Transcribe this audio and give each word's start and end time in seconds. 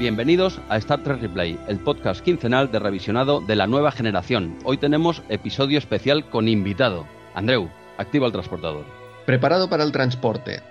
Bienvenidos 0.00 0.62
a 0.70 0.78
Star 0.78 1.02
Trek 1.02 1.20
Replay, 1.20 1.58
el 1.68 1.78
podcast 1.78 2.22
quincenal 2.22 2.72
de 2.72 2.78
revisionado 2.78 3.42
de 3.42 3.54
la 3.54 3.66
nueva 3.66 3.92
generación. 3.92 4.56
Hoy 4.64 4.78
tenemos 4.78 5.22
episodio 5.28 5.76
especial 5.76 6.26
con 6.30 6.48
invitado. 6.48 7.04
Andreu, 7.34 7.68
activa 7.98 8.24
el 8.24 8.32
transportador. 8.32 8.86
Preparado 9.26 9.68
para 9.68 9.84
el 9.84 9.92
transporte. 9.92 10.62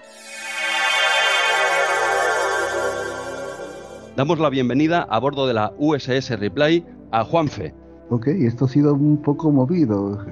Damos 4.18 4.40
la 4.40 4.50
bienvenida 4.50 5.04
a 5.04 5.20
bordo 5.20 5.46
de 5.46 5.54
la 5.54 5.74
USS 5.78 6.32
Replay 6.40 6.84
a 7.12 7.24
Juanfe. 7.24 7.76
Ok, 8.10 8.30
esto 8.30 8.66
ha 8.66 8.70
sido 8.70 8.96
un 8.96 9.22
poco 9.22 9.52
movido. 9.52 10.26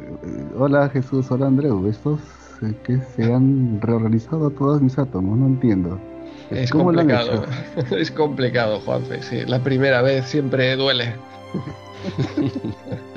Hola 0.58 0.90
Jesús, 0.90 1.30
hola 1.30 1.46
Andreu. 1.46 1.88
Estos 1.88 2.20
eh, 2.64 2.74
que 2.84 2.98
se 3.16 3.32
han 3.32 3.80
reorganizado 3.80 4.50
todos 4.50 4.82
mis 4.82 4.98
átomos, 4.98 5.38
no 5.38 5.46
entiendo. 5.46 6.00
Es 6.52 6.72
¿Cómo 6.72 6.92
lo 6.92 7.02
han 7.02 7.10
complicado. 7.10 7.46
es 7.98 8.12
complicado, 8.12 8.80
Juanfe. 8.80 9.22
Sí, 9.22 9.42
la 9.46 9.60
primera 9.60 10.02
vez 10.02 10.26
siempre 10.26 10.76
duele. 10.76 11.14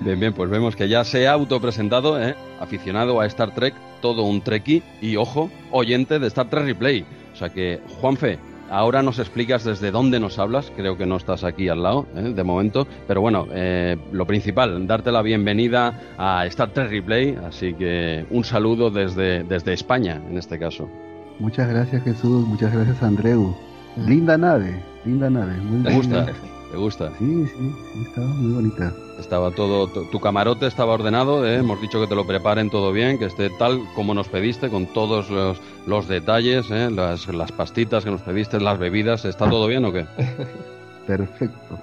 Bien, 0.00 0.18
bien, 0.18 0.32
pues 0.32 0.50
vemos 0.50 0.76
que 0.76 0.88
ya 0.88 1.04
se 1.04 1.28
ha 1.28 1.32
autopresentado, 1.32 2.22
¿eh? 2.22 2.34
aficionado 2.60 3.20
a 3.20 3.26
Star 3.26 3.54
Trek, 3.54 3.74
todo 4.00 4.22
un 4.22 4.40
trekkie 4.40 4.82
y, 5.00 5.16
ojo, 5.16 5.50
oyente 5.70 6.18
de 6.18 6.26
Star 6.28 6.48
Trek 6.48 6.64
Replay. 6.64 7.04
O 7.32 7.36
sea 7.36 7.50
que, 7.50 7.80
Juanfe, 8.00 8.38
ahora 8.70 9.02
nos 9.02 9.18
explicas 9.18 9.64
desde 9.64 9.90
dónde 9.90 10.20
nos 10.20 10.38
hablas. 10.38 10.72
Creo 10.74 10.96
que 10.96 11.06
no 11.06 11.16
estás 11.16 11.44
aquí 11.44 11.68
al 11.68 11.82
lado, 11.82 12.06
¿eh? 12.16 12.32
de 12.34 12.44
momento. 12.44 12.86
Pero 13.06 13.20
bueno, 13.20 13.46
eh, 13.52 13.96
lo 14.12 14.26
principal, 14.26 14.86
darte 14.86 15.12
la 15.12 15.22
bienvenida 15.22 16.00
a 16.16 16.46
Star 16.46 16.70
Trek 16.70 16.90
Replay. 16.90 17.36
Así 17.46 17.74
que 17.74 18.24
un 18.30 18.44
saludo 18.44 18.90
desde, 18.90 19.44
desde 19.44 19.72
España, 19.72 20.20
en 20.28 20.38
este 20.38 20.58
caso. 20.58 20.88
Muchas 21.38 21.68
gracias 21.68 22.02
Jesús, 22.02 22.46
muchas 22.46 22.72
gracias 22.72 23.02
Andreu. 23.02 23.54
Linda 24.06 24.36
nave, 24.36 24.82
linda 25.04 25.30
nave, 25.30 25.56
muy 25.58 25.82
¿Te 25.82 25.90
linda. 25.90 26.20
gusta? 26.20 26.32
¿Te 26.70 26.76
gusta? 26.76 27.12
Sí, 27.18 27.46
sí, 27.46 27.72
sí, 27.92 28.02
estaba 28.06 28.26
muy 28.26 28.52
bonita. 28.54 28.92
Estaba 29.18 29.50
todo, 29.50 29.88
tu, 29.88 30.20
camarote 30.20 30.66
estaba 30.66 30.92
ordenado, 30.92 31.46
¿eh? 31.46 31.56
hemos 31.56 31.80
dicho 31.80 32.00
que 32.00 32.06
te 32.06 32.14
lo 32.14 32.26
preparen 32.26 32.68
todo 32.70 32.92
bien, 32.92 33.18
que 33.18 33.26
esté 33.26 33.50
tal 33.58 33.80
como 33.94 34.12
nos 34.14 34.28
pediste, 34.28 34.68
con 34.68 34.86
todos 34.86 35.30
los, 35.30 35.58
los 35.86 36.08
detalles, 36.08 36.70
¿eh? 36.70 36.90
las, 36.90 37.26
las 37.28 37.52
pastitas 37.52 38.04
que 38.04 38.10
nos 38.10 38.20
pediste, 38.22 38.60
las 38.60 38.78
bebidas, 38.78 39.24
¿está 39.24 39.48
todo 39.48 39.66
bien 39.66 39.84
o 39.84 39.92
qué? 39.92 40.04
Perfecto, 41.06 41.78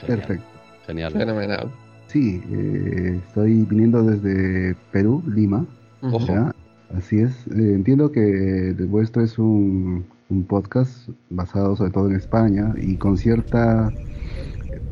Genial, 0.00 0.18
perfecto. 0.18 0.46
Genial. 0.86 1.12
Fenomenal. 1.12 1.70
Sí, 2.08 2.42
eh, 2.50 3.20
estoy 3.26 3.64
viniendo 3.64 4.02
desde 4.02 4.74
Perú, 4.90 5.22
Lima. 5.26 5.64
Ojo. 6.02 6.26
¿ya? 6.26 6.52
Así 6.96 7.18
es. 7.20 7.46
Eh, 7.48 7.74
entiendo 7.74 8.12
que 8.12 8.70
el 8.70 8.86
vuestro 8.86 9.22
es 9.22 9.38
un, 9.38 10.06
un 10.28 10.46
podcast 10.46 11.08
basado 11.28 11.76
sobre 11.76 11.90
todo 11.90 12.08
en 12.08 12.16
España 12.16 12.72
y 12.76 12.98
con 12.98 13.16
cierta 13.18 13.94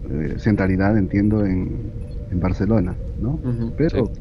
eh, 0.04 0.34
centralidad, 0.38 0.96
entiendo, 0.98 1.44
en, 1.44 1.94
en 2.30 2.40
Barcelona, 2.40 3.00
¿no? 3.16 3.44
Pero, 3.76 4.12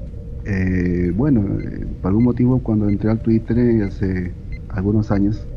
eh, 0.44 1.12
bueno, 1.16 1.60
eh, 1.60 1.88
por 2.02 2.10
algún 2.10 2.26
motivo 2.26 2.64
cuando 2.64 2.90
entré 2.90 3.10
al 3.12 3.22
Twitter 3.22 3.58
eh, 3.60 3.84
hace 3.84 4.38
algunos 4.70 5.12
años, 5.12 5.50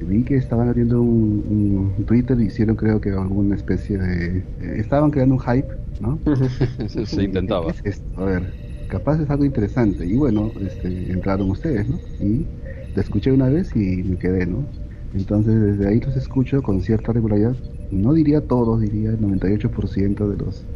vi 0.00 0.24
que 0.24 0.36
estaban 0.36 0.68
abriendo 0.68 1.02
un, 1.02 1.94
un 1.96 2.06
Twitter, 2.06 2.40
hicieron 2.40 2.76
creo 2.76 3.00
que 3.00 3.10
alguna 3.10 3.54
especie 3.56 3.98
de... 3.98 4.38
eh, 4.38 4.46
estaban 4.80 5.10
creando 5.10 5.36
un 5.36 5.40
hype, 5.42 5.68
¿no? 5.98 6.22
se, 6.88 7.22
intentaba. 7.24 7.76
A 8.14 8.24
ver, 8.24 8.54
capaz 8.86 9.20
es 9.20 9.30
algo 9.30 9.44
interesante. 9.44 10.06
Y 10.06 10.16
bueno, 10.16 10.54
este, 10.60 10.88
entraron 11.12 11.50
ustedes, 11.50 11.88
¿no? 11.88 12.02
Y 12.18 12.50
te 12.92 13.00
escuché 13.00 13.32
una 13.32 13.48
vez 13.48 13.74
y 13.76 14.02
me 14.04 14.18
quedé, 14.18 14.46
¿no? 14.46 14.70
Entonces 15.12 15.54
desde 15.60 15.88
ahí 15.88 16.00
los 16.00 16.16
escucho 16.16 16.62
con 16.62 16.80
cierta 16.82 17.12
regularidad. 17.12 17.56
No 17.90 18.12
diría 18.12 18.46
todos, 18.46 18.80
diría 18.80 19.10
el 19.10 19.20
98% 19.20 20.28
de 20.28 20.36
los 20.38 20.68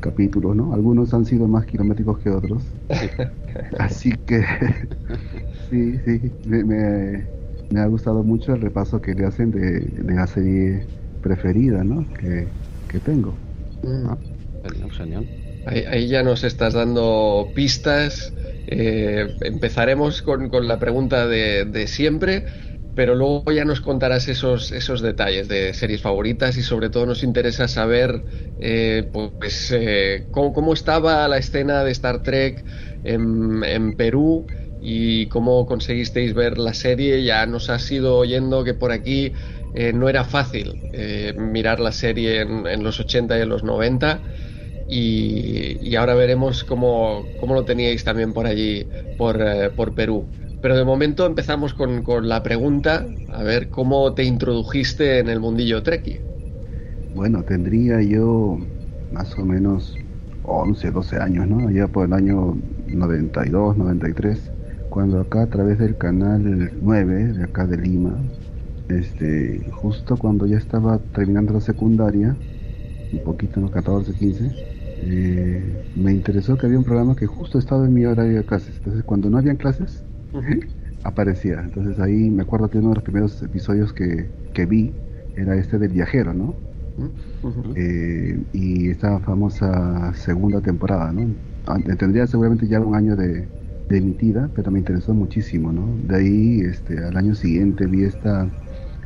capítulos, 0.00 0.56
¿no? 0.56 0.74
Algunos 0.74 1.14
han 1.14 1.24
sido 1.26 1.48
más 1.48 1.66
kilométricos 1.66 2.18
que 2.20 2.30
otros. 2.30 2.64
Así 3.78 4.12
que 4.26 4.42
sí, 5.70 5.98
sí, 6.00 6.36
me, 6.44 6.64
me- 6.64 7.32
me 7.70 7.80
ha 7.80 7.86
gustado 7.86 8.22
mucho 8.24 8.54
el 8.54 8.60
repaso 8.60 9.00
que 9.00 9.14
le 9.14 9.24
hacen 9.26 9.50
de, 9.50 9.80
de 9.80 10.14
la 10.14 10.26
serie 10.26 10.90
preferida, 11.20 11.84
¿no? 11.84 12.12
Que, 12.12 12.56
que 12.88 13.00
tengo. 13.00 13.42
Mm. 13.82 14.06
Ah. 14.10 14.18
Genial, 14.64 14.90
genial. 14.92 15.28
Ahí, 15.64 15.84
ahí 15.88 16.08
ya 16.08 16.22
nos 16.22 16.44
estás 16.44 16.74
dando 16.74 17.52
pistas. 17.54 18.34
Eh, 18.66 19.26
empezaremos 19.40 20.22
con, 20.22 20.48
con 20.48 20.66
la 20.68 20.78
pregunta 20.78 21.26
de, 21.26 21.64
de 21.64 21.86
siempre, 21.86 22.46
pero 22.94 23.14
luego 23.14 23.44
ya 23.52 23.64
nos 23.64 23.80
contarás 23.80 24.28
esos, 24.28 24.72
esos 24.72 25.00
detalles 25.02 25.48
de 25.48 25.72
series 25.74 26.02
favoritas 26.02 26.56
y 26.56 26.62
sobre 26.62 26.90
todo 26.90 27.06
nos 27.06 27.22
interesa 27.22 27.68
saber 27.68 28.24
eh, 28.58 29.08
pues, 29.12 29.70
eh, 29.70 30.26
cómo, 30.30 30.72
estaba 30.74 31.26
la 31.28 31.38
escena 31.38 31.84
de 31.84 31.92
Star 31.92 32.22
Trek 32.22 32.64
en, 33.02 33.62
en 33.64 33.96
Perú 33.96 34.46
y 34.80 35.28
cómo 35.28 35.64
conseguisteis 35.66 36.34
ver 36.34 36.58
la 36.58 36.74
serie. 36.74 37.24
Ya 37.24 37.46
nos 37.46 37.70
has 37.70 37.90
ido 37.90 38.16
oyendo 38.18 38.64
que 38.64 38.74
por 38.74 38.92
aquí 38.92 39.32
no 39.94 40.10
era 40.10 40.24
fácil 40.24 40.82
mirar 41.34 41.80
la 41.80 41.92
serie 41.92 42.42
en, 42.42 42.66
en 42.66 42.84
los 42.84 43.00
80 43.00 43.38
y 43.38 43.40
en 43.40 43.48
los 43.48 43.64
90 43.64 44.22
y, 44.92 45.78
y 45.80 45.96
ahora 45.96 46.14
veremos 46.14 46.64
cómo, 46.64 47.24
cómo 47.40 47.54
lo 47.54 47.64
teníais 47.64 48.04
también 48.04 48.34
por 48.34 48.46
allí, 48.46 48.86
por, 49.16 49.40
eh, 49.40 49.70
por 49.70 49.94
Perú. 49.94 50.26
Pero 50.60 50.76
de 50.76 50.84
momento 50.84 51.24
empezamos 51.24 51.72
con, 51.72 52.02
con 52.02 52.28
la 52.28 52.42
pregunta, 52.42 53.06
a 53.32 53.42
ver 53.42 53.70
cómo 53.70 54.12
te 54.12 54.24
introdujiste 54.24 55.18
en 55.18 55.28
el 55.28 55.40
mundillo 55.40 55.82
Trekkie. 55.82 56.20
Bueno, 57.14 57.42
tendría 57.42 58.02
yo 58.02 58.58
más 59.12 59.36
o 59.38 59.44
menos 59.46 59.96
11, 60.42 60.90
12 60.90 61.16
años, 61.16 61.48
¿no? 61.48 61.68
Allá 61.68 61.88
por 61.88 62.06
el 62.06 62.12
año 62.12 62.58
92, 62.86 63.76
93, 63.76 64.52
cuando 64.90 65.20
acá 65.20 65.42
a 65.42 65.46
través 65.46 65.78
del 65.78 65.96
canal 65.96 66.70
9 66.82 67.32
de 67.32 67.44
acá 67.44 67.66
de 67.66 67.78
Lima, 67.78 68.28
este, 68.88 69.66
justo 69.70 70.18
cuando 70.18 70.46
ya 70.46 70.58
estaba 70.58 70.98
terminando 71.14 71.54
la 71.54 71.60
secundaria, 71.60 72.36
un 73.10 73.22
poquito, 73.22 73.60
¿no? 73.60 73.70
14, 73.70 74.14
15, 74.14 74.52
eh, 75.02 75.84
me 75.94 76.12
interesó 76.12 76.58
que 76.58 76.66
había 76.66 76.78
un 76.78 76.84
programa 76.84 77.16
que 77.16 77.26
justo 77.26 77.58
estaba 77.58 77.86
en 77.86 77.94
mi 77.94 78.06
horario 78.06 78.38
de 78.38 78.46
clases. 78.46 78.76
Entonces, 78.76 79.04
cuando 79.04 79.30
no 79.30 79.38
habían 79.38 79.56
clases, 79.58 80.06
aparecía. 81.02 81.60
Entonces 81.60 81.98
ahí 82.00 82.30
me 82.30 82.42
acuerdo 82.42 82.70
que 82.70 82.78
uno 82.78 82.90
de 82.90 82.94
los 82.96 83.04
primeros 83.04 83.42
episodios 83.42 83.92
que, 83.94 84.34
que 84.52 84.66
vi 84.66 85.00
era 85.34 85.56
este 85.56 85.78
del 85.78 85.92
viajero, 85.92 86.34
¿no? 86.34 86.62
Eh, 87.74 88.44
y 88.52 88.90
esta 88.90 89.20
famosa 89.20 90.12
segunda 90.14 90.60
temporada, 90.60 91.12
¿no? 91.12 91.36
Ah, 91.66 91.78
Tendría 91.98 92.26
seguramente 92.26 92.66
ya 92.68 92.80
un 92.80 92.94
año 92.94 93.16
de, 93.16 93.50
de 93.86 93.98
emitida, 93.98 94.50
pero 94.54 94.70
me 94.70 94.78
interesó 94.78 95.14
muchísimo, 95.14 95.72
¿no? 95.72 95.98
De 96.02 96.16
ahí, 96.16 96.60
este, 96.60 96.98
al 97.04 97.16
año 97.16 97.34
siguiente 97.34 97.86
vi 97.86 98.04
esta 98.04 98.54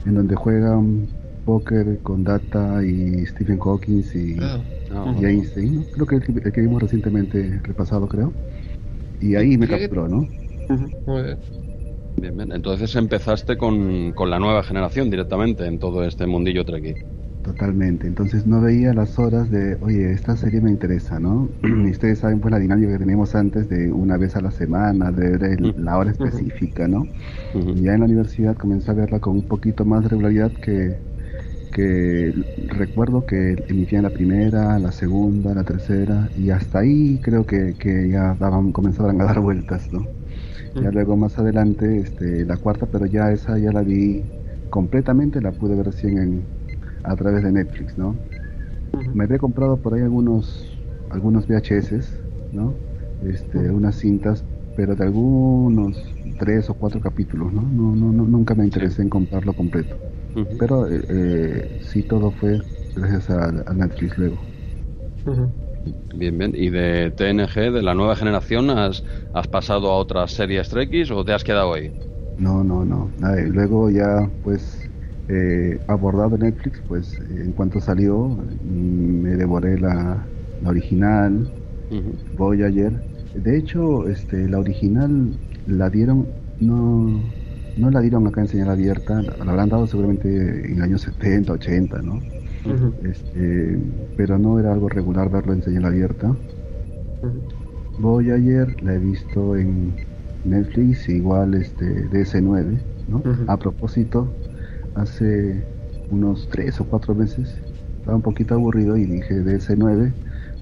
en 0.05 0.15
donde 0.15 0.35
juegan 0.37 1.13
póker 1.47 2.03
con 2.03 2.25
Data 2.25 2.85
y 2.85 3.27
Stephen 3.27 3.61
Hawking 3.61 4.03
y, 4.15 4.57
Ah, 4.91 5.15
y 5.17 5.27
Einstein, 5.27 5.75
¿no? 5.77 5.89
Creo 5.93 6.07
que 6.09 6.17
el, 6.17 6.25
que- 6.25 6.33
el 6.49 6.53
que 6.53 6.63
vimos 6.63 6.83
recientemente 6.83 7.61
repasado, 7.65 8.09
creo. 8.09 8.39
Y 9.21 9.37
ahí 9.37 9.59
me 9.59 9.69
capturó, 9.69 10.09
¿no? 10.09 10.35
muy 11.05 11.23
bien. 11.23 11.41
Bien, 12.17 12.37
bien. 12.37 12.53
Entonces 12.53 12.95
empezaste 12.97 13.57
con, 13.59 14.13
con 14.15 14.31
la 14.31 14.39
nueva 14.39 14.63
generación 14.65 15.11
directamente 15.11 15.67
en 15.67 15.79
todo 15.79 16.05
este 16.05 16.27
mundillo 16.27 16.65
trekkie. 16.65 17.01
Totalmente. 17.43 18.09
Entonces 18.09 18.45
no 18.45 18.61
veía 18.61 18.93
las 18.93 19.19
horas 19.21 19.49
de, 19.51 19.79
oye, 19.81 20.11
esta 20.13 20.37
serie 20.37 20.61
me 20.61 20.71
interesa, 20.71 21.21
¿no? 21.21 21.55
y 21.63 21.91
ustedes 21.91 22.19
saben 22.19 22.41
pues 22.41 22.51
la 22.51 22.59
dinámica 22.59 22.91
que 22.93 22.99
teníamos 22.99 23.35
antes 23.37 23.69
de 23.69 23.93
una 23.93 24.17
vez 24.17 24.35
a 24.35 24.41
la 24.41 24.51
semana, 24.51 25.13
de 25.13 25.31
ver 25.39 25.45
el- 25.45 25.73
la 25.77 25.97
hora 25.97 26.11
específica, 26.11 26.89
¿no? 26.89 27.09
Ujú. 27.53 27.81
Ya 27.81 27.95
en 27.95 28.01
la 28.01 28.07
universidad 28.07 28.57
comencé 28.57 28.91
a 28.93 28.95
verla 28.95 29.21
con 29.21 29.35
un 29.37 29.49
poquito 29.49 29.85
más 29.85 30.03
de 30.05 30.11
regularidad 30.11 30.53
que, 30.55 31.03
que 31.77 32.33
recuerdo 32.57 33.27
que 33.27 33.57
emitían 33.69 34.05
la 34.05 34.11
primera, 34.11 34.79
la 34.81 34.93
segunda, 34.93 35.55
la 35.55 35.65
tercera 35.65 36.31
y 36.35 36.51
hasta 36.51 36.81
ahí 36.81 37.21
creo 37.21 37.47
que, 37.47 37.77
que 37.79 38.09
ya 38.11 38.35
daban, 38.37 38.73
comenzaban 38.73 39.21
a 39.21 39.27
dar 39.27 39.41
vueltas, 39.41 39.93
¿no? 39.93 40.11
Ya 40.79 40.91
luego 40.93 41.17
más 41.17 41.39
adelante 41.39 42.01
este, 42.01 42.45
la 42.47 42.59
cuarta, 42.59 42.87
pero 42.89 43.07
ya 43.07 43.33
esa 43.33 43.59
ya 43.59 43.73
la 43.73 43.83
vi 43.83 44.33
completamente, 44.71 45.41
la 45.43 45.53
pude 45.53 45.77
ver 45.77 45.87
recién 45.87 46.19
en, 46.19 46.51
a 47.05 47.17
través 47.17 47.45
de 47.45 47.53
Netflix, 47.53 47.99
¿no? 47.99 48.23
Me 49.13 49.25
había 49.25 49.39
comprado 49.39 49.81
por 49.83 49.95
ahí 49.95 50.03
algunos 50.03 50.65
algunos 51.09 51.47
VHS, 51.49 52.11
¿no? 52.51 52.81
Este, 53.21 53.71
unas 53.71 53.97
cintas, 53.97 54.47
pero 54.75 54.97
de 54.97 55.05
algunos 55.05 56.17
tres 56.39 56.69
o 56.71 56.75
cuatro 56.77 57.01
capítulos, 57.01 57.53
¿no? 57.53 57.63
No, 57.63 57.97
no, 57.97 58.13
no 58.13 58.27
nunca 58.27 58.55
me 58.55 58.65
interesé 58.65 59.03
en 59.03 59.11
comprarlo 59.11 59.55
completo. 59.55 59.97
Pero 60.59 60.89
eh, 60.91 61.03
eh, 61.09 61.77
sí 61.81 62.05
todo 62.05 62.33
fue 62.33 62.61
gracias 62.95 63.31
a, 63.31 63.47
a 63.67 63.75
Netflix 63.75 64.17
luego. 64.19 64.51
Bien, 66.13 66.37
bien. 66.39 66.53
¿Y 66.55 66.71
de 66.71 67.13
TNG, 67.13 67.71
de 67.71 67.83
la 67.83 67.95
nueva 67.95 68.17
generación, 68.17 68.71
has, 68.71 69.05
has 69.33 69.47
pasado 69.49 69.91
a 69.91 69.97
otras 69.99 70.33
series 70.33 70.69
Trekkies 70.69 71.11
o 71.13 71.25
te 71.25 71.33
has 71.33 71.45
quedado 71.45 71.75
ahí? 71.75 71.95
No, 72.37 72.63
no, 72.65 72.85
no. 72.85 73.15
Nada, 73.17 73.41
y 73.41 73.47
luego 73.47 73.91
ya, 73.91 74.31
pues, 74.43 74.79
eh, 75.29 75.81
abordado 75.87 76.37
Netflix, 76.39 76.83
pues 76.87 77.19
en 77.21 77.53
cuanto 77.55 77.81
salió 77.81 78.19
mm, 78.29 79.21
me 79.23 79.31
devoré 79.37 79.79
la, 79.79 80.31
la 80.59 80.69
original, 80.71 81.55
voy 82.31 82.63
ayer. 82.63 83.05
De 83.35 83.59
hecho, 83.59 84.09
este, 84.09 84.49
la 84.49 84.61
original 84.61 85.41
la 85.67 85.91
dieron, 85.91 86.37
no, 86.59 87.36
no 87.77 87.91
la 87.91 88.01
dieron 88.01 88.27
acá 88.27 88.41
en 88.41 88.49
señal 88.49 88.71
abierta, 88.71 89.21
la 89.23 89.51
habrán 89.51 89.69
dado 89.69 89.87
seguramente 89.87 90.73
en 90.73 90.83
años 90.83 91.03
70, 91.03 91.53
80, 91.53 92.03
¿no? 92.03 92.21
este, 93.05 93.79
pero 94.17 94.39
no 94.39 94.59
era 94.59 94.73
algo 94.73 94.89
regular 94.89 95.31
verlo 95.31 95.53
en 95.53 95.63
señal 95.63 95.85
abierta. 95.85 96.35
Voy 97.99 98.31
ayer, 98.31 98.83
la 98.83 98.95
he 98.95 98.99
visto 98.99 99.57
en 99.57 99.95
Netflix, 100.45 101.09
igual 101.09 101.55
este 101.55 102.09
DS9, 102.11 102.79
¿no? 103.09 103.23
A 103.47 103.57
propósito, 103.57 104.29
hace 104.95 105.63
unos 106.11 106.49
tres 106.51 106.81
o 106.81 106.85
cuatro 106.85 107.15
meses 107.15 107.55
estaba 107.99 108.17
un 108.17 108.23
poquito 108.23 108.55
aburrido 108.55 108.97
y 108.97 109.05
dije 109.05 109.35
DS9 109.43 110.13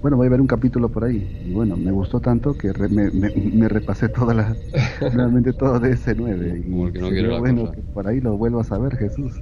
bueno, 0.04 0.18
voy 0.18 0.26
a 0.26 0.30
ver 0.30 0.42
un 0.42 0.46
capítulo 0.46 0.90
por 0.90 1.04
ahí. 1.04 1.26
Y 1.46 1.50
bueno, 1.50 1.78
me 1.78 1.90
gustó 1.90 2.20
tanto 2.20 2.58
que 2.58 2.70
me, 2.90 3.68
repasé 3.70 4.10
toda 4.10 4.34
la, 4.34 4.58
nuevamente 5.14 5.54
todo 5.54 5.80
de 5.80 5.92
ese 5.92 6.14
9. 6.14 6.62
Y 6.62 6.68
no 6.68 7.38
bueno, 7.40 7.72
que 7.72 7.80
por 7.80 8.06
ahí 8.06 8.20
lo 8.20 8.36
vuelvo 8.36 8.60
a 8.60 8.64
saber, 8.64 8.98
Jesús. 8.98 9.32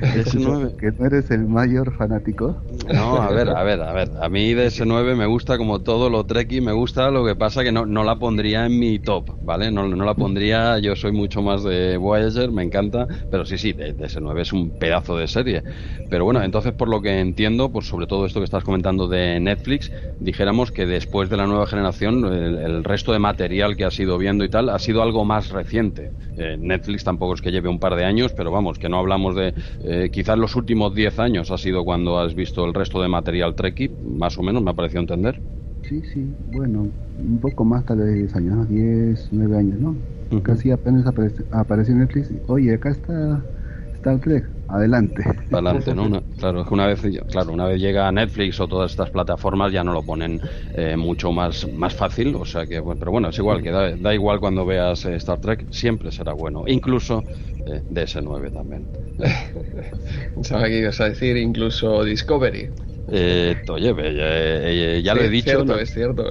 DS9. 0.00 0.76
Que 0.76 0.92
no 0.98 1.06
eres 1.06 1.30
el 1.30 1.46
mayor 1.46 1.92
fanático. 1.94 2.56
No, 2.92 3.16
a 3.16 3.30
ver, 3.30 3.48
a 3.50 3.62
ver, 3.62 3.80
a 3.82 3.92
ver. 3.92 4.10
A 4.20 4.28
mí 4.28 4.54
DS9 4.54 5.16
me 5.16 5.26
gusta 5.26 5.58
como 5.58 5.80
todo 5.80 6.10
lo 6.10 6.24
Trekkie, 6.24 6.60
me 6.60 6.72
gusta, 6.72 7.10
lo 7.10 7.24
que 7.24 7.34
pasa 7.34 7.64
que 7.64 7.72
no, 7.72 7.86
no 7.86 8.04
la 8.04 8.16
pondría 8.16 8.66
en 8.66 8.78
mi 8.78 8.98
top, 8.98 9.30
¿vale? 9.42 9.70
No, 9.70 9.88
no 9.88 10.04
la 10.04 10.14
pondría, 10.14 10.78
yo 10.78 10.94
soy 10.96 11.12
mucho 11.12 11.42
más 11.42 11.64
de 11.64 11.96
Voyager, 11.96 12.50
me 12.52 12.62
encanta, 12.62 13.06
pero 13.30 13.44
sí, 13.44 13.58
sí, 13.58 13.72
DS9 13.72 14.40
es 14.40 14.52
un 14.52 14.70
pedazo 14.70 15.16
de 15.16 15.26
serie. 15.26 15.62
Pero 16.08 16.24
bueno, 16.24 16.42
entonces 16.42 16.72
por 16.72 16.88
lo 16.88 17.00
que 17.00 17.18
entiendo, 17.18 17.70
pues 17.70 17.86
sobre 17.86 18.06
todo 18.06 18.26
esto 18.26 18.40
que 18.40 18.44
estás 18.44 18.64
comentando 18.64 19.08
de 19.08 19.40
Netflix, 19.40 19.90
dijéramos 20.20 20.70
que 20.70 20.86
después 20.86 21.28
de 21.30 21.36
la 21.36 21.46
nueva 21.46 21.66
generación, 21.66 22.24
el, 22.24 22.84
resto 22.84 23.12
de 23.12 23.18
material 23.18 23.76
que 23.76 23.84
has 23.84 23.98
ido 23.98 24.16
viendo 24.18 24.44
y 24.44 24.48
tal, 24.48 24.68
ha 24.68 24.78
sido 24.78 25.02
algo 25.02 25.24
más 25.24 25.50
reciente. 25.50 26.10
Eh, 26.36 26.56
Netflix 26.58 27.02
tampoco 27.02 27.34
es 27.34 27.40
que 27.40 27.50
lleve 27.50 27.68
un 27.68 27.78
par 27.78 27.96
de 27.96 28.04
años, 28.04 28.32
pero 28.32 28.50
vamos, 28.50 28.78
que 28.78 28.88
no 28.88 28.98
hablamos 28.98 29.34
de 29.34 29.54
eh, 29.86 30.10
quizás 30.12 30.38
los 30.38 30.56
últimos 30.56 30.94
10 30.94 31.18
años 31.18 31.50
ha 31.50 31.58
sido 31.58 31.84
cuando 31.84 32.18
has 32.18 32.34
visto 32.34 32.64
el 32.64 32.74
resto 32.74 33.00
de 33.02 33.08
material 33.08 33.54
Trekkie, 33.56 33.96
más 34.00 34.38
o 34.38 34.42
menos, 34.42 34.62
me 34.62 34.70
ha 34.72 34.74
parecido 34.74 35.00
entender. 35.00 35.42
Sí, 35.82 36.02
sí, 36.02 36.36
bueno, 36.46 36.92
un 37.14 37.40
poco 37.40 37.64
más 37.64 37.84
tal 37.84 37.98
vez 37.98 38.14
10 38.14 38.34
años, 38.34 38.68
10, 38.68 39.28
9 39.30 39.56
años, 39.56 39.78
¿no? 39.78 40.04
Casi 40.42 40.70
apenas 40.72 41.06
apareció 41.06 41.94
en 41.94 42.00
Netflix. 42.00 42.32
Oye, 42.46 42.74
acá 42.74 42.90
está 42.90 43.48
Star 43.94 44.18
Trek, 44.20 44.55
adelante. 44.68 45.24
Adelante, 45.52 45.94
¿no? 45.94 46.22
claro, 46.36 46.66
una 46.70 46.86
vez, 46.86 47.02
claro, 47.30 47.52
una 47.52 47.66
vez 47.66 47.80
llega 47.80 48.10
Netflix 48.10 48.60
o 48.60 48.68
todas 48.68 48.90
estas 48.90 49.10
plataformas 49.10 49.72
ya 49.72 49.84
no 49.84 49.92
lo 49.92 50.02
ponen 50.02 50.40
eh, 50.74 50.96
mucho 50.96 51.32
más, 51.32 51.68
más 51.72 51.94
fácil, 51.94 52.34
o 52.34 52.44
sea 52.44 52.66
que, 52.66 52.80
bueno, 52.80 52.98
pero 52.98 53.12
bueno, 53.12 53.28
es 53.28 53.38
igual, 53.38 53.62
que 53.62 53.70
da, 53.70 54.14
igual 54.14 54.40
cuando 54.40 54.64
veas 54.64 55.04
eh, 55.04 55.16
Star 55.16 55.38
Trek, 55.38 55.66
siempre 55.70 56.10
será 56.10 56.32
bueno, 56.32 56.64
incluso 56.66 57.24
eh, 57.66 57.82
DS9 57.90 58.52
también. 58.52 58.86
Pensaba 60.34 60.66
que 60.66 60.78
ibas 60.78 61.00
a 61.00 61.08
decir 61.08 61.36
incluso 61.36 62.04
Discovery. 62.04 62.68
Eh, 63.08 63.62
oye, 63.68 63.94
eh, 63.98 65.02
ya 65.02 65.14
lo 65.14 65.22
he 65.22 65.28
dicho. 65.28 65.62
es 65.78 65.92
cierto. 65.92 66.24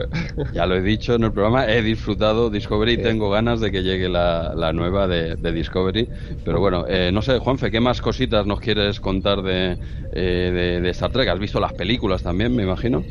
Ya 0.53 0.65
lo 0.65 0.75
he 0.75 0.81
dicho 0.81 1.15
en 1.15 1.23
el 1.23 1.31
programa. 1.31 1.65
He 1.67 1.81
disfrutado 1.81 2.49
Discovery 2.49 2.93
y 2.93 2.97
tengo 2.97 3.29
ganas 3.29 3.61
de 3.61 3.71
que 3.71 3.83
llegue 3.83 4.09
la, 4.09 4.71
nueva 4.73 5.07
de, 5.07 5.35
Discovery. 5.53 6.09
Pero 6.43 6.59
bueno, 6.59 6.85
eh, 6.87 7.11
no 7.13 7.21
sé, 7.21 7.39
Juanfe, 7.39 7.71
¿qué 7.71 7.79
más 7.79 8.01
cositas 8.01 8.45
nos 8.45 8.59
quieres 8.59 8.99
contar 8.99 9.41
de, 9.41 9.77
de, 10.13 10.89
Star 10.89 11.11
Trek? 11.11 11.29
¿Has 11.29 11.39
visto 11.39 11.59
las 11.59 11.73
películas 11.73 12.23
también, 12.23 12.55
me 12.55 12.63
imagino? 12.63 13.03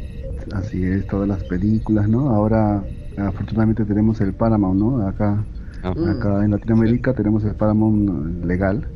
Así 0.52 0.84
es, 0.84 1.06
todas 1.06 1.26
las 1.26 1.43
películas, 1.44 2.08
¿no? 2.08 2.28
Ahora, 2.31 2.84
afortunadamente, 3.16 3.84
tenemos 3.84 4.20
el 4.20 4.34
Paramount, 4.34 4.78
¿no? 4.78 5.06
Acá. 5.06 5.44
Ah. 5.82 5.93
Acá 6.16 6.43
en 6.43 6.52
Latinoamérica 6.52 7.12
tenemos 7.12 7.44
el 7.44 7.55
Paramount 7.55 8.43
legal. 8.44 8.87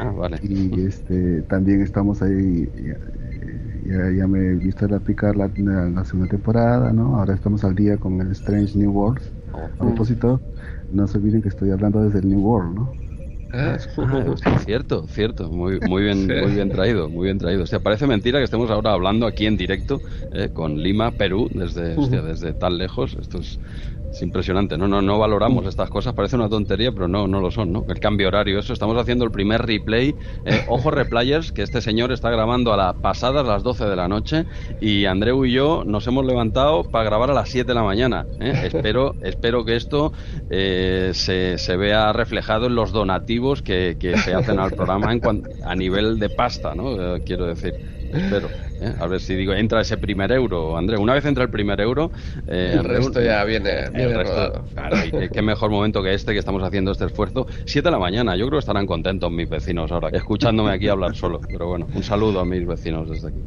ah, 0.00 0.12
vale. 0.14 0.38
Y 0.42 0.82
este, 0.82 1.40
también 1.42 1.80
estamos 1.80 2.20
ahí 2.20 2.68
ya, 3.84 4.26
me 4.26 4.38
he 4.38 4.54
visto 4.54 4.86
la 4.88 4.98
picar 4.98 5.36
la, 5.36 5.50
la, 5.56 6.04
segunda 6.04 6.28
temporada, 6.30 6.92
¿no? 6.92 7.16
Ahora 7.16 7.34
estamos 7.34 7.64
al 7.64 7.74
día 7.74 7.96
con 7.96 8.20
el 8.20 8.30
Strange 8.32 8.78
New 8.78 8.90
World. 8.90 9.20
A 9.52 9.68
propósito, 9.78 10.40
no 10.90 11.06
se 11.06 11.18
olviden 11.18 11.42
que 11.42 11.48
estoy 11.48 11.70
hablando 11.70 12.02
desde 12.02 12.18
el 12.20 12.28
New 12.28 12.40
World, 12.40 12.74
¿no? 12.74 12.92
Ah, 13.56 13.78
cierto, 14.64 15.06
cierto, 15.06 15.48
muy, 15.48 15.78
muy 15.80 16.02
bien, 16.02 16.26
muy 16.26 16.52
bien 16.54 16.70
traído, 16.70 17.08
muy 17.08 17.26
bien 17.26 17.38
traído. 17.38 17.62
O 17.62 17.66
sea, 17.66 17.78
parece 17.78 18.06
mentira 18.06 18.40
que 18.40 18.44
estemos 18.44 18.68
ahora 18.68 18.92
hablando 18.92 19.26
aquí 19.26 19.46
en 19.46 19.56
directo 19.56 20.00
eh, 20.32 20.48
con 20.52 20.82
Lima, 20.82 21.12
Perú, 21.12 21.48
desde, 21.52 21.94
desde 21.94 22.52
tan 22.52 22.78
lejos. 22.78 23.16
Esto 23.20 23.38
es, 23.38 23.60
es 24.14 24.22
impresionante, 24.22 24.78
¿no? 24.78 24.86
No, 24.86 25.02
no 25.02 25.18
valoramos 25.18 25.66
estas 25.66 25.90
cosas, 25.90 26.14
parece 26.14 26.36
una 26.36 26.48
tontería, 26.48 26.92
pero 26.92 27.08
no, 27.08 27.26
no 27.26 27.40
lo 27.40 27.50
son, 27.50 27.72
¿no? 27.72 27.84
El 27.88 27.98
cambio 27.98 28.28
horario, 28.28 28.60
eso, 28.60 28.72
estamos 28.72 28.96
haciendo 28.96 29.24
el 29.24 29.32
primer 29.32 29.66
replay. 29.66 30.14
Eh, 30.44 30.64
ojo 30.68 30.92
replayers, 30.92 31.50
que 31.50 31.62
este 31.62 31.80
señor 31.80 32.12
está 32.12 32.30
grabando 32.30 32.72
a 32.72 32.76
las 32.76 32.94
pasadas 32.94 33.44
las 33.44 33.64
12 33.64 33.86
de 33.86 33.96
la 33.96 34.06
noche 34.06 34.44
y 34.80 35.06
Andreu 35.06 35.44
y 35.44 35.52
yo 35.52 35.82
nos 35.84 36.06
hemos 36.06 36.24
levantado 36.24 36.84
para 36.84 37.04
grabar 37.04 37.32
a 37.32 37.34
las 37.34 37.48
7 37.48 37.66
de 37.66 37.74
la 37.74 37.82
mañana. 37.82 38.24
¿eh? 38.40 38.52
Espero, 38.72 39.14
espero 39.22 39.64
que 39.64 39.76
esto 39.76 40.12
eh, 40.48 41.10
se, 41.12 41.58
se, 41.58 41.76
vea 41.76 42.12
reflejado 42.12 42.66
en 42.66 42.76
los 42.76 42.92
donativos 42.92 43.62
que, 43.62 43.96
que 43.98 44.16
se 44.18 44.32
hacen 44.34 44.60
al 44.60 44.70
programa 44.70 45.12
en 45.12 45.20
a 45.64 45.74
nivel 45.74 46.18
de 46.18 46.28
pasta, 46.30 46.74
¿no? 46.74 47.18
quiero 47.24 47.46
decir 47.46 47.93
espero. 48.16 48.48
¿eh? 48.80 48.92
A 48.98 49.06
ver 49.06 49.20
si 49.20 49.34
digo, 49.34 49.52
entra 49.52 49.80
ese 49.80 49.96
primer 49.96 50.32
euro, 50.32 50.76
André. 50.76 50.96
Una 50.96 51.14
vez 51.14 51.24
entra 51.24 51.44
el 51.44 51.50
primer 51.50 51.80
euro, 51.80 52.10
eh, 52.46 52.76
el 52.78 52.84
resto 52.84 53.20
ya 53.20 53.44
viene, 53.44 53.90
viene 53.90 54.24
Claro, 54.74 54.96
y 55.06 55.28
qué, 55.28 55.42
mejor 55.42 55.70
momento 55.70 56.02
que 56.02 56.14
este 56.14 56.32
que 56.32 56.38
estamos 56.38 56.62
haciendo 56.62 56.92
este 56.92 57.06
esfuerzo. 57.06 57.46
Siete 57.66 57.88
de 57.88 57.92
la 57.92 57.98
mañana, 57.98 58.36
yo 58.36 58.46
creo 58.46 58.58
que 58.58 58.60
estarán 58.60 58.86
contentos 58.86 59.30
mis 59.30 59.48
vecinos 59.48 59.90
ahora, 59.92 60.08
escuchándome 60.10 60.72
aquí 60.72 60.88
hablar 60.88 61.14
solo. 61.14 61.40
Pero 61.46 61.68
bueno, 61.68 61.86
un 61.94 62.02
saludo 62.02 62.40
a 62.40 62.44
mis 62.44 62.66
vecinos 62.66 63.08
desde 63.08 63.28
aquí. 63.28 63.40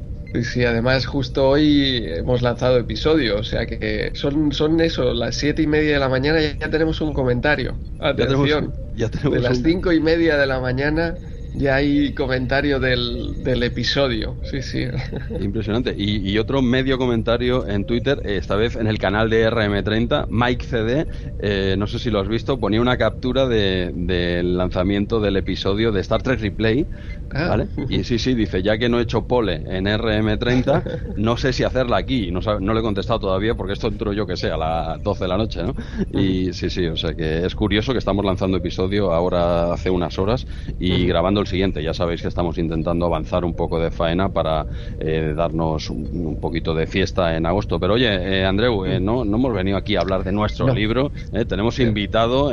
Sí, 0.43 0.63
además 0.63 1.05
justo 1.05 1.49
hoy 1.49 2.03
hemos 2.05 2.41
lanzado 2.41 2.77
episodio, 2.77 3.37
o 3.37 3.43
sea 3.43 3.65
que 3.65 4.11
son, 4.13 4.51
son 4.51 4.79
eso, 4.81 5.13
las 5.13 5.35
siete 5.35 5.61
y 5.61 5.67
media 5.67 5.93
de 5.93 5.99
la 5.99 6.09
mañana 6.09 6.41
y 6.41 6.57
ya 6.59 6.69
tenemos 6.69 7.01
un 7.01 7.13
comentario. 7.13 7.75
Atención, 7.99 8.73
ya 8.95 9.09
tenemos, 9.09 9.33
de 9.33 9.39
las 9.39 9.61
cinco 9.63 9.91
y 9.91 10.01
media 10.01 10.37
de 10.37 10.45
la 10.45 10.59
mañana 10.59 11.15
ya 11.55 11.75
hay 11.75 12.13
comentario 12.13 12.79
del, 12.79 13.43
del 13.43 13.63
episodio, 13.63 14.35
sí, 14.43 14.61
sí. 14.61 14.85
Impresionante. 15.41 15.93
Y, 15.97 16.37
otro 16.37 16.61
medio 16.61 16.97
comentario 16.97 17.67
en 17.67 17.85
Twitter, 17.85 18.21
esta 18.23 18.55
vez 18.55 18.75
en 18.75 18.85
el 18.87 18.99
canal 18.99 19.29
de 19.29 19.49
RM30, 19.49 20.27
Mike 20.29 20.65
CD, 20.65 21.07
eh, 21.39 21.75
no 21.77 21.87
sé 21.87 21.97
si 21.97 22.11
lo 22.11 22.19
has 22.19 22.27
visto, 22.27 22.59
ponía 22.59 22.79
una 22.79 22.97
captura 22.97 23.47
del 23.47 24.55
lanzamiento 24.55 25.19
del 25.19 25.37
episodio 25.37 25.91
de 25.91 26.01
Star 26.01 26.21
Trek 26.21 26.39
Replay, 26.39 26.85
ah. 27.31 27.47
¿vale? 27.49 27.67
Y 27.89 28.03
sí, 28.03 28.19
sí, 28.19 28.35
dice, 28.35 28.61
ya 28.61 28.77
que 28.77 28.89
no 28.89 28.99
he 28.99 29.03
hecho 29.03 29.25
pole 29.25 29.55
en 29.55 29.85
RM30, 29.85 31.15
no 31.17 31.37
sé 31.37 31.53
si 31.53 31.63
hacerla 31.63 31.97
aquí. 31.97 32.29
No, 32.31 32.41
no 32.59 32.73
le 32.73 32.79
he 32.79 32.83
contestado 32.83 33.19
todavía 33.19 33.55
porque 33.55 33.73
esto 33.73 33.87
entró 33.87 34.13
yo 34.13 34.27
que 34.27 34.37
sé, 34.37 34.51
a 34.51 34.57
las 34.57 35.01
12 35.01 35.23
de 35.23 35.27
la 35.27 35.37
noche, 35.37 35.63
¿no? 35.63 35.75
Y 36.19 36.53
sí, 36.53 36.69
sí, 36.69 36.85
o 36.85 36.95
sea 36.95 37.13
que 37.13 37.45
es 37.45 37.55
curioso 37.55 37.93
que 37.93 37.99
estamos 37.99 38.23
lanzando 38.23 38.57
episodio 38.57 39.11
ahora 39.11 39.73
hace 39.73 39.89
unas 39.89 40.17
horas 40.19 40.45
y 40.79 41.05
grabando 41.07 41.41
el 41.41 41.46
siguiente. 41.47 41.81
Ya 41.81 41.93
sabéis 41.93 42.21
que 42.21 42.27
estamos 42.27 42.57
intentando 42.57 43.05
avanzar 43.05 43.43
un 43.43 43.53
poco 43.53 43.79
de 43.79 43.91
faena 43.91 44.29
para 44.29 44.67
eh, 44.99 45.33
darnos 45.35 45.89
un, 45.89 46.37
poquito 46.39 46.73
de 46.73 46.85
fiesta 46.85 47.35
en 47.35 47.45
agosto. 47.45 47.79
Pero 47.79 47.93
oye, 47.93 48.07
eh, 48.07 48.45
Andreu, 48.45 48.85
eh, 48.85 48.99
no, 48.99 49.25
no 49.25 49.37
hemos 49.37 49.53
venido 49.53 49.77
aquí 49.77 49.95
a 49.95 50.01
hablar 50.01 50.23
de 50.23 50.31
nuestro 50.31 50.73
libro. 50.73 51.11
tenemos 51.47 51.79
invitado 51.79 52.51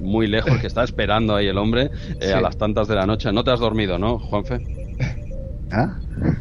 muy 0.00 0.26
lejos 0.26 0.58
que 0.60 0.66
está 0.66 0.84
esperando 0.84 1.34
ahí 1.34 1.48
el 1.48 1.58
hombre 1.58 1.90
a 2.34 2.40
las 2.40 2.56
tantas 2.56 2.88
de 2.88 2.94
la 2.94 3.06
noche. 3.06 3.32
No 3.32 3.42
te 3.42 3.50
has 3.50 3.60
dormido, 3.60 3.98
¿no, 3.98 4.18
Juanfe? 4.18 4.60
¿Ah? 5.70 5.96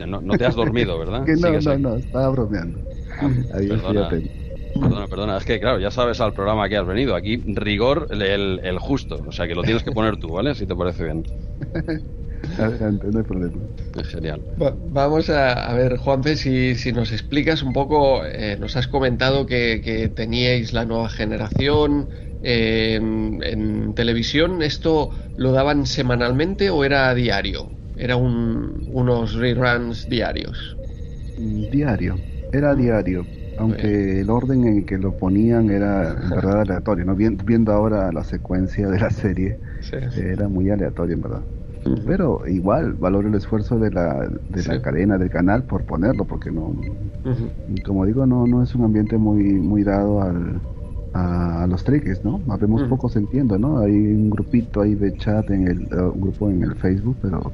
No, 0.06 0.38
te 0.38 0.46
has 0.46 0.56
dormido, 0.56 1.00
¿verdad? 1.00 1.26
no, 1.28 1.62
no, 1.62 1.78
no, 1.78 1.96
estaba 1.96 2.30
bromeando. 2.30 2.80
Ah, 3.20 3.62
Perdona, 4.80 5.08
perdona, 5.08 5.38
es 5.38 5.46
que 5.46 5.60
claro, 5.60 5.80
ya 5.80 5.92
sabes 5.92 6.22
al 6.22 6.34
programa 6.34 6.70
que 6.70 6.78
has 6.78 6.86
venido. 6.86 7.16
Aquí 7.16 7.38
rigor 7.38 8.08
el, 8.12 8.60
el, 8.64 8.80
justo, 8.80 9.22
o 9.26 9.32
sea 9.32 9.48
que 9.48 9.56
lo 9.56 9.64
tienes 9.64 9.84
que 9.84 9.92
poner 9.92 10.18
tú, 10.18 10.30
¿vale? 10.30 10.56
Si 10.56 10.66
te 10.66 10.76
parece 10.76 11.04
bien. 11.04 11.24
Adelante, 12.58 13.08
no 13.12 13.20
hay 13.20 13.24
problema. 13.24 13.58
Es 14.00 14.08
genial. 14.08 14.42
vamos 14.90 15.30
a, 15.30 15.74
ver, 15.74 15.98
Juanfe, 15.98 16.36
si, 16.36 16.76
si 16.76 16.92
nos 16.92 17.12
explicas 17.12 17.62
un 17.62 17.74
poco, 17.74 18.26
eh, 18.26 18.58
nos 18.60 18.76
has 18.76 18.88
comentado 18.88 19.46
que, 19.46 19.82
que, 19.84 20.08
teníais 20.10 20.74
la 20.74 20.86
nueva 20.86 21.10
generación 21.10 22.10
en 22.44 23.94
televisión, 23.94 24.64
¿esto 24.64 25.12
lo 25.38 25.52
daban 25.52 25.86
semanalmente 25.86 26.72
o 26.72 26.84
era 26.84 27.14
diario? 27.14 27.70
¿Era 27.96 28.16
un, 28.16 28.88
unos 28.92 29.34
reruns 29.36 30.10
diarios? 30.10 30.76
Diario, 31.38 32.18
era 32.52 32.74
diario 32.74 33.26
aunque 33.58 34.22
el 34.22 34.30
orden 34.30 34.66
en 34.66 34.86
que 34.86 34.98
lo 34.98 35.12
ponían 35.18 35.70
era 35.70 36.12
en 36.12 36.30
verdad 36.30 36.62
aleatorio, 36.62 37.06
¿no? 37.06 37.16
viendo 37.16 37.72
ahora 37.72 38.12
la 38.12 38.24
secuencia 38.24 38.90
de 38.90 39.00
la 39.00 39.10
serie, 39.10 39.60
era 40.16 40.48
muy 40.48 40.70
aleatorio 40.70 41.16
en 41.16 41.22
verdad. 41.22 41.42
Pero 42.06 42.48
igual, 42.48 42.94
valoro 42.94 43.28
el 43.28 43.36
esfuerzo 43.36 43.80
de 43.80 43.92
la, 43.92 44.30
de 44.50 44.64
la 44.64 44.82
cadena, 44.82 45.18
del 45.18 45.30
canal, 45.30 45.64
por 45.64 45.84
ponerlo, 45.84 46.26
porque 46.26 46.52
no, 46.52 46.76
como 47.86 48.06
digo, 48.06 48.26
no, 48.26 48.46
no 48.46 48.62
es 48.62 48.76
un 48.76 48.86
ambiente 48.86 49.18
muy, 49.18 49.44
muy 49.44 49.84
dado 49.84 50.22
al, 50.22 50.62
a, 51.14 51.66
los 51.68 51.84
treques, 51.84 52.24
¿no? 52.24 52.40
Vemos 52.60 52.84
pocos 52.84 53.16
entiendo, 53.16 53.58
¿no? 53.58 53.80
Hay 53.80 53.92
un 53.92 54.30
grupito 54.30 54.82
ahí 54.82 54.96
de 54.96 55.16
chat 55.18 55.50
en 55.50 55.68
el, 55.68 55.82
eh, 55.82 56.02
un 56.14 56.22
grupo 56.22 56.50
en 56.50 56.64
el 56.64 56.76
Facebook, 56.76 57.18
pero 57.22 57.52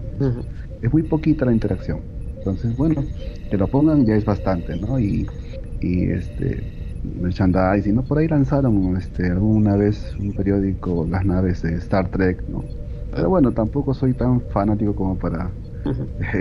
es 0.81 0.93
muy 0.93 1.03
poquita 1.03 1.45
la 1.45 1.53
interacción. 1.53 2.01
Entonces, 2.37 2.75
bueno, 2.75 3.03
que 3.49 3.57
lo 3.57 3.67
pongan 3.67 4.05
ya 4.05 4.15
es 4.15 4.25
bastante, 4.25 4.75
¿no? 4.75 4.99
Y, 4.99 5.25
y 5.79 6.09
este 6.09 6.63
merchandising, 7.03 7.95
¿no? 7.95 8.03
Por 8.03 8.17
ahí 8.17 8.27
lanzaron 8.27 8.97
este, 8.97 9.27
alguna 9.27 9.75
vez 9.75 10.15
un 10.19 10.33
periódico, 10.33 11.07
las 11.09 11.25
naves 11.25 11.61
de 11.61 11.75
Star 11.75 12.09
Trek, 12.09 12.43
¿no? 12.47 12.63
Pero 13.11 13.29
bueno, 13.29 13.51
tampoco 13.51 13.93
soy 13.93 14.13
tan 14.13 14.41
fanático 14.41 14.95
como 14.95 15.17
para 15.17 15.51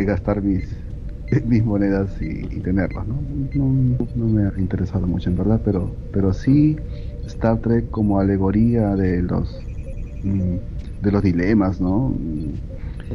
gastar 0.05 0.43
mis, 0.43 0.77
mis 1.47 1.65
monedas 1.65 2.21
y, 2.21 2.61
tenerlas, 2.61 3.07
¿no? 3.07 3.17
¿no? 3.55 4.27
me 4.27 4.49
ha 4.49 4.53
interesado 4.59 5.07
mucho 5.07 5.31
en 5.31 5.37
verdad, 5.37 5.61
pero, 5.65 5.95
pero 6.11 6.33
sí 6.33 6.77
Star 7.27 7.61
Trek 7.61 7.91
como 7.91 8.19
alegoría 8.19 8.97
de 8.97 9.23
los, 9.23 9.69
mm, 10.23 10.57
de 11.01 11.13
los 11.13 11.23
dilemas, 11.23 11.81
¿no? 11.81 12.15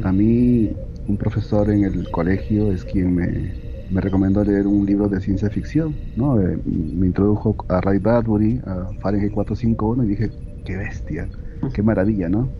A 0.02 0.12
mí 0.12 0.70
un 1.06 1.16
profesor 1.16 1.70
en 1.70 1.84
el 1.84 2.10
colegio 2.10 2.72
es 2.72 2.84
quien 2.84 3.14
me, 3.14 3.61
me 3.92 4.00
recomendó 4.00 4.44
leer 4.44 4.66
un 4.66 4.86
libro 4.86 5.08
de 5.08 5.20
ciencia 5.20 5.50
ficción, 5.50 6.02
¿no? 6.14 6.40
Eh, 6.40 6.58
me 6.64 7.06
introdujo 7.06 7.56
a 7.68 7.80
Ray 7.80 7.98
Bradbury, 7.98 8.60
a 8.64 8.94
Fahrenheit 9.00 9.32
451 9.32 10.04
y 10.04 10.08
dije, 10.08 10.34
qué 10.64 10.76
bestia, 10.76 11.30
qué 11.72 11.82
maravilla, 11.82 12.28
¿no? 12.28 12.54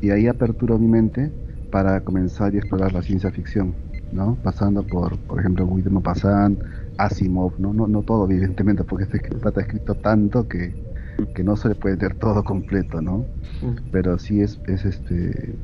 Y 0.00 0.10
ahí 0.10 0.26
aperturó 0.28 0.78
mi 0.78 0.88
mente 0.88 1.34
para 1.70 2.02
comenzar 2.04 2.54
y 2.54 2.58
explorar 2.58 2.92
la 2.92 3.02
ciencia 3.02 3.30
ficción, 3.32 3.80
¿no? 4.10 4.40
Pasando 4.42 4.86
por, 4.86 5.20
por 5.24 5.40
ejemplo, 5.40 5.66
Guillermo 5.68 6.02
Pasan, 6.02 6.58
Asimov, 6.96 7.54
¿no? 7.58 7.72
No, 7.74 7.86
no 7.88 8.02
todo, 8.04 8.26
evidentemente, 8.30 8.84
porque 8.84 9.04
este 9.04 9.18
está 9.18 9.60
escrito 9.60 9.96
tanto 9.96 10.48
que, 10.48 10.78
que 11.34 11.44
no 11.44 11.56
se 11.56 11.68
le 11.70 11.76
puede 11.76 11.96
leer 11.96 12.16
todo 12.16 12.44
completo, 12.44 13.00
¿no? 13.02 13.30
Pero 13.90 14.18
sí 14.18 14.40
es, 14.42 14.60
es 14.66 14.84
este 14.84 15.58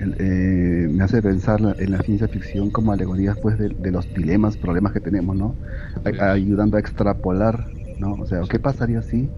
eh, 0.00 0.88
me 0.90 1.04
hace 1.04 1.22
pensar 1.22 1.60
en 1.78 1.90
la 1.92 1.98
ciencia 2.02 2.28
ficción 2.28 2.70
como 2.70 2.92
alegoría 2.92 3.34
pues 3.34 3.58
de, 3.58 3.90
los 3.90 4.12
dilemas, 4.14 4.56
problemas 4.56 4.92
que 4.92 5.00
tenemos, 5.00 5.36
¿no? 5.36 5.54
ayudando 6.20 6.76
a 6.76 6.80
extrapolar, 6.80 7.66
¿no? 7.98 8.14
O 8.14 8.26
sea, 8.26 8.40
¿qué 8.48 8.58
pasaría 8.58 9.02
si, 9.02 9.28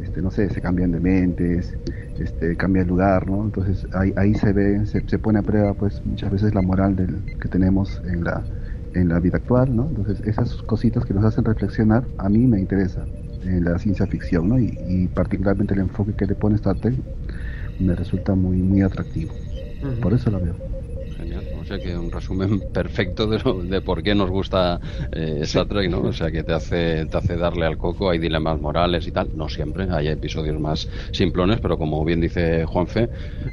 este, 0.00 0.22
no 0.22 0.30
sé, 0.30 0.48
se 0.50 0.60
cambian 0.60 0.92
de 0.92 1.00
mentes, 1.00 1.76
este, 2.18 2.56
cambia 2.56 2.82
el 2.82 2.88
lugar, 2.88 3.28
¿no? 3.28 3.44
Entonces 3.44 3.86
ahí, 3.92 4.12
ahí 4.16 4.34
se 4.34 4.52
ve, 4.52 4.86
se, 4.86 5.18
pone 5.18 5.40
a 5.40 5.42
prueba 5.42 5.74
pues 5.74 6.04
muchas 6.04 6.30
veces 6.30 6.54
la 6.54 6.62
moral 6.62 6.96
del, 6.96 7.24
que 7.40 7.48
tenemos 7.48 8.00
en 8.06 8.24
la, 8.24 8.44
en 8.94 9.08
la 9.08 9.20
vida 9.20 9.38
actual, 9.38 9.74
¿no? 9.74 9.88
Entonces 9.88 10.20
esas 10.26 10.54
cositas 10.62 11.04
que 11.04 11.14
nos 11.14 11.24
hacen 11.24 11.44
reflexionar 11.44 12.04
a 12.18 12.28
mí 12.28 12.46
me 12.46 12.60
interesa 12.60 13.04
en 13.42 13.64
la 13.64 13.78
ciencia 13.78 14.06
ficción, 14.06 14.48
¿no? 14.48 14.58
Y, 14.58 14.78
y 14.86 15.08
particularmente 15.08 15.74
el 15.74 15.80
enfoque 15.80 16.14
que 16.14 16.26
le 16.26 16.34
pone 16.34 16.56
Star 16.56 16.76
Trek 16.76 16.94
me 17.78 17.94
resulta 17.94 18.34
muy, 18.34 18.58
muy 18.58 18.82
atractivo. 18.82 19.32
Por 20.00 20.12
eso 20.14 20.30
lo 20.30 20.40
veo. 20.40 20.65
Genial. 21.16 21.46
O 21.58 21.64
sea 21.64 21.78
que 21.78 21.96
un 21.96 22.10
resumen 22.10 22.60
perfecto 22.72 23.26
de, 23.26 23.40
de 23.68 23.80
por 23.80 24.02
qué 24.02 24.14
nos 24.14 24.30
gusta 24.30 24.80
eh, 25.12 25.40
Star 25.42 25.66
Trek, 25.66 25.90
¿no? 25.90 26.00
O 26.00 26.12
sea 26.12 26.30
que 26.30 26.44
te 26.44 26.52
hace, 26.52 27.06
te 27.06 27.16
hace 27.16 27.36
darle 27.36 27.64
al 27.64 27.78
coco, 27.78 28.10
hay 28.10 28.18
dilemas 28.18 28.60
morales 28.60 29.06
y 29.06 29.12
tal. 29.12 29.30
No 29.34 29.48
siempre, 29.48 29.88
hay 29.90 30.08
episodios 30.08 30.58
más 30.60 30.88
simplones, 31.12 31.60
pero 31.60 31.78
como 31.78 32.04
bien 32.04 32.20
dice 32.20 32.66
Juanfe, 32.66 33.08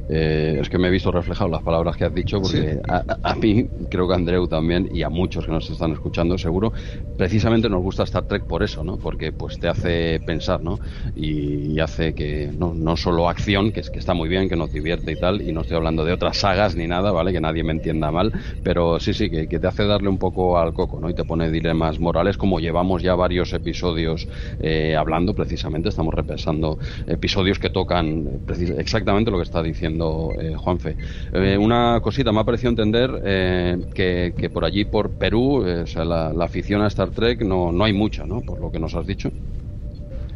eh, 0.09 0.57
es 0.59 0.69
que 0.69 0.77
me 0.77 0.89
he 0.89 0.91
visto 0.91 1.11
reflejado 1.11 1.49
las 1.49 1.63
palabras 1.63 1.95
que 1.95 2.05
has 2.05 2.13
dicho, 2.13 2.41
porque 2.41 2.79
a, 2.87 3.35
mí, 3.35 3.69
creo 3.89 4.07
que 4.07 4.13
a 4.13 4.17
Andreu 4.17 4.47
también, 4.47 4.89
y 4.91 5.03
a 5.03 5.09
muchos 5.09 5.45
que 5.45 5.51
nos 5.51 5.69
están 5.69 5.93
escuchando 5.93 6.37
seguro, 6.37 6.73
precisamente 7.15 7.69
nos 7.69 7.81
gusta 7.81 8.03
Star 8.03 8.23
Trek 8.25 8.43
por 8.45 8.63
eso, 8.63 8.83
¿no? 8.83 8.97
Porque 8.97 9.31
pues 9.31 9.57
te 9.59 9.67
hace 9.69 10.19
pensar, 10.25 10.61
¿no? 10.61 10.79
Y, 11.15 11.79
hace 11.83 12.13
que 12.13 12.49
no, 12.55 12.73
no 12.73 12.95
solo 12.95 13.27
acción, 13.27 13.73
que 13.73 13.81
es 13.81 13.89
que 13.89 13.99
está 13.99 14.13
muy 14.13 14.29
bien, 14.29 14.47
que 14.47 14.55
nos 14.55 14.71
divierte 14.71 15.11
y 15.11 15.15
tal, 15.17 15.41
y 15.41 15.51
no 15.51 15.61
estoy 15.61 15.75
hablando 15.75 16.05
de 16.05 16.13
otras 16.13 16.37
sagas 16.37 16.75
ni 16.77 16.87
nada, 16.87 17.11
¿vale? 17.11 17.33
Que 17.33 17.41
nadie 17.41 17.52
me 17.61 17.73
entienda 17.73 18.09
mal, 18.09 18.31
pero 18.63 18.99
sí, 18.99 19.13
sí, 19.13 19.29
que, 19.29 19.47
te 19.47 19.67
hace 19.67 19.85
darle 19.85 20.09
un 20.09 20.17
poco 20.17 20.57
al 20.57 20.73
coco, 20.73 20.99
¿no? 20.99 21.09
Y 21.09 21.13
te 21.13 21.25
pone 21.25 21.51
dilemas 21.51 21.99
morales, 21.99 22.37
como 22.37 22.59
llevamos 22.59 23.03
ya 23.03 23.15
varios 23.15 23.53
episodios 23.53 24.27
eh, 24.59 24.95
hablando, 24.95 25.33
precisamente, 25.35 25.89
estamos 25.89 26.13
repensando 26.13 26.79
episodios 27.05 27.59
que 27.59 27.69
tocan 27.69 28.41
exactamente 28.77 29.29
lo 29.29 29.37
que 29.37 29.43
está 29.43 29.61
diciendo 29.61 30.31
eh, 30.39 30.55
Juanfe. 30.55 30.95
Eh, 31.33 31.57
una 31.57 31.99
cosita, 32.01 32.31
me 32.31 32.39
ha 32.39 32.43
parecido 32.43 32.69
entender 32.69 33.83
que, 33.93 34.33
que, 34.37 34.49
por 34.49 34.65
allí, 34.65 34.85
por 34.85 35.11
Perú, 35.11 35.63
sea, 35.85 36.05
la, 36.05 36.43
afición 36.43 36.81
a 36.81 36.87
Star 36.87 37.09
Trek 37.09 37.41
no, 37.41 37.71
no 37.71 37.83
hay 37.83 37.93
mucha, 37.93 38.25
¿no? 38.25 38.41
Por 38.41 38.59
lo 38.59 38.71
que 38.71 38.79
nos 38.79 38.95
has 38.95 39.05
dicho. 39.05 39.31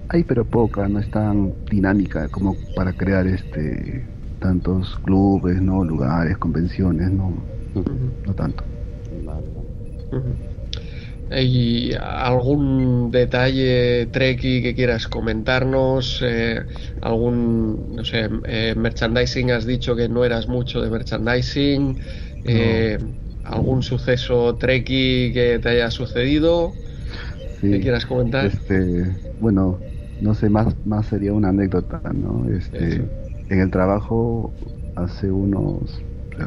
Hay, 0.10 0.24
pero 0.24 0.46
poca, 0.46 0.88
no 0.88 1.00
es 1.00 1.10
tan 1.12 1.54
dinámica 1.70 2.30
como 2.30 2.56
para 2.76 2.94
crear 2.94 3.28
este 3.28 4.06
tantos 4.48 4.98
clubes, 5.04 5.62
no 5.62 5.84
lugares, 5.84 6.38
convenciones, 6.38 7.12
no, 7.12 7.46
no 8.26 8.34
tanto. 8.34 8.64
¿Hay 11.30 11.92
algún 12.00 13.12
detalle 13.12 14.06
treki 14.06 14.62
que 14.64 14.74
quieras 14.74 15.10
comentarnos? 15.10 16.22
Eh, 16.22 16.66
¿Algún, 17.02 17.94
no 17.94 18.06
sé, 18.06 18.30
eh, 18.46 18.74
merchandising? 18.78 19.52
Has 19.52 19.66
dicho 19.66 19.98
que 19.98 20.08
no 20.08 20.24
eras 20.24 20.48
mucho 20.48 20.82
de 20.82 20.90
merchandising. 20.90 22.00
Eh, 22.46 22.98
¿Algún 23.44 23.84
suceso 23.84 24.56
treki 24.56 25.34
que 25.34 25.60
te 25.62 25.70
haya 25.70 25.92
sucedido? 25.92 26.72
que 27.60 27.82
quieras 27.82 28.06
comentar? 28.06 28.46
Este, 28.46 29.20
bueno, 29.40 29.82
no 30.22 30.34
sé, 30.34 30.50
más, 30.50 30.74
más 30.86 31.08
sería 31.08 31.34
una 31.34 31.50
anécdota, 31.50 32.02
¿no? 32.14 32.50
Este, 32.50 33.02
en 33.50 33.60
el 33.60 33.72
trabajo 33.72 34.52
hace 34.96 35.32
unos 35.32 36.04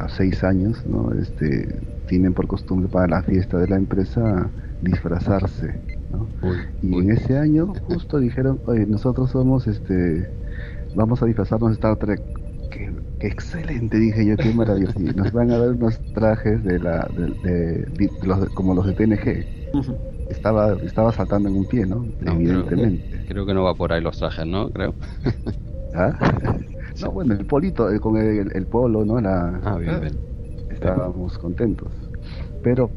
seis 0.09 0.43
años, 0.43 0.85
¿no? 0.85 1.11
Este, 1.13 1.79
tienen 2.07 2.33
por 2.33 2.47
costumbre 2.47 2.87
para 2.89 3.07
la 3.07 3.23
fiesta 3.23 3.57
de 3.57 3.67
la 3.67 3.77
empresa 3.77 4.49
disfrazarse, 4.81 5.79
¿no? 6.11 6.27
y 6.81 6.99
en 6.99 7.11
ese 7.11 7.37
año 7.37 7.73
justo 7.87 8.19
dijeron, 8.19 8.59
oye, 8.65 8.85
nosotros 8.87 9.29
somos, 9.29 9.67
este, 9.67 10.27
vamos 10.95 11.21
a 11.21 11.25
disfrazarnos 11.25 11.69
de 11.69 11.73
Star 11.75 11.97
Trek. 11.97 12.21
Qué, 12.71 12.91
excelente, 13.19 13.97
dije 13.97 14.25
yo, 14.25 14.37
qué 14.37 14.53
maravilloso. 14.53 14.99
Y 14.99 15.13
nos 15.13 15.31
van 15.31 15.51
a 15.51 15.57
dar 15.57 15.69
unos 15.71 15.99
trajes 16.13 16.63
de 16.63 16.79
la, 16.79 17.07
de, 17.43 18.09
los, 18.23 18.49
como 18.49 18.73
los 18.73 18.85
de 18.87 18.93
TNG. 18.93 19.45
Estaba, 20.29 20.73
estaba 20.81 21.11
saltando 21.11 21.49
en 21.49 21.57
un 21.57 21.65
pie, 21.67 21.85
¿no? 21.85 22.05
Evidentemente. 22.25 23.25
Creo, 23.27 23.45
que 23.45 23.53
no 23.53 23.63
va 23.63 23.75
por 23.75 23.91
ahí 23.91 24.01
los 24.01 24.17
trajes, 24.17 24.47
¿no? 24.47 24.69
Creo. 24.69 24.95
¿Ah? 25.93 26.17
No, 27.01 27.11
bueno, 27.11 27.33
el 27.33 27.45
polito, 27.45 27.91
eh, 27.91 27.99
con 27.99 28.17
el, 28.17 28.65
polo, 28.67 29.05
¿no? 29.05 29.19
La, 29.19 29.59
ah, 29.63 29.77
bien, 29.77 29.99
bien. 29.99 30.19
Estábamos 30.69 31.37
contentos. 31.37 31.91
Pero, 32.63 32.89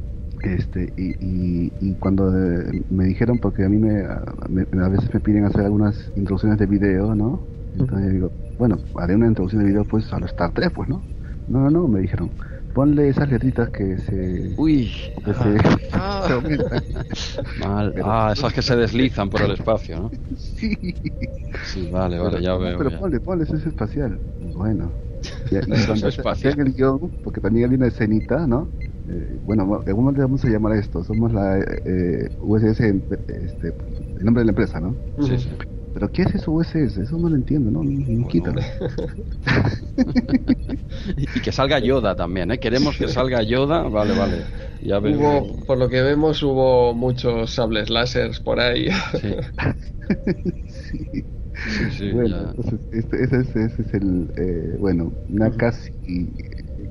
este, 0.42 0.92
y, 0.96 1.70
y, 1.80 1.94
cuando 1.94 2.28
eh, 2.30 2.82
me 2.90 3.04
dijeron, 3.04 3.38
porque 3.38 3.64
a 3.64 3.68
mí 3.68 3.78
me, 3.78 4.04
a 4.04 4.88
veces 4.88 5.12
me 5.12 5.20
piden 5.20 5.44
hacer 5.44 5.62
algunas 5.62 6.12
introducciones 6.16 6.58
de 6.58 6.66
video, 6.66 7.14
¿no? 7.14 7.40
Entonces 7.74 8.06
yo 8.06 8.12
digo, 8.12 8.32
bueno, 8.58 8.78
haré 8.96 9.16
una 9.16 9.26
introducción 9.26 9.62
de 9.62 9.68
video 9.68 9.84
pues 9.84 10.12
a 10.12 10.20
los 10.20 10.30
Star 10.30 10.52
3, 10.52 10.70
pues, 10.74 10.88
¿no? 10.88 11.02
No, 11.48 11.60
no, 11.62 11.70
no, 11.70 11.88
me 11.88 12.00
dijeron, 12.00 12.30
ponle 12.74 13.08
esas 13.08 13.30
letritas 13.30 13.70
que 13.70 13.96
se. 13.96 14.54
Uy, 14.58 14.92
que 15.24 15.32
se, 15.32 15.56
ah. 15.92 16.28
aumentan. 16.30 16.82
Mal. 17.60 17.94
ah, 18.04 18.32
esas 18.36 18.52
que 18.52 18.60
se 18.60 18.76
deslizan 18.76 19.30
por 19.30 19.40
el 19.40 19.52
espacio, 19.52 20.00
¿no? 20.00 20.10
Sí. 20.36 20.76
Sí, 21.66 21.88
vale, 21.90 22.18
vale, 22.18 22.42
ya 22.42 22.56
veo. 22.56 22.76
Pero 22.76 22.98
ponle, 22.98 23.20
ponle, 23.20 23.44
eso 23.44 23.56
es 23.56 23.64
espacial. 23.64 24.18
Bueno. 24.40 24.92
Y, 25.50 25.54
y 25.54 26.08
espacial. 26.08 26.58
el 26.58 26.74
guion, 26.74 26.98
porque 27.22 27.40
también 27.40 27.70
hay 27.70 27.76
una 27.76 27.86
escenita, 27.86 28.46
¿no? 28.46 28.68
Eh, 29.08 29.38
bueno, 29.44 29.82
¿cómo 29.90 30.10
le 30.12 30.18
vamos 30.18 30.44
a 30.44 30.48
llamar 30.48 30.72
a 30.72 30.78
esto? 30.78 31.04
Somos 31.04 31.32
la 31.32 31.60
eh, 31.60 32.28
USS, 32.40 32.80
este, 32.80 33.74
el 34.16 34.24
nombre 34.24 34.40
de 34.40 34.46
la 34.46 34.50
empresa, 34.50 34.80
¿no? 34.80 34.96
Sí, 35.20 35.38
sí. 35.38 35.48
¿Pero 35.94 36.10
qué 36.10 36.22
es 36.22 36.34
eso 36.34 36.50
USS? 36.50 36.98
Eso 36.98 37.16
no 37.18 37.28
lo 37.28 37.36
entiendo, 37.36 37.70
¿no? 37.70 37.84
no 37.84 38.26
quítalo. 38.26 38.60
y 41.06 41.40
que 41.40 41.52
salga 41.52 41.78
Yoda 41.78 42.16
también, 42.16 42.50
¿eh? 42.50 42.58
Queremos 42.58 42.96
que 42.96 43.06
salga 43.06 43.42
Yoda, 43.42 43.82
vale, 43.82 44.18
vale. 44.18 44.44
Ya 44.82 44.98
hubo, 44.98 45.56
por 45.64 45.78
lo 45.78 45.88
que 45.88 46.02
vemos, 46.02 46.42
hubo 46.42 46.94
muchos 46.94 47.52
sables 47.52 47.90
láseres 47.90 48.40
por 48.40 48.58
ahí. 48.58 48.88
Sí. 49.20 49.36
sí. 51.96 52.10
bueno, 52.10 52.50
entonces, 52.50 52.80
este, 52.90 53.22
ese, 53.22 53.40
ese, 53.40 53.82
es 53.82 53.94
el, 53.94 54.32
eh, 54.36 54.76
bueno, 54.80 55.12
una 55.28 55.52
casi 55.52 55.92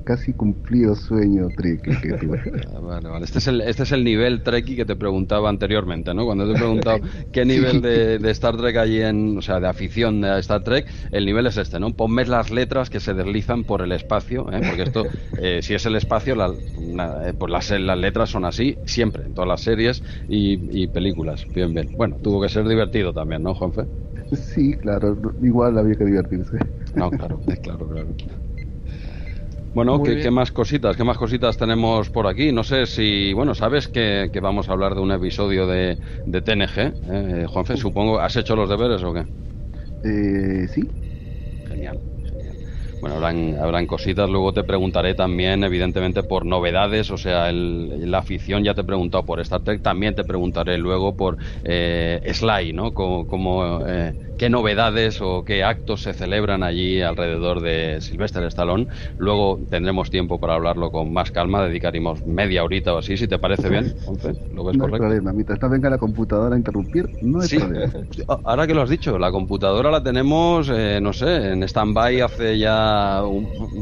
casi 0.04 0.32
cumplido 0.34 0.94
sueño 0.94 1.48
Treki 1.56 1.96
que 2.00 2.12
tuve. 2.14 2.42
Ah, 2.74 3.18
este, 3.22 3.38
es 3.38 3.46
el, 3.46 3.60
este 3.62 3.82
es 3.84 3.92
el 3.92 4.04
nivel 4.04 4.42
Treki 4.42 4.76
que 4.76 4.84
te 4.84 4.96
preguntaba 4.96 5.48
anteriormente, 5.48 6.12
¿no? 6.14 6.24
Cuando 6.24 6.46
te 6.46 6.52
he 6.52 6.54
preguntado 6.54 6.98
qué 7.32 7.44
nivel 7.44 7.80
de, 7.80 8.18
Star 8.30 8.56
Trek 8.56 8.76
hay 8.76 9.00
en, 9.00 9.38
o 9.38 9.42
sea, 9.42 9.58
de 9.60 9.68
afición 9.68 10.20
de 10.20 10.38
Star 10.40 10.62
Trek, 10.62 10.86
el 11.10 11.24
nivel 11.24 11.46
es 11.46 11.56
este, 11.56 11.80
¿no? 11.80 11.92
Ponme 11.92 12.24
las 12.26 12.50
letras 12.50 12.90
que 12.90 13.00
se 13.00 13.14
deslizan 13.14 13.64
por 13.64 13.82
el 13.82 13.92
espacio, 13.92 14.50
¿eh? 14.52 14.60
porque 14.66 14.82
esto, 14.82 15.04
eh, 15.38 15.60
si 15.62 15.74
es 15.74 15.86
el 15.86 15.96
espacio, 15.96 16.34
la, 16.34 16.48
eh, 16.48 17.34
pues 17.36 17.50
las, 17.50 17.70
las 17.70 17.98
letras 17.98 18.30
son 18.30 18.44
así 18.44 18.76
siempre, 18.84 19.24
en 19.24 19.34
todas 19.34 19.48
las 19.48 19.60
series 19.62 20.02
y, 20.28 20.82
y 20.82 20.86
películas. 20.88 21.46
Bien, 21.54 21.72
bien. 21.72 21.90
Bueno, 21.96 22.18
tuvo 22.22 22.40
que 22.40 22.48
ser 22.48 22.66
divertido 22.66 23.12
también, 23.12 23.42
¿no, 23.42 23.54
Juanfe? 23.54 23.86
Sí, 24.32 24.74
claro, 24.74 25.16
igual 25.42 25.78
había 25.78 25.94
que 25.94 26.04
divertirse. 26.04 26.58
No, 26.94 27.10
claro, 27.10 27.40
claro, 27.62 27.88
claro. 27.88 28.14
Bueno, 29.74 30.00
¿qué, 30.04 30.30
más 30.30 30.52
cositas? 30.52 30.96
¿Qué 30.96 31.02
más 31.02 31.18
cositas 31.18 31.56
tenemos 31.56 32.08
por 32.08 32.28
aquí? 32.28 32.52
No 32.52 32.62
sé 32.62 32.86
si, 32.86 33.32
bueno, 33.32 33.56
sabes 33.56 33.88
que, 33.88 34.30
vamos 34.40 34.68
a 34.68 34.72
hablar 34.72 34.94
de 34.94 35.00
un 35.00 35.10
episodio 35.10 35.66
de, 35.66 35.98
de 36.24 36.42
TNG, 36.42 36.78
eh, 37.10 37.46
Juanfe, 37.48 37.76
supongo, 37.76 38.20
¿has 38.20 38.36
hecho 38.36 38.54
los 38.54 38.68
deberes 38.68 39.02
o 39.02 39.12
qué? 39.12 39.24
Eh, 40.04 40.68
sí. 40.68 40.88
Genial. 41.66 41.98
Bueno, 43.00 43.16
habrán, 43.16 43.56
habrán 43.60 43.86
cositas, 43.86 44.30
luego 44.30 44.52
te 44.52 44.64
preguntaré 44.64 45.14
también, 45.14 45.64
evidentemente, 45.64 46.22
por 46.22 46.46
novedades, 46.46 47.10
o 47.10 47.18
sea, 47.18 47.52
la 47.52 48.18
afición 48.18 48.64
ya 48.64 48.74
te 48.74 48.80
he 48.80 48.84
preguntado 48.84 49.26
por 49.26 49.40
Star 49.40 49.60
Trek, 49.60 49.82
también 49.82 50.14
te 50.14 50.24
preguntaré 50.24 50.78
luego 50.78 51.14
por 51.14 51.36
eh, 51.64 52.22
Sly, 52.32 52.72
¿no? 52.72 52.92
Como, 52.94 53.82
eh, 53.86 54.14
qué 54.38 54.50
novedades 54.50 55.20
o 55.20 55.44
qué 55.44 55.62
actos 55.64 56.02
se 56.02 56.12
celebran 56.12 56.62
allí 56.62 57.00
alrededor 57.00 57.60
de 57.60 58.00
Sylvester 58.00 58.42
Stallone. 58.44 58.88
Luego 59.18 59.58
tendremos 59.70 60.10
tiempo 60.10 60.38
para 60.38 60.54
hablarlo 60.54 60.90
con 60.90 61.12
más 61.12 61.30
calma, 61.30 61.64
dedicaremos 61.64 62.24
media 62.26 62.64
horita 62.64 62.94
o 62.94 62.98
así, 62.98 63.16
si 63.16 63.28
te 63.28 63.38
parece 63.38 63.68
bien. 63.68 63.94
¿Lo 64.52 64.64
ves 64.64 64.76
no 64.76 64.84
correcto? 64.84 65.04
Hay 65.04 65.10
problema. 65.10 65.32
Mientras 65.32 65.70
venga 65.70 65.90
la 65.90 65.98
computadora 65.98 66.54
a 66.54 66.58
interrumpir, 66.58 67.08
no 67.22 67.40
hay 67.40 67.48
problema. 67.48 67.92
Ahora 68.44 68.66
que 68.66 68.74
lo 68.74 68.82
has 68.82 68.90
dicho, 68.90 69.18
la 69.18 69.30
computadora 69.30 69.90
la 69.90 70.02
tenemos, 70.02 70.68
eh, 70.72 70.98
no 71.00 71.12
sé, 71.12 71.52
en 71.52 71.62
stand-by 71.62 72.20
hace 72.20 72.58
ya, 72.58 73.22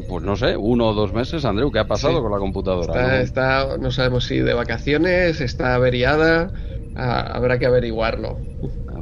pues 0.08 0.24
no 0.24 0.36
sé, 0.36 0.56
uno 0.56 0.88
o 0.88 0.94
dos 0.94 1.12
meses. 1.12 1.44
Andreu, 1.44 1.70
¿qué 1.70 1.78
ha 1.78 1.86
pasado 1.86 2.22
con 2.22 2.30
la 2.30 2.38
computadora? 2.38 3.20
Está, 3.20 3.66
¿no? 3.66 3.78
¿no? 3.78 3.90
sabemos 3.90 4.24
si 4.24 4.38
de 4.38 4.54
vacaciones, 4.54 5.40
está 5.40 5.74
averiada, 5.74 6.52
ah, 6.94 7.20
habrá 7.32 7.58
que 7.58 7.66
averiguarlo 7.66 8.38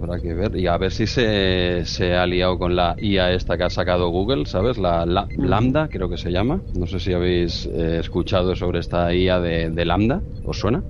habrá 0.00 0.20
que 0.20 0.34
ver. 0.34 0.56
Y 0.56 0.66
a 0.66 0.76
ver 0.78 0.90
si 0.90 1.06
se, 1.06 1.82
se, 1.84 2.14
ha 2.14 2.26
liado 2.26 2.58
con 2.58 2.74
la 2.74 2.96
IA 2.98 3.32
esta 3.32 3.56
que 3.56 3.64
ha 3.64 3.70
sacado 3.70 4.08
Google, 4.08 4.46
¿sabes? 4.46 4.78
La, 4.78 5.04
Lambda, 5.36 5.88
creo 5.88 6.08
que 6.08 6.16
se 6.16 6.30
llama. 6.30 6.60
No 6.74 6.86
sé 6.86 6.98
si 7.00 7.12
habéis 7.12 7.66
eh, 7.66 7.98
escuchado 8.00 8.56
sobre 8.56 8.80
esta 8.80 9.14
IA 9.14 9.40
de, 9.40 9.84
Lambda. 9.84 10.22
¿Os 10.44 10.58
suena? 10.58 10.82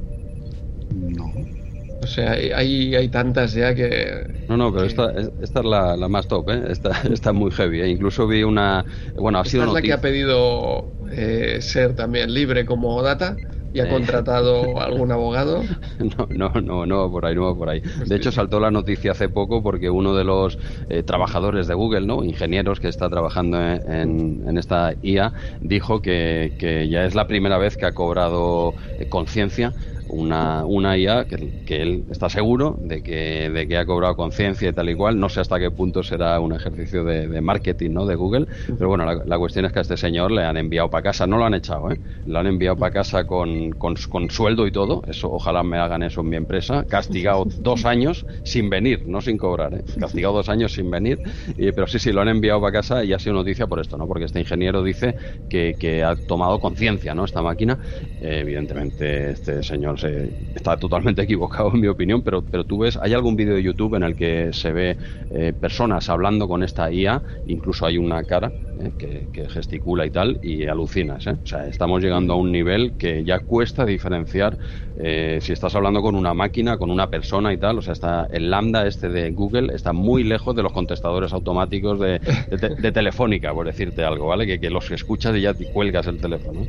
No. 0.90 1.33
O 2.02 2.07
sea, 2.07 2.33
hay, 2.33 2.95
hay 2.95 3.09
tantas 3.09 3.52
ya 3.52 3.75
que... 3.75 4.47
No, 4.49 4.57
no, 4.57 4.73
pero 4.73 4.87
esta, 4.87 5.12
esta 5.43 5.61
es 5.61 5.67
la, 5.67 5.97
la, 5.97 6.09
más 6.09 6.26
top, 6.26 6.49
¿eh? 6.49 6.62
Esta 6.71 7.02
está 7.12 7.33
muy 7.33 7.50
heavy. 7.50 7.83
¿eh? 7.83 7.88
Incluso 7.88 8.26
vi 8.26 8.43
una... 8.43 8.85
Bueno, 9.17 9.38
ha 9.38 9.45
sido 9.45 9.64
es 9.64 9.73
la 9.73 9.83
que 9.83 9.93
ha 9.93 10.00
pedido 10.00 10.93
eh, 11.11 11.59
ser 11.61 11.95
también 11.95 12.33
libre 12.33 12.64
como 12.64 13.02
data. 13.02 13.37
¿Y 13.73 13.81
ha 13.81 13.89
contratado 13.89 14.81
algún 14.81 15.12
abogado? 15.12 15.62
No, 15.99 16.27
no, 16.31 16.61
no, 16.62 16.87
no, 16.87 17.11
por 17.11 17.27
ahí, 17.27 17.35
no, 17.35 17.57
por 17.57 17.69
ahí. 17.69 17.83
De 18.07 18.17
hecho, 18.17 18.33
saltó 18.33 18.59
la 18.59 18.71
noticia 18.71 19.12
hace 19.12 19.29
poco 19.29 19.62
porque 19.62 19.91
uno 19.91 20.15
de 20.15 20.25
los 20.25 20.59
eh, 20.89 21.03
trabajadores 21.03 21.67
de 21.67 21.75
Google, 21.75 22.07
¿no? 22.07 22.25
Ingenieros 22.25 22.81
que 22.81 22.89
está 22.89 23.09
trabajando 23.11 23.61
en, 23.61 24.43
en 24.47 24.59
esta 24.59 24.95
IA, 25.03 25.35
dijo 25.61 26.00
que, 26.00 26.55
que, 26.59 26.89
ya 26.89 27.05
es 27.05 27.15
la 27.15 27.27
primera 27.27 27.59
vez 27.59 27.77
que 27.77 27.87
ha 27.87 27.93
cobrado 27.93 28.75
eh, 28.97 29.07
conciencia 29.07 29.75
una, 30.12 30.64
una 30.64 30.97
IA 30.97 31.25
que, 31.25 31.62
que, 31.64 31.83
él 31.83 32.05
está 32.11 32.29
seguro 32.29 32.76
de 32.81 33.02
que, 33.02 33.50
de 33.50 33.69
que 33.69 33.76
ha 33.76 33.87
cobrado 33.87 34.17
conciencia 34.17 34.69
y 34.69 34.73
tal 34.73 34.91
y 34.91 34.95
cual. 34.95 35.19
No 35.19 35.28
sé 35.28 35.41
hasta 35.41 35.58
qué 35.58 35.71
punto 35.71 36.02
será 36.02 36.39
un 36.41 36.52
ejercicio 36.52 37.04
de, 37.04 37.41
marketing 37.41 37.91
¿no? 37.91 38.06
de 38.06 38.15
Google, 38.17 38.47
pero 38.67 38.89
bueno, 38.89 39.04
la, 39.06 39.39
cuestión 39.39 39.65
es 39.65 39.73
que 39.73 39.78
a 39.78 39.82
este 39.82 39.97
señor 39.97 40.30
le 40.30 40.43
han 40.45 40.56
enviado 40.56 40.91
para 40.91 41.02
casa, 41.02 41.26
no 41.26 41.39
lo 41.39 41.45
han 41.47 41.54
echado, 41.54 41.91
¿eh? 41.91 42.00
lo 42.26 42.39
han 42.39 42.47
enviado 42.47 42.76
para 42.76 42.93
casa 42.93 43.26
con, 43.26 43.71
con, 43.71 43.97
sueldo 44.30 44.67
y 44.67 44.73
todo. 44.73 45.02
Eso, 45.06 45.32
ojalá 45.32 45.63
me 45.63 45.78
hagan 45.78 46.02
eso 46.02 46.21
en 46.21 46.28
mi 46.28 46.37
empresa. 46.37 46.84
Castigado 46.84 47.45
dos 47.61 47.84
años 47.84 48.26
sin 48.45 48.69
venir, 48.69 49.04
no 49.06 49.21
sin 49.21 49.39
cobrar, 49.39 49.75
¿eh? 49.75 49.84
castigado 49.99 50.34
dos 50.34 50.49
años 50.49 50.73
sin 50.73 50.91
venir. 50.91 51.19
Y, 51.56 51.73
pero 51.73 51.87
sí, 51.87 51.99
sí, 51.99 52.13
lo 52.13 52.21
han 52.21 52.28
enviado 52.28 52.61
para 52.61 52.73
casa 52.73 53.04
y 53.04 53.13
ha 53.13 53.19
sido 53.19 53.34
noticia 53.34 53.67
por 53.67 53.80
esto, 53.80 53.97
¿no? 53.97 54.06
porque 54.06 54.25
este 54.25 54.41
ingeniero 54.41 54.82
dice 54.82 55.15
que, 55.49 55.76
que 55.78 56.02
ha 56.02 56.17
tomado 56.17 56.61
conciencia 56.61 57.15
¿no? 57.15 57.25
esta 57.25 57.43
máquina. 57.43 57.78
evidentemente, 58.21 59.30
este 59.30 59.63
señor 59.63 60.00
está 60.54 60.76
totalmente 60.78 61.23
equivocado 61.23 61.71
en 61.75 61.80
mi 61.80 61.89
opinión, 61.89 62.23
pero, 62.23 62.45
pero 62.45 62.65
tú 62.65 62.78
ves, 62.78 62.97
hay 63.00 63.15
algún 63.15 63.36
vídeo 63.36 63.54
de 63.54 63.63
YouTube 63.63 63.95
en 63.97 64.02
el 64.02 64.17
que 64.17 64.52
se 64.52 64.73
ve 64.73 64.99
eh, 65.30 65.52
personas 65.52 66.08
hablando 66.08 66.49
con 66.49 66.63
esta 66.63 66.91
IA, 66.93 67.23
incluso 67.45 67.86
hay 67.86 67.99
una 67.99 68.25
cara 68.25 68.54
eh, 68.80 69.28
que, 69.32 69.49
gesticula 69.49 70.06
y 70.06 70.10
tal, 70.10 70.38
y 70.43 70.66
alucinas. 70.66 71.26
¿eh? 71.26 71.36
O 71.43 71.47
sea, 71.47 71.66
estamos 71.66 72.02
llegando 72.02 72.34
a 72.34 72.36
un 72.36 72.52
nivel 72.52 72.93
que 72.97 73.25
ya 73.25 73.40
cuesta 73.40 73.84
diferenciar 73.84 74.58
si 75.40 75.52
estás 75.54 75.75
hablando 75.75 76.02
con 76.02 76.14
una 76.14 76.34
máquina, 76.34 76.76
con 76.76 76.90
una 76.90 77.08
persona 77.08 77.54
y 77.54 77.56
tal. 77.56 77.78
O 77.78 77.82
sea, 77.82 77.95
está 77.95 78.28
el 78.30 78.50
lambda 78.50 78.86
este 78.86 79.08
de 79.08 79.30
Google 79.30 79.75
está 79.75 79.95
muy 79.95 80.25
lejos 80.25 80.54
de 80.54 80.62
los 80.62 80.73
contestadores 80.73 81.32
automáticos 81.32 81.99
de, 81.99 82.19
de, 82.19 82.93
Telefónica, 82.93 83.54
por 83.54 83.64
decirte 83.64 84.04
algo, 84.04 84.26
¿vale? 84.26 84.47
Que, 84.47 84.60
que 84.60 84.69
los 84.69 84.90
escuchas 84.90 85.34
y 85.36 85.40
ya 85.40 85.54
te 85.54 85.73
cuelgas 85.73 86.06
el 86.06 86.19
teléfono. 86.19 86.66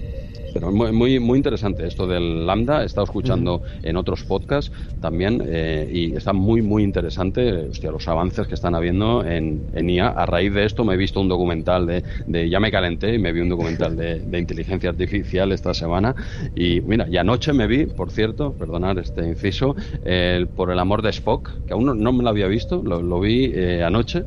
Pero 0.54 0.72
muy, 0.72 0.92
muy, 0.92 1.20
muy 1.20 1.38
interesante 1.38 1.88
esto 1.88 2.08
del 2.08 2.46
lambda. 2.46 2.84
He 2.84 2.86
estado 2.86 3.06
escuchando 3.06 3.62
en 3.84 3.96
otros 3.96 4.24
podcasts 4.24 4.72
también 5.00 5.42
eh, 5.46 5.90
y 5.92 6.16
está 6.16 6.34
muy, 6.34 6.62
muy 6.62 6.84
interesante 6.84 7.70
hostia, 7.70 7.92
los 7.92 8.08
avances 8.08 8.48
que 8.48 8.56
están 8.56 8.76
habiendo 8.76 9.24
en, 9.26 9.68
en, 9.74 9.90
IA. 9.90 10.08
A 10.10 10.26
raíz 10.26 10.54
de 10.54 10.66
esto 10.66 10.84
me 10.84 10.96
he 10.96 10.98
visto 10.98 11.22
un 11.22 11.30
documental 11.30 11.86
de, 11.88 12.01
de 12.26 12.50
ya 12.50 12.60
me 12.60 12.72
calenté 12.72 13.14
y 13.14 13.20
me 13.20 13.32
vi 13.32 13.42
un 13.42 13.50
documental 13.50 13.96
de, 13.96 14.20
de, 14.20 14.40
inteligencia 14.40 14.90
artificial 14.90 15.52
esta 15.52 15.74
semana. 15.74 16.16
Y 16.56 16.82
mira, 16.82 17.08
y 17.10 17.18
anoche 17.18 17.54
me 17.54 17.68
vi, 17.68 17.86
por 17.86 18.12
cierto, 18.12 18.54
perdonar 18.54 18.98
este 19.00 19.28
inciso, 19.28 19.76
por 20.56 20.72
el 20.72 20.80
amor 20.80 21.02
de 21.02 21.10
Spock, 21.10 21.50
que 21.66 21.74
aún 21.74 21.86
no, 21.86 22.14
me 22.14 22.24
lo 22.24 22.30
había 22.30 22.48
visto, 22.48 22.82
lo, 22.84 23.02
lo 23.02 23.20
vi 23.20 23.52
eh, 23.54 23.84
anoche. 23.84 24.24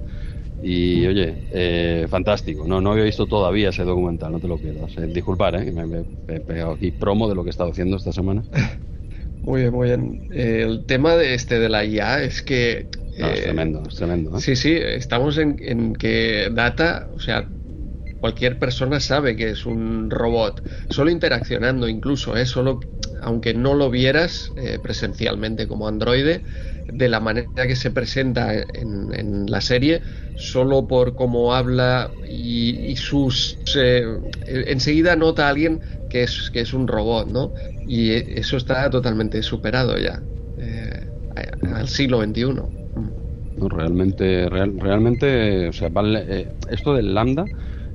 Y 0.62 1.06
oye, 1.06 1.42
eh, 1.50 2.06
fantástico. 2.08 2.66
No, 2.66 2.80
no 2.80 2.92
había 2.92 3.04
visto 3.04 3.26
todavía 3.26 3.70
ese 3.70 3.84
documental, 3.84 4.32
no 4.32 4.40
te 4.40 4.48
lo 4.48 4.56
pierdas. 4.56 4.96
Eh, 4.96 5.06
disculpar, 5.08 5.56
eh, 5.56 5.70
me, 5.72 6.04
he 6.28 6.40
pegado 6.40 6.72
aquí 6.72 6.90
promo 6.90 7.28
de 7.28 7.34
lo 7.34 7.42
que 7.42 7.48
he 7.48 7.50
estado 7.50 7.70
haciendo 7.70 7.96
esta 7.96 8.12
semana. 8.12 8.44
Muy 9.42 9.60
bien, 9.60 9.74
muy 9.74 9.88
bien. 9.88 10.22
el 10.30 10.86
tema 10.86 11.16
de 11.16 11.34
este 11.34 11.58
de 11.58 11.68
la 11.68 11.84
IA 11.84 12.22
es 12.22 12.40
que. 12.40 12.88
es 13.14 13.42
tremendo, 13.42 13.82
es 13.86 13.94
tremendo. 13.94 14.40
Sí, 14.40 14.56
sí, 14.56 14.72
estamos 14.74 15.36
en, 15.36 15.56
en 15.58 15.94
que 15.94 16.48
Data, 16.50 17.10
o 17.12 17.20
sea, 17.20 17.50
cualquier 18.24 18.58
persona 18.58 19.00
sabe 19.00 19.36
que 19.36 19.50
es 19.50 19.66
un 19.66 20.08
robot, 20.10 20.62
solo 20.88 21.10
interaccionando 21.10 21.86
incluso, 21.86 22.38
¿eh? 22.38 22.46
solo 22.46 22.80
aunque 23.20 23.52
no 23.52 23.74
lo 23.74 23.90
vieras 23.90 24.50
presencialmente 24.82 25.68
como 25.68 25.88
androide, 25.88 26.42
de 26.86 27.08
la 27.08 27.20
manera 27.20 27.66
que 27.66 27.76
se 27.76 27.90
presenta 27.90 28.54
en, 28.54 29.46
la 29.46 29.60
serie, 29.60 30.00
solo 30.36 30.86
por 30.86 31.14
cómo 31.14 31.54
habla 31.54 32.10
y, 32.28 32.96
sus... 32.96 33.58
Eh, 33.76 34.04
enseguida 34.46 35.16
nota 35.16 35.46
a 35.46 35.50
alguien 35.50 35.80
que 36.10 36.22
es, 36.22 36.50
que 36.50 36.60
es 36.60 36.72
un 36.72 36.88
robot, 36.88 37.28
¿no? 37.28 37.52
Y 37.86 38.12
eso 38.38 38.56
está 38.56 38.88
totalmente 38.90 39.42
superado 39.42 39.98
ya, 39.98 40.22
eh, 40.58 41.06
al 41.74 41.88
siglo 41.88 42.22
XXI. 42.22 42.62
Realmente, 43.56 44.48
realmente, 44.48 45.68
o 45.68 45.72
sea, 45.72 45.88
vale, 45.88 46.24
eh, 46.28 46.48
esto 46.70 46.94
del 46.94 47.14
lambda 47.14 47.44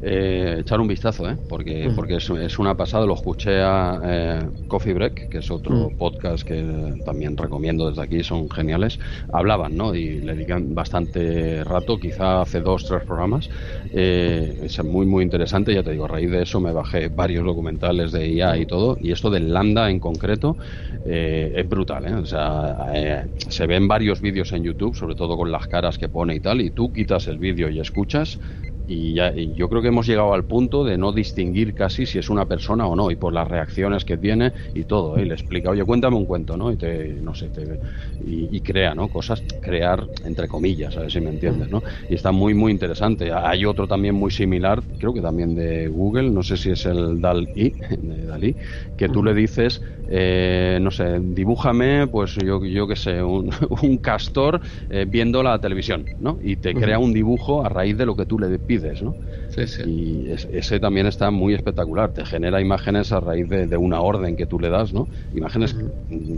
eh, 0.01 0.57
echar 0.61 0.79
un 0.79 0.87
vistazo, 0.87 1.29
¿eh? 1.29 1.37
porque, 1.47 1.91
porque 1.93 2.15
es, 2.15 2.59
una 2.59 2.75
pasada. 2.75 3.05
Lo 3.05 3.15
escuché 3.15 3.61
a 3.61 3.99
eh, 4.03 4.49
Coffee 4.67 4.93
Break, 4.93 5.29
que 5.29 5.39
es 5.39 5.51
otro 5.51 5.91
podcast 5.97 6.43
que 6.47 7.01
también 7.03 7.35
recomiendo 7.35 7.89
desde 7.89 8.01
aquí, 8.03 8.23
son 8.23 8.49
geniales. 8.49 8.97
Hablaban, 9.33 9.75
¿no? 9.75 9.93
Y 9.93 10.21
le 10.21 10.35
dedican 10.35 10.73
bastante 10.73 11.63
rato, 11.65 11.99
quizá 11.99 12.41
hace 12.41 12.61
dos, 12.61 12.85
tres 12.85 13.03
programas. 13.03 13.49
Eh, 13.91 14.59
es 14.63 14.83
muy, 14.83 15.05
muy 15.05 15.23
interesante. 15.23 15.73
Ya 15.73 15.83
te 15.83 15.91
digo, 15.91 16.05
a 16.05 16.07
raíz 16.07 16.31
de 16.31 16.43
eso 16.43 16.61
me 16.61 16.71
bajé 16.71 17.09
varios 17.09 17.43
documentales 17.43 18.13
de 18.13 18.29
IA 18.29 18.57
y 18.57 18.65
todo. 18.65 18.97
Y 19.01 19.11
esto 19.11 19.29
del 19.29 19.51
Lambda 19.51 19.89
en 19.89 19.99
concreto 19.99 20.57
es 21.05 21.67
brutal, 21.67 22.05
O 22.21 22.25
sea, 22.25 23.25
se 23.35 23.67
ven 23.67 23.87
varios 23.87 24.21
vídeos 24.21 24.51
en 24.51 24.63
YouTube, 24.63 24.95
sobre 24.95 25.15
todo 25.15 25.37
con 25.37 25.51
las 25.51 25.67
caras 25.67 25.97
que 25.97 26.07
pone 26.07 26.35
y 26.35 26.39
tal. 26.39 26.61
Y 26.61 26.71
tú 26.71 26.93
quitas 26.93 27.27
el 27.27 27.37
vídeo 27.37 27.69
y 27.69 27.79
escuchas 27.79 28.39
y, 28.89 29.13
ya, 29.13 29.31
yo 29.35 29.69
creo 29.69 29.83
que 29.83 29.89
hemos 29.89 30.07
llegado 30.07 30.33
al 30.33 30.45
punto 30.45 30.83
de 30.83 30.97
no 30.97 31.11
distinguir 31.11 31.75
casi 31.75 32.07
si 32.07 32.17
es 32.17 32.27
una 32.27 32.47
persona 32.47 32.87
o 32.87 32.95
no, 32.95 33.11
y 33.11 33.15
por 33.15 33.31
las 33.33 33.47
reacciones 33.47 34.03
que 34.03 34.17
tiene 34.17 34.51
y 34.73 34.85
todo. 34.85 35.15
¿eh? 35.15 35.21
Y 35.21 35.25
le 35.25 35.35
explica, 35.35 35.69
oye, 35.69 35.85
cuéntame 35.85 36.15
un 36.17 36.25
cuento, 36.25 36.57
¿no? 36.57 36.71
Y 36.71 36.75
te, 36.75 37.13
no 37.21 37.35
sé, 37.35 37.49
te, 37.49 37.79
y, 38.19 38.59
crea, 38.61 38.95
¿no? 38.95 39.07
Cosas, 39.07 39.43
crear 39.61 40.07
entre 40.25 40.47
comillas, 40.47 40.97
a 40.97 41.01
ver 41.01 41.11
si 41.11 41.21
me 41.21 41.29
entiendes, 41.29 41.69
¿no? 41.69 41.83
Y 42.09 42.15
está 42.15 42.31
muy, 42.31 42.55
muy 42.55 42.71
interesante. 42.71 43.31
Hay 43.31 43.63
otro 43.63 43.87
también 43.87 44.15
muy 44.15 44.31
similar, 44.31 44.81
creo 44.97 45.13
que 45.13 45.21
también 45.21 45.53
de 45.53 45.87
Google, 45.87 46.31
no 46.31 46.41
sé 46.41 46.57
si 46.57 46.71
es 46.71 46.85
el 46.87 47.21
DAL-I, 47.21 47.75
de 48.01 48.25
Dalí, 48.25 48.55
que 48.97 49.07
tú 49.07 49.23
le 49.23 49.35
dices, 49.35 49.81
eh, 50.11 50.79
no 50.81 50.89
sé, 50.89 51.19
dibújame, 51.21 52.07
pues 52.07 52.33
yo, 52.35 52.65
yo 52.65 52.87
qué 52.87 52.95
sé, 52.95 53.21
un, 53.21 53.51
castor 54.01 54.59
eh, 54.89 55.05
viendo 55.07 55.43
la 55.43 55.61
televisión, 55.61 56.05
¿no? 56.17 56.39
Y 56.41 56.55
te 56.55 56.73
crea 56.73 56.97
un 56.97 57.13
dibujo 57.13 57.63
a 57.63 57.69
raíz 57.69 57.95
de 57.95 58.07
lo 58.07 58.15
que 58.15 58.25
tú 58.25 58.39
le 58.39 58.57
pides, 58.57 58.78
¿no? 59.01 59.15
Sí, 59.49 59.67
sí. 59.67 59.83
Y 59.85 60.31
ese 60.31 60.79
también 60.79 61.07
está 61.07 61.31
muy 61.31 61.53
espectacular, 61.53 62.11
te 62.11 62.23
genera 62.25 62.61
imágenes 62.61 63.11
a 63.11 63.19
raíz 63.19 63.49
de, 63.49 63.77
una 63.77 64.01
orden 64.01 64.35
que 64.35 64.45
tú 64.45 64.59
le 64.59 64.69
das, 64.69 64.93
¿no? 64.93 65.09
Imágenes 65.31 65.75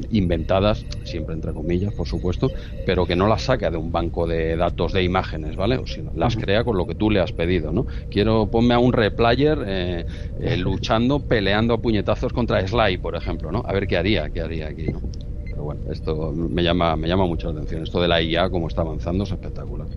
inventadas, 0.09 0.85
siempre 1.03 1.35
entre 1.35 1.53
comillas, 1.53 1.93
por 1.93 2.07
supuesto, 2.07 2.51
pero 2.85 3.05
que 3.05 3.15
no 3.15 3.27
las 3.27 3.43
saca 3.43 3.69
de 3.69 3.77
un 3.77 3.91
banco 3.91 4.27
de 4.27 4.55
datos 4.55 4.93
de 4.93 5.03
imágenes, 5.03 5.55
¿vale? 5.55 5.77
O 5.77 5.85
sino, 5.85 6.11
las 6.15 6.35
crea 6.35 6.63
con 6.63 6.77
lo 6.77 6.85
que 6.85 6.95
tú 6.95 7.09
le 7.09 7.19
has 7.19 7.31
pedido, 7.33 7.71
¿no? 7.71 7.85
Quiero, 8.09 8.49
ponme 8.49 8.73
a 8.73 8.79
un 8.79 8.93
replayer 8.93 9.63
eh, 9.65 10.05
eh, 10.39 10.57
luchando, 10.57 11.19
peleando 11.25 11.73
a 11.73 11.81
puñetazos 11.81 12.31
contra 12.31 12.65
Sly, 12.65 12.97
por 12.97 13.15
ejemplo, 13.15 13.51
¿no? 13.51 13.63
A 13.65 13.73
ver 13.73 13.87
qué 13.87 13.97
haría, 13.97 14.29
qué 14.29 14.41
haría 14.41 14.67
aquí, 14.67 14.87
¿no? 14.89 15.01
Pero 15.51 15.63
bueno, 15.63 15.81
esto 15.89 16.31
me 16.31 16.63
llama, 16.63 16.95
me 16.95 17.07
llama 17.09 17.25
mucho 17.25 17.47
la 17.47 17.53
atención. 17.53 17.83
Esto 17.83 18.01
de 18.01 18.07
la 18.07 18.21
IA, 18.21 18.49
como 18.49 18.67
está 18.67 18.81
avanzando, 18.81 19.25
es 19.25 19.31
espectacular. 19.31 19.89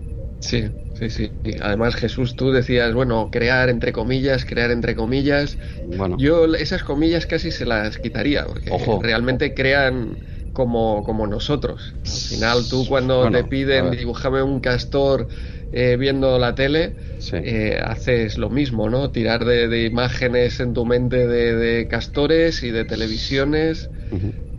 Sí, 0.45 0.69
sí, 0.93 1.09
sí. 1.09 1.31
Además, 1.61 1.95
Jesús, 1.95 2.35
tú 2.35 2.51
decías, 2.51 2.93
bueno, 2.93 3.29
crear 3.31 3.69
entre 3.69 3.91
comillas, 3.91 4.45
crear 4.45 4.69
entre 4.69 4.95
comillas. 4.95 5.57
Bueno. 5.83 6.17
Yo 6.19 6.45
esas 6.55 6.83
comillas 6.83 7.25
casi 7.25 7.51
se 7.51 7.65
las 7.65 7.97
quitaría, 7.97 8.45
porque 8.45 8.71
realmente 9.01 9.53
crean 9.55 10.19
como, 10.53 11.03
como 11.03 11.25
nosotros. 11.25 11.95
Al 12.05 12.19
final, 12.19 12.63
tú 12.69 12.85
cuando 12.87 13.29
te 13.31 13.43
piden 13.43 13.91
dibujame 13.91 14.43
un 14.43 14.59
castor 14.59 15.27
eh, 15.71 15.97
viendo 15.97 16.37
la 16.37 16.53
tele, 16.53 16.95
eh, 17.33 17.81
haces 17.83 18.37
lo 18.37 18.51
mismo, 18.51 18.87
¿no? 18.87 19.09
Tirar 19.09 19.45
de, 19.45 19.83
imágenes 19.83 20.59
en 20.59 20.73
tu 20.73 20.85
mente 20.85 21.27
de, 21.27 21.87
castores 21.87 22.61
y 22.61 22.69
de 22.69 22.85
televisiones 22.85 23.89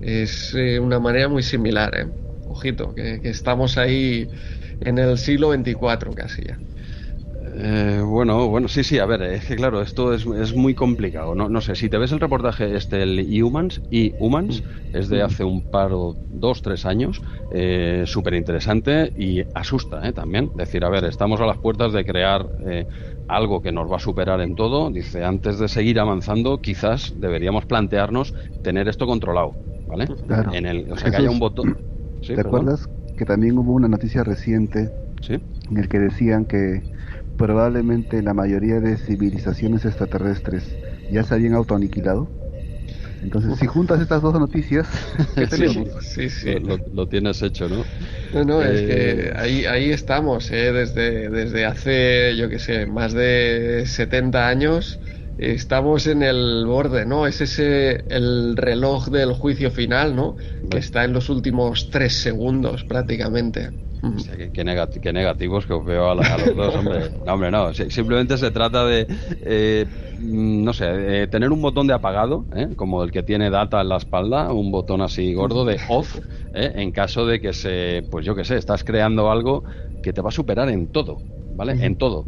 es 0.00 0.52
eh, 0.54 0.80
una 0.80 0.98
manera 0.98 1.28
muy 1.28 1.44
similar, 1.44 1.96
¿eh? 1.96 2.06
Ojito, 2.48 2.94
que, 2.94 3.20
estamos 3.24 3.76
ahí 3.76 4.28
en 4.80 4.98
el 4.98 5.18
siglo 5.18 5.50
24 5.50 6.12
casi 6.12 6.42
ya. 6.42 6.58
Eh, 7.54 8.02
bueno, 8.04 8.48
bueno, 8.48 8.66
sí, 8.66 8.82
sí, 8.82 8.98
a 8.98 9.06
ver, 9.06 9.22
es 9.22 9.44
que 9.46 9.56
claro, 9.56 9.80
esto 9.80 10.12
es, 10.12 10.26
es, 10.26 10.54
muy 10.54 10.74
complicado. 10.74 11.34
No, 11.34 11.48
no 11.48 11.60
sé, 11.60 11.76
si 11.76 11.88
te 11.88 11.98
ves 11.98 12.12
el 12.12 12.20
reportaje 12.20 12.74
este, 12.76 13.02
el 13.02 13.42
Humans, 13.42 13.80
y 13.90 14.14
Humans, 14.18 14.62
es 14.92 15.08
de 15.08 15.22
hace 15.22 15.44
un 15.44 15.62
par 15.62 15.92
o 15.92 16.16
dos, 16.28 16.62
tres 16.62 16.84
años, 16.86 17.20
eh, 17.52 18.04
súper 18.06 18.34
interesante 18.34 19.12
y 19.16 19.42
asusta 19.54 20.06
eh, 20.06 20.12
también. 20.12 20.50
Decir, 20.54 20.84
a 20.84 20.88
ver, 20.88 21.04
estamos 21.04 21.40
a 21.40 21.46
las 21.46 21.58
puertas 21.58 21.92
de 21.92 22.04
crear 22.04 22.48
eh, 22.66 22.86
algo 23.28 23.62
que 23.62 23.72
nos 23.72 23.90
va 23.90 23.96
a 23.96 24.00
superar 24.00 24.40
en 24.40 24.54
todo. 24.54 24.90
Dice, 24.90 25.24
antes 25.24 25.58
de 25.58 25.68
seguir 25.68 26.00
avanzando, 26.00 26.58
quizás 26.58 27.12
deberíamos 27.16 27.66
plantearnos 27.66 28.34
tener 28.62 28.88
esto 28.88 29.06
controlado, 29.06 29.54
¿vale? 29.86 30.06
En 30.52 30.66
el, 30.66 30.90
o 30.90 30.96
sea, 30.96 31.10
que 31.10 31.16
haya 31.18 31.30
un 31.30 31.38
botón. 31.38 31.78
¿Te 32.26 32.40
acuerdas 32.40 32.86
que 33.16 33.24
también 33.24 33.58
hubo 33.58 33.72
una 33.72 33.88
noticia 33.88 34.22
reciente 34.24 34.90
en 35.28 35.76
el 35.76 35.88
que 35.88 35.98
decían 35.98 36.44
que 36.44 36.82
probablemente 37.36 38.22
la 38.22 38.34
mayoría 38.34 38.80
de 38.80 38.96
civilizaciones 38.96 39.84
extraterrestres 39.84 40.76
ya 41.10 41.22
se 41.24 41.34
habían 41.34 41.54
autoaniquilado. 41.54 42.30
Entonces, 43.22 43.58
si 43.58 43.66
juntas 43.66 44.00
estas 44.00 44.22
dos 44.22 44.38
noticias, 44.38 44.86
sí, 46.00 46.30
sí, 46.30 46.54
Lo, 46.92 47.08
tienes 47.08 47.40
hecho, 47.42 47.68
¿no? 47.68 47.84
No, 48.32 48.44
no, 48.44 48.62
es 48.62 48.82
que 48.82 49.28
eh, 49.28 49.32
ahí, 49.36 49.64
ahí 49.64 49.90
estamos, 49.90 50.50
¿eh? 50.50 50.72
desde, 50.72 51.30
desde 51.30 51.64
hace, 51.64 52.36
yo 52.36 52.48
qué 52.48 52.58
sé, 52.58 52.86
más 52.86 53.14
de 53.14 53.84
70 53.86 54.46
años, 54.46 55.00
estamos 55.38 56.06
en 56.06 56.22
el 56.22 56.64
borde, 56.66 57.06
¿no? 57.06 57.26
Es 57.26 57.40
ese 57.40 58.04
el 58.08 58.56
reloj 58.56 59.08
del 59.08 59.32
juicio 59.32 59.70
final, 59.70 60.16
¿no? 60.16 60.36
Que 60.70 60.78
está 60.78 61.04
en 61.04 61.12
los 61.12 61.28
últimos 61.28 61.90
tres 61.90 62.14
segundos 62.14 62.84
prácticamente 62.84 63.70
qué, 64.52 65.12
negativos 65.12 65.66
que 65.66 65.72
os 65.72 65.84
veo 65.84 66.10
a, 66.10 66.14
los 66.14 66.56
dos, 66.56 66.74
hombre. 66.74 67.10
No, 67.26 67.34
hombre, 67.34 67.50
no. 67.50 67.72
Simplemente 67.72 68.36
se 68.38 68.50
trata 68.50 68.84
de, 68.84 69.06
eh, 69.42 69.86
no 70.18 70.72
sé, 70.72 71.26
tener 71.28 71.50
un 71.50 71.62
botón 71.62 71.86
de 71.86 71.94
apagado, 71.94 72.46
¿eh? 72.54 72.68
como 72.76 73.02
el 73.02 73.10
que 73.10 73.22
tiene 73.22 73.50
data 73.50 73.80
en 73.80 73.88
la 73.88 73.96
espalda, 73.96 74.52
un 74.52 74.70
botón 74.70 75.02
así 75.02 75.34
gordo 75.34 75.64
de 75.64 75.78
off, 75.88 76.18
¿eh? 76.54 76.72
en 76.76 76.92
caso 76.92 77.26
de 77.26 77.40
que 77.40 77.52
se, 77.52 78.04
pues 78.10 78.24
yo 78.24 78.34
qué 78.34 78.44
sé, 78.44 78.56
estás 78.56 78.84
creando 78.84 79.30
algo 79.30 79.64
que 80.02 80.12
te 80.12 80.20
va 80.20 80.28
a 80.28 80.32
superar 80.32 80.68
en 80.68 80.88
todo, 80.88 81.18
¿vale? 81.56 81.72
En 81.84 81.96
todo. 81.96 82.26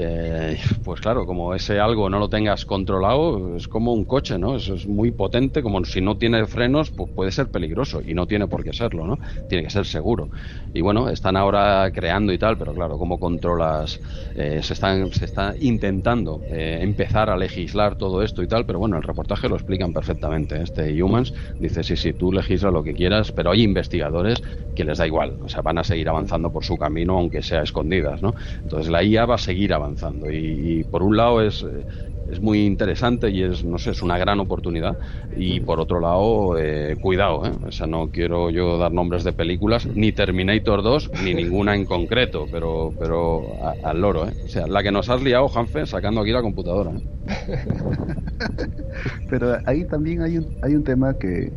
Eh, 0.00 0.56
pues 0.84 1.00
claro, 1.00 1.26
como 1.26 1.54
ese 1.54 1.80
algo 1.80 2.08
no 2.08 2.20
lo 2.20 2.28
tengas 2.28 2.64
controlado, 2.64 3.56
es 3.56 3.66
como 3.66 3.92
un 3.92 4.04
coche, 4.04 4.38
¿no? 4.38 4.54
Eso 4.56 4.74
es 4.74 4.86
muy 4.86 5.10
potente, 5.10 5.60
como 5.62 5.84
si 5.84 6.00
no 6.00 6.16
tiene 6.18 6.46
frenos, 6.46 6.92
pues 6.92 7.10
puede 7.12 7.32
ser 7.32 7.50
peligroso 7.50 8.00
y 8.04 8.14
no 8.14 8.26
tiene 8.28 8.46
por 8.46 8.62
qué 8.62 8.72
serlo, 8.72 9.06
¿no? 9.08 9.18
Tiene 9.48 9.64
que 9.64 9.70
ser 9.70 9.86
seguro. 9.86 10.30
Y 10.72 10.82
bueno, 10.82 11.08
están 11.08 11.36
ahora 11.36 11.90
creando 11.92 12.32
y 12.32 12.38
tal, 12.38 12.56
pero 12.58 12.74
claro, 12.74 12.96
¿cómo 12.96 13.18
controlas? 13.18 14.00
Eh, 14.34 14.62
se, 14.62 14.74
están, 14.74 15.10
se 15.12 15.24
está 15.24 15.54
intentando 15.58 16.44
eh, 16.48 16.78
empezar 16.82 17.28
a 17.30 17.36
legislar 17.36 17.96
todo 17.96 18.22
esto 18.22 18.42
y 18.42 18.46
tal, 18.48 18.66
pero 18.66 18.78
bueno, 18.78 18.96
el 18.98 19.02
reportaje 19.02 19.48
lo 19.48 19.56
explican 19.56 19.92
perfectamente. 19.92 20.62
Este 20.62 21.02
Humans 21.02 21.32
dice, 21.58 21.82
sí, 21.82 21.96
sí, 21.96 22.12
tú 22.12 22.30
legisla 22.32 22.70
lo 22.70 22.84
que 22.84 22.94
quieras, 22.94 23.32
pero 23.32 23.50
hay 23.50 23.62
investigadores 23.62 24.38
que 24.74 24.84
les 24.84 24.98
da 24.98 25.06
igual, 25.06 25.38
o 25.42 25.48
sea, 25.48 25.62
van 25.62 25.78
a 25.78 25.84
seguir 25.84 26.08
avanzando 26.08 26.52
por 26.52 26.64
su 26.64 26.76
camino, 26.76 27.18
aunque 27.18 27.42
sea 27.42 27.62
escondidas, 27.62 28.22
¿no? 28.22 28.34
Entonces 28.62 28.90
la 28.90 29.02
IA 29.02 29.26
va 29.26 29.34
a 29.34 29.38
seguir 29.38 29.72
avanzando 29.72 29.87
avanzando. 29.88 30.30
Y, 30.30 30.84
por 30.84 31.02
un 31.02 31.16
lado 31.16 31.42
es, 31.42 31.62
eh, 31.62 31.86
es 32.30 32.40
muy 32.40 32.66
interesante 32.66 33.30
y 33.30 33.42
es, 33.42 33.64
no 33.64 33.78
sé, 33.78 33.90
es 33.90 34.02
una 34.02 34.18
gran 34.18 34.40
oportunidad. 34.40 34.96
Y 35.36 35.60
por 35.60 35.80
otro 35.80 36.00
lado, 36.00 36.58
eh, 36.58 36.96
cuidado, 37.00 37.46
¿eh? 37.46 37.52
O 37.66 37.72
sea, 37.72 37.86
no 37.86 38.08
quiero 38.08 38.50
yo 38.50 38.78
dar 38.78 38.92
nombres 38.92 39.24
de 39.24 39.32
películas, 39.32 39.86
ni 39.86 40.12
Terminator 40.12 40.82
2, 40.82 41.10
ni 41.24 41.34
ninguna 41.34 41.74
en 41.74 41.84
concreto, 41.84 42.46
pero, 42.50 42.92
pero 42.98 43.42
al 43.82 44.00
loro, 44.00 44.28
¿eh? 44.28 44.32
O 44.44 44.48
sea, 44.48 44.66
la 44.66 44.82
que 44.82 44.92
nos 44.92 45.08
has 45.08 45.22
liado, 45.22 45.48
Hanfe, 45.54 45.86
sacando 45.86 46.20
aquí 46.20 46.32
la 46.32 46.42
computadora. 46.42 46.92
¿eh? 46.92 47.02
pero 49.30 49.58
ahí 49.64 49.84
también 49.84 50.22
hay 50.22 50.38
un, 50.38 50.46
hay 50.62 50.74
un 50.74 50.84
tema 50.84 51.14
que 51.14 51.52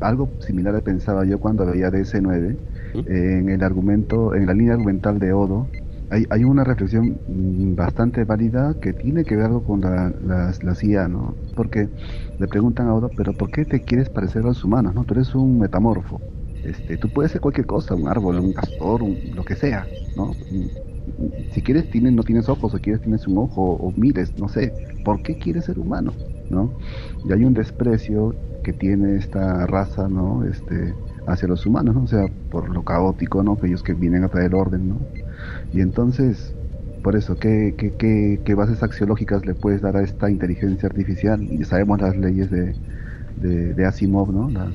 algo 0.00 0.28
similar 0.40 0.80
pensaba 0.82 1.24
yo 1.24 1.38
cuando 1.38 1.66
veía 1.66 1.90
DS9 1.90 2.56
en 3.06 3.48
el 3.48 3.62
argumento, 3.62 4.34
en 4.34 4.46
la 4.46 4.54
línea 4.54 4.74
argumental 4.74 5.18
de 5.18 5.32
Odo, 5.32 5.68
hay, 6.10 6.24
hay 6.30 6.44
una 6.44 6.64
reflexión 6.64 7.18
bastante 7.76 8.24
válida 8.24 8.74
que 8.80 8.92
tiene 8.92 9.24
que 9.24 9.36
ver 9.36 9.50
con 9.66 9.80
la, 9.80 10.12
la, 10.22 10.74
CIA, 10.74 11.08
¿no? 11.08 11.34
Porque 11.54 11.88
le 12.38 12.46
preguntan 12.46 12.88
a 12.88 12.94
Odo, 12.94 13.10
pero 13.16 13.32
¿por 13.32 13.50
qué 13.50 13.64
te 13.64 13.80
quieres 13.80 14.08
parecer 14.08 14.42
a 14.42 14.46
los 14.46 14.64
humanos, 14.64 14.94
no? 14.94 15.04
Tú 15.04 15.14
eres 15.14 15.34
un 15.34 15.58
metamorfo. 15.58 16.20
Este, 16.62 16.96
tú 16.96 17.08
puedes 17.10 17.32
ser 17.32 17.40
cualquier 17.40 17.66
cosa, 17.66 17.94
un 17.94 18.08
árbol, 18.08 18.38
un 18.38 18.52
castor, 18.52 19.02
lo 19.34 19.44
que 19.44 19.54
sea, 19.54 19.86
¿no? 20.16 20.32
Si 21.52 21.62
quieres 21.62 21.90
tienes, 21.90 22.12
no 22.12 22.22
tienes 22.22 22.48
ojos, 22.48 22.74
o 22.74 22.78
quieres 22.78 23.02
tienes 23.02 23.26
un 23.26 23.38
ojo, 23.38 23.62
o 23.62 23.92
mires, 23.96 24.38
no 24.38 24.48
sé. 24.48 24.72
¿Por 25.04 25.22
qué 25.22 25.36
quieres 25.36 25.66
ser 25.66 25.78
humano, 25.78 26.14
no? 26.48 26.72
Y 27.24 27.32
hay 27.32 27.44
un 27.44 27.54
desprecio 27.54 28.34
que 28.62 28.72
tiene 28.72 29.16
esta 29.16 29.66
raza, 29.66 30.08
¿no? 30.08 30.44
Este, 30.44 30.94
hacia 31.26 31.48
los 31.48 31.66
humanos, 31.66 31.94
¿no? 31.94 32.02
O 32.04 32.06
sea, 32.06 32.26
por 32.50 32.70
lo 32.70 32.82
caótico, 32.82 33.42
¿no? 33.42 33.56
Que 33.56 33.66
ellos 33.66 33.82
que 33.82 33.94
vienen 33.94 34.24
a 34.24 34.28
traer 34.28 34.54
orden, 34.54 34.88
¿no? 34.88 35.00
Y 35.74 35.80
entonces, 35.80 36.54
por 37.02 37.16
eso, 37.16 37.36
¿qué, 37.36 37.74
qué, 37.76 38.40
qué, 38.44 38.54
bases 38.54 38.84
axiológicas 38.84 39.44
le 39.44 39.54
puedes 39.54 39.82
dar 39.82 39.96
a 39.96 40.02
esta 40.02 40.30
inteligencia 40.30 40.88
artificial? 40.88 41.44
Ya 41.48 41.64
sabemos 41.64 42.00
las 42.00 42.16
leyes 42.16 42.48
de, 42.48 42.76
de, 43.74 43.84
Asimov, 43.84 44.32
¿no? 44.32 44.48
Las, 44.50 44.72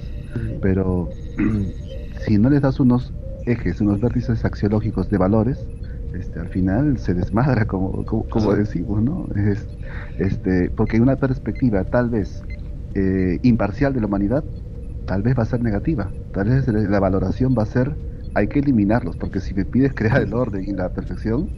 pero 0.61 1.07
si 2.25 2.37
no 2.37 2.49
les 2.49 2.61
das 2.61 2.81
unos 2.81 3.13
ejes, 3.45 3.79
unos 3.79 4.01
vértices 4.01 4.43
axiológicos 4.43 5.09
de 5.09 5.17
valores, 5.17 5.65
este, 6.13 6.39
al 6.41 6.49
final 6.49 6.97
se 6.97 7.13
desmadra, 7.13 7.65
como, 7.65 8.03
como, 8.05 8.53
decimos, 8.53 9.01
¿no? 9.01 9.25
Es, 9.37 9.65
este, 10.17 10.69
porque 10.69 10.99
una 10.99 11.15
perspectiva 11.15 11.85
tal 11.85 12.09
vez 12.09 12.43
eh, 12.93 13.39
imparcial 13.43 13.93
de 13.93 14.01
la 14.01 14.07
humanidad, 14.07 14.43
tal 15.05 15.21
vez 15.21 15.37
va 15.37 15.43
a 15.43 15.45
ser 15.45 15.63
negativa, 15.63 16.11
tal 16.33 16.49
vez 16.49 16.67
la 16.67 16.99
valoración 16.99 17.55
va 17.57 17.63
a 17.63 17.67
ser 17.67 17.95
hay 18.33 18.47
que 18.47 18.59
eliminarlos, 18.59 19.15
porque 19.15 19.39
si 19.39 19.53
me 19.53 19.65
pides 19.65 19.93
crear 19.93 20.21
el 20.21 20.33
orden 20.33 20.63
y 20.63 20.73
la 20.73 20.89
perfección, 20.89 21.49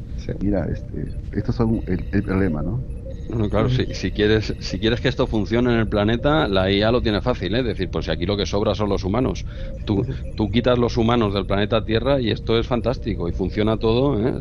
mira, 0.41 0.65
este, 0.65 1.13
estos 1.31 1.55
son 1.55 1.83
el, 1.87 2.23
problema, 2.23 2.61
¿no? 2.61 2.83
Claro, 3.49 3.69
si, 3.69 4.11
quieres, 4.11 4.55
si 4.59 4.79
quieres 4.79 5.01
que 5.01 5.07
esto 5.07 5.27
funcione 5.27 5.73
en 5.73 5.79
el 5.79 5.87
planeta, 5.87 6.47
la 6.47 6.71
IA 6.71 6.91
lo 6.91 7.01
tiene 7.01 7.21
fácil, 7.21 7.55
¿eh? 7.55 7.59
es 7.59 7.65
decir, 7.65 7.89
pues 7.89 8.05
si 8.05 8.11
aquí 8.11 8.25
lo 8.25 8.37
que 8.37 8.45
sobra 8.45 8.75
son 8.75 8.89
los 8.89 9.03
humanos. 9.03 9.45
Tú, 9.85 10.05
tú 10.35 10.49
quitas 10.49 10.77
los 10.77 10.97
humanos 10.97 11.33
del 11.33 11.45
planeta 11.45 11.83
Tierra 11.83 12.19
y 12.19 12.31
esto 12.31 12.57
es 12.57 12.67
fantástico 12.67 13.27
y 13.27 13.31
funciona 13.31 13.77
todo, 13.77 14.19
¿eh? 14.19 14.33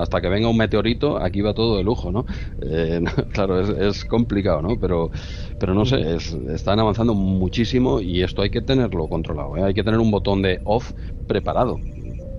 hasta 0.00 0.20
que 0.20 0.28
venga 0.28 0.48
un 0.48 0.56
meteorito, 0.56 1.18
aquí 1.22 1.40
va 1.40 1.54
todo 1.54 1.76
de 1.76 1.84
lujo, 1.84 2.10
¿no? 2.12 2.24
Eh, 2.60 3.00
claro, 3.32 3.60
es, 3.60 4.04
complicado, 4.04 4.62
¿no? 4.62 4.78
Pero, 4.78 5.10
pero 5.58 5.74
no 5.74 5.84
sé, 5.84 6.16
están 6.54 6.80
avanzando 6.80 7.14
muchísimo 7.14 8.00
y 8.00 8.22
esto 8.22 8.42
hay 8.42 8.50
que 8.50 8.62
tenerlo 8.62 9.08
controlado, 9.08 9.54
hay 9.64 9.74
que 9.74 9.84
tener 9.84 10.00
un 10.00 10.10
botón 10.10 10.42
de 10.42 10.60
off 10.64 10.92
preparado 11.26 11.80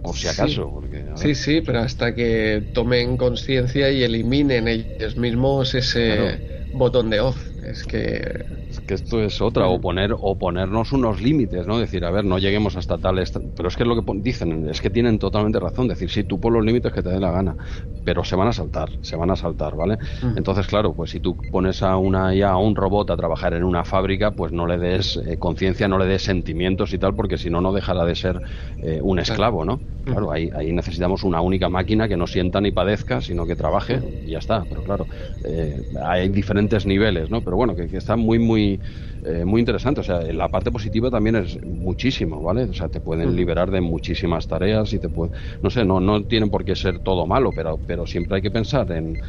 por 0.09 0.17
si 0.17 0.27
acaso. 0.27 0.73
Sí, 1.13 1.35
sí, 1.35 1.61
pero 1.61 1.79
hasta 1.79 2.15
que 2.15 2.67
tomen 2.73 3.17
conciencia 3.17 3.91
y 3.91 4.03
eliminen 4.03 4.67
ellos 4.67 5.17
mismos 5.17 5.75
ese 5.75 6.43
botón 6.71 7.09
de 7.09 7.19
off. 7.21 7.51
Es 7.61 7.83
que 7.85 8.45
que 8.89 8.95
esto 8.95 9.21
es 9.21 9.39
otra, 9.39 9.67
o 9.67 9.79
poner 9.79 10.15
o 10.19 10.35
ponernos 10.35 10.91
unos 10.93 11.21
límites, 11.21 11.67
¿no? 11.67 11.77
Decir, 11.77 12.03
a 12.05 12.09
ver, 12.09 12.25
no 12.25 12.39
lleguemos 12.39 12.75
hasta 12.75 12.97
tal... 12.97 13.23
Pero 13.55 13.69
es 13.69 13.77
que 13.77 13.83
es 13.83 13.87
lo 13.87 13.95
que 14.03 14.11
dicen, 14.15 14.67
es 14.67 14.81
que 14.81 14.89
tienen 14.89 15.19
totalmente 15.19 15.59
razón. 15.59 15.87
Decir, 15.87 16.09
sí, 16.09 16.23
tú 16.23 16.39
pon 16.39 16.53
los 16.53 16.65
límites 16.65 16.91
que 16.91 17.03
te 17.03 17.09
dé 17.09 17.19
la 17.19 17.29
gana, 17.31 17.55
pero 18.03 18.23
se 18.23 18.35
van 18.35 18.47
a 18.47 18.53
saltar, 18.53 18.89
se 19.01 19.15
van 19.15 19.29
a 19.29 19.35
saltar, 19.35 19.75
¿vale? 19.75 19.99
Entonces, 20.35 20.65
claro, 20.65 20.95
pues 20.95 21.11
si 21.11 21.19
tú 21.19 21.37
pones 21.51 21.83
a 21.83 21.97
una 21.97 22.33
ya 22.33 22.49
a 22.49 22.57
un 22.57 22.75
robot 22.75 23.11
a 23.11 23.15
trabajar 23.17 23.53
en 23.53 23.63
una 23.63 23.85
fábrica, 23.85 24.31
pues 24.31 24.51
no 24.51 24.65
le 24.65 24.79
des 24.79 25.17
eh, 25.17 25.37
conciencia, 25.37 25.87
no 25.87 25.99
le 25.99 26.07
des 26.07 26.23
sentimientos 26.23 26.91
y 26.93 26.97
tal, 26.97 27.13
porque 27.15 27.37
si 27.37 27.51
no, 27.51 27.61
no 27.61 27.73
dejará 27.73 28.05
de 28.05 28.15
ser 28.15 28.41
eh, 28.81 29.01
un 29.03 29.19
esclavo, 29.19 29.65
¿no? 29.65 29.83
Claro, 30.03 30.31
ahí, 30.31 30.49
ahí 30.55 30.71
necesitamos 30.73 31.23
una 31.23 31.41
única 31.41 31.69
máquina 31.69 32.07
que 32.07 32.17
no 32.17 32.25
sienta 32.25 32.61
ni 32.61 32.71
padezca, 32.71 33.21
sino 33.21 33.45
que 33.45 33.55
trabaje 33.55 34.01
y 34.23 34.31
ya 34.31 34.39
está. 34.39 34.65
Pero 34.65 34.81
claro, 34.81 35.07
eh, 35.43 35.83
hay 36.01 36.29
diferentes 36.29 36.85
niveles, 36.85 37.29
¿no? 37.29 37.43
Pero 37.43 37.57
bueno, 37.57 37.75
que, 37.75 37.87
que 37.89 37.97
está 37.97 38.15
muy, 38.15 38.39
muy 38.39 38.78
eh, 39.21 39.43
muy 39.43 39.59
interesante. 39.59 40.01
O 40.01 40.03
sea, 40.03 40.21
la 40.21 40.47
parte 40.49 40.71
positiva 40.71 41.09
también 41.09 41.35
es 41.35 41.61
muchísimo, 41.63 42.41
¿vale? 42.41 42.63
O 42.63 42.73
sea, 42.73 42.87
te 42.87 43.01
pueden 43.01 43.35
liberar 43.35 43.69
de 43.69 43.81
muchísimas 43.81 44.47
tareas 44.47 44.93
y 44.93 44.99
te 44.99 45.09
puede, 45.09 45.31
no 45.61 45.69
sé, 45.69 45.83
no, 45.83 45.99
no 45.99 46.23
tienen 46.23 46.49
por 46.49 46.63
qué 46.63 46.75
ser 46.75 46.99
todo 46.99 47.25
malo, 47.27 47.51
pero, 47.53 47.79
pero 47.85 48.05
siempre 48.05 48.37
hay 48.37 48.41
que 48.41 48.51
pensar 48.51 48.91
en, 48.91 49.19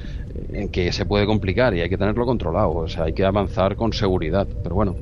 que 0.71 0.93
se 0.93 1.07
puede 1.07 1.27
complicar 1.27 1.75
y 1.75 1.81
hay 1.81 1.89
que 1.89 1.99
tenerlo 1.99 2.25
controlado. 2.25 2.71
O 2.71 2.89
sea, 2.89 3.05
hay 3.05 3.13
que 3.13 3.25
avanzar 3.25 3.75
con 3.75 3.93
seguridad. 3.93 4.49
Pero 4.63 4.75
bueno, 4.77 4.97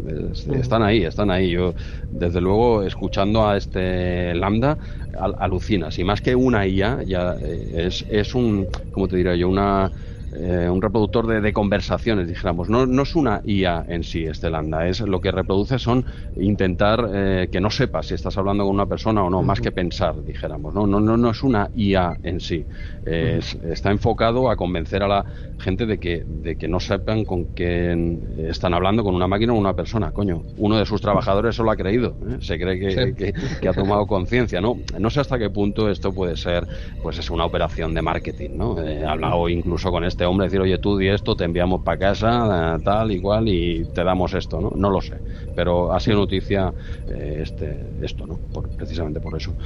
están 0.53 0.83
ahí, 0.83 1.05
están 1.05 1.31
ahí. 1.31 1.51
Yo, 1.51 1.75
desde 2.11 2.41
luego, 2.41 2.83
escuchando 2.83 3.47
a 3.47 3.57
este 3.57 4.35
Lambda, 4.35 4.79
alucinas. 5.13 5.99
Y 5.99 6.05
más 6.05 6.21
que 6.23 6.35
una 6.35 6.67
IA, 6.67 7.03
ya 7.05 7.37
eh, 7.41 7.87
es, 7.87 8.05
es 8.09 8.35
un, 8.35 8.69
como 8.91 9.09
te 9.09 9.17
diría 9.17 9.35
yo, 9.35 9.49
una 9.49 9.93
eh, 10.33 10.69
un 10.71 10.81
reproductor 10.81 11.27
de, 11.27 11.53
conversaciones, 11.53 12.29
dijéramos. 12.29 12.69
No, 12.69 12.87
no, 12.87 13.03
es 13.03 13.15
una 13.15 13.41
IA 13.45 13.85
en 13.89 14.05
sí, 14.05 14.25
este 14.25 14.51
Lambda, 14.51 14.87
es 14.87 15.01
lo 15.01 15.21
que 15.21 15.31
reproduce 15.31 15.79
son 15.79 16.05
intentar 16.37 17.09
eh, 17.13 17.49
que 17.51 17.61
no 17.61 17.71
sepas 17.71 18.07
si 18.07 18.15
estás 18.15 18.37
hablando 18.39 18.65
con 18.65 18.75
una 18.75 18.87
persona 18.87 19.23
o 19.25 19.31
no, 19.31 19.43
más 19.43 19.61
que 19.61 19.73
pensar, 19.73 20.23
dijéramos. 20.25 20.75
No, 20.75 20.87
no, 20.87 21.01
no, 21.01 21.17
no 21.17 21.31
es 21.31 21.43
una 21.43 21.71
IA 21.75 22.19
en 22.23 22.41
sí. 22.41 22.65
está 23.05 23.91
enfocado 23.91 24.51
a 24.51 24.57
convencer 24.57 25.03
a 25.03 25.09
la 25.09 25.25
gente 25.59 25.87
de 25.87 25.99
que, 25.99 26.25
de 26.27 26.57
que 26.57 26.69
no 26.69 26.79
sepan 26.79 27.25
con 27.25 27.45
quién 27.45 28.21
están 28.39 28.75
hablando, 28.75 29.03
con 29.03 29.15
una 29.15 29.27
máquina 29.27 29.53
o 29.53 29.57
una 29.57 29.75
persona. 29.75 30.13
Coño, 30.13 30.43
uno 30.59 30.79
de 30.79 30.87
sus 30.87 31.01
trabajadores 31.01 31.49
eso 31.49 31.65
lo 31.65 31.71
ha 31.71 31.77
creído, 31.77 32.17
¿eh? 32.29 32.37
se 32.41 32.59
cree 32.59 32.79
que, 32.79 33.33
que, 33.61 33.69
ha 33.69 33.73
tomado 33.73 34.07
conciencia. 34.07 34.61
¿no? 34.61 34.77
no 34.99 35.11
sé 35.11 35.21
hasta 35.21 35.39
qué 35.39 35.51
punto 35.51 35.91
esto 35.91 36.13
puede 36.13 36.37
ser, 36.37 36.67
pues 37.03 37.19
es 37.19 37.31
una 37.31 37.45
operación 37.45 37.95
de 37.95 38.03
marketing. 38.03 38.51
¿no? 38.55 38.81
he 38.83 39.05
hablado 39.05 39.49
incluso 39.49 39.91
con 39.91 40.05
este 40.05 40.18
hombre, 40.27 40.47
decir, 40.47 40.61
oye, 40.61 40.79
tú 40.79 40.97
di 40.97 41.09
esto, 41.09 41.37
te 41.37 41.45
enviamos 41.45 41.83
para 41.83 41.99
casa, 41.99 42.77
eh, 42.77 42.81
tal, 42.83 43.11
igual, 43.13 43.49
y 43.49 43.87
te 43.87 44.05
damos 44.05 44.35
esto. 44.35 44.61
No, 44.61 44.71
no 44.75 44.91
lo 44.91 45.01
sé, 45.01 45.23
pero 45.55 45.93
ha 45.93 46.01
sido 46.01 46.19
noticia 46.19 46.75
eh, 47.07 47.39
este, 47.43 47.91
esto, 48.05 48.27
¿no? 48.27 48.41
Por, 48.53 48.71
precisamente 48.71 49.21
por 49.21 49.37
eso. 49.37 49.57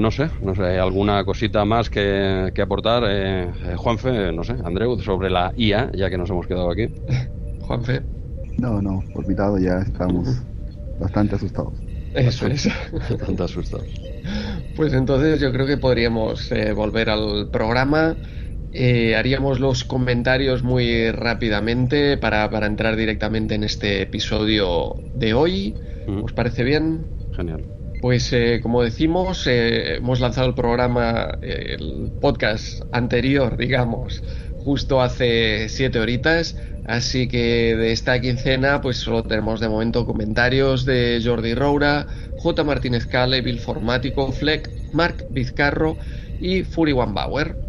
no 0.00 0.10
sé, 0.10 0.30
no 0.40 0.54
sé, 0.54 0.78
alguna 0.78 1.24
cosita 1.24 1.64
más 1.64 1.90
que, 1.90 2.50
que 2.54 2.62
aportar, 2.62 3.02
Juanfe, 3.76 4.32
no 4.32 4.44
sé, 4.44 4.54
Andreu, 4.64 4.98
sobre 5.00 5.30
la 5.30 5.52
IA, 5.56 5.90
ya 5.94 6.10
que 6.10 6.18
nos 6.18 6.30
hemos 6.30 6.46
quedado 6.46 6.70
aquí. 6.70 6.88
Juanfe. 7.60 8.04
No, 8.56 8.80
no, 8.82 9.08
por 9.12 9.26
mi 9.26 9.34
lado 9.34 9.58
ya 9.58 9.78
estamos 9.80 10.28
bastante 10.96 11.36
asustados. 11.36 11.82
Eso 12.12 12.46
es. 12.46 12.68
Bastante 12.92 13.42
asustados. 13.42 13.92
Pues 14.74 14.92
entonces 14.92 15.40
yo 15.40 15.52
creo 15.52 15.66
que 15.66 15.76
podríamos 15.78 16.50
eh, 16.52 16.72
volver 16.72 17.10
al 17.10 17.50
programa. 17.50 18.18
Eh, 18.76 19.14
haríamos 19.14 19.60
los 19.60 19.84
comentarios 19.84 20.64
muy 20.64 21.12
rápidamente 21.12 22.16
para, 22.16 22.50
para, 22.50 22.66
entrar 22.66 22.96
directamente 22.96 23.54
en 23.54 23.62
este 23.62 24.02
episodio 24.02 24.96
de 25.14 25.32
hoy. 25.32 25.74
¿Os 26.22 26.32
parece 26.32 26.64
bien? 26.64 27.06
Genial. 27.36 27.64
Pues 28.00 28.32
eh, 28.32 28.58
como 28.60 28.82
decimos, 28.82 29.46
hemos 29.46 30.18
lanzado 30.18 30.48
el 30.48 30.54
programa, 30.54 31.38
el 31.40 32.10
podcast 32.20 32.82
anterior, 32.92 33.56
digamos, 33.58 34.22
justo 34.64 35.00
hace 35.00 35.68
siete 35.68 36.00
horitas. 36.00 36.56
Así 36.86 37.28
que 37.28 37.76
de 37.76 37.92
esta 37.92 38.20
quincena, 38.20 38.80
pues 38.80 38.96
solo 38.98 39.22
tenemos 39.22 39.60
de 39.60 39.68
momento 39.68 40.04
comentarios 40.04 40.84
de 40.84 41.22
Jordi 41.24 41.54
Roura, 41.54 42.06
J. 42.38 42.64
Martínez 42.64 43.06
Cale, 43.06 43.40
Bill 43.40 43.58
Formático, 43.58 44.30
Fleck, 44.32 44.68
Mark 44.92 45.24
Vizcarro 45.30 45.96
y 46.40 46.62
Fury 46.62 46.92
One 46.92 47.12
Bauer. 47.14 47.63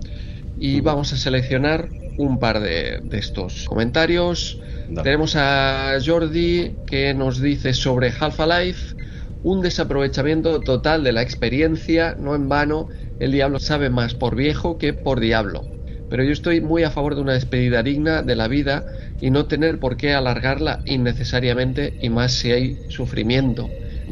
Y 0.58 0.82
vamos 0.82 1.12
a 1.14 1.18
seleccionar 1.18 1.90
un 2.18 2.40
par 2.40 2.60
de, 2.60 3.02
estos 3.12 3.66
comentarios. 3.66 4.60
Tenemos 5.04 5.36
a 5.36 5.98
Jordi 6.04 6.76
que 6.88 7.14
nos 7.14 7.42
dice 7.42 7.74
sobre 7.74 8.14
Half-Life, 8.18 8.96
un 9.44 9.62
desaprovechamiento 9.62 10.60
total 10.60 11.04
de 11.04 11.12
la 11.12 11.22
experiencia, 11.22 12.16
no 12.18 12.36
en 12.36 12.50
vano, 12.50 12.88
el 13.20 13.32
diablo 13.32 13.60
sabe 13.60 13.90
más 13.90 14.14
por 14.14 14.36
viejo 14.36 14.78
que 14.78 14.94
por 14.94 15.20
diablo. 15.20 15.64
Pero 16.10 16.24
yo 16.24 16.32
estoy 16.32 16.62
muy 16.62 16.84
a 16.84 16.92
favor 16.92 17.16
de 17.16 17.22
una 17.22 17.34
despedida 17.34 17.82
digna 17.82 18.22
de 18.22 18.36
la 18.36 18.48
vida 18.48 18.86
y 19.20 19.32
no 19.32 19.46
tener 19.46 19.80
por 19.80 19.98
qué 19.98 20.14
alargarla 20.14 20.82
innecesariamente 20.86 21.98
y 22.02 22.10
más 22.10 22.32
si 22.34 22.52
hay 22.52 22.78
sufrimiento, 22.90 23.70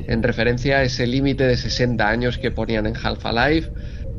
en 0.08 0.24
referencia 0.24 0.78
a 0.78 0.84
ese 0.84 1.06
límite 1.06 1.46
de 1.46 1.58
60 1.58 2.08
años 2.08 2.38
que 2.38 2.52
ponían 2.52 2.88
en 2.88 2.96
Half-Life, 2.96 3.70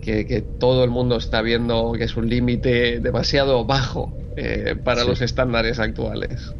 que, 0.05 0.47
todo 0.59 0.85
el 0.85 0.91
mundo 0.91 1.17
está 1.17 1.43
viendo 1.43 1.93
que 1.97 2.05
es 2.05 2.17
un 2.17 2.29
límite 2.29 3.01
demasiado 3.01 3.65
bajo 3.65 4.15
eh, 4.37 4.77
para 4.83 5.05
los 5.05 5.23
estándares 5.23 5.79
actuales. 5.79 6.55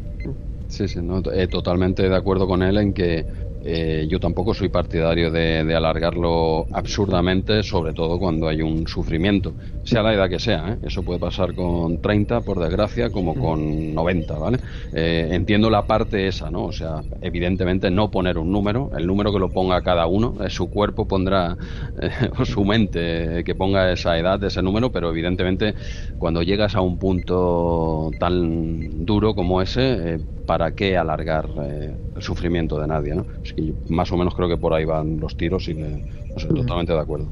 Sí, 0.67 0.87
sí, 0.87 1.01
no, 1.01 1.21
eh, 1.31 1.47
totalmente 1.47 2.09
de 2.09 2.15
acuerdo 2.15 2.47
con 2.47 2.63
él 2.63 2.77
en 2.77 2.93
que 2.93 3.27
eh, 3.67 4.05
yo 4.07 4.19
tampoco 4.19 4.53
soy 4.53 4.69
partidario 4.69 5.31
de, 5.31 5.75
alargarlo 5.75 6.67
absurdamente, 6.71 7.63
sobre 7.63 7.93
todo 7.93 8.19
cuando 8.19 8.47
hay 8.47 8.61
un 8.61 8.87
sufrimiento, 8.87 9.55
sea 9.83 10.03
la 10.03 10.13
edad 10.13 10.29
que 10.29 10.37
sea. 10.37 10.73
¿eh? 10.73 10.77
Eso 10.83 11.01
puede 11.01 11.19
pasar 11.19 11.55
con 11.55 11.99
30, 11.99 12.41
por 12.41 12.59
desgracia, 12.59 13.09
como 13.09 13.33
con 13.33 13.95
90, 13.95 14.37
¿vale? 14.37 14.59
Eh, 14.93 15.29
entiendo 15.31 15.71
la 15.71 15.87
parte 15.87 16.27
esa, 16.27 16.51
¿no? 16.51 16.65
O 16.65 16.71
sea, 16.71 17.01
evidentemente 17.21 17.89
no 17.89 18.11
poner 18.11 18.37
un 18.37 18.51
número, 18.51 18.91
el 18.95 19.07
número 19.07 19.33
que 19.33 19.39
lo 19.39 19.49
ponga 19.49 19.81
cada 19.81 20.05
uno, 20.05 20.35
su 20.49 20.69
cuerpo 20.69 21.07
pondrá, 21.07 21.57
o 22.37 22.45
su 22.45 22.63
mente 22.63 23.43
que 23.43 23.55
ponga 23.55 23.91
esa 23.91 24.15
edad, 24.19 24.43
ese 24.43 24.61
número, 24.61 24.91
pero 24.91 25.09
evidentemente 25.09 25.73
cuando 26.19 26.43
llegas 26.43 26.75
a 26.75 26.81
un 26.81 26.99
punto 26.99 28.11
tan 28.19 29.05
duro 29.05 29.33
como 29.33 29.59
ese, 29.61 30.19
¿para 30.45 30.73
qué 30.75 30.97
alargar 30.97 31.49
el 31.57 32.21
sufrimiento 32.21 32.79
de 32.79 32.87
nadie, 32.87 33.15
¿no? 33.15 33.25
y 33.55 33.73
más 33.91 34.11
o 34.11 34.17
menos 34.17 34.35
creo 34.35 34.47
que 34.47 34.57
por 34.57 34.73
ahí 34.73 34.85
van 34.85 35.19
los 35.19 35.35
tiros 35.35 35.67
y 35.67 35.73
me, 35.73 36.05
totalmente 36.35 36.93
de 36.93 36.99
acuerdo. 36.99 37.31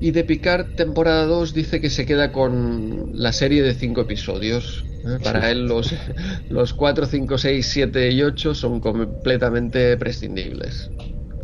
Y 0.00 0.10
de 0.10 0.24
Picard, 0.24 0.74
temporada 0.74 1.26
2, 1.26 1.54
dice 1.54 1.80
que 1.80 1.88
se 1.88 2.04
queda 2.04 2.32
con 2.32 3.10
la 3.12 3.32
serie 3.32 3.62
de 3.62 3.74
cinco 3.74 4.00
episodios. 4.00 4.84
¿eh? 5.04 5.18
Para 5.22 5.50
él 5.50 5.66
los, 5.66 5.94
los 6.48 6.74
4, 6.74 7.06
5, 7.06 7.38
6, 7.38 7.66
7 7.66 8.10
y 8.10 8.22
8 8.22 8.54
son 8.54 8.80
completamente 8.80 9.96
prescindibles. 9.96 10.90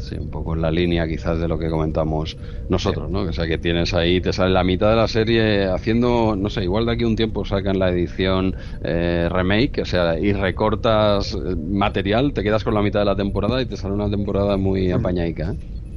Sí, 0.09 0.16
un 0.16 0.31
poco 0.31 0.55
en 0.55 0.62
la 0.62 0.71
línea 0.71 1.07
quizás 1.07 1.38
de 1.38 1.47
lo 1.49 1.59
que 1.59 1.68
comentamos 1.68 2.38
nosotros, 2.71 3.11
¿no? 3.11 3.21
O 3.21 3.33
sea, 3.35 3.47
que 3.47 3.59
tienes 3.59 3.92
ahí, 3.92 4.23
te 4.23 4.33
sale 4.33 4.55
la 4.55 4.64
mitad 4.64 4.88
de 4.88 4.97
la 4.97 5.07
serie 5.07 5.66
haciendo, 5.66 6.35
no 6.35 6.49
sé, 6.49 6.62
igual 6.62 6.87
de 6.87 6.92
aquí 6.92 7.05
un 7.05 7.14
tiempo 7.14 7.44
sacan 7.44 7.79
la 7.79 7.90
edición 7.90 8.57
eh, 8.81 9.29
remake, 9.31 9.83
o 9.83 9.85
sea, 9.85 10.18
y 10.18 10.33
recortas 10.33 11.35
eh, 11.35 11.57
material, 11.57 12.33
te 12.33 12.42
quedas 12.42 12.64
con 12.64 12.73
la 12.73 12.81
mitad 12.81 13.01
de 13.01 13.05
la 13.05 13.16
temporada 13.16 13.61
y 13.61 13.66
te 13.66 13.77
sale 13.77 13.92
una 13.92 14.09
temporada 14.09 14.57
muy 14.57 14.90
apañaica. 14.90 15.51
¿eh? 15.51 15.57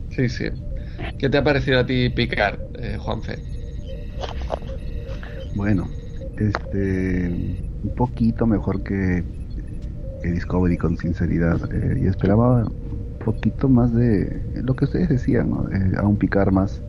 Sí, 0.10 0.28
sí. 0.28 0.50
¿Qué 1.18 1.30
te 1.30 1.38
ha 1.38 1.44
parecido 1.46 1.80
a 1.80 1.86
ti 1.86 2.10
Picard, 2.10 2.60
eh, 2.80 2.98
Juanfe? 3.00 3.40
Bueno, 5.56 5.90
este, 6.36 7.30
un 7.82 7.96
poquito 7.96 8.46
mejor 8.46 8.84
que, 8.84 9.24
Discovery 10.22 10.78
con 10.78 10.98
sinceridad. 10.98 11.62
y 11.98 12.08
esperaba 12.08 12.66
poquito 13.24 13.70
más 13.70 13.94
de 13.94 14.62
lo 14.64 14.76
que 14.76 14.86
ustedes 14.86 15.10
decían, 15.10 15.50
¿no? 15.50 15.68
a 15.98 16.08
un 16.08 16.18
picar 16.18 16.52
más 16.52 16.84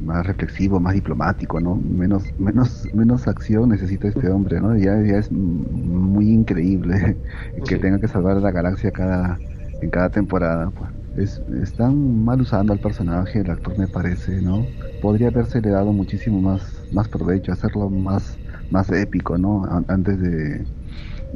más 0.00 0.26
reflexivo, 0.26 0.80
más 0.80 0.94
diplomático, 0.94 1.60
¿no? 1.60 1.76
Menos, 1.76 2.24
menos, 2.38 2.86
menos 2.92 3.26
acción 3.28 3.70
necesita 3.70 4.08
este 4.08 4.28
hombre, 4.30 4.60
¿no? 4.60 4.76
Ya, 4.76 5.00
ya 5.02 5.18
es 5.18 5.30
muy 5.32 6.30
increíble 6.30 7.18
que 7.68 7.78
tenga 7.78 7.98
que 7.98 8.08
salvar 8.08 8.36
a 8.36 8.40
la 8.40 8.50
galaxia 8.50 8.90
cada, 8.90 9.40
en 9.80 9.90
cada 9.90 10.10
temporada. 10.10 10.70
Pues. 10.70 10.90
Es, 11.14 11.42
están 11.62 12.24
mal 12.24 12.40
usando 12.40 12.72
al 12.72 12.80
personaje, 12.80 13.40
el 13.40 13.50
actor 13.50 13.78
me 13.78 13.88
parece, 13.88 14.42
¿no? 14.42 14.70
Podría 15.00 15.28
haberse 15.28 15.60
le 15.60 15.70
dado 15.70 15.92
muchísimo 15.92 16.40
más, 16.40 16.84
más 16.90 17.08
provecho, 17.08 17.52
hacerlo 17.52 17.90
más, 17.90 18.40
más 18.70 18.90
épico, 18.90 19.38
¿no? 19.38 19.64
Antes 19.88 20.20
de, 20.20 20.68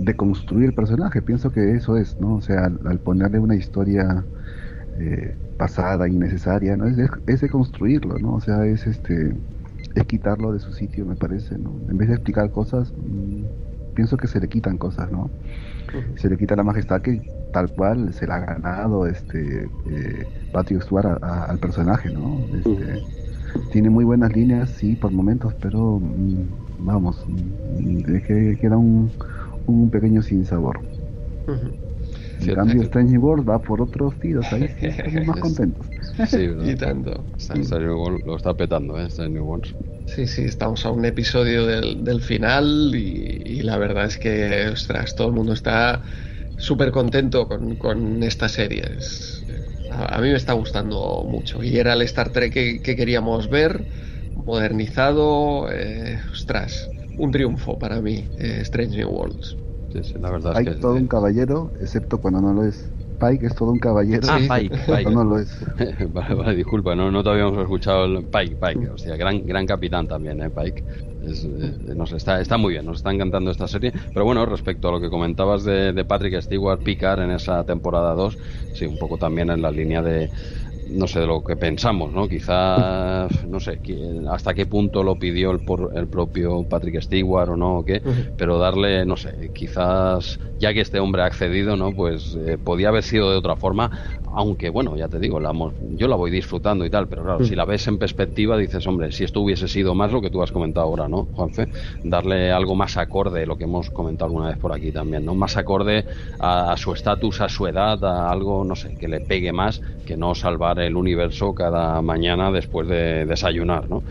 de 0.05 0.17
construir 0.17 0.67
el 0.67 0.75
personaje. 0.75 1.21
Pienso 1.21 1.51
que 1.53 1.75
eso 1.75 1.97
es, 1.97 2.19
¿no? 2.21 2.37
O 2.37 2.41
sea, 2.41 2.65
al, 2.65 2.99
ponerle 2.99 3.39
una 3.39 3.55
historia 3.55 4.25
eh, 4.99 5.37
pasada, 5.59 6.09
innecesaria, 6.09 6.77
¿no? 6.77 6.87
Es 6.87 6.97
de, 6.97 7.09
es 7.27 7.41
de, 7.41 7.49
construirlo, 7.49 8.19
¿no? 8.19 8.35
O 8.35 8.41
sea, 8.41 8.65
es 8.65 8.87
este 8.87 9.35
es 9.95 10.05
quitarlo 10.05 10.53
de 10.53 10.61
su 10.61 10.73
sitio, 10.73 11.05
me 11.05 11.17
parece, 11.17 11.59
¿no? 11.59 11.73
En 11.89 11.99
vez 11.99 12.09
de 12.09 12.15
explicar 12.15 12.51
cosas, 12.51 12.93
mm, 12.93 13.95
pienso 13.95 14.17
que 14.17 14.27
se 14.27 14.41
le 14.41 14.49
quitan 14.49 14.79
cosas, 14.79 15.11
¿no? 15.11 15.31
Se 16.17 16.31
le 16.31 16.37
quita 16.37 16.55
la 16.55 16.63
majestad 16.63 17.03
que 17.03 17.21
tal 17.53 17.71
cual 17.73 18.15
se 18.15 18.27
la 18.27 18.37
ha 18.37 18.41
ganado 18.41 19.07
este 19.07 19.69
eh, 19.91 20.27
Patrick 20.53 20.83
Stewart 20.83 21.23
al 21.23 21.59
personaje, 21.59 22.11
¿no? 22.11 22.39
Este, 22.55 23.03
tiene 23.73 23.91
muy 23.91 24.05
buenas 24.05 24.33
líneas, 24.35 24.71
sí, 24.71 24.95
por 24.95 25.11
momentos, 25.11 25.53
pero 25.61 25.99
mm, 25.99 26.87
vamos, 26.87 27.27
mm, 27.29 28.15
es 28.15 28.23
que 28.23 28.59
queda 28.61 28.79
un 28.79 29.11
un 29.71 29.91
pequeño 29.91 30.23
sinsabor. 30.23 30.81
En 32.41 32.55
cambio, 32.55 32.83
Strange 32.85 33.19
World 33.19 33.49
va 33.49 33.59
por 33.59 33.81
otros 33.83 34.19
tiros, 34.21 34.47
ahí 34.53 34.69
sí 34.79 34.87
estamos 34.87 35.27
más 35.27 35.41
contentos. 35.41 35.87
Sí, 36.29 36.49
y 36.65 36.75
tanto. 36.75 37.25
Strange 37.39 37.91
World 37.91 38.27
lo 38.27 38.37
está 38.37 38.55
petando, 38.55 38.99
¿eh? 38.99 39.07
Strange 39.07 39.41
World. 39.41 39.67
Sí, 40.07 40.27
sí, 40.27 40.43
estamos 40.43 40.85
a 40.87 40.91
un 40.91 41.05
episodio 41.05 41.67
del, 41.67 42.05
del 42.05 42.21
final 42.21 42.93
y, 42.95 43.63
la 43.63 43.77
verdad 43.77 44.07
es 44.07 44.17
que, 44.17 44.69
ostras, 44.73 45.15
todo 45.15 45.29
el 45.29 45.35
mundo 45.35 45.53
está 45.53 46.03
súper 46.57 46.91
contento 46.91 47.47
con, 47.47 47.77
con 47.77 48.23
esta 48.23 48.49
serie. 48.49 48.83
a, 49.93 50.21
mí 50.21 50.29
me 50.29 50.37
está 50.37 50.55
gustando 50.55 51.25
mucho 51.29 51.63
y 51.63 51.79
era 51.79 51.93
el 51.93 52.03
Star 52.03 52.31
Trek 52.31 52.53
que, 52.53 52.97
queríamos 52.97 53.49
ver, 53.49 53.85
modernizado, 54.45 55.71
eh, 55.71 56.19
ostras, 56.33 56.89
un 57.19 57.31
triunfo 57.31 57.79
para 57.79 58.01
mí, 58.01 58.27
eh, 58.39 58.59
Strange 58.63 58.97
New 58.97 59.11
Worlds. 59.11 59.60
Sí, 59.93 60.15
la 60.21 60.31
verdad 60.31 60.55
Pike 60.55 60.71
es 60.71 60.77
que 60.77 60.83
todo 60.83 60.95
un 60.95 61.09
caballero, 61.09 61.73
excepto 61.81 62.19
cuando 62.19 62.41
no 62.41 62.53
lo 62.53 62.65
es. 62.65 62.89
Pike 63.19 63.47
es 63.47 63.55
todo 63.55 63.71
un 63.71 63.79
caballero. 63.79 64.27
Ah, 64.31 64.39
Pike, 64.39 64.77
Pike. 64.87 65.11
no 65.11 65.25
lo 65.25 65.39
es. 65.39 65.55
vale, 66.13 66.35
vale, 66.35 66.57
disculpa, 66.57 66.95
no, 66.95 67.11
no 67.11 67.23
te 67.23 67.31
habíamos 67.31 67.59
escuchado 67.59 68.05
el 68.05 68.25
Pike, 68.25 68.57
Pike. 68.57 68.89
O 68.89 68.97
sea, 68.99 69.17
gran, 69.17 69.45
gran 69.45 69.67
capitán 69.67 70.07
también, 70.07 70.41
¿eh? 70.43 70.51
Pike. 70.51 70.85
Eh, 71.23 71.95
nos 71.95 72.13
está, 72.13 72.41
está 72.41 72.57
muy 72.57 72.73
bien, 72.73 72.87
nos 72.87 72.99
está 72.99 73.13
encantando 73.13 73.51
esta 73.51 73.69
serie. 73.69 73.93
Pero 74.15 74.25
bueno, 74.25 74.47
respecto 74.47 74.89
a 74.89 74.93
lo 74.93 75.01
que 75.01 75.11
comentabas 75.11 75.65
de, 75.65 75.93
de 75.93 76.05
Patrick 76.05 76.41
Stewart, 76.41 76.83
Picard 76.83 77.21
en 77.21 77.33
esa 77.33 77.65
temporada 77.65 78.15
2, 78.15 78.39
sí, 78.73 78.87
un 78.87 78.97
poco 78.97 79.19
también 79.19 79.51
en 79.51 79.61
la 79.61 79.71
línea 79.71 80.03
de, 80.03 80.31
no 80.91 81.07
sé 81.07 81.21
de 81.21 81.27
lo 81.27 81.43
que 81.43 81.57
pensamos, 81.57 82.13
¿no? 82.13 82.29
Quizá, 82.29 83.29
no 83.47 83.61
sé, 83.61 83.81
hasta 84.31 84.55
qué 84.55 84.67
punto 84.67 85.03
lo 85.03 85.17
pidió 85.17 85.51
el, 85.51 85.61
por, 85.61 85.91
el 85.95 86.09
propio 86.09 86.65
Patrick 86.65 87.01
Stewart 87.01 87.51
o 87.51 87.57
no, 87.57 87.79
o 87.79 87.85
qué, 87.85 88.03
pero 88.37 88.59
darle, 88.59 89.05
no 89.05 89.17
sé, 89.17 89.51
quizás, 89.53 90.39
ya 90.59 90.73
que 90.73 90.81
este 90.81 91.01
hombre 91.01 91.23
ha 91.23 91.27
accedido, 91.27 91.77
¿no? 91.77 91.93
Pues 91.93 92.37
eh, 92.47 92.59
podía 92.59 92.89
haber 92.89 93.03
sido 93.03 93.31
de 93.31 93.37
otra 93.37 93.57
forma, 93.57 93.91
aunque 94.33 94.71
bueno, 94.71 94.97
ya 94.97 95.09
te 95.09 95.19
digo, 95.19 95.41
la, 95.41 95.53
yo 95.81 96.09
la 96.09 96.17
voy 96.17 96.31
disfrutando 96.31 96.85
y 96.85 96.91
tal, 96.91 97.09
pero 97.09 97.25
claro, 97.25 97.45
si 97.45 97.55
la 97.55 97.65
ves 97.65 97.87
en 97.89 97.99
perspectiva 97.99 98.57
dices, 98.57 98.87
hombre, 98.87 99.13
si 99.13 99.25
esto 99.25 99.41
hubiese 99.41 99.69
sido 99.69 99.95
más 99.95 100.13
lo 100.13 100.21
que 100.21 100.31
tú 100.31 100.43
has 100.43 100.53
comentado 100.53 100.87
ahora, 100.87 101.09
¿no, 101.09 101.29
Juanfe? 101.33 101.69
Darle 102.03 102.53
algo 102.53 102.75
más 102.75 102.97
acorde, 102.97 103.47
lo 103.47 103.57
que 103.57 103.65
hemos 103.65 103.91
comentado 103.91 104.27
alguna 104.27 104.49
vez 104.49 104.59
por 104.59 104.73
aquí 104.73 104.93
también, 104.93 105.25
¿no? 105.25 105.35
Más 105.35 105.57
acorde 105.57 106.05
a, 106.39 106.77
su 106.77 106.93
estatus, 106.93 107.41
a 107.41 107.49
su 107.49 107.67
edad, 107.67 108.03
a 108.05 108.31
algo, 108.31 108.65
no 108.65 108.77
sé, 108.77 108.97
que 108.97 109.09
le 109.09 109.21
pegue 109.21 109.53
más 109.53 109.81
que 110.05 110.17
no 110.17 110.35
salvar 110.35 110.80
el 110.87 110.97
universo 110.97 111.55
cada 111.55 112.01
mañana 112.03 112.51
después 112.51 112.89
de 112.89 113.27
desayunar, 113.27 113.89
¿no? 113.89 114.03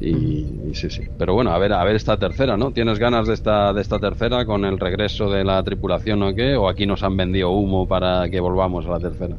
Y, 0.00 0.72
sí, 0.74 0.90
sí. 0.90 1.02
Pero 1.18 1.34
bueno, 1.34 1.50
a 1.50 1.58
ver, 1.58 1.72
a 1.72 1.84
ver 1.84 1.96
esta 1.96 2.16
tercera, 2.16 2.56
¿no? 2.56 2.70
¿Tienes 2.70 2.98
ganas 2.98 3.26
de 3.26 3.34
esta, 3.34 3.72
de 3.72 3.80
esta 3.80 3.98
tercera 3.98 4.44
con 4.44 4.64
el 4.64 4.78
regreso 4.78 5.30
de 5.30 5.44
la 5.44 5.62
tripulación 5.62 6.22
o 6.22 6.34
qué? 6.34 6.56
¿O 6.56 6.68
aquí 6.68 6.86
nos 6.86 7.02
han 7.02 7.16
vendido 7.16 7.50
humo 7.50 7.86
para 7.86 8.28
que 8.28 8.40
volvamos 8.40 8.86
a 8.86 8.90
la 8.90 9.00
tercera? 9.00 9.36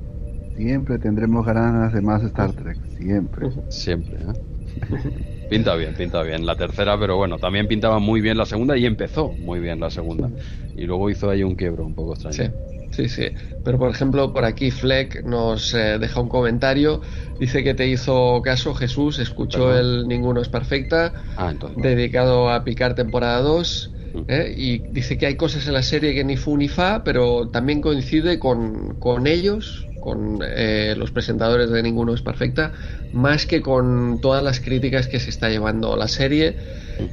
Siempre 0.56 1.00
tendremos 1.00 1.46
ganas 1.46 1.94
de 1.94 2.02
más 2.02 2.22
Star 2.24 2.52
Trek, 2.52 2.78
siempre. 2.98 3.50
Siempre, 3.70 4.18
¿eh? 4.18 5.36
Pinta 5.50 5.76
bien, 5.76 5.96
pinta 5.96 6.22
bien 6.24 6.46
la 6.46 6.56
tercera, 6.56 6.98
pero 7.00 7.18
bueno, 7.18 7.40
también 7.40 7.68
pintaba 7.68 8.00
muy 8.00 8.22
bien 8.22 8.38
la 8.38 8.46
segunda 8.46 8.78
y 8.78 8.86
empezó 8.86 9.36
muy 9.40 9.60
bien 9.60 9.80
la 9.80 9.90
segunda. 9.90 10.30
Y 10.76 10.86
luego 10.86 11.10
hizo 11.10 11.30
ahí 11.30 11.44
un 11.44 11.56
quiebro 11.56 11.86
un 11.86 11.96
poco 11.96 12.14
extraño. 12.14 12.38
Sí. 12.38 12.70
Sí, 12.92 13.08
sí. 13.08 13.30
Pero 13.64 13.78
por 13.78 13.90
ejemplo, 13.92 14.34
por 14.34 14.46
aquí 14.46 14.72
Fleck 14.72 15.24
nos 15.24 15.74
eh, 15.74 16.00
deja 16.00 16.22
un 16.22 16.30
comentario. 16.30 17.02
Dice 17.40 17.64
que 17.64 17.74
te 17.74 17.88
hizo 17.88 18.42
caso 18.44 18.74
Jesús, 18.74 19.20
escuchó 19.20 19.78
el 19.78 20.08
Ninguno 20.08 20.42
es 20.42 20.50
Perfecta, 20.50 21.14
ah, 21.38 21.54
dedicado 21.78 22.50
a 22.50 22.64
picar 22.64 22.96
temporada 22.96 23.42
2. 23.42 23.94
¿eh? 24.28 24.54
Y 24.58 24.80
dice 24.92 25.18
que 25.18 25.28
hay 25.28 25.36
cosas 25.36 25.68
en 25.68 25.74
la 25.74 25.84
serie 25.84 26.14
que 26.14 26.24
ni 26.24 26.36
fu 26.36 26.58
ni 26.58 26.68
fa, 26.68 27.04
pero 27.04 27.50
también 27.50 27.80
coincide 27.82 28.40
con, 28.40 28.96
con 28.96 29.28
ellos, 29.28 29.89
con 30.00 30.40
eh, 30.44 30.96
los 30.98 31.12
presentadores 31.12 31.70
de 31.70 31.84
Ninguno 31.84 32.14
es 32.14 32.22
Perfecta, 32.22 32.74
más 33.14 33.46
que 33.46 33.62
con 33.62 34.20
todas 34.22 34.44
las 34.44 34.60
críticas 34.60 35.08
que 35.08 35.20
se 35.20 35.30
está 35.30 35.50
llevando 35.50 35.96
la 35.96 36.08
serie. 36.08 36.56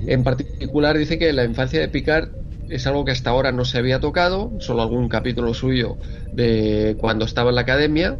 En 0.06 0.24
particular 0.24 0.98
dice 0.98 1.18
que 1.18 1.32
la 1.32 1.44
infancia 1.44 1.80
de 1.80 1.88
Picard 1.88 2.28
es 2.68 2.86
algo 2.86 3.04
que 3.04 3.12
hasta 3.12 3.30
ahora 3.30 3.52
no 3.52 3.64
se 3.64 3.78
había 3.78 4.00
tocado, 4.00 4.52
solo 4.58 4.82
algún 4.82 5.08
capítulo 5.08 5.54
suyo 5.54 5.96
de 6.32 6.96
cuando 6.98 7.24
estaba 7.24 7.50
en 7.50 7.56
la 7.56 7.60
academia, 7.62 8.18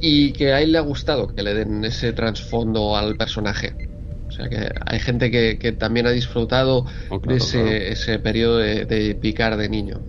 y 0.00 0.32
que 0.32 0.52
a 0.52 0.60
él 0.60 0.72
le 0.72 0.78
ha 0.78 0.82
gustado 0.82 1.28
que 1.34 1.42
le 1.42 1.54
den 1.54 1.84
ese 1.84 2.12
trasfondo 2.12 2.96
al 2.96 3.16
personaje. 3.16 3.88
O 4.28 4.34
sea 4.34 4.48
que 4.48 4.70
hay 4.86 4.98
gente 4.98 5.30
que, 5.30 5.72
también 5.72 6.06
ha 6.06 6.10
disfrutado 6.10 6.86
oh, 7.10 7.18
de 7.18 7.36
ese, 7.36 7.92
ese 7.92 8.18
periodo 8.18 8.58
de, 8.58 8.86
de, 8.86 9.14
picar 9.14 9.58
de 9.58 9.68
niño. 9.68 10.00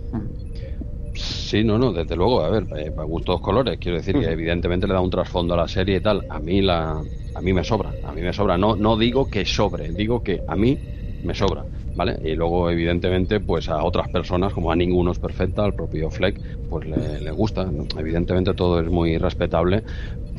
Sí, 1.54 1.64
no, 1.64 1.78
no, 1.78 1.94
desde 1.94 2.16
luego, 2.16 2.42
a 2.44 2.50
ver, 2.50 2.66
eh, 2.76 2.92
para 2.92 3.06
gustos 3.06 3.40
colores, 3.40 3.78
quiero 3.80 3.98
decir 3.98 4.18
que 4.18 4.26
evidentemente 4.32 4.88
le 4.88 4.94
da 4.96 5.02
un 5.02 5.12
trasfondo 5.12 5.54
a 5.54 5.58
la 5.58 5.68
serie 5.68 5.98
y 5.98 6.02
tal. 6.02 6.26
A 6.28 6.40
mí 6.40 6.64
la, 6.64 7.06
a 7.36 7.42
mí 7.42 7.54
me 7.54 7.64
sobra, 7.64 7.96
a 8.02 8.12
mí 8.12 8.22
me 8.24 8.34
sobra. 8.34 8.58
No, 8.58 8.76
no 8.76 8.98
digo 8.98 9.30
que 9.30 9.46
sobre, 9.46 9.92
digo 9.94 10.24
que 10.24 10.44
a 10.48 10.56
mí 10.56 10.82
me 11.22 11.36
sobra. 11.36 11.68
¿Vale? 11.94 12.18
Y 12.24 12.34
luego, 12.34 12.72
evidentemente, 12.72 13.40
pues 13.40 13.70
a 13.70 13.84
otras 13.84 14.10
personas, 14.10 14.52
como 14.52 14.72
a 14.72 14.76
ninguno 14.76 15.12
es 15.12 15.20
perfecta, 15.20 15.64
al 15.64 15.76
propio 15.76 16.10
Fleck, 16.10 16.42
pues 16.68 16.88
le, 16.88 17.22
le 17.22 17.32
gusta. 17.32 17.70
Evidentemente 18.00 18.56
todo 18.56 18.80
es 18.82 18.90
muy 18.90 19.20
respetable, 19.20 19.84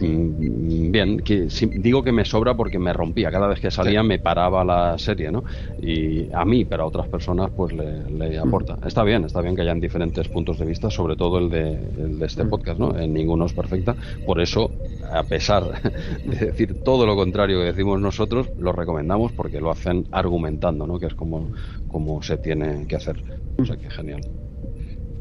bien, 0.01 1.19
que, 1.21 1.49
digo 1.79 2.03
que 2.03 2.13
me 2.13 2.25
sobra 2.25 2.57
porque 2.57 2.79
me 2.79 2.93
rompía. 2.93 3.31
Cada 3.31 3.47
vez 3.47 3.61
que 3.61 3.71
salía 3.71 4.03
me 4.03 4.19
paraba 4.19 4.65
la 4.65 4.99
serie, 4.99 5.31
¿no? 5.31 5.45
Y 5.81 6.33
a 6.33 6.45
mí, 6.45 6.65
pero 6.65 6.85
a 6.85 6.87
otras 6.87 7.09
personas, 7.09 7.51
pues 7.57 7.73
le, 7.73 8.39
aporta. 8.39 8.77
Mm. 8.77 8.87
Está 8.87 9.05
bien, 9.05 9.25
está 9.25 9.41
bien 9.41 9.55
que 9.55 9.63
hayan 9.63 9.81
diferentes 9.81 10.29
puntos 10.29 10.59
de 10.59 10.67
vista, 10.67 10.91
sobre 10.91 11.17
todo 11.17 11.39
el 11.39 11.51
de, 11.51 11.77
de 11.77 12.27
este 12.27 12.45
mm. 12.45 12.51
podcast, 12.51 12.79
¿no? 12.81 12.99
En 12.99 13.13
ninguno 13.15 13.47
es 13.47 13.53
perfecta. 13.53 13.95
Por 14.27 14.41
eso, 14.41 14.71
a 15.13 15.23
pesar 15.23 15.83
de 16.25 16.37
decir 16.37 16.83
todo 16.83 17.07
lo 17.07 17.17
contrario 17.17 17.61
que 17.61 17.67
decimos 17.67 18.01
nosotros, 18.01 18.51
lo 18.59 18.73
recomendamos 18.73 19.33
porque 19.33 19.61
lo 19.61 19.71
hacen 19.71 20.07
argumentando, 20.11 20.87
¿no? 20.87 20.99
Que 20.99 21.07
es 21.07 21.15
como, 21.15 21.53
como 21.89 22.23
se 22.23 22.37
tiene 22.39 22.87
que 22.87 22.97
hacer. 22.97 23.23
O 23.59 23.65
sea 23.65 23.77
que 23.77 23.91
genial. 23.91 24.23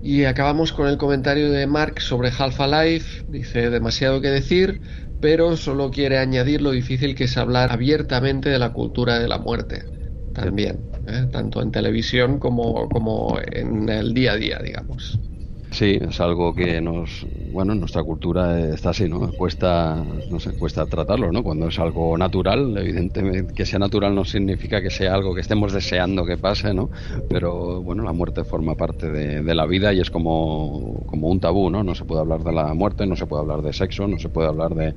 Y 0.05 0.25
acabamos 0.25 0.73
con 0.73 0.89
el 0.89 0.97
comentario 0.97 1.49
de 1.49 1.65
Mark 1.65 2.01
sobre 2.01 2.29
Half-Life. 2.29 3.23
Dice 3.29 3.69
demasiado 3.69 4.19
que 4.19 4.27
decir, 4.27 4.81
pero 5.21 5.55
solo 5.55 5.91
quiere 5.91 6.17
añadir 6.17 6.61
lo 6.61 6.71
difícil 6.71 7.15
que 7.15 7.23
es 7.23 7.37
hablar 7.37 7.71
abiertamente 7.71 8.49
de 8.49 8.59
la 8.59 8.73
cultura 8.73 9.19
de 9.19 9.29
la 9.29 9.37
muerte. 9.37 9.85
También, 10.33 10.79
¿eh? 11.07 11.27
tanto 11.31 11.61
en 11.61 11.71
televisión 11.71 12.37
como, 12.37 12.89
como 12.89 13.39
en 13.53 13.87
el 13.87 14.13
día 14.13 14.33
a 14.33 14.35
día, 14.35 14.59
digamos. 14.61 15.17
Sí, 15.71 15.97
es 16.01 16.19
algo 16.19 16.53
que 16.53 16.81
nos, 16.81 17.25
bueno, 17.53 17.75
nuestra 17.75 18.03
cultura 18.03 18.59
está 18.69 18.89
así, 18.89 19.07
¿no? 19.07 19.31
Cuesta, 19.31 20.03
no 20.29 20.39
sé, 20.39 20.53
cuesta 20.53 20.87
tratarlo, 20.87 21.31
¿no? 21.31 21.43
Cuando 21.43 21.67
es 21.67 21.77
algo 21.77 22.17
natural, 22.17 22.75
evidentemente 22.77 23.53
que 23.53 23.65
sea 23.65 23.77
natural 23.77 24.15
no 24.15 24.25
significa 24.25 24.81
que 24.81 24.89
sea 24.89 25.13
algo 25.13 25.35
que 25.35 25.41
estemos 25.41 25.71
deseando 25.71 26.25
que 26.25 26.37
pase, 26.37 26.73
¿no? 26.73 26.89
Pero 27.29 27.83
bueno, 27.83 28.03
la 28.03 28.11
muerte 28.11 28.43
forma 28.43 28.73
parte 28.75 29.09
de, 29.11 29.53
la 29.53 29.67
vida 29.67 29.93
y 29.93 29.99
es 29.99 30.09
como, 30.09 31.03
como 31.05 31.29
un 31.29 31.39
tabú, 31.39 31.69
¿no? 31.69 31.83
No 31.83 31.93
se 31.93 32.05
puede 32.05 32.21
hablar 32.21 32.43
de 32.43 32.51
la 32.51 32.73
muerte, 32.73 33.05
no 33.05 33.15
se 33.15 33.27
puede 33.27 33.43
hablar 33.43 33.61
de 33.61 33.71
sexo, 33.71 34.07
no 34.07 34.17
se 34.17 34.29
puede 34.29 34.47
hablar 34.47 34.73
de, 34.73 34.95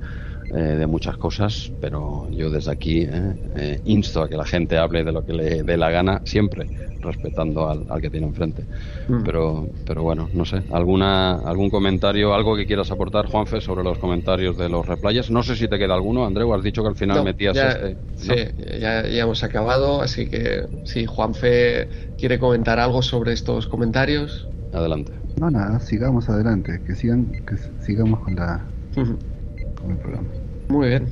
eh, 0.49 0.59
de 0.59 0.87
muchas 0.87 1.17
cosas, 1.17 1.73
pero 1.81 2.29
yo 2.31 2.49
desde 2.49 2.71
aquí 2.71 3.01
eh, 3.01 3.35
eh, 3.57 3.79
insto 3.83 4.21
a 4.21 4.29
que 4.29 4.37
la 4.37 4.45
gente 4.45 4.77
hable 4.77 5.03
de 5.03 5.11
lo 5.11 5.25
que 5.25 5.33
le 5.33 5.61
dé 5.61 5.75
la 5.75 5.91
gana, 5.91 6.21
siempre 6.23 6.69
respetando 7.01 7.69
al, 7.69 8.01
que 8.01 8.09
tiene 8.09 8.27
enfrente. 8.27 8.63
Mm. 9.09 9.23
Pero, 9.23 9.67
pero 9.85 10.03
bueno, 10.03 10.29
no 10.31 10.45
sé, 10.45 10.63
¿Alguna, 10.71 11.39
¿Algún 11.39 11.69
comentario, 11.69 12.33
algo 12.33 12.46
que 12.55 12.65
quieras 12.65 12.91
aportar, 12.91 13.27
Juanfe, 13.27 13.61
sobre 13.61 13.83
los 13.83 13.97
comentarios 13.97 14.57
de 14.57 14.69
los 14.69 14.85
replayers? 14.85 15.29
No 15.29 15.43
sé 15.43 15.55
si 15.55 15.67
te 15.67 15.77
queda 15.77 15.93
alguno, 15.93 16.25
Andreu, 16.25 16.53
has 16.53 16.63
dicho 16.63 16.81
que 16.81 16.89
al 16.89 16.95
final 16.95 17.23
metías 17.23 17.57
este. 17.57 17.97
Sí, 18.15 18.79
ya, 18.79 19.07
ya, 19.07 19.23
hemos 19.23 19.43
acabado, 19.43 20.01
así 20.01 20.27
que 20.29 20.65
si 20.85 21.05
Juanfe 21.05 21.87
quiere 22.17 22.39
comentar 22.39 22.79
algo 22.79 23.01
sobre 23.01 23.33
estos 23.33 23.67
comentarios. 23.67 24.47
Adelante. 24.73 25.11
No, 25.39 25.49
nada, 25.51 25.79
sigamos 25.79 26.29
adelante, 26.29 26.81
que 26.85 26.95
sigan, 26.95 27.31
que 27.45 27.57
sigamos 27.83 28.19
con 28.21 28.35
la 28.35 28.65
con 28.93 29.91
el 29.91 29.97
programa. 29.97 30.27
Muy 30.69 30.89
bien. 30.89 31.07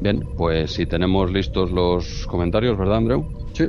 Bien, 0.00 0.22
pues 0.36 0.72
si 0.72 0.86
tenemos 0.86 1.30
listos 1.30 1.70
los 1.70 2.26
comentarios, 2.26 2.76
¿verdad, 2.78 2.98
Andreu? 2.98 3.26
Sí. 3.52 3.68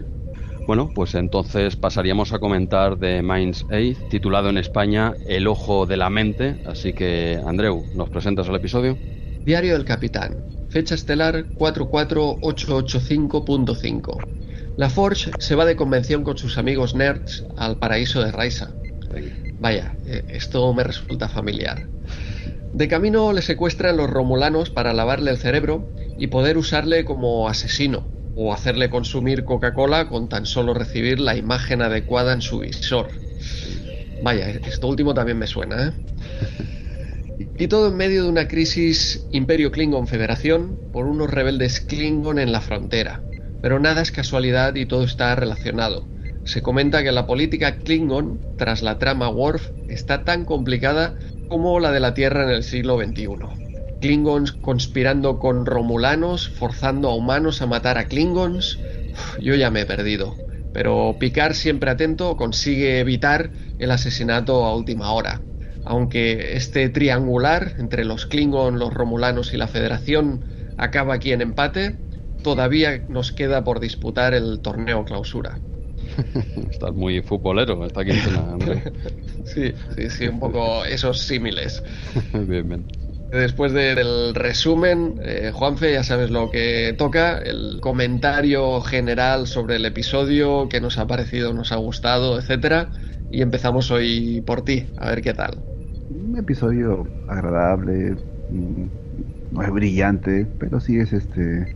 Bueno, 0.67 0.89
pues 0.95 1.13
entonces 1.13 1.75
pasaríamos 1.75 2.33
a 2.33 2.39
comentar 2.39 2.97
de 2.97 3.21
Minds 3.21 3.67
8, 3.69 4.07
titulado 4.09 4.49
en 4.49 4.57
España 4.57 5.13
El 5.27 5.45
ojo 5.45 5.85
de 5.85 5.95
la 5.95 6.09
mente. 6.09 6.55
Así 6.65 6.91
que, 6.91 7.39
Andreu, 7.45 7.85
¿nos 7.93 8.09
presentas 8.09 8.47
el 8.47 8.55
episodio? 8.55 8.97
Diario 9.45 9.73
del 9.73 9.85
Capitán. 9.85 10.43
Fecha 10.69 10.95
estelar 10.95 11.45
44885.5. 11.59 14.17
La 14.77 14.89
Forge 14.89 15.29
se 15.37 15.53
va 15.53 15.65
de 15.65 15.75
convención 15.75 16.23
con 16.23 16.35
sus 16.37 16.57
amigos 16.57 16.95
nerds 16.95 17.45
al 17.57 17.77
paraíso 17.77 18.23
de 18.23 18.31
Raisa. 18.31 18.73
Vaya, 19.59 19.93
eh, 20.07 20.23
esto 20.29 20.73
me 20.73 20.83
resulta 20.83 21.29
familiar. 21.29 21.85
De 22.73 22.87
camino 22.87 23.33
le 23.33 23.43
secuestran 23.43 23.97
los 23.97 24.09
romulanos 24.09 24.71
para 24.71 24.93
lavarle 24.93 25.29
el 25.29 25.37
cerebro 25.37 25.85
y 26.17 26.25
poder 26.27 26.57
usarle 26.57 27.05
como 27.05 27.47
asesino, 27.47 28.14
o 28.35 28.53
hacerle 28.53 28.89
consumir 28.89 29.45
Coca-Cola 29.45 30.07
con 30.09 30.29
tan 30.29 30.45
solo 30.45 30.73
recibir 30.73 31.19
la 31.19 31.35
imagen 31.35 31.81
adecuada 31.81 32.33
en 32.33 32.41
su 32.41 32.59
visor. 32.59 33.07
Vaya, 34.23 34.49
esto 34.49 34.87
último 34.87 35.13
también 35.13 35.37
me 35.37 35.47
suena, 35.47 35.87
¿eh? 35.87 35.91
Y 37.57 37.67
todo 37.67 37.89
en 37.89 37.97
medio 37.97 38.23
de 38.23 38.29
una 38.29 38.47
crisis 38.47 39.25
Imperio 39.31 39.71
Klingon 39.71 40.07
Federación 40.07 40.77
por 40.91 41.05
unos 41.05 41.29
rebeldes 41.29 41.81
Klingon 41.81 42.39
en 42.39 42.51
la 42.51 42.61
frontera. 42.61 43.21
Pero 43.61 43.79
nada 43.79 44.01
es 44.01 44.11
casualidad 44.11 44.75
y 44.75 44.85
todo 44.85 45.03
está 45.03 45.35
relacionado. 45.35 46.07
Se 46.45 46.61
comenta 46.61 47.03
que 47.03 47.11
la 47.11 47.25
política 47.25 47.77
Klingon, 47.77 48.39
tras 48.57 48.81
la 48.81 48.99
trama 48.99 49.29
Worf, 49.29 49.69
está 49.89 50.23
tan 50.23 50.45
complicada 50.45 51.15
como 51.47 51.79
la 51.79 51.91
de 51.91 51.99
la 51.99 52.13
Tierra 52.13 52.43
en 52.43 52.49
el 52.49 52.63
siglo 52.63 52.97
XXI. 52.97 53.64
Klingons 53.99 54.51
conspirando 54.53 55.39
con 55.39 55.65
Romulanos, 55.65 56.49
forzando 56.49 57.09
a 57.09 57.15
humanos 57.15 57.61
a 57.61 57.67
matar 57.67 57.97
a 57.97 58.07
Klingons. 58.07 58.79
yo 59.39 59.55
ya 59.55 59.71
me 59.71 59.81
he 59.81 59.85
perdido. 59.85 60.35
Pero 60.71 61.17
Picard, 61.19 61.53
siempre 61.53 61.89
atento, 61.91 62.35
consigue 62.37 62.99
evitar 62.99 63.51
el 63.77 63.91
asesinato 63.91 64.65
a 64.65 64.75
última 64.75 65.11
hora. 65.13 65.45
Aunque 65.83 66.55
este 66.57 66.89
triangular 66.89 67.73
entre 67.77 68.03
los 68.05 68.25
Klingon, 68.25 68.79
los 68.79 68.93
Romulanos 68.93 69.53
y 69.53 69.57
la 69.57 69.67
Federación 69.67 70.45
acaba 70.75 71.13
aquí 71.15 71.31
en 71.31 71.41
empate, 71.41 71.99
todavía 72.41 73.05
nos 73.07 73.31
queda 73.31 73.63
por 73.63 73.79
disputar 73.79 74.33
el 74.33 74.61
torneo 74.61 75.05
clausura. 75.05 75.61
Estás 76.71 76.93
muy 76.93 77.21
futbolero 77.21 77.85
esta 77.85 78.03
quincena, 78.03 78.57
sí, 79.45 79.73
sí, 79.95 80.09
sí, 80.09 80.27
un 80.27 80.39
poco 80.39 80.85
esos 80.85 81.19
símiles. 81.19 81.81
bien, 82.33 82.67
bien. 82.67 82.87
Después 83.35 83.73
del 83.73 84.33
resumen, 84.33 85.19
eh, 85.21 85.51
Juanfe, 85.53 85.91
ya 85.91 86.03
sabes 86.03 86.31
lo 86.31 86.49
que 86.49 86.95
toca, 86.97 87.37
el 87.37 87.79
comentario 87.81 88.79
general 88.79 89.45
sobre 89.47 89.75
el 89.75 89.85
episodio, 89.85 90.69
qué 90.69 90.79
nos 90.79 90.97
ha 90.97 91.05
parecido, 91.05 91.53
nos 91.53 91.73
ha 91.73 91.75
gustado, 91.75 92.39
etcétera. 92.39 92.91
Y 93.29 93.41
empezamos 93.41 93.91
hoy 93.91 94.41
por 94.41 94.63
ti, 94.63 94.87
a 94.95 95.09
ver 95.09 95.21
qué 95.21 95.33
tal. 95.33 95.59
Un 96.09 96.37
episodio 96.37 97.03
agradable, 97.27 98.15
mm, 98.47 98.85
no 99.51 99.61
es 99.63 99.71
brillante, 99.71 100.47
pero 100.57 100.79
sí 100.79 100.97
es 100.97 101.11
este 101.11 101.75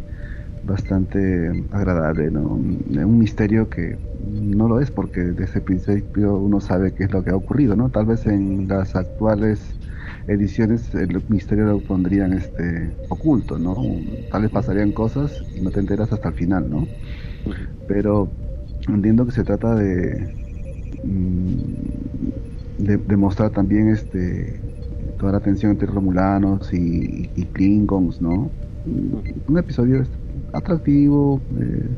bastante 0.64 1.68
agradable, 1.72 2.32
¿no? 2.32 2.42
Un 2.42 3.18
misterio 3.20 3.70
que 3.70 3.98
no 4.20 4.70
lo 4.70 4.80
es 4.80 4.92
porque 4.92 5.22
desde 5.22 5.60
el 5.60 5.66
principio 5.66 6.36
uno 6.36 6.62
sabe 6.62 6.94
qué 6.94 7.04
es 7.06 7.12
lo 7.12 7.22
que 7.24 7.32
ha 7.32 7.36
ocurrido, 7.36 7.76
¿no? 7.76 7.90
Tal 7.90 8.06
vez 8.06 8.26
en 8.28 8.68
las 8.68 8.96
actuales 8.96 9.79
ediciones 10.30 10.94
el 10.94 11.22
misterio 11.28 11.66
lo 11.66 11.80
pondrían 11.80 12.34
este 12.34 12.94
oculto, 13.10 13.58
¿no? 13.58 13.76
Tal 14.32 14.44
vez 14.44 14.52
pasarían 14.52 14.92
cosas 14.92 15.44
y 15.56 15.62
no 15.62 15.72
te 15.72 15.80
enteras 15.80 16.12
hasta 16.12 16.30
el 16.30 16.36
final, 16.36 16.70
¿no? 16.70 16.88
Pero 17.88 18.30
entiendo 18.88 19.26
que 19.26 19.32
se 19.32 19.44
trata 19.44 19.76
de 19.76 20.34
mm, 21.04 21.90
de, 22.80 23.18
mostrar 23.18 23.52
también 23.52 23.90
este 23.90 24.62
toda 25.20 25.34
la 25.34 25.40
tensión 25.42 25.72
entre 25.72 25.88
romulanos 25.88 26.74
y, 26.74 27.30
y 27.36 27.44
Klingons, 27.46 28.22
¿no? 28.22 28.50
Un 28.86 29.58
episodio 29.58 30.04
atractivo, 30.54 31.42
eh, 31.60 31.90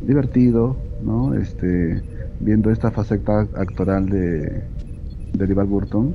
divertido, 0.00 0.76
¿no? 1.02 1.34
Este, 1.34 2.02
viendo 2.40 2.70
esta 2.70 2.90
faceta 2.90 3.40
actoral 3.56 4.06
de, 4.06 4.64
de 5.34 5.54
Burton, 5.54 6.14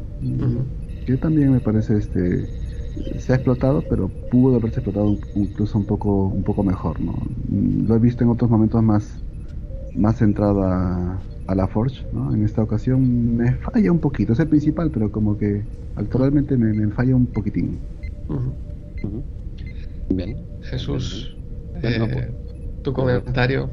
que 1.06 1.18
también 1.18 1.52
me 1.52 1.60
parece 1.60 1.98
este 1.98 2.48
se 3.20 3.32
ha 3.32 3.36
explotado, 3.36 3.82
pero 3.90 4.12
pudo 4.30 4.58
haberse 4.58 4.80
explotado 4.80 5.18
incluso 5.36 5.78
un 5.78 5.86
poco 5.86 6.26
un 6.28 6.44
poco 6.44 6.64
mejor, 6.64 7.00
¿no? 7.00 7.26
Lo 7.88 7.96
he 7.96 8.00
visto 8.00 8.24
en 8.24 8.30
otros 8.30 8.50
momentos 8.50 8.84
más 8.84 9.24
más 9.96 10.18
centrado 10.18 10.64
a, 10.64 11.22
la 11.54 11.68
Forge, 11.68 12.06
¿no? 12.14 12.34
En 12.34 12.46
esta 12.46 12.64
ocasión 12.64 13.36
me 13.36 13.56
falla 13.56 13.92
un 13.92 14.00
poquito, 14.00 14.32
es 14.32 14.40
el 14.40 14.48
principal, 14.48 14.90
pero 14.90 15.12
como 15.12 15.38
que 15.38 15.64
actualmente 15.96 16.56
me, 16.56 16.90
falla 16.92 17.14
un 17.14 17.28
poquitín. 17.28 17.78
Bien. 20.10 20.38
Jesús, 20.62 21.36
eh, 21.84 22.08
pues, 22.14 22.30
tu 22.84 22.94
comentario. 22.94 23.70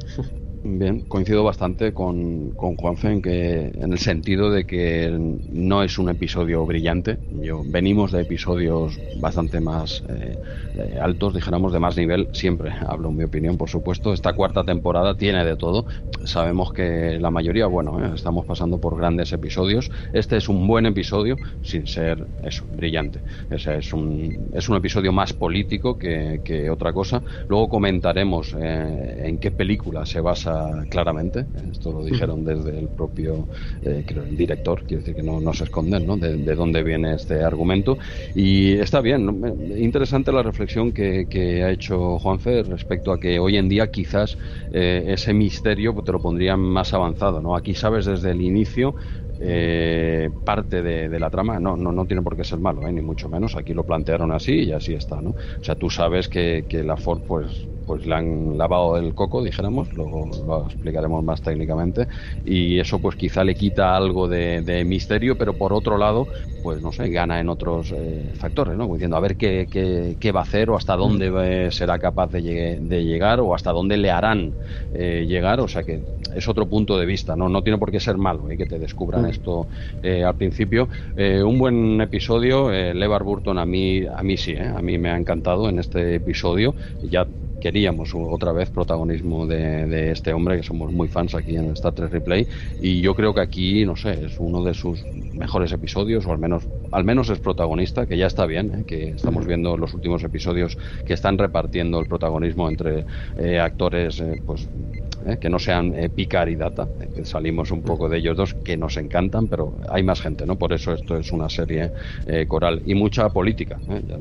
Bien, 0.61 1.03
coincido 1.03 1.45
bastante 1.45 1.93
con, 1.93 2.51
con 2.51 2.75
Juanfe 2.75 3.13
en, 3.13 3.23
que, 3.23 3.71
en 3.73 3.93
el 3.93 3.99
sentido 3.99 4.51
de 4.51 4.67
que 4.67 5.09
no 5.53 5.85
es 5.85 5.99
un 5.99 6.09
episodio 6.09 6.67
brillante. 6.67 7.19
Yo, 7.41 7.63
venimos 7.65 8.11
de 8.11 8.23
episodios 8.23 8.99
bastante 9.21 9.61
más 9.61 10.03
eh, 10.09 10.37
eh, 10.75 10.99
altos, 11.01 11.35
dijéramos, 11.35 11.73
de 11.73 11.79
más 11.79 11.97
nivel. 11.97 12.29
Siempre 12.33 12.73
hablo 12.89 13.11
en 13.11 13.17
mi 13.17 13.25
opinión, 13.25 13.57
por 13.57 13.69
supuesto. 13.71 14.13
Esta 14.13 14.33
cuarta 14.33 14.65
temporada 14.65 15.15
tiene 15.17 15.45
de 15.45 15.55
todo. 15.57 15.87
Sabemos 16.25 16.73
que 16.73 17.21
la 17.21 17.31
mayoría, 17.31 17.67
bueno, 17.69 18.05
eh, 18.05 18.11
estamos 18.17 18.45
pasando 18.45 18.81
por 18.81 18.97
grandes 18.97 19.33
episodios. 19.33 19.93
Este 20.13 20.39
es 20.39 20.49
un 20.49 20.67
buen 20.67 20.87
episodio, 20.87 21.37
sin 21.63 21.87
ser 21.87 22.27
eso, 22.43 22.65
brillante. 22.77 23.21
es, 23.51 23.93
un, 23.93 24.49
es 24.53 24.69
un 24.69 24.77
episodio 24.77 25.13
más 25.13 25.33
político 25.33 25.97
que, 25.97 26.41
que 26.43 26.69
otra 26.69 26.93
cosa. 26.93 27.23
Luego 27.49 27.69
comentaremos 27.69 28.57
en 28.59 29.39
qué 29.39 29.53
película 29.53 30.05
se 30.05 30.21
basa 30.21 30.48
claramente. 30.89 31.47
Esto 31.71 31.93
lo 31.93 32.05
dijeron 32.05 32.45
desde 32.45 32.79
el 32.79 32.89
propio 32.89 33.49
eh, 33.83 34.05
creo, 34.07 34.25
el 34.25 34.37
director, 34.37 34.85
quiere 34.85 35.03
decir 35.03 35.15
que 35.15 35.23
no, 35.23 35.41
no 35.41 35.53
se 35.53 35.65
esconden 35.65 36.07
¿no? 36.07 36.17
De, 36.17 36.55
dónde 36.55 36.83
viene 36.83 37.15
este 37.15 37.43
argumento. 37.43 37.99
Y 38.35 38.75
está 38.79 39.01
bien, 39.01 39.43
interesante 39.77 40.33
la 40.33 40.43
reflexión 40.43 40.93
que, 40.93 41.27
ha 41.65 41.71
hecho 41.71 42.19
Juanfe 42.19 42.63
respecto 42.63 43.13
a 43.13 43.19
que 43.19 43.39
hoy 43.39 43.57
en 43.57 43.69
día 43.69 43.89
quizás 43.89 44.37
eh, 44.71 45.05
ese 45.09 45.33
misterio 45.33 45.95
te 46.05 46.13
lo 46.13 46.21
pondrían 46.21 46.61
más 46.61 46.93
avanzado. 46.95 47.41
¿no? 47.41 47.57
Aquí 47.57 47.75
sabes 47.75 48.07
desde 48.07 48.31
el 48.31 48.41
inicio 48.41 48.95
eh, 49.41 50.31
parte 50.45 50.83
de, 50.83 51.19
la 51.19 51.31
trama 51.31 51.61
no, 51.61 51.77
no, 51.77 51.93
no 51.93 52.07
tiene 52.07 52.23
por 52.23 52.37
qué 52.37 52.45
ser 52.45 52.59
malo, 52.59 52.81
ni 52.91 53.01
mucho 53.01 53.29
menos. 53.29 53.57
Aquí 53.57 53.73
lo 53.73 53.85
plantearon 53.85 54.33
así 54.33 54.65
y 54.65 54.73
así 54.73 54.95
está, 54.95 55.21
¿no? 55.21 55.31
O 55.31 55.37
sea, 55.61 55.77
tú 55.77 55.91
sabes 55.91 56.29
que, 56.29 56.67
que 56.69 56.83
la 56.83 56.97
Ford, 56.97 57.23
pues, 57.27 57.69
pues 57.89 58.07
le 58.07 58.15
han 58.15 58.59
lavado 58.59 58.99
el 58.99 59.15
coco, 59.15 59.43
dijéramos, 59.43 59.91
luego 59.95 60.29
lo 60.47 60.67
explicaremos 60.67 61.25
más 61.25 61.41
técnicamente, 61.41 62.07
y 62.45 62.79
eso 62.79 62.99
pues 62.99 63.17
quizá 63.17 63.43
le 63.45 63.55
quita 63.55 63.97
algo 63.97 64.29
de, 64.29 64.85
misterio, 64.87 65.39
pero 65.39 65.55
por 65.55 65.73
otro 65.73 65.97
lado, 65.97 66.27
pues 66.63 66.83
no 66.83 66.93
sé, 66.93 67.09
gana 67.09 67.41
en 67.41 67.49
otros 67.49 67.93
eh, 67.93 68.31
factores, 68.35 68.77
¿no? 68.77 68.87
Diciendo 68.93 69.17
a 69.17 69.21
ver 69.21 69.37
qué, 69.37 69.67
qué, 70.21 70.33
va 70.33 70.41
a 70.41 70.43
hacer 70.43 70.69
o 70.69 70.77
hasta 70.77 70.97
dónde 70.97 71.31
mm. 71.31 71.73
será 71.73 71.99
capaz 71.99 72.31
de, 72.31 72.43
llegar 72.43 73.41
o 73.41 73.55
hasta 73.55 73.73
dónde 73.73 73.97
le 73.97 74.11
harán 74.11 74.53
eh, 74.93 75.25
llegar, 75.27 75.61
o 75.61 75.67
sea 75.67 75.83
que 75.83 76.03
es 76.35 76.47
otro 76.47 76.67
punto 76.67 76.99
de 76.99 77.07
vista, 77.07 77.37
no, 77.37 77.49
no 77.49 77.63
tiene 77.63 77.79
por 77.79 77.91
qué 77.91 78.01
ser 78.01 78.19
malo 78.19 78.51
¿eh? 78.51 78.59
que 78.59 78.67
te 78.67 78.79
descubran 78.79 79.23
mm. 79.23 79.31
esto 79.31 79.67
al 80.05 80.35
principio. 80.35 80.89
un 81.17 81.59
buen 81.59 82.03
episodio, 82.03 82.71
Levar 82.71 83.23
Burton 83.23 83.59
a 83.59 83.65
mí, 83.65 84.05
a 84.05 84.23
mí 84.23 84.37
sí, 84.37 84.55
a 84.57 84.83
mí 84.83 84.99
me 84.99 85.09
ha 85.09 85.17
encantado 85.17 85.71
en 85.71 85.79
este 85.79 86.17
episodio, 86.17 86.75
ya 87.03 87.27
queríamos 87.61 88.15
otra 88.15 88.53
vez 88.53 88.71
protagonismo 88.71 89.47
de, 89.47 90.11
este 90.11 90.33
hombre, 90.33 90.57
que 90.57 90.63
somos 90.63 90.93
muy 90.93 91.09
fans 91.09 91.35
aquí 91.35 91.57
en 91.57 91.73
Star 91.73 91.93
Trek 91.93 92.11
Replay, 92.11 92.47
y 92.81 93.01
yo 93.01 93.15
creo 93.15 93.35
que 93.35 93.41
aquí, 93.41 93.85
no 93.85 93.97
sé, 93.97 94.27
es 94.27 94.39
uno 94.39 94.63
de 94.63 94.75
sus 94.75 95.05
mejores 95.33 95.73
episodios, 95.73 96.27
o 96.27 96.33
al 96.33 96.39
menos, 96.39 96.65
al 96.93 97.05
menos 97.05 97.31
es 97.31 97.39
protagonista, 97.39 98.07
que 98.07 98.17
ya 98.17 98.27
está 98.27 98.47
bien, 98.47 98.73
¿eh? 98.75 98.85
que 98.87 99.11
estamos 99.11 99.47
viendo 99.47 99.77
los 99.77 99.95
últimos 99.95 100.23
episodios 100.25 100.79
que 101.07 101.15
están 101.15 101.39
repartiendo 101.39 102.01
el 102.01 102.07
protagonismo 102.07 102.69
entre 102.69 103.05
eh, 103.37 103.59
actores, 103.59 104.21
eh, 104.21 104.43
pues 104.45 104.69
¿eh? 105.27 105.39
que 105.41 105.49
no 105.49 105.59
sean 105.59 105.95
eh, 105.95 106.09
Picard 106.09 106.49
y 106.49 106.57
Data, 106.57 106.89
que 107.15 107.25
salimos 107.25 107.71
un 107.71 107.83
poco 107.83 108.09
de 108.09 108.19
ellos 108.19 108.37
dos, 108.37 108.55
que 108.55 108.77
nos 108.77 108.97
encantan, 108.97 109.49
pero 109.49 109.75
hay 109.89 110.03
más 110.03 110.21
gente, 110.21 110.47
¿no? 110.47 110.57
Por 110.57 110.73
eso 110.73 110.93
esto 110.93 111.17
es 111.17 111.33
una 111.33 111.49
serie 111.49 111.91
coral 112.47 112.83
y 112.85 112.95
mucha 112.95 113.29
política. 113.31 113.79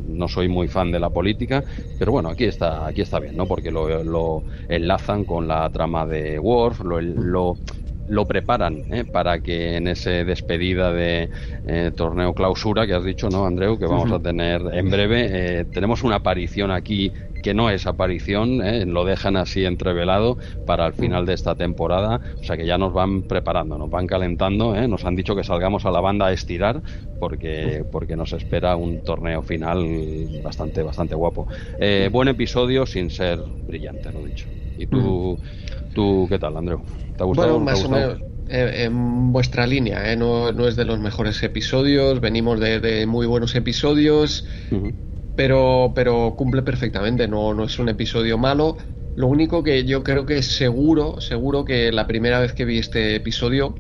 No 0.08 0.28
soy 0.28 0.48
muy 0.48 0.68
fan 0.68 0.92
de 0.92 1.00
la 1.00 1.10
política, 1.10 1.64
pero 1.98 2.12
bueno, 2.12 2.30
aquí 2.30 2.46
está, 2.46 2.88
aquí 2.88 3.02
está 3.02 3.20
bien, 3.20 3.36
¿no? 3.36 3.46
Porque 3.46 3.72
lo, 3.72 4.44
enlazan 4.68 5.26
con 5.26 5.48
la 5.48 5.70
trama 5.70 6.06
de 6.06 6.40
Worf, 6.40 6.82
lo, 6.82 7.02
lo 7.02 7.58
lo 8.10 8.26
preparan 8.26 8.84
¿eh? 8.94 9.06
para 9.06 9.40
que 9.40 9.76
en 9.76 9.88
ese 9.88 10.24
despedida 10.24 10.92
de 10.92 11.30
eh, 11.68 11.92
torneo 11.96 12.34
clausura 12.34 12.88
que 12.88 12.94
has 12.94 13.04
dicho, 13.04 13.30
¿no, 13.30 13.46
Andreu? 13.46 13.78
Que 13.78 13.86
vamos 13.86 14.12
a 14.12 14.20
tener 14.20 14.62
en 14.74 14.90
breve. 14.90 15.28
Eh, 15.30 15.66
tenemos 15.66 16.04
una 16.04 16.18
aparición 16.18 16.72
aquí 16.72 17.12
que 17.44 17.54
no 17.54 17.70
es 17.70 17.86
aparición, 17.86 18.60
lo 18.92 19.06
dejan 19.06 19.38
así 19.38 19.64
entrevelado 19.64 20.38
para 20.66 20.88
el 20.88 20.94
final 20.94 21.26
de 21.28 21.34
esta 21.34 21.54
temporada, 21.54 22.20
o 22.42 22.44
sea 22.44 22.58
que 22.58 22.66
ya 22.66 22.80
nos 22.80 22.94
van 22.94 23.22
preparando, 23.22 23.78
nos 23.78 23.92
van 23.92 24.08
calentando, 24.08 24.76
nos 24.88 25.06
han 25.06 25.16
dicho 25.16 25.36
que 25.36 25.44
salgamos 25.44 25.86
a 25.86 25.92
la 25.92 26.02
banda 26.02 26.26
a 26.26 26.34
estirar 26.34 26.82
porque, 27.20 27.86
porque 27.92 28.16
nos 28.16 28.34
espera 28.34 28.76
un 28.76 29.04
torneo 29.04 29.44
final 29.44 30.42
bastante, 30.44 30.82
bastante 30.82 31.14
guapo. 31.14 31.48
buen 32.12 32.28
episodio 32.28 32.88
sin 32.88 33.12
ser 33.12 33.40
brillante, 33.68 34.12
lo 34.12 34.26
dicho. 34.26 34.48
¿Y 34.78 34.88
tú, 34.88 35.40
tú 35.98 36.28
qué 36.30 36.38
tal, 36.38 36.56
Andreu? 36.56 36.84
¿Te 37.18 37.24
ha 37.24 37.26
gustado? 37.26 37.60
Bueno, 37.60 37.66
más 37.66 37.84
o 37.84 37.90
menos 37.90 38.20
eh, 38.48 38.84
en 38.84 39.34
vuestra 39.34 39.66
línea, 39.66 40.12
¿eh? 40.12 40.16
no, 40.16 40.52
no, 40.52 40.68
es 40.68 40.76
de 40.76 40.86
los 40.86 41.00
mejores 41.00 41.42
episodios, 41.42 42.22
venimos 42.22 42.60
de, 42.60 43.06
muy 43.08 43.26
buenos 43.26 43.56
episodios, 43.56 44.46
pero, 45.36 45.92
pero 45.96 46.36
cumple 46.38 46.62
perfectamente, 46.62 47.28
no, 47.28 47.56
no 47.56 47.64
es 47.64 47.80
un 47.80 47.90
episodio 47.90 48.38
malo. 48.38 48.78
Lo 49.16 49.26
único 49.26 49.64
que 49.64 49.86
yo 49.86 50.04
creo 50.04 50.28
que 50.28 50.44
seguro, 50.44 51.20
seguro 51.20 51.66
que 51.66 51.92
la 51.92 52.06
primera 52.06 52.40
vez 52.40 52.54
que 52.54 52.66
vi 52.66 52.78
este 52.78 53.16
episodio 53.16 53.74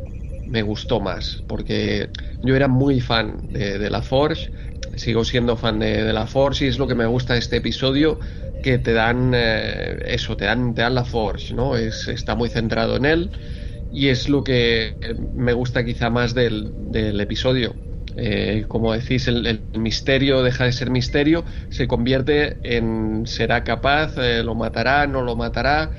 me 0.48 0.64
gustó 0.64 1.00
más, 1.00 1.44
porque 1.46 2.10
yo 2.42 2.56
era 2.56 2.68
muy 2.68 3.00
fan 3.00 3.42
de, 3.44 3.90
la 3.92 4.02
Force, 4.02 4.50
sigo 4.96 5.24
siendo 5.24 5.56
fan 5.56 5.78
de, 5.78 6.04
de, 6.04 6.14
la 6.14 6.26
Force 6.26 6.66
y 6.66 6.68
es 6.68 6.80
lo 6.80 6.88
que 6.88 6.96
me 6.96 7.06
gusta 7.06 7.34
de 7.34 7.40
este 7.40 7.58
episodio, 7.58 8.20
que 8.62 8.80
te 8.80 8.94
dan 8.94 9.32
eh, 9.36 9.98
eso, 10.06 10.36
te 10.38 10.46
dan, 10.46 10.74
te 10.74 10.82
dan 10.82 10.96
la 10.96 11.06
Forge, 11.06 11.54
¿no? 11.54 11.76
Es, 11.78 12.08
está 12.08 12.36
muy 12.36 12.50
centrado 12.50 12.98
en 12.98 13.06
él 13.06 13.32
y 13.90 14.10
es 14.10 14.30
lo 14.30 14.44
que 14.44 14.98
me 15.34 15.54
gusta 15.54 15.86
quizá 15.86 16.10
más 16.10 16.34
del, 16.34 16.72
del 16.76 17.20
episodio. 17.22 17.76
Eh, 18.16 18.66
como 18.68 18.94
decís, 18.94 19.28
el, 19.28 19.68
misterio 19.74 20.42
deja 20.42 20.66
de 20.66 20.72
ser 20.72 20.90
misterio, 20.90 21.46
se 21.70 21.88
convierte 21.88 22.58
en 22.64 23.26
será 23.28 23.64
capaz, 23.64 24.18
eh, 24.18 24.44
lo 24.44 24.56
matará, 24.56 25.08
no 25.08 25.22
lo 25.22 25.36
matará. 25.36 25.92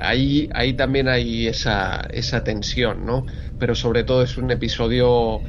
ahí, 0.00 0.48
ahí 0.52 0.74
también 0.74 1.08
hay 1.08 1.46
esa, 1.46 2.00
esa 2.10 2.42
tensión, 2.44 3.04
¿no? 3.06 3.26
Pero 3.58 3.74
sobre 3.74 4.04
todo 4.04 4.22
es 4.22 4.36
un 4.38 4.50
episodio 4.50 5.42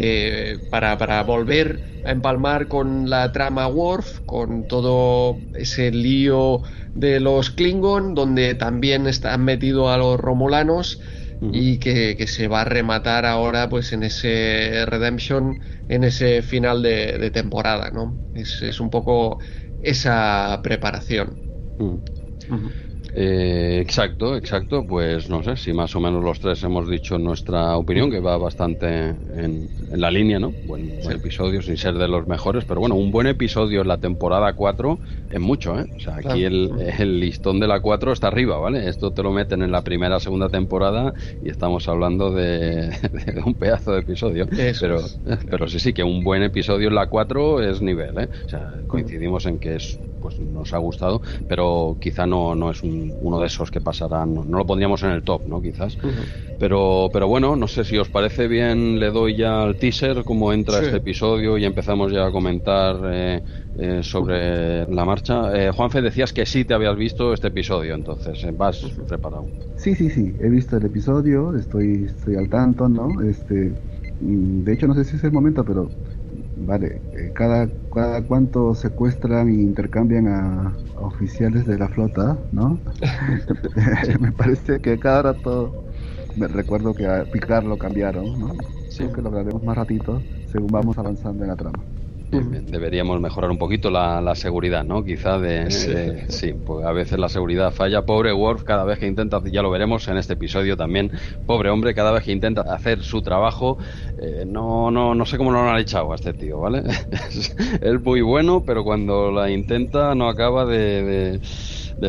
de, 0.00 0.58
para, 0.70 0.98
para 0.98 1.22
volver 1.22 1.80
a 2.04 2.10
empalmar 2.10 2.68
con 2.68 3.08
la 3.08 3.32
trama 3.32 3.66
Worf, 3.68 4.20
con 4.26 4.66
todo 4.68 5.38
ese 5.54 5.90
lío 5.90 6.62
de 6.94 7.20
los 7.20 7.50
Klingon, 7.50 8.14
donde 8.14 8.54
también 8.54 9.06
están 9.06 9.44
metidos 9.44 9.90
a 9.90 9.98
los 9.98 10.18
romulanos 10.18 11.00
y 11.52 11.78
que, 11.78 12.26
se 12.26 12.48
va 12.48 12.62
a 12.62 12.64
rematar 12.64 13.26
ahora 13.26 13.68
pues 13.68 13.92
en 13.92 14.02
ese 14.02 14.86
Redemption, 14.86 15.60
en 15.88 16.04
ese 16.04 16.42
final 16.42 16.82
de, 16.82 17.30
temporada, 17.32 17.90
¿no? 17.90 18.16
Es, 18.34 18.80
un 18.80 18.90
poco 18.90 19.38
esa 19.82 20.60
preparación. 20.62 21.38
Eh, 23.16 23.78
exacto, 23.80 24.36
exacto. 24.36 24.84
Pues 24.86 25.28
no 25.30 25.42
sé 25.42 25.56
si 25.56 25.72
más 25.72 25.94
o 25.94 26.00
menos 26.00 26.22
los 26.24 26.40
tres 26.40 26.62
hemos 26.64 26.88
dicho 26.88 27.18
nuestra 27.18 27.76
opinión, 27.76 28.10
que 28.10 28.20
va 28.20 28.36
bastante 28.36 29.08
en, 29.08 29.68
la 29.92 30.10
línea, 30.10 30.40
¿no? 30.40 30.52
Buen, 30.66 30.90
episodio, 31.10 31.62
sin 31.62 31.76
ser 31.76 31.94
de 31.94 32.08
los 32.08 32.26
mejores, 32.26 32.64
pero 32.64 32.80
bueno, 32.80 32.96
un 32.96 33.12
buen 33.12 33.26
episodio 33.26 33.82
en 33.82 33.88
la 33.88 33.98
temporada 33.98 34.52
4 34.54 34.98
es 35.30 35.40
mucho, 35.40 35.78
¿eh? 35.78 35.86
O 35.96 36.00
sea, 36.00 36.16
aquí 36.16 36.44
el, 36.44 37.20
listón 37.20 37.60
de 37.60 37.68
la 37.68 37.80
4 37.80 38.12
está 38.12 38.28
arriba, 38.28 38.58
¿vale? 38.58 38.88
Esto 38.88 39.12
te 39.12 39.22
lo 39.22 39.30
meten 39.30 39.62
en 39.62 39.70
la 39.70 39.82
primera, 39.82 40.18
segunda 40.18 40.48
temporada 40.48 41.12
y 41.42 41.50
estamos 41.50 41.88
hablando 41.88 42.32
de, 42.32 42.90
un 43.46 43.54
pedazo 43.54 43.92
de 43.92 44.00
episodio. 44.00 44.48
pero, 44.80 44.98
pero 45.48 45.68
sí, 45.68 45.78
sí, 45.78 45.92
que 45.92 46.02
un 46.02 46.24
buen 46.24 46.42
episodio 46.42 46.88
en 46.88 46.94
la 46.96 47.06
4 47.06 47.62
es 47.62 47.80
nivel, 47.80 48.18
¿eh? 48.18 48.28
O 48.46 48.48
sea, 48.48 48.72
coincidimos 48.88 49.46
en 49.46 49.58
que 49.58 49.76
es 49.76 49.98
pues 50.24 50.38
nos 50.40 50.72
ha 50.72 50.78
gustado, 50.78 51.20
pero 51.46 51.98
quizá 52.00 52.24
no, 52.24 52.54
no 52.54 52.70
es 52.70 52.82
uno 52.82 53.40
de 53.40 53.46
esos 53.46 53.70
que 53.70 53.82
pasarán, 53.82 54.34
no, 54.34 54.42
lo 54.44 54.64
pondríamos 54.64 55.02
en 55.02 55.10
el 55.10 55.22
top, 55.22 55.42
¿no? 55.44 55.60
Quizás. 55.60 55.98
Pero, 56.58 57.10
pero 57.12 57.28
bueno, 57.28 57.56
no 57.56 57.68
sé 57.68 57.84
si 57.84 57.98
os 57.98 58.08
parece 58.08 58.48
bien, 58.48 58.98
le 58.98 59.10
doy 59.10 59.36
ya 59.36 59.64
al 59.64 59.76
teaser 59.76 60.24
cómo 60.24 60.50
entra 60.54 60.78
este 60.78 60.96
episodio 60.96 61.58
y 61.58 61.66
empezamos 61.66 62.10
ya 62.10 62.24
a 62.24 62.30
comentar 62.30 62.96
eh, 63.04 63.42
eh, 63.74 64.02
sobre 64.02 64.86
la 64.86 65.04
marcha. 65.04 65.52
Eh, 65.54 65.70
Juanfe, 65.72 66.00
decías 66.00 66.32
que 66.32 66.46
sí 66.46 66.64
te 66.64 66.72
habías 66.72 66.96
visto 66.96 67.34
este 67.34 67.48
episodio, 67.48 67.94
entonces, 67.94 68.42
eh, 68.44 68.52
vas 68.54 68.80
preparado. 69.06 69.44
Sí, 69.76 69.94
sí, 69.94 70.08
sí, 70.08 70.34
he 70.40 70.48
visto 70.48 70.78
el 70.78 70.86
episodio, 70.86 71.54
estoy, 71.54 72.04
estoy 72.06 72.36
al 72.36 72.48
tanto, 72.48 72.88
¿no? 72.88 73.20
Este, 73.20 73.74
mm, 74.20 74.62
de 74.62 74.72
hecho, 74.72 74.86
no 74.86 74.94
sé 74.94 75.04
si 75.04 75.16
es 75.16 75.24
el 75.24 75.32
momento, 75.32 75.66
pero 75.66 75.90
Vale, 76.56 77.02
eh, 77.12 77.32
cada, 77.34 77.68
cada 77.92 78.24
cuánto 78.26 78.74
secuestran 78.74 79.48
e 79.48 79.54
intercambian 79.54 80.28
a, 80.28 80.76
oficiales 80.96 81.66
de 81.66 81.78
la 81.78 81.88
flota, 81.88 82.38
¿no? 82.52 82.80
me 84.20 84.32
parece 84.32 84.80
que 84.80 84.98
cada 84.98 85.22
rato, 85.22 85.84
me 86.36 86.46
recuerdo 86.46 86.94
que 86.94 87.06
a 87.06 87.24
Picard 87.24 87.64
lo 87.64 87.76
cambiaron, 87.76 88.38
¿no? 88.38 88.52
Sí. 88.88 89.04
que 89.12 89.20
lo 89.20 89.28
hablaremos 89.28 89.64
más 89.64 89.76
ratito 89.76 90.22
según 90.46 90.68
vamos 90.68 90.96
avanzando 90.96 91.42
en 91.42 91.50
la 91.50 91.56
trama 91.56 91.84
deberíamos 92.40 93.20
mejorar 93.20 93.50
un 93.50 93.58
poquito 93.58 93.90
la, 93.90 94.34
seguridad, 94.34 94.84
¿no? 94.84 95.04
Quizá 95.04 95.38
de, 95.38 95.70
sí. 96.28 96.52
pues 96.52 96.84
a 96.84 96.92
veces 96.92 97.18
la 97.18 97.28
seguridad 97.28 97.72
falla. 97.72 98.02
Pobre 98.02 98.32
Worf, 98.32 98.64
cada 98.64 98.84
vez 98.84 98.98
que 98.98 99.06
intenta, 99.06 99.40
ya 99.44 99.62
lo 99.62 99.70
veremos 99.70 100.06
en 100.08 100.16
este 100.16 100.34
episodio 100.34 100.76
también, 100.76 101.10
pobre 101.46 101.70
hombre, 101.70 101.94
cada 101.94 102.12
vez 102.12 102.24
que 102.24 102.32
intenta 102.32 102.62
hacer 102.62 103.02
su 103.02 103.22
trabajo, 103.22 103.78
eh, 104.18 104.44
no, 104.46 104.90
no, 104.90 105.14
no 105.14 105.26
sé 105.26 105.38
cómo 105.38 105.50
lo 105.50 105.60
han 105.60 105.78
echado 105.78 106.12
a 106.12 106.14
este 106.14 106.32
tío, 106.32 106.60
¿vale? 106.60 106.82
es, 107.80 108.02
muy 108.02 108.20
bueno, 108.20 108.62
pero 108.66 108.84
cuando 108.84 109.30
la 109.30 109.50
intenta 109.50 110.14
no 110.14 110.28
acaba 110.28 110.64
de 110.64 110.84
de 111.02 111.40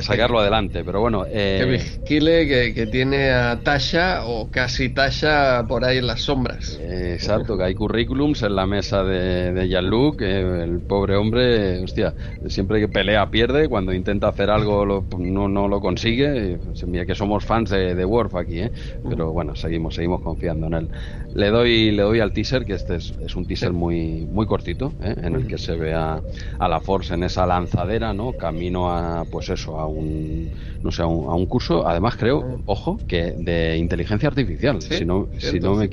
sacarlo 0.02 0.40
adelante. 0.40 0.84
Pero 0.84 1.02
bueno. 1.02 1.26
Eh... 1.28 1.58
Que 1.60 1.66
vigile 1.66 2.74
que, 2.74 2.88
tiene 2.88 3.32
a 3.32 3.60
Tasha 3.64 4.26
o 4.26 4.50
casi 4.50 4.90
Tasha 4.90 5.66
por 5.68 5.84
ahí 5.84 5.98
en 5.98 6.08
las 6.08 6.22
sombras. 6.22 6.80
exacto, 6.82 7.58
que 7.58 7.64
hay 7.64 7.76
currículums 7.76 8.44
en 8.44 8.56
la 8.56 8.66
mesa 8.66 9.04
de, 9.04 9.52
de 9.52 9.68
Jean-Luc. 9.68 10.22
el 10.22 10.80
pobre 10.80 11.16
hombre, 11.16 11.84
hostia, 11.84 12.14
siempre 12.48 12.80
que 12.80 12.88
pelea 12.88 13.30
pierde. 13.30 13.68
Cuando 13.68 13.94
intenta 13.94 14.28
hacer 14.28 14.50
algo 14.50 15.06
no, 15.18 15.48
no 15.48 15.68
lo 15.68 15.82
consigue. 15.82 16.60
Mira 16.88 17.06
que 17.06 17.16
somos 17.16 17.44
fans 17.44 17.70
de, 17.70 17.96
de 17.96 18.06
Worf 18.06 18.36
aquí, 18.36 18.60
¿eh? 18.60 18.72
Pero 19.08 19.32
bueno, 19.32 19.56
seguimos, 19.56 19.96
seguimos 19.96 20.22
confiando 20.22 20.68
en 20.68 20.74
él. 20.74 20.90
Le 21.34 21.50
doy, 21.50 21.92
le 21.92 22.04
doy 22.04 22.20
al 22.20 22.34
teaser, 22.34 22.66
que 22.66 22.74
este 22.74 22.96
es, 22.96 23.14
es 23.20 23.36
un 23.36 23.46
teaser 23.46 23.74
muy, 23.74 24.26
muy 24.32 24.46
cortito, 24.46 24.94
¿eh? 25.02 25.16
en 25.22 25.36
el 25.36 25.48
que 25.48 25.58
se 25.58 25.76
ve 25.76 25.94
a, 25.94 26.22
a 26.60 26.68
la 26.68 26.80
Force 26.80 27.14
en 27.14 27.24
esa 27.24 27.46
lanzadera, 27.46 28.14
¿no? 28.14 28.34
Camino 28.34 28.92
a, 28.92 29.26
pues 29.26 29.50
eso, 29.50 29.75
a 29.80 29.86
un 29.88 30.52
no 30.86 30.92
sé 30.92 31.02
a 31.02 31.08
un, 31.08 31.46
curso 31.48 31.88
además 31.88 32.16
creo 32.16 32.62
ojo 32.66 33.00
que 33.08 33.34
de 33.38 33.78
inteligencia 33.78 34.30
artificial 34.30 34.82
si 34.82 35.04
no 35.04 35.28
si 35.40 35.60
no 35.60 35.74
me 35.76 35.90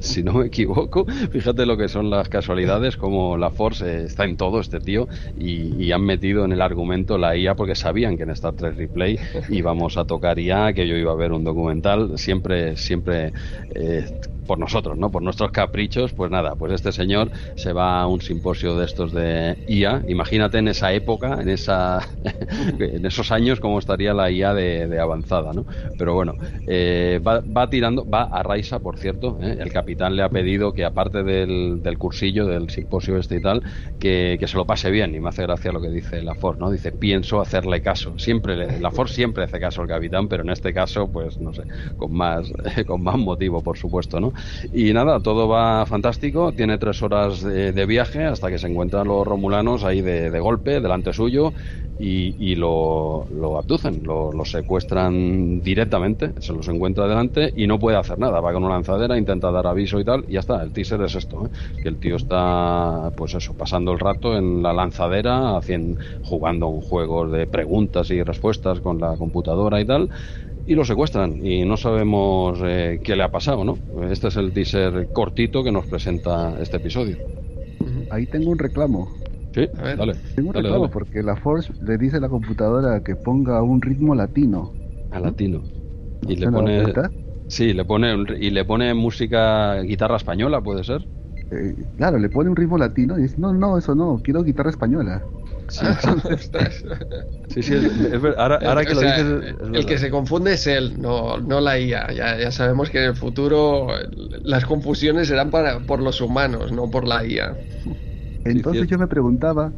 si 0.00 0.22
no 0.24 0.32
me 0.34 0.46
equivoco 0.46 1.06
fíjate 1.30 1.64
lo 1.64 1.76
que 1.76 1.88
son 1.88 2.10
las 2.10 2.28
casualidades 2.28 2.96
como 2.96 3.38
la 3.38 3.50
Force 3.50 4.04
está 4.04 4.24
en 4.24 4.36
todo 4.36 4.58
este 4.58 4.80
tío 4.80 5.08
y, 5.36 5.92
han 5.92 6.02
metido 6.02 6.44
en 6.44 6.52
el 6.52 6.60
argumento 6.60 7.16
la 7.16 7.36
IA 7.36 7.54
porque 7.54 7.76
sabían 7.76 8.16
que 8.16 8.24
en 8.24 8.30
Star 8.30 8.54
Trek 8.54 8.76
Replay 8.76 9.18
íbamos 9.48 9.96
a 9.96 10.04
tocar 10.04 10.38
IA 10.40 10.72
que 10.72 10.88
yo 10.88 10.96
iba 10.96 11.12
a 11.12 11.16
ver 11.16 11.32
un 11.32 11.44
documental 11.44 12.18
siempre 12.18 12.76
siempre 12.76 13.32
eh, 13.70 14.10
por 14.46 14.58
nosotros, 14.58 14.96
¿no? 14.96 15.10
Por 15.10 15.22
nuestros 15.22 15.50
caprichos, 15.50 16.12
pues 16.12 16.30
nada, 16.30 16.54
pues 16.54 16.72
este 16.72 16.92
señor 16.92 17.30
se 17.56 17.72
va 17.72 18.00
a 18.00 18.06
un 18.06 18.20
simposio 18.20 18.76
de 18.76 18.84
estos 18.84 19.12
de 19.12 19.58
IA. 19.66 20.04
Imagínate 20.06 20.58
en 20.58 20.68
esa 20.68 20.92
época, 20.92 21.38
en 21.40 21.48
esa, 21.48 22.08
en 22.78 23.04
esos 23.04 23.32
años, 23.32 23.60
cómo 23.60 23.78
estaría 23.78 24.14
la 24.16 24.30
IA 24.30 24.54
de, 24.54 24.98
avanzada, 24.98 25.52
¿no? 25.52 25.66
Pero 25.98 26.14
bueno, 26.14 26.34
eh, 26.66 27.20
va, 27.24 27.70
tirando, 27.70 28.08
va 28.08 28.24
a 28.24 28.42
Raisa, 28.42 28.78
por 28.78 28.98
cierto. 28.98 29.38
¿eh? 29.40 29.56
El 29.60 29.72
capitán 29.72 30.16
le 30.16 30.22
ha 30.22 30.28
pedido 30.28 30.72
que 30.72 30.84
aparte 30.84 31.22
del, 31.22 31.98
cursillo, 31.98 32.46
del 32.46 32.70
simposio 32.70 33.18
este 33.18 33.36
y 33.36 33.42
tal, 33.42 33.62
que, 33.98 34.38
se 34.46 34.56
lo 34.56 34.64
pase 34.64 34.90
bien. 34.90 35.14
Y 35.14 35.20
me 35.20 35.28
hace 35.28 35.42
gracia 35.42 35.72
lo 35.72 35.80
que 35.80 35.90
dice 35.90 36.22
la 36.22 36.34
Ford, 36.34 36.58
¿no? 36.58 36.70
Dice, 36.70 36.92
pienso 36.92 37.40
hacerle 37.40 37.82
caso. 37.82 38.18
Siempre, 38.18 38.80
la 38.80 38.90
Ford 38.90 39.08
siempre 39.08 39.44
hace 39.44 39.60
caso 39.60 39.82
al 39.82 39.88
capitán, 39.88 40.28
pero 40.28 40.42
en 40.42 40.50
este 40.50 40.72
caso, 40.72 41.08
pues 41.08 41.38
no 41.38 41.52
sé, 41.52 41.62
con 41.96 42.12
más, 42.12 42.52
con 42.86 43.02
más 43.02 43.18
motivo, 43.18 43.62
por 43.62 43.76
supuesto, 43.76 44.20
¿no? 44.20 44.32
Y 44.72 44.92
nada, 44.92 45.20
todo 45.20 45.48
va 45.48 45.86
fantástico, 45.86 46.52
tiene 46.52 46.78
tres 46.78 47.02
horas 47.02 47.42
de, 47.42 47.86
viaje 47.86 48.24
hasta 48.24 48.50
que 48.50 48.58
se 48.58 48.66
encuentran 48.66 49.06
los 49.06 49.26
romulanos 49.26 49.84
ahí 49.84 50.00
de, 50.00 50.40
golpe, 50.40 50.80
delante 50.80 51.12
suyo, 51.12 51.52
y, 51.98 52.54
lo, 52.56 53.26
lo, 53.34 53.58
abducen, 53.58 54.02
lo, 54.06 54.44
secuestran 54.44 55.60
directamente, 55.60 56.32
se 56.38 56.52
los 56.52 56.68
encuentra 56.68 57.06
delante 57.06 57.52
y 57.54 57.66
no 57.66 57.78
puede 57.78 57.96
hacer 57.96 58.18
nada. 58.18 58.40
Va 58.40 58.52
con 58.52 58.64
una 58.64 58.74
lanzadera, 58.74 59.18
intenta 59.18 59.50
dar 59.50 59.66
aviso 59.66 60.00
y 60.00 60.04
tal, 60.04 60.24
y 60.28 60.34
ya 60.34 60.40
está. 60.40 60.62
El 60.62 60.72
teaser 60.72 61.02
es 61.02 61.14
esto: 61.14 61.46
¿eh? 61.46 61.48
que 61.82 61.88
el 61.88 61.98
tío 61.98 62.16
está, 62.16 63.10
pues 63.16 63.34
eso, 63.34 63.54
pasando 63.54 63.92
el 63.92 63.98
rato 63.98 64.36
en 64.36 64.62
la 64.62 64.72
lanzadera, 64.72 65.56
haciendo, 65.56 66.00
jugando 66.22 66.68
un 66.68 66.80
juego 66.80 67.28
de 67.28 67.46
preguntas 67.46 68.10
y 68.10 68.22
respuestas 68.22 68.80
con 68.80 68.98
la 69.00 69.16
computadora 69.16 69.80
y 69.80 69.84
tal. 69.84 70.08
Y 70.66 70.74
lo 70.74 70.84
secuestran 70.84 71.46
y 71.46 71.64
no 71.64 71.76
sabemos 71.76 72.58
eh, 72.64 73.00
qué 73.02 73.14
le 73.14 73.22
ha 73.22 73.30
pasado, 73.30 73.64
¿no? 73.64 73.78
Este 74.10 74.28
es 74.28 74.36
el 74.36 74.52
teaser 74.52 75.08
cortito 75.12 75.62
que 75.62 75.70
nos 75.70 75.86
presenta 75.86 76.54
este 76.60 76.78
episodio. 76.78 77.18
Ahí 78.10 78.26
tengo 78.26 78.50
un 78.50 78.58
reclamo. 78.58 79.25
Sí, 79.56 79.68
dale. 79.96 80.16
Tengo 80.34 80.50
un 80.50 80.90
porque 80.90 81.22
la 81.22 81.34
Force 81.36 81.72
le 81.80 81.96
dice 81.96 82.18
a 82.18 82.20
la 82.20 82.28
computadora 82.28 83.02
que 83.02 83.16
ponga 83.16 83.62
un 83.62 83.80
ritmo 83.80 84.14
latino. 84.14 84.76
A 85.10 85.18
latino. 85.18 85.64
Y 86.20 86.36
le 86.36 86.48
pone. 86.48 86.92
Sí, 87.48 87.72
le 87.72 87.84
pone 87.84 88.14
y 88.38 88.50
le 88.50 88.64
pone 88.66 88.92
música, 88.92 89.80
guitarra 89.80 90.16
española, 90.16 90.60
puede 90.60 90.84
ser. 90.84 91.08
Eh, 91.50 91.74
claro, 91.96 92.18
le 92.18 92.28
pone 92.28 92.50
un 92.50 92.56
ritmo 92.56 92.76
latino 92.76 93.18
y 93.18 93.22
dice, 93.22 93.36
no, 93.38 93.52
no, 93.54 93.78
eso 93.78 93.94
no, 93.94 94.20
quiero 94.22 94.42
guitarra 94.42 94.70
española. 94.70 95.26
Sí, 95.68 95.86
sí, 97.48 97.62
sí 97.62 97.74
ahora, 98.36 98.86
que 98.86 98.94
lo 98.94 99.00
dices, 99.02 99.24
el 99.72 99.86
que 99.86 99.98
se 99.98 100.10
confunde 100.10 100.54
es 100.54 100.66
él, 100.66 100.94
no, 101.00 101.38
no 101.38 101.60
la 101.60 101.78
IA. 101.78 102.12
Ya, 102.12 102.36
ya 102.38 102.50
sabemos 102.52 102.90
que 102.90 102.98
en 102.98 103.04
el 103.10 103.16
futuro 103.16 103.88
las 104.42 104.64
confusiones 104.66 105.28
serán 105.28 105.50
para, 105.50 105.84
por 105.86 106.02
los 106.02 106.20
humanos, 106.20 106.72
no 106.72 106.90
por 106.90 107.06
la 107.06 107.24
IA. 107.24 107.60
Entonces 108.50 108.88
yo 108.88 108.98
me 108.98 109.06
preguntaba, 109.06 109.72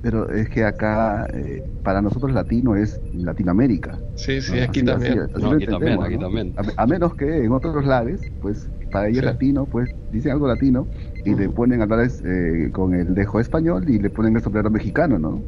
pero 0.00 0.28
es 0.30 0.48
que 0.48 0.64
acá 0.64 1.26
eh, 1.32 1.62
para 1.82 2.02
nosotros 2.02 2.32
latino 2.32 2.76
es 2.76 3.00
Latinoamérica. 3.12 4.02
Sí, 4.14 4.40
sí, 4.40 4.58
aquí, 4.60 4.82
también. 4.82 5.20
aquí, 5.20 5.66
también. 5.66 6.02
aquí 6.02 6.18
también. 6.18 6.54
A, 6.76 6.86
menos 6.86 7.14
que 7.14 7.44
en 7.44 7.52
otros 7.52 7.84
lares, 7.84 8.20
pues 8.40 8.70
para 8.90 9.08
ellos 9.08 9.24
latino, 9.24 9.66
pues 9.66 9.90
dicen 10.08 10.32
algo 10.32 10.46
latino 10.46 10.88
y 11.24 11.34
le 11.34 11.48
ponen 11.48 11.80
a 11.80 11.84
hablar 11.84 12.08
eh, 12.24 12.70
con 12.72 12.94
el 12.94 13.14
dejo 13.14 13.40
español 13.40 13.88
y 13.88 13.98
le 13.98 14.10
ponen 14.10 14.36
el 14.36 14.42
sombrero 14.42 14.70
mexicano, 14.70 15.18
¿no? 15.18 15.44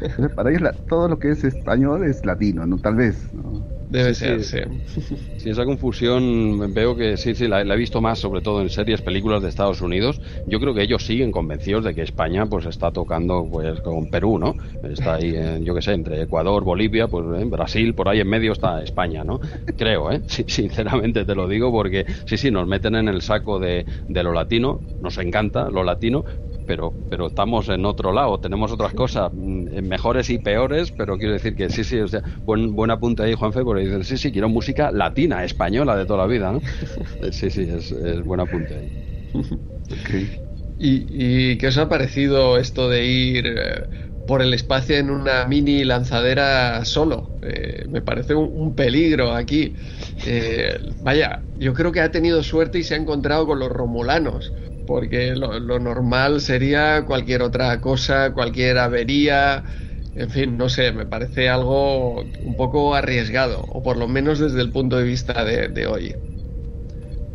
Entonces, 0.00 0.34
para 0.34 0.50
ellos 0.50 0.62
todo 0.88 1.08
lo 1.08 1.18
que 1.18 1.30
es 1.30 1.44
español 1.44 2.04
es 2.04 2.24
latino, 2.24 2.66
¿no? 2.66 2.78
Tal 2.78 2.96
vez, 2.96 3.32
¿no? 3.32 3.64
Debe 3.90 4.14
ser, 4.14 4.44
sí. 4.44 4.58
sí. 4.86 5.48
esa 5.48 5.64
confusión 5.64 6.74
veo 6.74 6.94
que 6.94 7.16
sí, 7.16 7.34
sí, 7.34 7.48
la, 7.48 7.62
he 7.62 7.76
visto 7.76 8.00
más, 8.00 8.18
sobre 8.18 8.42
todo 8.42 8.60
en 8.60 8.68
series, 8.68 9.00
películas 9.00 9.42
de 9.42 9.48
Estados 9.48 9.80
Unidos. 9.80 10.20
Yo 10.44 10.60
creo 10.60 10.74
que 10.74 10.82
ellos 10.82 11.04
siguen 11.06 11.32
convencidos 11.32 11.84
de 11.84 11.94
que 11.94 12.02
España 12.02 12.46
pues 12.46 12.66
está 12.66 12.92
tocando 12.92 13.48
pues 13.50 13.80
con 13.80 14.08
Perú, 14.08 14.38
¿no? 14.38 14.56
Está 14.82 15.14
ahí, 15.14 15.34
yo 15.62 15.74
qué 15.74 15.80
sé, 15.82 15.92
entre 15.92 16.20
Ecuador, 16.22 16.64
Bolivia, 16.64 17.08
pues 17.08 17.24
en 17.40 17.50
Brasil, 17.50 17.94
por 17.94 18.08
ahí 18.08 18.20
en 18.20 18.28
medio 18.28 18.52
está 18.52 18.82
España, 18.82 19.24
¿no? 19.24 19.40
Creo, 19.76 20.12
¿eh? 20.12 20.22
sinceramente 20.46 21.24
te 21.24 21.34
lo 21.34 21.48
digo 21.48 21.72
porque 21.72 22.04
sí, 22.26 22.36
sí, 22.36 22.50
nos 22.50 22.66
meten 22.66 22.94
en 22.94 23.08
el 23.08 23.22
saco 23.22 23.58
de, 23.58 23.86
de 24.06 24.22
lo 24.22 24.32
latino, 24.32 24.82
nos 25.00 25.16
encanta 25.18 25.70
lo 25.70 25.82
latino, 25.82 26.24
pero, 26.68 26.94
pero 27.08 27.28
estamos 27.28 27.70
en 27.70 27.86
otro 27.86 28.12
lado, 28.12 28.38
tenemos 28.38 28.70
otras 28.70 28.92
cosas 28.92 29.30
mm, 29.32 29.80
mejores 29.82 30.28
y 30.28 30.38
peores, 30.38 30.92
pero 30.92 31.16
quiero 31.16 31.32
decir 31.32 31.56
que 31.56 31.70
sí, 31.70 31.82
sí, 31.82 31.98
o 31.98 32.06
sea, 32.06 32.22
buen, 32.44 32.76
buen 32.76 32.90
apunte 32.90 33.22
ahí, 33.22 33.34
Juanfe, 33.34 33.64
porque 33.64 33.84
dicen, 33.84 34.04
sí, 34.04 34.18
sí, 34.18 34.30
quiero 34.30 34.50
música 34.50 34.92
latina, 34.92 35.42
española 35.44 35.96
de 35.96 36.04
toda 36.04 36.18
la 36.20 36.26
vida, 36.26 36.52
¿no? 36.52 36.60
sí, 37.32 37.50
sí, 37.50 37.62
es, 37.62 37.90
es 37.90 38.22
buen 38.22 38.40
apunte 38.40 38.74
ahí. 38.74 38.92
¿Y, 40.78 41.56
qué 41.56 41.68
os 41.68 41.78
ha 41.78 41.88
parecido 41.88 42.58
esto 42.58 42.90
de 42.90 43.06
ir 43.06 43.46
eh, 43.46 43.88
por 44.26 44.42
el 44.42 44.52
espacio 44.52 44.96
en 44.96 45.08
una 45.08 45.46
mini 45.46 45.84
lanzadera 45.84 46.84
solo? 46.84 47.30
Eh, 47.40 47.86
me 47.88 48.02
parece 48.02 48.34
un, 48.34 48.74
peligro 48.74 49.32
aquí. 49.32 49.74
Eh, 50.26 50.78
vaya, 51.00 51.40
yo 51.56 51.72
creo 51.72 51.92
que 51.92 52.00
ha 52.00 52.10
tenido 52.10 52.42
suerte 52.42 52.78
y 52.78 52.84
se 52.84 52.94
ha 52.94 52.98
encontrado 52.98 53.46
con 53.46 53.58
los 53.58 53.70
romulanos 53.70 54.52
porque 54.88 55.36
lo, 55.36 55.78
normal 55.78 56.40
sería 56.40 57.04
cualquier 57.04 57.42
otra 57.42 57.78
cosa, 57.78 58.32
cualquier 58.32 58.78
avería, 58.78 59.62
en 60.14 60.30
fin, 60.30 60.56
no 60.56 60.70
sé, 60.70 60.92
me 60.92 61.04
parece 61.04 61.50
algo 61.50 62.24
un 62.40 62.56
poco 62.56 62.94
arriesgado, 62.94 63.60
o 63.68 63.82
por 63.82 63.98
lo 63.98 64.08
menos 64.08 64.38
desde 64.38 64.62
el 64.62 64.72
punto 64.72 64.96
de 64.96 65.04
vista 65.04 65.44
de, 65.44 65.86
hoy. 65.86 66.16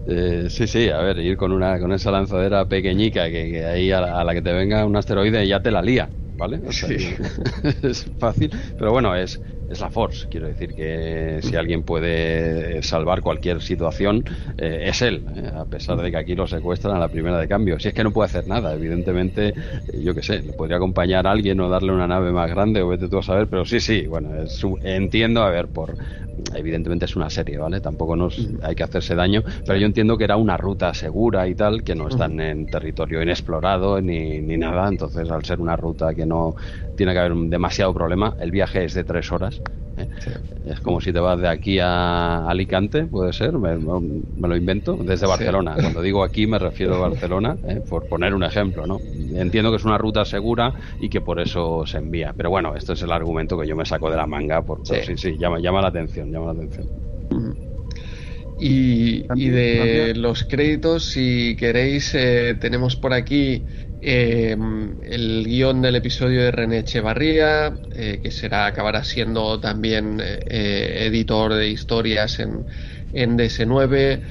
Eh, 0.08 0.48
sí, 0.50 0.66
sí, 0.66 0.90
a 0.90 0.98
ver, 0.98 1.20
ir 1.20 1.38
con 1.38 1.52
una 1.52 1.80
con 1.80 1.92
esa 1.94 2.10
lanzadera 2.10 2.68
pequeñica 2.68 3.30
que, 3.30 3.64
ahí 3.64 3.92
a 3.92 4.02
la, 4.02 4.34
que 4.34 4.42
te 4.42 4.52
venga 4.52 4.84
un 4.84 4.96
asteroide 4.96 5.48
ya 5.48 5.62
te 5.62 5.70
la 5.70 5.84
lía, 5.84 6.10
¿vale? 6.36 6.60
es 7.84 8.04
fácil, 8.18 8.50
pero 8.80 8.92
bueno, 8.92 9.16
es, 9.16 9.40
es 9.74 9.82
la 9.82 9.90
Force. 9.90 10.28
Quiero 10.30 10.48
decir 10.48 10.74
que 10.74 11.40
si 11.42 11.56
alguien 11.56 11.84
puede 11.84 12.82
salvar 12.82 13.22
cualquier 13.22 13.62
situación, 13.62 14.24
eh, 14.58 14.86
es 14.86 15.02
él, 15.02 15.26
eh, 15.36 15.52
a 15.54 15.66
pesar 15.66 15.98
de 16.02 16.10
que 16.10 16.18
aquí 16.18 16.36
lo 16.36 16.48
secuestran 16.48 16.96
a 16.96 17.00
la 17.00 17.10
primera 17.10 17.38
de 17.38 17.48
cambio. 17.48 17.80
Si 17.80 17.90
es 17.90 17.94
que 17.94 18.04
no 18.04 18.12
puede 18.12 18.28
hacer 18.28 18.48
nada, 18.48 18.74
evidentemente, 18.74 19.54
yo 19.94 20.14
qué 20.14 20.24
sé, 20.24 20.42
le 20.42 20.54
podría 20.54 20.78
acompañar 20.78 21.28
a 21.28 21.32
alguien 21.32 21.60
o 21.60 21.70
darle 21.70 21.92
una 21.92 22.08
nave 22.08 22.32
más 22.32 22.50
grande 22.50 22.82
o 22.82 22.88
vete 22.88 23.08
tú 23.08 23.18
a 23.18 23.24
saber, 23.24 23.48
pero 23.48 23.66
sí, 23.66 23.80
sí, 23.80 24.08
bueno, 24.08 24.30
entiendo, 24.84 25.44
a 25.44 25.50
ver, 25.50 25.68
por 25.68 25.96
evidentemente 26.56 27.06
es 27.06 27.16
una 27.16 27.30
serie, 27.30 27.58
¿vale? 27.58 27.80
Tampoco 27.82 28.16
nos 28.16 28.40
hay 28.62 28.76
que 28.76 28.84
hacerse 28.84 29.16
daño, 29.16 29.44
pero 29.66 29.78
yo 29.78 29.86
entiendo 29.86 30.18
que 30.18 30.24
era 30.24 30.36
una 30.36 30.58
ruta 30.58 30.94
segura 30.94 31.48
y 31.48 31.56
tal, 31.56 31.84
que 31.84 31.96
no 31.96 32.08
están 32.08 32.40
en 32.40 32.66
territorio 32.66 33.22
inexplorado 33.22 34.02
ni, 34.02 34.42
ni 34.42 34.58
nada, 34.58 34.88
entonces 34.88 35.30
al 35.30 35.44
ser 35.46 35.60
una 35.60 35.76
ruta 35.76 36.14
que 36.14 36.26
no 36.26 36.56
tiene 36.96 37.14
que 37.14 37.20
haber 37.20 37.34
demasiado 37.34 37.94
problema, 37.94 38.36
el 38.40 38.52
viaje 38.52 38.84
es 38.86 38.94
de 38.94 39.04
tres 39.04 39.32
horas, 39.32 39.62
¿eh? 39.98 40.08
Es 40.66 40.80
como 40.80 41.02
si 41.02 41.12
te 41.12 41.20
vas 41.20 41.40
de 41.40 41.48
aquí 41.48 41.80
a 41.80 42.48
Alicante, 42.48 43.06
puede 43.06 43.34
ser, 43.34 43.54
me, 43.54 43.78
lo 43.78 44.56
invento, 44.56 44.96
desde 44.96 45.28
Barcelona. 45.28 45.76
Cuando 45.76 46.02
digo 46.02 46.24
aquí 46.24 46.48
me 46.48 46.60
refiero 46.60 46.96
a 46.96 47.00
Barcelona, 47.10 47.58
¿eh? 47.68 47.82
por 47.88 48.08
poner 48.08 48.34
un 48.34 48.44
ejemplo, 48.44 48.88
¿no? 48.88 49.00
Entiendo 49.36 49.72
que 49.72 49.78
es 49.78 49.86
una 49.86 49.98
ruta 49.98 50.26
segura 50.26 50.74
y 51.00 51.10
que 51.10 51.22
por 51.22 51.40
eso 51.40 51.86
se 51.86 51.98
envía. 51.98 52.34
Pero 52.36 52.50
bueno, 52.50 52.76
este 52.76 52.94
es 52.94 53.02
el 53.02 53.12
argumento 53.12 53.60
que 53.60 53.68
yo 53.68 53.76
me 53.76 53.86
saco 53.86 54.10
de 54.10 54.18
la 54.18 54.26
manga, 54.26 54.62
porque 54.62 55.04
sí, 55.04 55.18
sí, 55.18 55.38
llama, 55.38 55.60
llama 55.60 55.82
la 55.82 55.90
atención, 55.90 56.32
llama 56.32 56.54
la 56.54 56.64
atención. 56.64 56.88
Y, 58.60 59.24
de 59.50 60.14
los 60.16 60.44
créditos, 60.46 61.06
si 61.06 61.56
queréis, 61.58 62.14
eh, 62.16 62.56
tenemos 62.60 62.96
por 62.96 63.14
aquí 63.14 63.66
eh, 64.04 64.56
el 65.04 65.46
guion 65.46 65.82
del 65.82 65.96
episodio 65.96 66.44
de 66.44 66.52
René 66.52 66.80
Echevarría, 66.80 67.74
eh, 67.96 68.20
que 68.22 68.32
será 68.32 68.66
acabará 68.66 69.04
siendo 69.04 69.60
también 69.60 70.22
editor 70.22 71.54
de 71.54 71.70
historias 71.70 72.40
en, 72.40 72.66
en 73.12 73.38
DS9. 73.38 74.22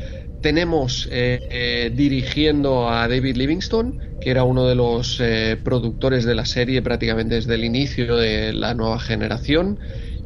Tenemos 0.40 1.08
dirigiendo 1.08 2.88
a 2.88 3.06
David 3.06 3.36
Livingstone, 3.36 3.94
que 4.20 4.30
era 4.30 4.44
uno 4.44 4.66
de 4.66 4.74
los 4.74 5.22
productores 5.62 6.24
de 6.24 6.34
la 6.34 6.44
serie 6.44 6.82
prácticamente 6.82 7.36
desde 7.36 7.54
el 7.54 7.64
inicio 7.64 8.16
de 8.16 8.52
la 8.52 8.74
nueva 8.74 8.98
generación, 8.98 9.78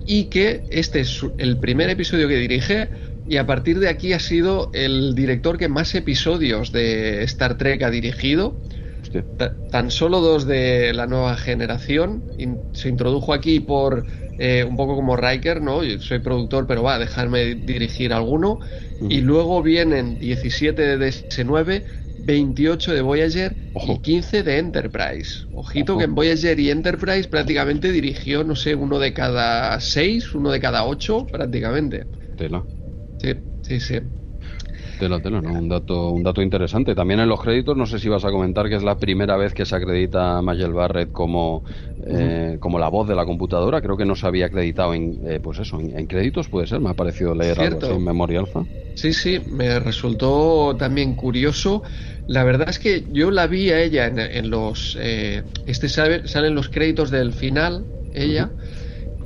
y 0.07 0.31
que 0.31 0.63
este 0.71 1.01
es 1.01 1.21
el 1.37 1.59
primer 1.59 1.91
episodio 1.91 2.29
que 2.29 2.37
dirige 2.37 2.89
y 3.29 3.39
a 3.39 3.47
partir 3.47 3.81
de 3.81 3.89
aquí 3.89 4.13
ha 4.13 4.21
sido 4.21 4.71
el 4.73 5.15
director 5.15 5.59
que 5.59 5.69
más 5.69 5.95
episodios 5.95 6.71
de 6.71 7.25
Star 7.25 7.59
Trek 7.59 7.83
ha 7.83 7.91
dirigido. 7.91 8.61
Tan 9.71 9.91
solo 9.91 10.21
dos 10.21 10.47
de 10.47 10.93
la 10.93 11.07
nueva 11.07 11.37
generación. 11.37 12.25
Se 12.73 12.89
introdujo 12.89 13.33
aquí 13.33 13.61
por 13.61 14.07
eh, 14.39 14.65
un 14.65 14.77
poco 14.77 14.95
como 14.97 15.17
Riker, 15.17 15.63
¿no? 15.63 15.83
Yo 15.83 15.99
soy 16.01 16.19
productor, 16.19 16.67
pero 16.67 16.83
va, 16.83 16.95
a 16.95 16.99
dejarme 16.99 17.55
dirigir 17.55 18.13
alguno. 18.13 18.61
Y 18.99 19.21
luego 19.21 19.63
vienen 19.63 20.19
17 20.19 20.81
de 20.81 20.99
DS9, 20.99 21.85
28 22.19 22.95
de 22.95 23.03
Voyager 23.03 23.57
y 23.75 23.99
15 23.99 24.43
de 24.43 24.59
Enterprise. 24.59 25.45
Ojito 25.53 25.99
que 25.99 26.05
en 26.05 26.15
Voyager 26.15 26.59
y 26.59 26.71
Enterprise 26.71 27.29
prácticamente 27.29 27.93
dirigió, 27.93 28.43
no 28.43 28.57
sé, 28.57 28.75
uno 28.75 28.99
de 28.99 29.13
cada 29.13 29.79
seis, 29.81 30.35
uno 30.35 30.51
de 30.51 30.61
cada 30.61 30.85
ocho, 30.85 31.27
prácticamente. 31.27 32.07
Tela. 32.37 32.67
Sí, 33.19 33.35
sí, 33.63 33.81
sí. 33.81 34.01
Tela, 34.99 35.21
tela, 35.21 35.43
¿no? 35.43 35.53
Un 35.53 35.69
dato, 35.69 36.11
un 36.11 36.23
dato 36.23 36.41
interesante. 36.41 36.95
También 36.95 37.21
en 37.21 37.29
los 37.29 37.41
créditos, 37.41 37.77
no 37.77 37.87
sé 37.87 37.99
si 37.99 38.09
vas 38.09 38.25
a 38.25 38.31
comentar 38.31 38.69
que 38.69 38.77
es 38.77 38.83
la 38.83 38.99
primera 38.99 39.37
vez 39.37 39.53
que 39.53 39.67
se 39.67 39.77
acredita 39.77 40.39
a 40.39 40.43
Mayel 40.43 40.73
Barrett 40.73 41.13
como, 41.13 41.65
eh, 42.07 42.57
como 42.61 42.79
la 42.79 42.89
voz 42.89 43.07
de 43.07 43.15
la 43.15 43.27
computadora. 43.27 43.83
Creo 43.83 43.97
que 43.97 44.07
no 44.07 44.17
se 44.17 44.27
había 44.27 44.47
acreditado 44.47 44.95
en, 44.95 45.21
eh, 45.27 45.41
pues 45.41 45.59
eso, 45.59 45.79
en, 45.79 46.07
créditos, 46.07 46.49
puede 46.49 46.67
ser. 46.67 46.81
Me 46.81 46.91
ha 46.91 46.95
parecido 46.95 47.35
leer 47.35 47.61
algo 47.61 47.79
así 47.79 47.93
en 47.93 48.05
memoria 48.05 48.41
alfa. 48.41 48.65
Sí, 48.95 49.13
sí, 49.13 49.43
me 49.51 49.79
resultó 49.81 50.75
también 50.79 51.15
curioso. 51.15 51.83
La 52.27 52.45
verdad 52.45 52.71
es 52.71 52.79
que 52.79 53.05
yo 53.11 53.31
la 53.31 53.47
vi 53.47 53.71
a 53.71 53.81
ella 53.81 54.07
en, 54.07 54.51
los. 54.51 54.97
Eh, 54.99 55.43
este 55.67 55.89
salen 55.89 56.55
los 56.55 56.71
créditos 56.71 57.11
del 57.11 57.35
final, 57.35 57.85
ella. 58.15 58.51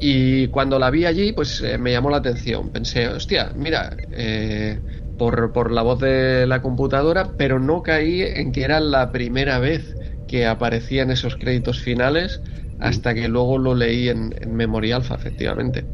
Y 0.02 0.48
cuando 0.48 0.78
la 0.78 0.90
vi 0.90 1.04
allí, 1.04 1.32
pues 1.32 1.60
eh, 1.60 1.76
me 1.76 1.92
llamó 1.92 2.08
la 2.10 2.16
atención. 2.16 2.70
Pensé, 2.70 3.06
hostia, 3.06 3.52
mira, 3.54 3.96
eh, 4.10 4.80
por, 5.20 5.52
por 5.52 5.70
la 5.70 5.82
voz 5.82 6.00
de 6.00 6.46
la 6.46 6.62
computadora, 6.62 7.32
pero 7.36 7.60
no 7.60 7.82
caí 7.82 8.22
en 8.22 8.52
que 8.52 8.62
era 8.62 8.80
la 8.80 9.12
primera 9.12 9.58
vez 9.58 9.94
que 10.26 10.46
aparecían 10.46 11.10
esos 11.10 11.36
créditos 11.36 11.78
finales 11.78 12.40
hasta 12.78 13.12
que 13.12 13.28
luego 13.28 13.58
lo 13.58 13.74
leí 13.74 14.08
en, 14.08 14.34
en 14.40 14.56
Memory 14.56 14.92
Alpha, 14.92 15.16
efectivamente. 15.16 15.84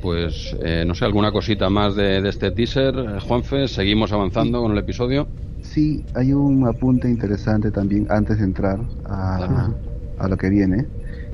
Pues 0.00 0.56
eh, 0.62 0.84
no 0.86 0.94
sé, 0.94 1.06
alguna 1.06 1.32
cosita 1.32 1.68
más 1.68 1.96
de, 1.96 2.28
este 2.28 2.52
teaser, 2.52 2.94
Juanfe, 3.18 3.66
seguimos 3.66 4.12
avanzando 4.12 4.62
con 4.62 4.70
el 4.70 4.78
episodio. 4.78 5.26
Sí, 5.60 6.04
hay 6.14 6.32
un 6.32 6.68
apunte 6.68 7.10
interesante 7.10 7.72
también 7.72 8.06
antes 8.10 8.38
de 8.38 8.44
entrar 8.44 8.78
a, 9.06 9.74
a 10.18 10.28
lo 10.28 10.36
que 10.36 10.50
viene, 10.50 10.86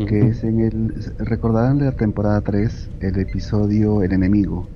que 0.09 0.29
es 0.29 0.43
en 0.45 0.61
el, 0.61 0.95
recordarán 1.19 1.79
de 1.79 1.85
la 1.85 1.93
temporada 1.93 2.41
3 2.41 2.89
el 3.01 3.19
episodio 3.19 4.03
El 4.03 4.13
enemigo, 4.13 4.71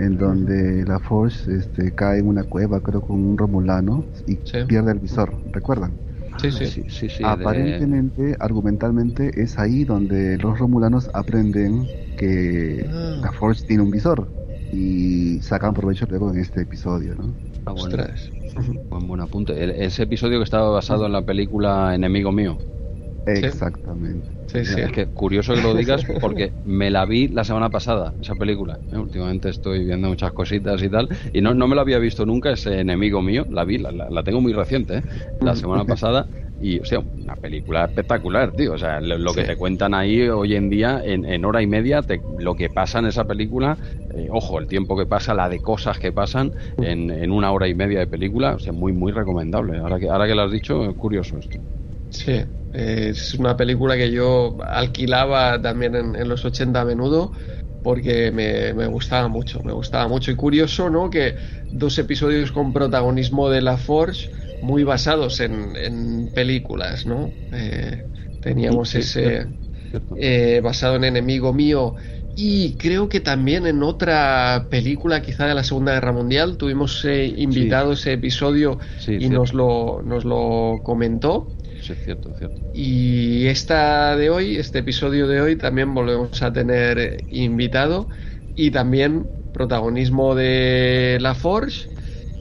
en 0.00 0.16
donde 0.16 0.84
la 0.86 0.98
Force 0.98 1.54
este, 1.54 1.92
cae 1.92 2.20
en 2.20 2.26
una 2.26 2.44
cueva, 2.44 2.80
creo, 2.80 3.02
con 3.02 3.20
un 3.20 3.36
romulano 3.36 4.04
y 4.26 4.36
pierde 4.64 4.92
el 4.92 4.98
visor, 4.98 5.32
¿recuerdan? 5.52 5.92
Sí, 6.38 6.50
sí. 6.50 6.66
sí, 6.88 7.08
sí, 7.10 7.22
Aparentemente, 7.22 8.34
argumentalmente, 8.40 9.30
es 9.42 9.58
ahí 9.58 9.84
donde 9.84 10.38
los 10.38 10.58
romulanos 10.58 11.10
aprenden 11.12 11.86
que 12.16 12.88
ah. 12.90 13.18
la 13.22 13.32
Force 13.32 13.66
tiene 13.66 13.82
un 13.82 13.90
visor 13.90 14.26
y 14.72 15.38
sacan 15.42 15.74
provecho 15.74 16.06
luego 16.08 16.30
en 16.30 16.38
este 16.38 16.62
episodio, 16.62 17.14
¿no? 17.14 17.34
Ah, 17.66 17.72
bueno. 17.72 18.04
Buen, 18.88 19.06
buen 19.06 19.20
apunte. 19.20 19.84
ese 19.84 20.04
episodio 20.04 20.38
que 20.38 20.44
estaba 20.44 20.70
basado 20.70 21.06
en 21.06 21.12
la 21.12 21.22
película 21.22 21.94
Enemigo 21.94 22.32
Mío. 22.32 22.56
Exactamente. 23.26 24.39
Sí, 24.50 24.64
sí. 24.64 24.80
Es 24.80 24.90
que 24.90 25.06
curioso 25.06 25.54
que 25.54 25.62
lo 25.62 25.74
digas 25.74 26.04
porque 26.20 26.52
me 26.64 26.90
la 26.90 27.04
vi 27.04 27.28
la 27.28 27.44
semana 27.44 27.70
pasada, 27.70 28.12
esa 28.20 28.34
película. 28.34 28.78
¿eh? 28.92 28.96
Últimamente 28.96 29.48
estoy 29.48 29.84
viendo 29.84 30.08
muchas 30.08 30.32
cositas 30.32 30.82
y 30.82 30.88
tal. 30.88 31.08
Y 31.32 31.40
no, 31.40 31.54
no 31.54 31.68
me 31.68 31.76
la 31.76 31.82
había 31.82 31.98
visto 31.98 32.26
nunca, 32.26 32.50
ese 32.50 32.80
enemigo 32.80 33.22
mío. 33.22 33.46
La 33.48 33.64
vi, 33.64 33.78
la, 33.78 33.92
la, 33.92 34.22
tengo 34.24 34.40
muy 34.40 34.52
reciente, 34.52 34.98
¿eh? 34.98 35.02
la 35.40 35.54
semana 35.54 35.84
pasada. 35.86 36.26
Y, 36.60 36.78
o 36.78 36.84
sea, 36.84 36.98
una 36.98 37.36
película 37.36 37.84
espectacular, 37.84 38.52
tío. 38.52 38.72
O 38.72 38.78
sea, 38.78 39.00
lo, 39.00 39.32
que 39.32 39.44
te 39.44 39.56
cuentan 39.56 39.94
ahí 39.94 40.28
hoy 40.28 40.56
en 40.56 40.68
día, 40.68 41.00
en, 41.02 41.44
hora 41.44 41.62
y 41.62 41.66
media, 41.66 42.00
lo 42.38 42.54
que 42.54 42.68
pasa 42.68 42.98
en 42.98 43.06
esa 43.06 43.24
película, 43.24 43.78
eh, 44.14 44.28
ojo, 44.30 44.58
el 44.58 44.66
tiempo 44.66 44.98
que 44.98 45.06
pasa, 45.06 45.32
la 45.32 45.48
de 45.48 45.60
cosas 45.60 45.98
que 45.98 46.12
pasan 46.12 46.52
en, 46.78 47.10
en, 47.10 47.30
una 47.30 47.52
hora 47.52 47.66
y 47.66 47.74
media 47.74 48.00
de 48.00 48.06
película, 48.08 48.56
o 48.56 48.58
sea, 48.58 48.72
muy, 48.72 48.92
muy 48.92 49.12
recomendable. 49.12 49.78
Ahora 49.78 49.98
que, 49.98 50.10
ahora 50.10 50.26
que 50.26 50.34
lo 50.34 50.42
has 50.42 50.52
dicho, 50.52 50.84
es 50.90 50.96
curioso 50.96 51.38
esto. 51.38 51.58
Sí, 52.10 52.42
es 52.72 53.34
una 53.34 53.56
película 53.56 53.96
que 53.96 54.10
yo 54.10 54.58
alquilaba 54.64 55.60
también 55.60 55.94
en, 55.94 56.28
los 56.28 56.44
80 56.44 56.80
a 56.80 56.84
menudo 56.84 57.32
porque 57.82 58.30
me, 58.30 58.86
gustaba 58.86 59.28
mucho, 59.28 59.62
me 59.64 59.72
gustaba 59.72 60.06
mucho. 60.06 60.30
Y 60.30 60.36
curioso, 60.36 60.90
¿no? 60.90 61.10
Que 61.10 61.34
dos 61.72 61.98
episodios 61.98 62.52
con 62.52 62.72
protagonismo 62.72 63.48
de 63.48 63.62
La 63.62 63.76
Forge 63.76 64.30
muy 64.62 64.84
basados 64.84 65.40
en, 65.40 66.30
películas, 66.34 67.06
¿no? 67.06 67.30
Eh, 67.52 68.04
teníamos 68.42 68.94
ese 68.94 69.46
eh, 70.16 70.60
basado 70.62 70.96
en 70.96 71.04
Enemigo 71.04 71.52
Mío 71.52 71.96
y 72.36 72.74
creo 72.74 73.08
que 73.08 73.20
también 73.20 73.66
en 73.66 73.82
otra 73.82 74.66
película, 74.70 75.22
quizá 75.22 75.46
de 75.46 75.54
la 75.54 75.64
Segunda 75.64 75.92
Guerra 75.94 76.12
Mundial, 76.12 76.56
tuvimos 76.56 77.04
eh, 77.04 77.26
invitado 77.36 77.92
ese 77.92 78.12
episodio 78.12 78.78
y 79.06 79.28
nos 79.28 79.52
lo, 79.52 80.02
nos 80.04 80.24
lo 80.24 80.80
comentó 80.82 81.48
cierto, 81.82 82.34
cierto. 82.34 82.62
Y 82.72 83.46
esta 83.46 84.16
de 84.16 84.30
hoy, 84.30 84.56
este 84.56 84.80
episodio 84.80 85.26
de 85.28 85.40
hoy, 85.40 85.56
también 85.56 85.94
volvemos 85.94 86.42
a 86.42 86.52
tener 86.52 87.24
invitado 87.28 88.08
y 88.54 88.70
también 88.70 89.30
protagonismo 89.52 90.34
de 90.34 91.18
La 91.20 91.34
Forge 91.34 91.88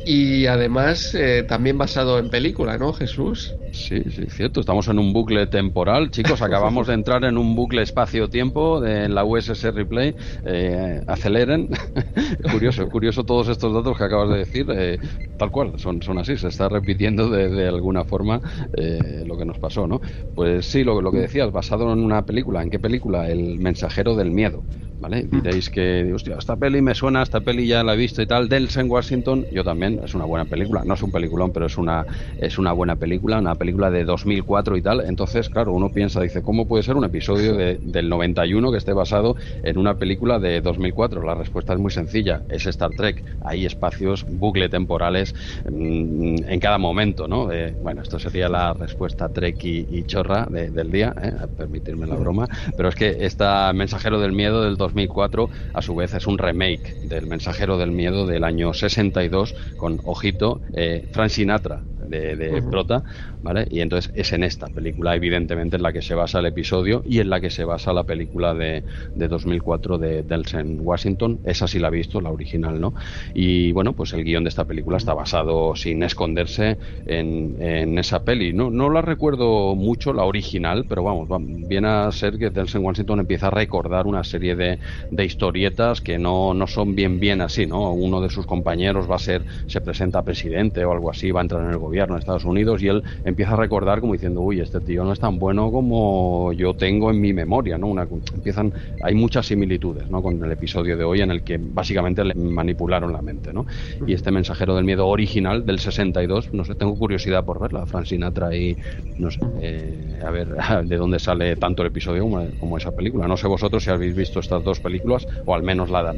y 0.04 0.46
además 0.48 1.14
eh, 1.16 1.44
también 1.48 1.78
basado 1.78 2.20
en 2.20 2.30
película, 2.30 2.78
¿no, 2.78 2.94
Jesús? 2.94 3.59
Sí, 3.80 4.04
sí, 4.12 4.26
cierto. 4.30 4.60
Estamos 4.60 4.88
en 4.90 5.00
un 5.00 5.14
bucle 5.14 5.48
temporal. 5.48 6.12
Chicos, 6.12 6.42
acabamos 6.42 6.88
de 6.88 6.94
entrar 6.94 7.24
en 7.24 7.38
un 7.38 7.56
bucle 7.56 7.82
espacio-tiempo 7.82 8.86
en 8.86 9.16
la 9.16 9.24
USS 9.24 9.74
Replay. 9.74 10.14
Eh, 10.46 11.02
aceleren. 11.08 11.70
curioso, 12.52 12.88
curioso 12.90 13.24
todos 13.24 13.48
estos 13.48 13.74
datos 13.74 13.98
que 13.98 14.04
acabas 14.04 14.30
de 14.30 14.38
decir. 14.38 14.68
Eh, 14.70 15.00
tal 15.38 15.50
cual, 15.50 15.74
son, 15.78 16.02
son 16.02 16.18
así. 16.18 16.38
Se 16.38 16.50
está 16.50 16.68
repitiendo 16.68 17.30
de, 17.30 17.68
alguna 17.68 18.04
forma 18.04 18.42
eh, 18.76 19.24
lo 19.26 19.38
que 19.38 19.46
nos 19.46 19.58
pasó, 19.58 19.88
¿no? 19.88 20.02
Pues 20.36 20.66
sí, 20.66 20.84
lo, 20.84 21.02
lo 21.02 21.12
que 21.12 21.20
decías, 21.20 21.52
basado 21.52 21.92
en 21.94 22.00
una 22.00 22.26
película. 22.26 22.62
¿En 22.62 22.70
qué 22.70 22.80
película? 22.80 23.30
El 23.30 23.60
mensajero 23.60 24.16
del 24.16 24.32
miedo. 24.32 24.64
¿vale? 25.00 25.28
Diréis 25.30 25.70
que, 25.70 26.12
hostia, 26.14 26.36
esta 26.38 26.56
peli 26.58 26.82
me 26.82 26.94
suena, 26.94 27.24
esta 27.24 27.40
peli 27.40 27.68
ya 27.68 27.84
la 27.84 27.94
he 27.94 27.98
visto 27.98 28.22
y 28.22 28.28
tal, 28.28 28.50
Delsen 28.50 28.90
Washington, 28.90 29.46
yo 29.52 29.64
también, 29.64 30.00
es 30.04 30.14
una 30.14 30.26
buena 30.26 30.46
película, 30.46 30.84
no 30.86 30.94
es 30.94 31.02
un 31.02 31.12
peliculón, 31.12 31.52
pero 31.52 31.66
es 31.66 31.78
una, 31.78 32.06
es 32.38 32.58
una 32.58 32.74
buena 32.74 32.96
película, 32.98 33.40
una 33.40 33.56
película 33.56 33.69
de 33.70 34.04
2004 34.04 34.78
y 34.78 34.82
tal, 34.82 35.02
entonces, 35.02 35.50
claro, 35.50 35.72
uno 35.74 35.90
piensa, 35.90 36.22
dice, 36.22 36.42
¿cómo 36.42 36.68
puede 36.68 36.84
ser 36.84 36.98
un 36.98 37.06
episodio 37.06 37.56
del 37.56 38.10
91 38.10 38.72
que 38.72 38.78
esté 38.78 38.94
basado 38.94 39.36
en 39.64 39.78
una 39.78 39.96
película 39.96 40.40
de 40.40 40.60
2004? 40.60 41.24
La 41.24 41.36
respuesta 41.36 41.74
es 41.74 41.80
muy 41.80 41.92
sencilla, 41.92 42.42
es 42.50 42.66
Star 42.66 42.92
Trek, 42.92 43.24
hay 43.46 43.66
espacios, 43.66 44.26
bucle 44.28 44.68
temporales 44.70 45.34
mm, 45.70 46.36
en 46.48 46.60
cada 46.60 46.78
momento, 46.78 47.28
¿no? 47.28 47.52
Eh, 47.52 47.74
bueno, 47.82 48.02
esto 48.02 48.20
sería 48.20 48.50
la 48.50 48.74
respuesta 48.74 49.30
Trek 49.30 49.64
y, 49.64 50.04
chorra 50.04 50.46
del 50.50 50.92
día, 50.92 51.14
¿eh? 51.22 51.32
permitirme 51.56 52.08
la 52.08 52.16
broma, 52.16 52.48
pero 52.76 52.90
es 52.90 52.96
que 52.96 53.18
esta 53.26 53.72
Mensajero 53.74 54.20
del 54.20 54.32
Miedo 54.32 54.64
del 54.64 54.78
2004, 54.78 55.50
a 55.74 55.82
su 55.82 55.96
vez 55.96 56.14
es 56.14 56.26
un 56.26 56.38
remake 56.38 56.96
del 57.04 57.28
Mensajero 57.28 57.78
del 57.78 57.92
Miedo 57.92 58.26
del 58.26 58.44
año 58.44 58.74
62 58.74 59.56
con, 59.78 60.02
ojito, 60.04 60.62
eh, 60.74 61.08
Frank 61.12 61.30
Sinatra 61.30 61.84
de, 62.10 62.64
Prota, 62.70 63.04
¿vale? 63.42 63.68
Y 63.70 63.82
entonces 63.82 64.12
es 64.16 64.34
en 64.34 64.44
esta 64.44 64.68
película, 64.70 65.16
evidentemente, 65.16 65.78
en 65.78 65.84
la 65.84 65.94
que 65.94 66.02
se 66.02 66.16
basa 66.16 66.40
el 66.40 66.46
episodio 66.48 67.02
y 67.06 67.20
en 67.20 67.30
la 67.30 67.40
que 67.42 67.50
se 67.50 67.64
basa 67.64 67.94
la 67.94 68.04
película 68.04 68.54
de, 68.54 68.84
de 69.14 69.28
2004 69.28 69.98
de 69.98 70.24
Delsen 70.24 70.80
Washington. 70.82 71.40
Esa 71.44 71.68
sí 71.68 71.80
la 71.80 71.88
he 71.90 71.92
visto, 71.92 72.22
la 72.22 72.32
original, 72.32 72.80
¿no? 72.80 72.94
Y 73.34 73.72
bueno, 73.72 73.94
pues 73.94 74.14
el 74.14 74.24
guion 74.24 74.44
de 74.44 74.50
esta 74.50 74.66
película 74.66 74.98
está 74.98 75.14
basado, 75.14 75.76
sin 75.76 76.04
esconderse, 76.04 76.78
en, 77.06 77.56
en 77.60 77.98
esa 77.98 78.24
peli. 78.24 78.54
No, 78.54 78.70
no 78.70 78.90
la 78.90 79.02
recuerdo 79.02 79.76
mucho, 79.76 80.14
la 80.14 80.24
original, 80.24 80.86
pero 80.88 81.04
vamos, 81.04 81.28
viene 81.40 81.88
a 81.88 82.12
ser 82.12 82.38
que 82.38 82.50
Delsen 82.50 82.84
Washington 82.84 83.20
empieza 83.20 83.48
a 83.48 83.52
recordar 83.52 84.08
una 84.08 84.24
serie 84.24 84.56
de, 84.56 84.80
de 85.10 85.26
historietas 85.26 86.02
que 86.02 86.18
no, 86.18 86.54
no 86.54 86.68
son 86.68 86.96
bien 86.96 87.20
bien 87.20 87.42
así, 87.42 87.66
¿no? 87.66 87.92
Uno 87.94 88.22
de 88.22 88.30
sus 88.30 88.46
compañeros 88.46 89.10
va 89.10 89.16
a 89.16 89.20
ser, 89.20 89.46
se 89.66 89.82
presenta 89.82 90.24
presidente 90.24 90.86
o 90.86 90.92
algo 90.92 91.10
así, 91.10 91.32
va 91.32 91.42
a 91.42 91.44
entrar 91.44 91.64
en 91.64 91.72
el 91.72 91.78
gobierno 91.78 92.16
en 92.16 92.20
Estados 92.20 92.46
Unidos 92.46 92.82
y 92.82 92.88
él 92.88 93.04
empieza 93.30 93.54
a 93.54 93.56
recordar 93.56 94.02
como 94.02 94.14
diciendo, 94.14 94.42
uy, 94.42 94.60
este 94.60 94.80
tío 94.82 95.04
no 95.04 95.14
es 95.14 95.20
tan 95.20 95.40
bueno 95.40 95.72
como 95.72 96.54
yo 96.54 96.74
tengo 96.74 97.12
en 97.12 97.22
mi 97.22 97.34
memoria, 97.34 97.78
¿no? 97.78 97.88
Una, 97.88 98.08
empiezan, 98.34 98.74
hay 99.04 99.14
muchas 99.14 99.48
similitudes, 99.48 100.10
¿no? 100.10 100.22
Con 100.22 100.44
el 100.44 100.52
episodio 100.52 100.98
de 100.98 101.04
hoy 101.04 101.22
en 101.22 101.32
el 101.32 101.44
que 101.44 101.58
básicamente 101.60 102.24
le 102.24 102.34
manipularon 102.36 103.14
la 103.14 103.22
mente, 103.22 103.54
¿no? 103.54 103.66
Y 104.06 104.14
este 104.14 104.32
mensajero 104.32 104.76
del 104.76 104.86
miedo 104.86 105.08
original 105.08 105.66
del 105.66 105.80
62, 105.80 106.54
no 106.54 106.66
sé, 106.66 106.76
tengo 106.76 106.98
curiosidad 106.98 107.46
por 107.46 107.60
verla, 107.60 107.86
Frank 107.86 108.06
Sinatra 108.06 108.56
y 108.56 108.78
no 109.18 109.32
sé, 109.32 109.40
eh, 109.62 110.20
a 110.26 110.30
ver 110.32 110.48
de 110.86 110.96
dónde 110.98 111.20
sale 111.20 111.56
tanto 111.56 111.84
el 111.84 111.88
episodio 111.88 112.24
como, 112.60 112.78
esa 112.78 112.92
película. 112.92 113.28
No 113.28 113.38
sé 113.38 113.48
vosotros 113.48 113.84
si 113.84 113.90
habéis 113.90 114.16
visto 114.16 114.40
estas 114.40 114.64
dos 114.64 114.80
películas 114.80 115.28
o 115.46 115.54
al 115.54 115.64
menos 115.64 115.90
la, 115.90 116.16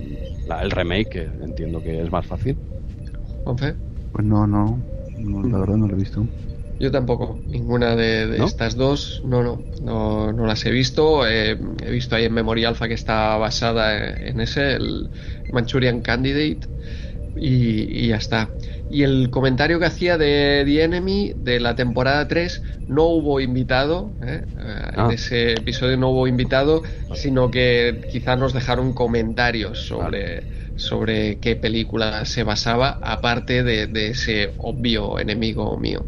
el 0.62 0.72
remake, 0.72 1.10
que 1.10 1.22
entiendo 1.24 1.82
que 1.82 2.02
es 2.02 2.12
más 2.12 2.26
fácil. 2.26 2.58
Pues 4.12 4.26
no, 4.26 4.46
no. 4.46 4.80
No, 5.18 5.48
la 5.48 5.60
verdad 5.60 5.78
no 5.78 5.88
lo 5.88 5.94
he 5.94 6.00
visto. 6.00 6.26
Yo 6.82 6.90
tampoco, 6.90 7.40
ninguna 7.46 7.96
de, 7.96 8.44
estas 8.44 8.76
dos, 8.76 9.22
no, 9.24 9.44
no, 9.44 10.32
no, 10.34 10.46
las 10.48 10.66
he 10.66 10.72
visto. 10.72 11.28
he 11.28 11.56
visto 11.92 12.16
ahí 12.16 12.26
en 12.26 12.34
Memoria 12.34 12.70
Alpha 12.70 12.88
que 12.88 12.96
está 12.96 13.38
basada 13.38 14.16
en 14.16 14.42
ese, 14.42 14.74
el 14.74 15.12
Manchurian 15.54 16.02
Candidate, 16.02 16.62
y, 17.36 18.08
ya 18.08 18.16
está. 18.16 18.50
Y 18.90 19.04
el 19.04 19.30
comentario 19.30 19.78
que 19.80 19.86
hacía 19.86 20.18
de 20.18 20.64
The 20.66 20.84
Enemy 20.84 21.34
de 21.36 21.60
la 21.60 21.76
temporada 21.76 22.28
3, 22.28 22.64
no 22.88 23.04
hubo 23.04 23.40
invitado, 23.40 24.12
¿eh? 24.24 24.42
en 24.58 25.00
ah. 25.00 25.10
ese 25.14 25.54
episodio 25.54 25.98
no 25.98 26.10
hubo 26.10 26.28
invitado, 26.28 26.82
sino 27.14 27.52
que 27.52 28.02
quizá 28.12 28.36
nos 28.36 28.54
dejaron 28.54 28.94
comentarios 28.94 29.86
sobre 29.86 30.50
sobre 30.82 31.38
qué 31.38 31.56
película 31.56 32.26
se 32.26 32.44
basaba, 32.44 32.98
aparte 33.02 33.64
de, 33.64 34.08
ese 34.10 34.52
obvio 34.58 35.20
enemigo 35.20 35.78
mío. 35.78 36.04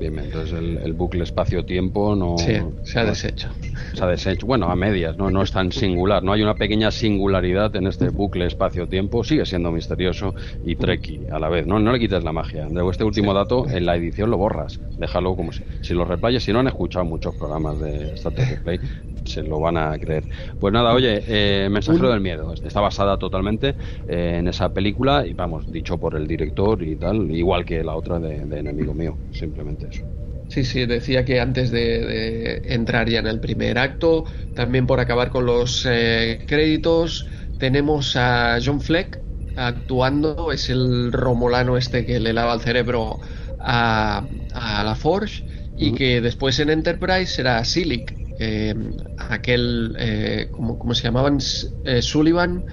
Bien, 0.00 0.18
entonces 0.18 0.58
el, 0.58 0.94
bucle 0.94 1.24
espacio-tiempo 1.24 2.16
no... 2.16 2.38
Sí, 2.38 2.54
se 2.84 2.98
ha 2.98 3.04
deshecho. 3.04 3.50
Se 3.92 4.02
ha 4.02 4.06
deshecho. 4.06 4.46
Bueno, 4.46 4.70
a 4.70 4.74
medias, 4.74 5.18
¿no? 5.18 5.30
No 5.30 5.42
es 5.42 5.52
tan 5.52 5.70
singular. 5.72 6.22
No 6.22 6.32
hay 6.32 6.42
una 6.42 6.54
pequeña 6.54 6.90
singularidad 6.90 7.76
en 7.76 7.86
este 7.86 8.08
bucle 8.08 8.46
espacio-tiempo. 8.46 9.22
Sigue 9.24 9.44
siendo 9.44 9.70
misterioso 9.70 10.34
y 10.64 10.76
treki 10.76 11.20
a 11.30 11.38
la 11.38 11.50
vez. 11.50 11.66
No, 11.66 11.78
no 11.78 11.92
le 11.92 11.98
quites 11.98 12.24
la 12.24 12.32
magia. 12.32 12.66
De 12.66 12.88
este 12.88 13.04
último 13.04 13.34
dato, 13.34 13.68
en 13.68 13.84
la 13.84 13.94
edición 13.94 14.30
lo 14.30 14.38
borras. 14.38 14.80
Déjalo 14.96 15.36
como 15.36 15.52
si... 15.52 15.64
Si 15.82 15.92
lo 15.92 16.06
replayes, 16.06 16.44
si 16.44 16.52
no 16.54 16.60
han 16.60 16.68
escuchado 16.68 17.04
muchos 17.04 17.34
programas 17.36 17.78
de 17.78 18.14
Star 18.14 18.32
Trek 18.32 18.62
Play, 18.62 18.80
se 19.24 19.42
lo 19.42 19.60
van 19.60 19.76
a 19.76 19.98
creer. 19.98 20.24
Pues 20.58 20.72
nada, 20.72 20.92
oye, 20.92 21.22
eh, 21.26 21.68
Mensajero 21.70 22.10
del 22.10 22.20
Miedo. 22.20 22.52
Está 22.52 22.80
basada 22.80 23.18
totalmente 23.18 23.74
eh, 24.08 24.36
en 24.38 24.48
esa 24.48 24.72
película 24.72 25.26
y 25.26 25.34
vamos, 25.34 25.70
dicho 25.70 25.98
por 25.98 26.16
el 26.16 26.26
director 26.26 26.82
y 26.82 26.96
tal, 26.96 27.30
igual 27.30 27.64
que 27.64 27.82
la 27.82 27.94
otra 27.94 28.18
de, 28.18 28.36
Enemigo 28.36 28.94
Mío. 28.94 29.16
Simplemente 29.32 29.88
eso. 29.90 30.04
Sí, 30.48 30.64
sí, 30.64 30.84
decía 30.84 31.24
que 31.24 31.40
antes 31.40 31.70
de, 31.70 32.62
entrar 32.74 33.08
ya 33.08 33.20
en 33.20 33.28
el 33.28 33.40
primer 33.40 33.78
acto, 33.78 34.24
también 34.54 34.86
por 34.86 34.98
acabar 34.98 35.30
con 35.30 35.46
los 35.46 35.86
eh, 35.88 36.44
créditos, 36.46 37.28
tenemos 37.58 38.16
a 38.16 38.58
John 38.64 38.80
Fleck 38.80 39.20
actuando, 39.56 40.52
es 40.52 40.70
el 40.70 41.12
romulano 41.12 41.76
este 41.76 42.04
que 42.04 42.18
le 42.18 42.32
lava 42.32 42.54
el 42.54 42.60
cerebro 42.60 43.20
a, 43.58 44.24
la 44.54 44.94
Forge 44.94 45.44
y 45.76 45.92
que 45.92 46.20
después 46.20 46.58
en 46.58 46.70
Enterprise 46.70 47.26
será 47.26 47.64
Silic, 47.64 48.14
eh, 48.40 48.74
aquel, 49.18 49.94
eh, 49.98 50.48
¿cómo, 50.50 50.94
se 50.94 51.04
llamaban? 51.04 51.40
Sullivan, 51.40 52.64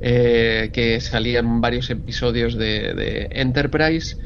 que 0.00 0.98
salía 1.00 1.40
en 1.40 1.60
varios 1.60 1.90
episodios 1.90 2.56
de 2.56 3.28
Enterprise 3.30 4.16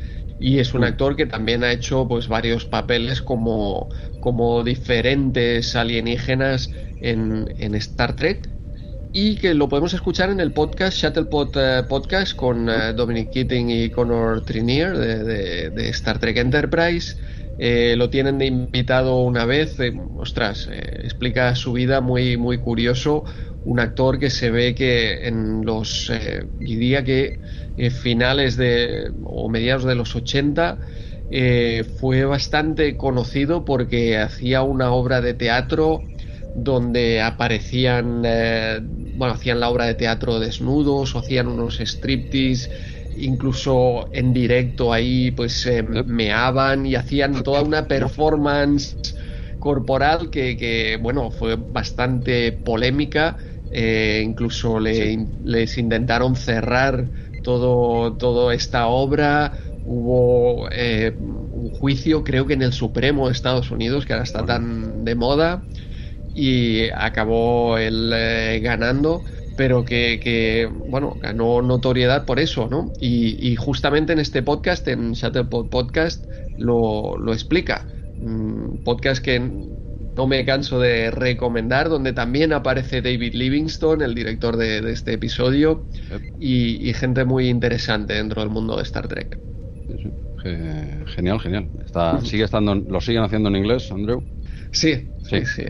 y 0.41 0.59
es 0.59 0.75
un 0.75 0.83
mm. 0.83 0.85
actor 0.85 1.17
que 1.17 1.27
también 1.27 1.65
ha 1.65 1.73
hecho 1.73 2.07
pues 2.09 2.29
varios 2.29 2.65
papeles 2.65 3.23
como, 3.23 3.89
como 4.21 4.63
diferentes 4.65 5.77
alienígenas 5.77 6.71
en, 7.01 7.55
en 7.59 7.75
Star 7.77 8.17
Trek 8.17 8.49
y 9.13 9.37
que 9.37 9.55
lo 9.55 9.69
podemos 9.69 9.95
escuchar 9.95 10.31
en 10.31 10.41
el 10.41 10.53
podcast 10.53 10.99
Shuttlepod 10.99 11.57
eh, 11.57 11.83
Podcast 11.89 12.35
con 12.35 12.69
eh, 12.69 12.93
Dominic 12.95 13.31
Keating 13.31 13.71
y 13.71 13.91
Connor 13.91 14.45
Trinier 14.45 14.97
de, 14.99 15.71
de, 15.71 15.89
Star 15.91 16.19
Trek 16.19 16.37
Enterprise. 16.37 17.17
Eh, 17.57 17.95
lo 17.97 18.11
tienen 18.11 18.39
de 18.39 18.47
invitado 18.47 19.23
una 19.23 19.45
vez, 19.45 19.77
ostras, 20.17 20.69
explica 20.71 21.55
su 21.55 21.73
vida 21.73 22.01
muy, 22.01 22.37
muy 22.37 22.59
curioso. 22.59 23.25
Un 23.65 23.81
actor 23.81 24.19
que 24.19 24.31
se 24.31 24.51
ve 24.51 24.75
que 24.75 25.27
en 25.27 25.65
los, 25.65 26.13
diría 26.59 27.05
que 27.05 27.39
eh, 27.77 27.91
finales 27.91 28.57
de 28.57 29.11
o 29.25 29.49
mediados 29.49 29.85
de 29.85 29.97
los 29.97 30.15
80 30.15 30.79
eh, 31.31 31.85
fue 31.99 32.25
bastante 32.25 32.97
conocido 32.97 33.65
porque 33.65 34.19
hacía 34.19 34.63
una 34.63 34.93
obra 34.93 35.21
de 35.21 35.35
teatro 35.35 36.03
donde 36.55 37.21
aparecían 37.21 38.23
eh, 38.25 38.79
bueno 38.83 39.35
hacían 39.35 39.59
la 39.59 39.71
obra 39.71 39.87
de 39.87 39.95
teatro 39.95 40.39
desnudos 40.39 41.17
o 41.17 41.19
hacían 41.19 41.49
unos 41.49 41.81
striptease 41.81 42.71
incluso 43.17 44.09
en 44.13 44.33
directo 44.33 44.93
ahí 44.93 45.31
pues 45.31 45.69
meaban 46.07 46.87
y 46.87 46.95
hacían 46.95 47.43
toda 47.43 47.63
una 47.63 47.87
performance 47.87 48.97
corporal 49.59 50.31
que, 50.31 50.99
bueno 51.01 51.31
fue 51.31 51.57
bastante 51.57 52.53
polémica. 52.53 53.39
Incluso 53.71 54.79
les 54.79 55.79
intentaron 55.79 56.37
cerrar 56.37 57.11
todo, 57.45 58.17
toda 58.17 58.55
esta 58.55 58.89
obra. 58.89 59.59
Hubo 59.85 60.69
eh, 60.73 61.15
un 61.19 61.71
juicio, 61.71 62.25
creo 62.25 62.47
que 62.47 62.55
en 62.55 62.63
el 62.63 62.73
Supremo 62.73 63.27
de 63.27 63.35
Estados 63.35 63.71
Unidos, 63.71 64.07
que 64.07 64.15
ahora 64.15 64.25
está 64.25 64.45
tan 64.47 65.05
de 65.05 65.15
moda, 65.15 65.67
y 66.35 66.89
acabó 66.89 67.77
él 67.77 68.11
eh, 68.15 68.61
ganando, 68.63 69.25
pero 69.57 69.85
que, 69.85 70.69
bueno, 70.89 71.17
ganó 71.21 71.63
notoriedad 71.63 72.25
por 72.25 72.41
eso, 72.41 72.69
¿no? 72.69 72.93
Y, 73.01 73.55
justamente 73.57 74.13
en 74.13 74.19
este 74.19 74.43
podcast, 74.43 74.87
en 74.89 75.13
Shutterpod 75.13 75.69
Podcast, 75.69 76.25
lo, 76.59 77.17
lo 77.17 77.33
explica. 77.33 77.87
Un 78.19 78.81
podcast 78.85 79.23
que 79.23 79.39
no 79.39 80.27
me 80.27 80.45
canso 80.45 80.81
de 80.81 81.11
recomendar, 81.11 81.89
donde 81.89 82.13
también 82.13 82.53
aparece 82.53 83.03
David 83.03 83.35
Livingstone, 83.35 84.05
el 84.05 84.15
director 84.15 84.57
de, 84.57 84.79
este 84.91 85.15
episodio, 85.15 85.87
y, 86.41 86.93
gente 86.95 87.25
muy 87.25 87.49
interesante 87.49 88.15
dentro 88.15 88.43
del 88.43 88.51
mundo 88.51 88.77
de 88.77 88.83
Star 88.83 89.09
Trek. 89.09 89.39
Genial, 91.07 91.41
genial. 91.41 91.69
Está, 91.85 92.21
sigue 92.21 92.45
estando, 92.45 92.75
¿Lo 92.75 93.01
siguen 93.01 93.23
haciendo 93.23 93.49
en 93.49 93.57
inglés, 93.57 93.91
Andrew? 93.91 94.23
Sí, 94.73 95.09
sí, 95.23 95.47
sí 95.47 95.65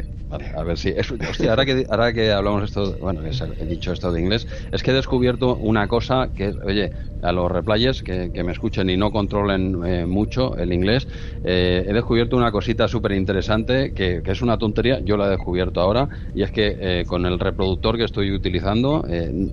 a 0.55 0.63
ver 0.63 0.79
si. 0.79 0.91
hostia, 0.91 1.51
ahora 1.51 1.65
que, 1.65 1.87
ahora 1.89 2.13
que 2.13 2.33
hablamos 2.33 2.65
esto, 2.65 2.97
bueno, 3.01 3.23
he 3.25 3.67
dicho 3.67 3.93
esto 3.93 4.13
de 4.13 4.21
inglés, 4.21 4.47
es 4.71 4.83
que 4.83 4.91
he 4.91 4.95
descubierto 4.95 5.57
una 5.57 5.89
cosa 5.89 6.31
que, 6.35 6.55
oye, 6.65 6.93
a 7.23 7.33
los 7.33 7.51
replayers 7.51 8.03
que, 8.03 8.31
me 8.45 8.53
escuchen 8.53 8.91
y 8.91 8.97
no 8.97 9.11
controlen 9.11 9.81
eh, 9.85 10.07
mucho 10.07 10.57
el 10.57 10.73
inglés, 10.73 11.09
eh, 11.43 11.85
he 11.87 11.93
descubierto 11.93 12.37
una 12.37 12.53
cosita 12.53 12.87
súper 12.87 13.13
interesante 13.13 13.93
que, 13.93 14.23
es 14.25 14.43
una 14.43 14.59
tontería, 14.59 15.01
yo 15.01 15.17
la 15.17 15.27
he 15.27 15.31
descubierto 15.31 15.81
ahora, 15.81 16.09
y 16.35 16.43
es 16.43 16.51
que 16.51 16.77
eh, 16.79 17.05
con 17.07 17.25
el 17.25 17.39
reproductor 17.39 17.97
que 17.97 18.05
estoy 18.05 18.31
utilizando, 18.31 19.05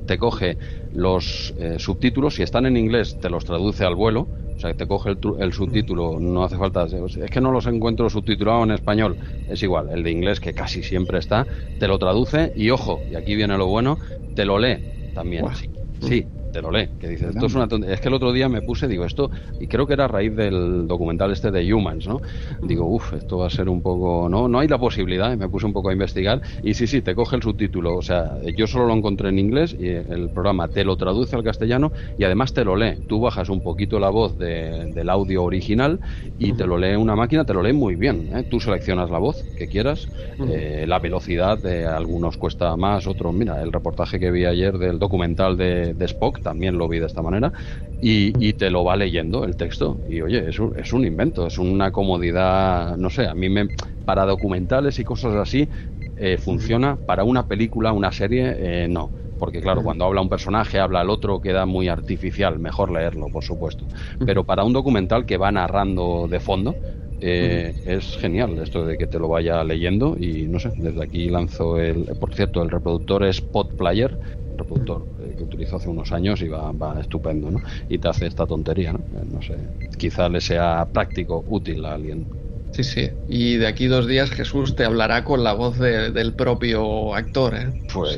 te 0.05 0.17
coge 0.17 0.57
los 0.91 1.53
subtítulos, 1.77 2.35
si 2.35 2.43
están 2.43 2.65
en 2.65 2.77
inglés, 2.77 3.17
te 3.19 3.29
los 3.29 3.45
traduce 3.45 3.85
al 3.85 3.95
vuelo 3.95 4.27
o 4.61 4.67
sea, 4.67 4.75
te 4.75 4.85
coge 4.85 5.17
el, 5.39 5.53
subtítulo, 5.53 6.19
no 6.19 6.43
hace 6.43 6.55
falta. 6.55 6.85
Es 6.85 7.31
que 7.31 7.41
no 7.41 7.51
los 7.51 7.65
encuentro 7.65 8.07
subtitulados 8.11 8.65
en 8.65 8.71
español. 8.71 9.17
Es 9.49 9.63
igual, 9.63 9.89
el 9.91 10.03
de 10.03 10.11
inglés, 10.11 10.39
que 10.39 10.53
casi 10.53 10.83
siempre 10.83 11.17
está, 11.17 11.47
te 11.79 11.87
lo 11.87 11.97
traduce 11.97 12.53
y 12.55 12.69
ojo, 12.69 13.01
y 13.09 13.15
aquí 13.15 13.35
viene 13.35 13.57
lo 13.57 13.65
bueno, 13.65 13.97
te 14.35 14.45
lo 14.45 14.59
lee 14.59 14.77
también. 15.15 15.45
sí, 15.99 16.27
te 16.51 16.61
lo 16.61 16.71
lee, 16.71 16.89
que 16.99 17.07
dices, 17.07 17.29
esto 17.33 17.45
es 17.45 17.55
una 17.55 17.67
Es 17.87 18.01
que 18.01 18.07
el 18.09 18.13
otro 18.13 18.31
día 18.31 18.49
me 18.49 18.61
puse, 18.61 18.87
digo, 18.87 19.05
esto, 19.05 19.31
y 19.59 19.67
creo 19.67 19.87
que 19.87 19.93
era 19.93 20.05
a 20.05 20.07
raíz 20.07 20.35
del 20.35 20.87
documental 20.87 21.31
este 21.31 21.51
de 21.51 21.73
Humans, 21.73 22.07
¿no? 22.07 22.21
Digo, 22.61 22.85
uff, 22.85 23.13
esto 23.13 23.39
va 23.39 23.47
a 23.47 23.49
ser 23.49 23.69
un 23.69 23.81
poco, 23.81 24.27
no, 24.29 24.47
no 24.47 24.59
hay 24.59 24.67
la 24.67 24.77
posibilidad, 24.77 25.31
y 25.33 25.37
me 25.37 25.49
puse 25.49 25.65
un 25.65 25.73
poco 25.73 25.89
a 25.89 25.93
investigar, 25.93 26.41
y 26.61 26.73
sí, 26.73 26.87
sí, 26.87 27.01
te 27.01 27.15
coge 27.15 27.35
el 27.35 27.41
subtítulo, 27.41 27.95
o 27.95 28.01
sea, 28.01 28.37
yo 28.55 28.67
solo 28.67 28.87
lo 28.87 28.93
encontré 28.93 29.29
en 29.29 29.39
inglés, 29.39 29.75
y 29.77 29.87
el 29.87 30.29
programa 30.29 30.67
te 30.67 30.83
lo 30.83 30.95
traduce 30.97 31.35
al 31.35 31.43
castellano, 31.43 31.91
y 32.17 32.23
además 32.23 32.53
te 32.53 32.65
lo 32.65 32.75
lee. 32.75 32.95
Tú 33.07 33.21
bajas 33.21 33.49
un 33.49 33.61
poquito 33.61 33.99
la 33.99 34.09
voz 34.09 34.37
del 34.37 35.09
audio 35.09 35.43
original, 35.43 35.99
y 36.37 36.53
te 36.53 36.65
lo 36.65 36.77
lee 36.77 36.95
una 36.95 37.15
máquina, 37.15 37.45
te 37.45 37.53
lo 37.53 37.61
lee 37.61 37.73
muy 37.73 37.95
bien, 37.95 38.29
¿eh? 38.35 38.43
Tú 38.49 38.59
seleccionas 38.59 39.09
la 39.09 39.19
voz 39.19 39.45
que 39.55 39.67
quieras, 39.67 40.07
eh, 40.49 40.85
la 40.87 40.99
velocidad, 40.99 41.57
de 41.57 41.85
algunos 41.85 42.37
cuesta 42.37 42.75
más, 42.75 43.07
otros, 43.07 43.33
mira, 43.33 43.61
el 43.61 43.71
reportaje 43.71 44.19
que 44.19 44.31
vi 44.31 44.45
ayer 44.45 44.77
del 44.77 44.99
documental 44.99 45.57
de, 45.57 45.93
de 45.93 46.05
Spock, 46.05 46.40
también 46.41 46.77
lo 46.77 46.87
vi 46.87 46.99
de 46.99 47.05
esta 47.05 47.21
manera, 47.21 47.53
y, 47.99 48.53
te 48.53 48.71
lo 48.71 48.83
va 48.83 48.95
leyendo 48.95 49.45
el 49.45 49.55
texto. 49.55 49.99
Y 50.07 50.21
oye, 50.21 50.49
es 50.49 50.59
un, 50.59 50.73
es 50.75 50.91
un 50.91 51.05
invento, 51.05 51.45
es 51.45 51.57
una 51.57 51.91
comodidad, 51.91 52.97
no 52.97 53.09
sé, 53.09 53.27
a 53.27 53.35
mí 53.35 53.47
me, 53.47 53.69
para 54.05 54.25
documentales 54.25 54.97
y 54.99 55.03
cosas 55.03 55.35
así, 55.35 55.69
eh, 56.15 56.37
funciona, 56.37 56.97
para 57.05 57.23
una 57.23 57.47
película, 57.47 57.91
una 57.91 58.11
serie, 58.11 58.55
eh, 58.57 58.87
no. 58.87 59.11
Porque 59.37 59.59
claro, 59.59 59.81
cuando 59.81 60.05
habla 60.05 60.21
un 60.21 60.29
personaje, 60.29 60.79
habla 60.79 61.01
el 61.01 61.09
otro, 61.09 61.41
queda 61.41 61.65
muy 61.65 61.87
artificial, 61.87 62.59
mejor 62.59 62.91
leerlo, 62.91 63.27
por 63.29 63.43
supuesto. 63.43 63.87
Pero 64.23 64.43
para 64.43 64.63
un 64.63 64.71
documental 64.71 65.25
que 65.25 65.37
va 65.37 65.51
narrando 65.51 66.27
de 66.29 66.39
fondo, 66.39 66.75
eh, 67.19 67.75
es 67.85 68.17
genial 68.17 68.57
esto 68.59 68.85
de 68.85 68.97
que 68.97 69.07
te 69.07 69.19
lo 69.19 69.27
vaya 69.27 69.63
leyendo 69.63 70.15
y 70.19 70.47
no 70.47 70.59
sé, 70.59 70.73
desde 70.75 71.03
aquí 71.03 71.29
lanzo 71.29 71.79
el, 71.79 72.05
por 72.19 72.33
cierto, 72.33 72.63
el 72.63 72.69
reproductor 72.69 73.23
es 73.23 73.41
Podplayer, 73.41 74.17
reproductor 74.57 75.05
que 75.37 75.43
utilizó 75.43 75.77
hace 75.77 75.89
unos 75.89 76.11
años 76.11 76.41
y 76.41 76.47
va, 76.47 76.99
estupendo, 76.99 77.51
¿no? 77.51 77.61
Y 77.87 77.97
te 77.97 78.07
hace 78.07 78.27
esta 78.27 78.45
tontería, 78.45 78.93
¿no? 78.93 78.99
Eh, 78.99 79.23
no 79.31 79.41
sé, 79.41 79.57
quizá 79.97 80.29
le 80.29 80.41
sea 80.41 80.89
práctico, 80.91 81.43
útil 81.47 81.85
a 81.85 81.93
alguien. 81.93 82.27
Sí, 82.71 82.83
sí. 82.83 83.11
Y 83.27 83.57
de 83.57 83.67
aquí 83.67 83.87
dos 83.87 84.07
días 84.07 84.31
Jesús 84.31 84.75
te 84.75 84.85
hablará 84.85 85.25
con 85.25 85.43
la 85.43 85.53
voz 85.53 85.77
del 85.77 86.33
propio 86.35 87.13
actor, 87.13 87.55
¿eh? 87.55 87.73
Pues, 87.91 88.15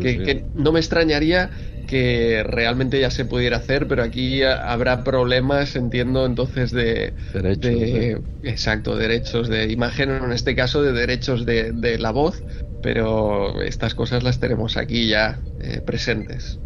que, 0.00 0.46
no 0.54 0.72
me 0.72 0.78
extrañaría 0.78 1.50
que 1.92 2.42
realmente 2.44 2.98
ya 3.00 3.10
se 3.10 3.24
pudiera 3.26 3.58
hacer, 3.58 3.86
pero 3.88 4.02
aquí 4.02 4.42
habrá 4.42 5.04
problemas, 5.04 5.76
entiendo, 5.76 6.24
entonces 6.26 6.70
de... 6.72 7.14
Derechos. 7.32 7.70
De, 7.70 8.22
Exacto, 8.42 8.96
derechos 8.96 9.48
de 9.48 9.70
imagen, 9.70 10.10
en 10.10 10.32
este 10.32 10.56
caso 10.56 10.82
de 10.82 10.92
derechos 10.92 11.44
de, 11.46 11.72
de 11.72 11.98
la 11.98 12.10
voz, 12.10 12.44
pero 12.80 13.60
estas 13.62 13.94
cosas 13.94 14.22
las 14.22 14.40
tenemos 14.40 14.76
aquí 14.76 15.08
ya 15.08 15.44
eh, 15.58 15.82
presentes. 15.82 16.60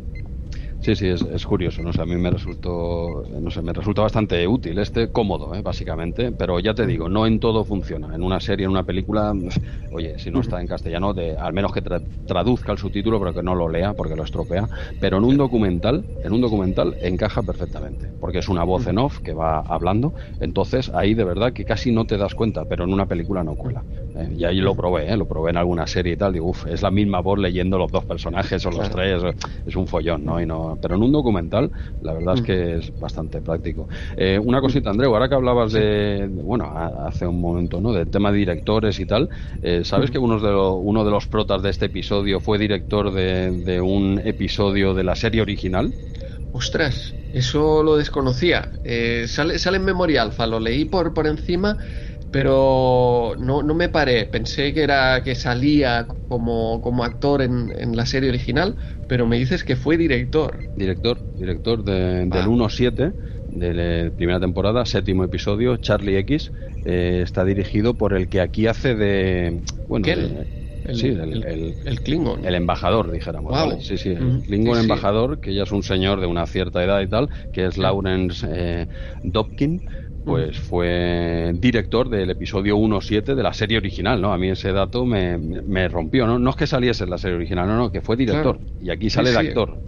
Sí, 0.87 0.95
sí, 0.95 1.09
es, 1.09 1.45
curioso, 1.45 1.83
no 1.83 1.93
sé, 1.93 2.01
a 2.01 2.07
mí 2.07 2.15
me 2.15 2.31
resultó, 2.31 3.25
no 3.29 3.51
sé, 3.51 3.61
me 3.61 3.73
resulta 3.73 4.03
bastante 4.03 4.47
útil, 4.47 4.79
este 4.79 5.11
cómodo, 5.11 5.53
¿eh? 5.53 5.61
básicamente, 5.61 6.31
pero 6.31 6.61
ya 6.61 6.75
te 6.75 6.87
digo, 6.87 7.09
no 7.09 7.27
en 7.27 7.41
todo 7.41 7.65
funciona. 7.65 8.15
En 8.15 8.23
una 8.23 8.39
serie, 8.39 8.67
en 8.67 8.71
una 8.71 8.85
película, 8.85 9.35
oye, 9.91 10.17
si 10.17 10.31
no 10.31 10.43
está 10.43 10.61
en 10.61 10.69
castellano, 10.69 11.13
de, 11.13 11.37
al 11.37 11.53
menos 11.53 11.73
que 11.73 11.83
traduzca 12.25 12.71
el 12.71 12.79
subtítulo, 12.79 13.19
pero 13.19 13.35
que 13.35 13.43
no 13.43 13.57
lo 13.57 13.69
lea 13.69 13.95
porque 13.95 14.15
lo 14.15 14.23
estropea. 14.23 14.71
Pero 15.01 15.19
en 15.19 15.25
un 15.25 15.37
documental, 15.37 16.07
en 16.23 16.33
un 16.33 16.41
documental 16.41 16.97
encaja 17.01 17.43
perfectamente, 17.43 18.13
porque 18.21 18.39
es 18.39 18.49
una 18.49 18.63
voz 18.63 18.87
en 18.87 18.99
off 18.99 19.19
que 19.19 19.35
va 19.35 19.59
hablando, 19.59 20.15
entonces 20.39 20.93
ahí 20.95 21.15
de 21.15 21.25
verdad 21.25 21.53
que 21.53 21.65
casi 21.65 21.91
no 21.91 22.07
te 22.07 22.17
das 22.17 22.37
cuenta, 22.37 22.65
pero 22.65 22.85
en 22.85 22.93
una 22.93 23.07
película 23.07 23.43
no 23.43 23.57
cuela. 23.57 23.85
¿Eh? 24.17 24.29
Y 24.37 24.45
ahí 24.45 24.61
lo 24.61 24.75
probé, 24.75 25.13
¿eh? 25.13 25.17
lo 25.17 25.27
probé 25.27 25.51
en 25.51 25.57
alguna 25.57 25.87
serie 25.87 26.15
y 26.15 26.17
tal, 26.17 26.33
digo, 26.33 26.47
uff, 26.47 26.67
es 26.67 26.83
la 26.83 26.91
misma 26.91 27.21
voz 27.21 27.39
leyendo 27.39 27.79
los 27.79 27.91
dos 27.91 28.05
personajes 28.05 28.65
o 28.67 28.71
los 28.71 28.91
tres, 28.91 29.23
es 29.67 29.77
un 29.77 29.87
follón, 29.87 30.25
¿no? 30.25 30.41
Y 30.41 30.47
no 30.47 30.79
pero 30.81 30.97
en 30.97 31.03
un 31.03 31.13
documental 31.13 31.71
la 32.03 32.13
verdad 32.13 32.35
es 32.35 32.43
mm. 32.43 32.45
que 32.45 32.77
es 32.77 33.01
bastante 33.01 33.41
práctico. 33.41 33.89
Eh, 34.17 34.39
una 34.39 34.61
cosita, 34.61 34.91
Andreu, 34.91 35.13
ahora 35.13 35.29
que 35.29 35.35
hablabas 35.35 35.73
de, 35.73 36.29
bueno, 36.31 36.67
hace 36.67 37.27
un 37.27 37.41
momento, 37.41 37.81
¿no? 37.81 37.93
Del 37.93 38.09
tema 38.09 38.31
de 38.31 38.39
directores 38.39 38.99
y 39.01 39.07
tal, 39.07 39.29
eh, 39.63 39.83
¿sabes 39.85 40.11
mm. 40.11 40.13
que 40.13 40.19
uno 40.19 40.41
de, 40.41 40.55
uno 40.55 41.05
de 41.05 41.11
los 41.11 41.27
protas 41.27 41.63
de 41.63 41.71
este 41.71 41.87
episodio 41.87 42.41
fue 42.41 42.59
director 42.59 43.13
de, 43.13 43.81
un 43.81 44.21
episodio 44.25 44.95
de 44.95 45.05
la 45.05 45.15
serie 45.15 45.43
original? 45.43 45.93
Ostras, 46.53 47.15
eso 47.35 47.83
lo 47.83 47.97
desconocía. 47.97 48.71
Eh, 48.85 49.25
sale, 49.29 49.59
sale 49.59 49.77
en 49.77 49.85
Memoria 49.85 50.23
Alpha, 50.23 50.47
lo 50.47 50.59
leí 50.59 50.87
por, 50.87 51.13
por 51.13 51.27
encima 51.27 51.77
pero 52.37 53.33
no, 53.39 53.63
no 53.63 53.75
me 53.75 53.89
paré. 53.89 54.27
Pensé 54.27 54.75
que 54.75 54.83
era 54.83 55.23
que 55.25 55.35
salía 55.35 56.07
como, 56.29 56.83
como 56.83 57.03
actor 57.03 57.41
en, 57.41 57.73
en, 57.75 57.97
la 57.97 58.05
serie 58.05 58.29
original, 58.29 58.77
pero 59.09 59.27
me 59.27 59.39
dices 59.39 59.65
que 59.65 59.75
fue 59.75 59.97
director. 59.97 60.59
Director, 60.77 61.19
director 61.39 61.83
de, 61.83 62.27
del 62.27 62.47
1-7 62.47 63.15
de 63.49 63.73
la 63.73 64.11
primera 64.15 64.39
temporada, 64.39 64.85
séptimo 64.85 65.25
episodio, 65.25 65.79
Charlie 65.79 66.19
X, 66.19 66.53
eh, 66.85 67.21
está 67.25 67.43
dirigido 67.43 67.95
por 67.95 68.13
el 68.13 68.29
que 68.29 68.43
aquí 68.43 68.67
hace 68.67 68.95
de... 68.95 69.63
Bueno, 69.89 70.07
el, 70.07 70.95
sí, 70.95 71.07
el, 71.07 71.75
el, 71.87 72.01
Klingon. 72.03 72.45
El 72.45 72.55
embajador, 72.55 73.11
dijéramos. 73.11 73.83
Sí, 73.83 73.97
sí, 73.97 74.11
el 74.11 74.43
Klingon 74.43 74.79
embajador, 74.79 75.41
que 75.41 75.55
ya 75.55 75.63
es 75.63 75.73
un 75.73 75.83
señor 75.83 76.21
de 76.21 76.27
una 76.27 76.45
cierta 76.45 76.85
edad 76.85 77.01
y 77.01 77.07
tal, 77.07 77.31
que 77.55 77.65
es 77.65 77.79
Lawrence 77.79 78.47
eh, 78.47 78.87
Dobkin 79.23 79.81
pues 80.27 80.59
fue 80.59 81.53
director 81.55 82.09
del 82.11 82.31
episodio 82.31 82.77
1-7 82.77 83.37
de 83.37 83.43
la 83.45 83.53
serie 83.53 83.79
original, 83.79 84.21
¿no? 84.21 84.33
A 84.33 84.39
mí 84.39 84.51
ese 84.51 84.73
dato 84.73 85.07
me, 85.07 85.39
me, 85.39 85.87
rompió, 85.87 86.27
¿no? 86.27 86.37
No 86.37 86.51
es 86.51 86.57
que 86.57 86.67
saliese 86.67 87.05
en 87.05 87.11
la 87.11 87.19
serie 87.19 87.37
original, 87.37 87.69
no, 87.69 87.77
no, 87.77 87.93
que 87.93 88.01
fue 88.01 88.17
director. 88.17 88.59
Y 88.81 88.91
aquí 88.91 89.09
sale 89.09 89.31
de 89.31 89.39
actor. 89.39 89.79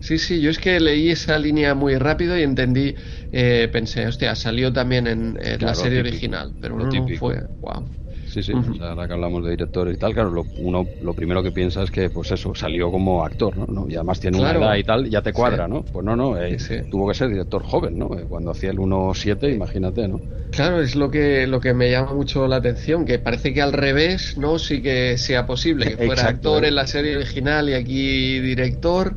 Sí, 0.00 0.18
sí, 0.18 0.42
yo 0.42 0.50
es 0.50 0.58
que 0.58 0.78
leí 0.80 1.08
esa 1.08 1.38
línea 1.38 1.74
muy 1.74 1.96
rápido 1.96 2.36
y 2.38 2.42
entendí, 2.42 2.94
eh, 3.32 3.70
pensé, 3.72 4.06
hostia, 4.06 4.34
salió 4.34 4.70
también 4.70 5.06
en, 5.06 5.38
la 5.58 5.74
serie 5.74 6.00
original, 6.00 6.54
pero 6.60 6.76
no, 6.76 6.84
no 6.84 7.08
fue, 7.16 7.40
wow. 7.62 7.88
Sí, 8.34 8.42
sí, 8.42 8.52
ahora 8.80 9.06
que 9.06 9.12
hablamos 9.12 9.44
de 9.44 9.50
directores 9.52 9.94
y 9.94 9.96
tal, 9.96 10.12
claro, 10.12 10.30
lo, 10.30 10.48
uno 10.56 10.90
lo 10.98 11.14
primero 11.14 11.40
que 11.40 11.52
piensa 11.52 11.84
es 11.84 11.92
que, 11.92 12.10
pues 12.10 12.32
eso, 12.32 12.52
salió 12.52 12.90
como 12.90 13.24
actor, 13.24 13.70
¿no? 13.70 13.88
Y 13.88 13.94
además 13.94 14.18
tiene 14.18 14.38
una 14.40 14.50
edad 14.50 14.74
y 14.74 14.82
tal, 14.82 15.08
ya 15.08 15.22
te 15.22 15.32
cuadra, 15.32 15.68
¿no? 15.68 15.84
Pues 15.84 16.04
no, 16.04 16.16
no, 16.16 16.36
eh, 16.36 16.56
tuvo 16.90 17.06
que 17.06 17.14
ser 17.14 17.28
director 17.28 17.62
joven, 17.62 17.96
¿no? 17.96 18.18
Eh, 18.18 18.26
cuando 18.26 18.50
hacía 18.50 18.70
el 18.72 18.80
1.7, 18.80 19.54
imagínate, 19.54 20.08
¿no? 20.08 20.20
Claro, 20.50 20.80
es 20.80 20.96
lo 20.96 21.12
que, 21.12 21.46
lo 21.46 21.60
que 21.60 21.74
me 21.74 21.90
llama 21.92 22.12
mucho 22.12 22.48
la 22.48 22.56
atención, 22.56 23.04
que 23.04 23.20
parece 23.20 23.54
que 23.54 23.62
al 23.62 23.72
revés, 23.72 24.36
¿no? 24.36 24.58
Sí 24.58 24.82
que 24.82 25.16
sea 25.16 25.46
posible 25.46 25.86
que 25.96 25.96
fuera 26.04 26.26
actor 26.28 26.64
en 26.64 26.74
la 26.74 26.88
serie 26.88 27.16
original 27.16 27.68
y 27.68 27.74
aquí 27.74 28.40
director, 28.40 29.14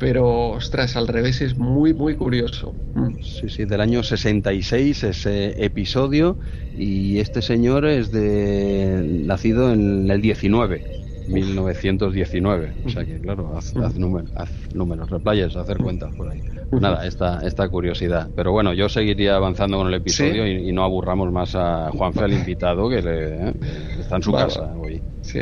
pero 0.00 0.48
ostras, 0.52 0.96
al 0.96 1.06
revés 1.06 1.40
es 1.42 1.56
muy, 1.56 1.94
muy 1.94 2.16
curioso. 2.16 2.74
Mm. 2.94 3.22
Sí, 3.22 3.48
sí, 3.48 3.64
del 3.66 3.80
año 3.82 4.02
66 4.02 5.04
ese 5.04 5.64
episodio 5.64 6.38
y 6.76 7.18
este 7.18 7.42
señor 7.42 7.84
es 7.84 8.10
de 8.10 9.22
nacido 9.24 9.72
en 9.72 10.10
el 10.10 10.20
19. 10.20 10.98
1919, 11.28 12.72
o 12.84 12.88
sea 12.88 13.04
que 13.04 13.20
claro, 13.20 13.56
haz, 13.56 13.76
haz, 13.76 13.96
números, 13.96 14.32
haz 14.34 14.50
números, 14.74 15.08
replayes, 15.10 15.54
hacer 15.54 15.78
cuentas 15.78 16.12
por 16.16 16.28
ahí. 16.28 16.42
Nada, 16.72 17.06
esta, 17.06 17.46
esta 17.46 17.68
curiosidad. 17.68 18.28
Pero 18.34 18.50
bueno, 18.50 18.72
yo 18.72 18.88
seguiría 18.88 19.36
avanzando 19.36 19.76
con 19.76 19.86
el 19.86 19.94
episodio 19.94 20.44
y, 20.46 20.72
no 20.72 20.82
aburramos 20.82 21.30
más 21.30 21.54
a 21.54 21.90
Juanfe, 21.92 22.24
el 22.24 22.32
invitado, 22.32 22.88
que, 22.88 23.02
le, 23.02 23.48
¿eh? 23.48 23.54
está 24.00 24.16
en 24.16 24.22
su 24.22 24.32
casa 24.32 24.74
hoy. 24.76 25.00
Sí. 25.22 25.40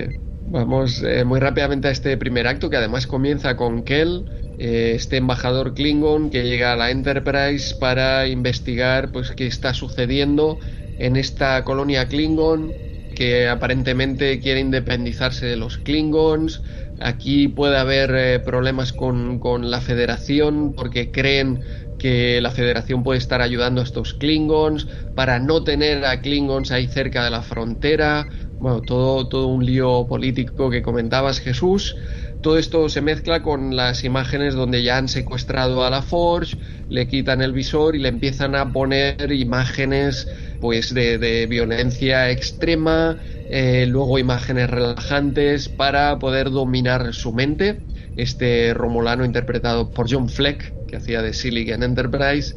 Vamos 0.50 1.02
eh, 1.02 1.24
muy 1.24 1.40
rápidamente 1.40 1.88
a 1.88 1.90
este 1.90 2.16
primer 2.16 2.46
acto 2.46 2.70
que 2.70 2.76
además 2.76 3.06
comienza 3.06 3.56
con 3.56 3.82
Kel, 3.82 4.24
eh, 4.30 4.37
este 4.58 5.16
embajador 5.16 5.74
Klingon 5.74 6.30
que 6.30 6.42
llega 6.42 6.72
a 6.72 6.76
la 6.76 6.90
Enterprise 6.90 7.76
para 7.78 8.26
investigar 8.26 9.12
pues 9.12 9.30
qué 9.32 9.46
está 9.46 9.72
sucediendo 9.74 10.58
en 10.98 11.16
esta 11.16 11.62
colonia 11.64 12.06
Klingon 12.06 12.72
que 13.14 13.48
aparentemente 13.48 14.38
quiere 14.38 14.60
independizarse 14.60 15.46
de 15.46 15.56
los 15.56 15.78
Klingons. 15.78 16.62
Aquí 17.00 17.48
puede 17.48 17.76
haber 17.76 18.14
eh, 18.14 18.38
problemas 18.38 18.92
con, 18.92 19.40
con 19.40 19.70
la 19.70 19.80
Federación 19.80 20.72
porque 20.72 21.10
creen 21.10 21.60
que 21.98 22.40
la 22.40 22.52
Federación 22.52 23.02
puede 23.02 23.18
estar 23.18 23.40
ayudando 23.40 23.80
a 23.80 23.84
estos 23.84 24.14
Klingons 24.14 24.86
para 25.16 25.40
no 25.40 25.64
tener 25.64 26.04
a 26.04 26.20
Klingons 26.20 26.70
ahí 26.70 26.86
cerca 26.86 27.24
de 27.24 27.30
la 27.30 27.42
frontera 27.42 28.28
bueno, 28.58 28.80
todo, 28.82 29.28
todo 29.28 29.46
un 29.46 29.64
lío 29.64 30.06
político 30.08 30.68
que 30.70 30.82
comentabas, 30.82 31.38
Jesús. 31.40 31.96
Todo 32.40 32.56
esto 32.56 32.88
se 32.88 33.00
mezcla 33.00 33.42
con 33.42 33.74
las 33.74 34.04
imágenes 34.04 34.54
donde 34.54 34.84
ya 34.84 34.96
han 34.96 35.08
secuestrado 35.08 35.84
a 35.84 35.90
la 35.90 36.02
Forge, 36.02 36.56
le 36.88 37.08
quitan 37.08 37.42
el 37.42 37.52
visor 37.52 37.96
y 37.96 37.98
le 37.98 38.08
empiezan 38.08 38.54
a 38.54 38.72
poner 38.72 39.32
imágenes 39.32 40.28
pues 40.60 40.94
de, 40.94 41.46
violencia 41.48 42.30
extrema, 42.30 43.16
eh, 43.50 43.86
luego 43.88 44.18
imágenes 44.18 44.70
relajantes 44.70 45.68
para 45.68 46.18
poder 46.18 46.50
dominar 46.50 47.12
su 47.12 47.32
mente. 47.32 47.80
Este 48.16 48.72
Romulano 48.72 49.24
interpretado 49.24 49.90
por 49.90 50.10
John 50.10 50.28
Fleck, 50.28 50.86
que 50.86 50.96
hacía 50.96 51.22
de 51.22 51.32
Silicon 51.32 51.82
Enterprise. 51.82 52.54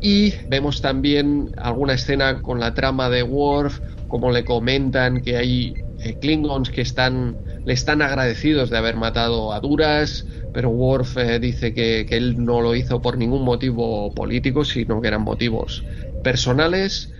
Y 0.00 0.34
vemos 0.48 0.80
también 0.80 1.50
alguna 1.56 1.94
escena 1.94 2.42
con 2.42 2.60
la 2.60 2.74
trama 2.74 3.10
de 3.10 3.22
Worf 3.22 3.80
como 4.14 4.30
le 4.30 4.44
comentan 4.44 5.22
que 5.22 5.36
hay 5.36 5.74
eh, 5.98 6.14
Klingons 6.20 6.70
que 6.70 6.82
están, 6.82 7.36
le 7.64 7.72
están 7.72 8.02
agradecidos 8.02 8.70
de 8.70 8.78
haber 8.78 8.96
matado 8.96 9.52
a 9.52 9.60
Duras, 9.60 10.26
pero 10.52 10.70
Worf 10.70 11.16
eh, 11.16 11.38
dice 11.38 11.74
que, 11.74 12.06
él 12.10 12.44
no 12.44 12.60
lo 12.60 12.74
hizo 12.74 13.00
por 13.00 13.16
ningún 13.18 13.42
motivo 13.42 14.14
político, 14.14 14.64
sino 14.64 15.00
que 15.00 15.08
eran 15.08 15.22
motivos 15.22 15.84
personales. 16.22 17.12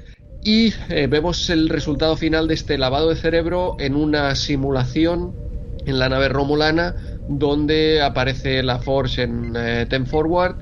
Y 0.42 0.74
eh, 0.88 1.06
vemos 1.06 1.48
el 1.50 1.68
resultado 1.68 2.16
final 2.16 2.48
de 2.48 2.54
este 2.54 2.78
lavado 2.78 3.08
de 3.08 3.16
cerebro 3.16 3.76
en 3.78 3.96
una 3.96 4.34
simulación 4.34 5.34
en 5.86 5.98
la 5.98 6.08
nave 6.08 6.28
romulana 6.28 6.96
donde 7.26 8.02
aparece 8.02 8.62
la 8.62 8.78
Force 8.78 9.22
en 9.22 9.54
Ten 9.88 10.06
Forward 10.06 10.56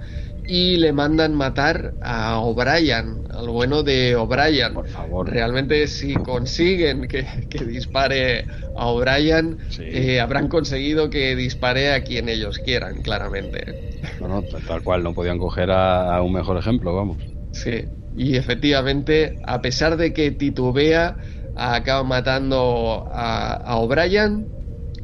y 0.47 0.77
le 0.77 0.93
mandan 0.93 1.35
matar 1.35 1.95
a 2.01 2.39
O'Brien, 2.41 3.23
al 3.31 3.49
bueno 3.49 3.83
de 3.83 4.17
O'Brien. 4.17 4.75
Por 4.75 4.89
favor. 4.89 5.31
Realmente 5.31 5.87
si 5.87 6.15
consiguen 6.15 7.07
que, 7.09 7.27
dispare 7.65 8.47
a 8.77 8.87
O'Brien, 8.87 9.59
eh, 9.79 10.21
habrán 10.21 10.49
conseguido 10.49 11.11
que 11.11 11.37
dispare 11.37 11.93
a 11.93 12.03
quien 12.03 12.29
ellos 12.29 12.59
quieran, 12.59 13.03
claramente. 13.03 13.93
No, 14.21 14.43
tal 14.67 14.83
cual, 14.83 15.03
no 15.03 15.15
podían 15.15 15.39
coger 15.39 15.71
a, 15.71 16.21
un 16.23 16.33
mejor 16.33 16.57
ejemplo, 16.57 16.95
vamos. 16.95 17.19
Sí, 17.53 17.85
y 18.17 18.37
efectivamente, 18.37 19.39
a 19.45 19.63
pesar 19.63 19.97
de 19.97 20.13
que 20.13 20.33
titubea, 20.33 21.19
acaba 21.55 22.03
matando 22.03 23.07
a, 23.13 23.55
a 23.55 23.77
O'Brien 23.77 24.49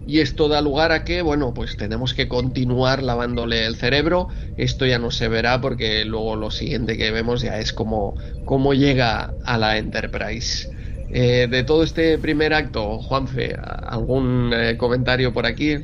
y 0.09 0.21
esto 0.21 0.49
da 0.49 0.63
lugar 0.63 0.91
a 0.91 1.05
que, 1.05 1.21
bueno, 1.21 1.53
pues 1.53 1.77
tenemos 1.77 2.15
que 2.15 2.29
continuar 2.29 3.03
lavándole 3.03 3.67
el 3.67 3.77
cerebro. 3.77 4.29
Esto 4.57 4.87
ya 4.87 4.99
no 4.99 5.11
se 5.11 5.29
verá 5.29 5.61
porque 5.61 6.07
luego 6.07 6.35
lo 6.35 6.51
siguiente 6.51 6.97
que 6.97 7.11
vemos 7.11 7.43
ya 7.43 7.59
es 7.59 7.75
como 7.75 8.15
cómo 8.47 8.73
llega 8.73 9.35
a 9.45 9.59
la 9.59 9.77
Enterprise. 9.77 10.67
Eh, 11.13 11.47
de 11.51 11.63
todo 11.63 11.83
este 11.83 12.17
primer 12.17 12.55
acto, 12.55 13.01
Juanfe, 13.01 13.55
¿algún 13.63 14.51
eh, 14.55 14.79
comentario 14.79 15.35
por 15.35 15.45
aquí? 15.45 15.77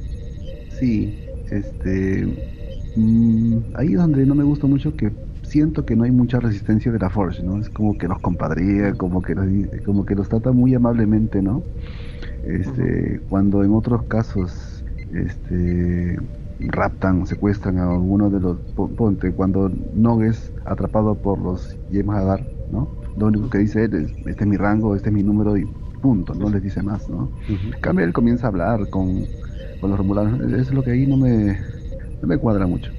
Sí, 0.81 1.19
este. 1.51 2.27
Mm, 2.97 3.59
ahí 3.75 3.89
es 3.89 3.99
donde 3.99 4.25
no 4.25 4.35
me 4.35 4.45
gusta 4.45 4.67
mucho 4.67 4.97
que 4.97 5.11
siento 5.43 5.85
que 5.85 5.97
no 5.97 6.05
hay 6.05 6.13
mucha 6.13 6.41
resistencia 6.41 6.91
de 6.91 6.99
la 6.99 7.11
Force, 7.11 7.43
¿no? 7.43 7.61
Es 7.61 7.69
como 7.69 7.99
que 7.99 8.09
los 8.09 8.21
compadría, 8.21 8.95
como 8.95 9.21
que, 9.21 9.35
como 9.85 10.07
que 10.07 10.15
los 10.15 10.31
trata 10.31 10.51
muy 10.51 10.75
amablemente, 10.75 11.43
¿no? 11.43 11.63
Este, 12.47 13.21
cuando 13.29 13.65
en 13.65 13.73
otros 13.73 14.03
casos 14.05 14.85
este, 15.13 16.19
raptan, 16.61 17.27
secuestran 17.27 17.79
a 17.79 17.91
alguno 17.91 18.31
de 18.31 18.41
los 18.41 18.59
ponte 18.97 19.33
cuando 19.33 19.71
Nog 19.95 20.23
es 20.23 20.53
atrapado 20.65 21.15
por 21.15 21.39
los 21.39 21.77
Hadar, 22.09 22.47
¿no? 22.71 22.89
Lo 23.17 23.27
único 23.27 23.49
que 23.49 23.59
dice 23.59 23.85
él 23.85 23.95
es 23.95 24.27
este 24.27 24.45
es 24.45 24.47
mi 24.47 24.57
rango, 24.57 24.95
este 24.97 25.09
es 25.09 25.15
mi 25.15 25.23
número 25.23 25.57
y 25.57 25.67
punto, 26.03 26.35
no 26.35 26.51
les 26.51 26.63
dice 26.63 26.83
más, 26.83 27.09
¿no? 27.09 27.31
cambio 27.81 28.05
él 28.05 28.13
comienza 28.13 28.47
a 28.47 28.51
hablar 28.51 28.91
con, 28.91 29.25
con 29.81 29.91
los 29.91 29.99
romulanos, 29.99 30.53
es 30.53 30.71
lo 30.73 30.83
que 30.83 30.91
ahí 30.91 31.07
no 31.07 31.17
me, 31.17 31.59
no 32.21 32.29
me 32.29 32.37
cuadra 32.37 32.67
mucho. 32.67 32.91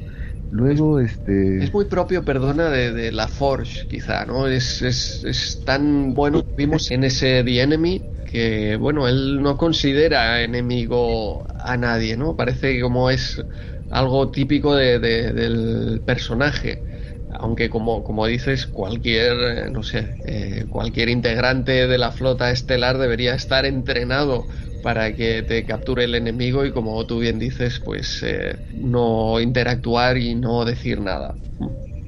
Luego, 0.51 0.99
este... 0.99 1.63
Es 1.63 1.73
muy 1.73 1.85
propio, 1.85 2.23
perdona, 2.23 2.69
de, 2.69 3.11
la 3.11 3.27
Forge, 3.27 3.87
quizá, 3.87 4.25
¿no? 4.25 4.47
Es, 4.47 4.81
es, 4.81 5.23
es 5.25 5.63
tan 5.65 6.13
bueno, 6.13 6.43
vimos 6.55 6.91
en 6.91 7.03
ese 7.03 7.43
The 7.43 7.61
Enemy, 7.61 8.01
que, 8.35 8.75
bueno, 8.77 9.07
él 9.07 9.41
no 9.41 9.57
considera 9.57 10.41
enemigo 10.43 11.45
a 11.59 11.77
nadie, 11.77 12.17
¿no? 12.17 12.35
Parece 12.35 12.81
como 12.81 13.09
es 13.09 13.43
algo 13.89 14.31
típico 14.31 14.75
de, 14.75 14.99
del 14.99 16.03
personaje. 16.05 16.83
Aunque 17.27 17.69
como, 17.69 18.03
como 18.03 18.25
dices, 18.27 18.67
cualquier, 18.67 19.71
no 19.71 19.81
sé, 19.83 20.17
eh, 20.23 20.67
cualquier 20.69 21.09
integrante 21.09 21.87
de 21.87 21.97
la 21.97 22.11
flota 22.11 22.51
estelar 22.51 22.97
debería 22.99 23.33
estar 23.35 23.65
entrenado 23.65 24.47
para 24.81 25.15
que 25.15 25.41
te 25.43 25.65
capture 25.65 26.03
el 26.05 26.13
enemigo 26.15 26.65
y 26.65 26.71
como 26.71 27.05
tú 27.07 27.19
bien 27.19 27.39
dices, 27.39 27.79
pues 27.83 28.21
eh, 28.23 28.59
no 28.69 29.39
interactuar 29.41 30.17
y 30.17 30.35
no 30.35 30.65
decir 30.65 31.01
nada. 31.01 31.39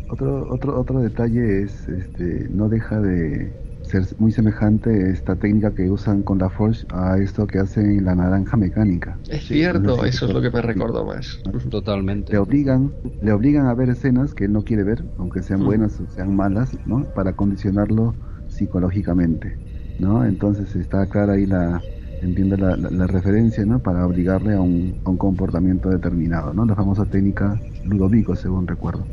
Otro, 0.08 0.50
otro, 0.52 0.80
otro 0.80 1.00
detalle 1.02 1.64
es, 1.64 1.88
este, 1.90 2.48
no 2.50 2.70
deja 2.70 3.00
de 3.02 3.58
ser 3.88 4.04
muy 4.20 4.32
semejante 4.32 5.10
esta 5.12 5.36
técnica 5.36 5.74
que 5.74 5.90
usan 5.90 6.22
con 6.22 6.38
la 6.38 6.50
Forge 6.50 6.86
a 6.92 7.18
esto 7.18 7.48
que 7.48 7.60
hacen 7.60 8.04
la 8.04 8.16
naranja 8.16 8.58
mecánica. 8.58 9.18
Es 9.30 9.48
cierto, 9.48 10.04
eso 10.06 10.26
es 10.26 10.34
lo 10.34 10.42
que 10.42 10.52
me 10.52 10.62
recordó 10.62 11.06
más. 11.06 11.42
Totalmente. 11.70 12.34
Le 12.34 12.40
obligan, 12.40 12.92
le 13.22 13.32
obligan 13.32 13.68
a 13.68 13.74
ver 13.74 13.90
escenas 13.90 14.34
que 14.34 14.46
él 14.46 14.54
no 14.54 14.64
quiere 14.64 14.84
ver, 14.84 15.04
aunque 15.18 15.42
sean 15.42 15.64
buenas 15.64 16.00
o 16.00 16.06
sean 16.14 16.36
malas, 16.36 16.78
¿no? 16.86 17.04
Para 17.16 17.34
condicionarlo 17.34 18.14
psicológicamente, 18.50 19.58
¿no? 20.00 20.26
Entonces 20.26 20.76
está 20.76 21.08
clara 21.08 21.34
ahí 21.34 21.46
la, 21.46 21.82
entiende 22.22 22.58
la, 22.58 22.76
la, 22.76 23.08
referencia, 23.08 23.66
¿no? 23.66 23.80
Para 23.80 24.06
obligarle 24.06 24.56
a 24.56 24.62
un, 24.62 25.00
a 25.06 25.10
un, 25.10 25.18
comportamiento 25.18 25.90
determinado, 25.90 26.54
¿no? 26.54 26.66
La 26.66 26.76
famosa 26.76 27.06
técnica 27.06 27.60
Ludovico, 27.86 28.36
según 28.36 28.68
recuerdo. 28.68 29.06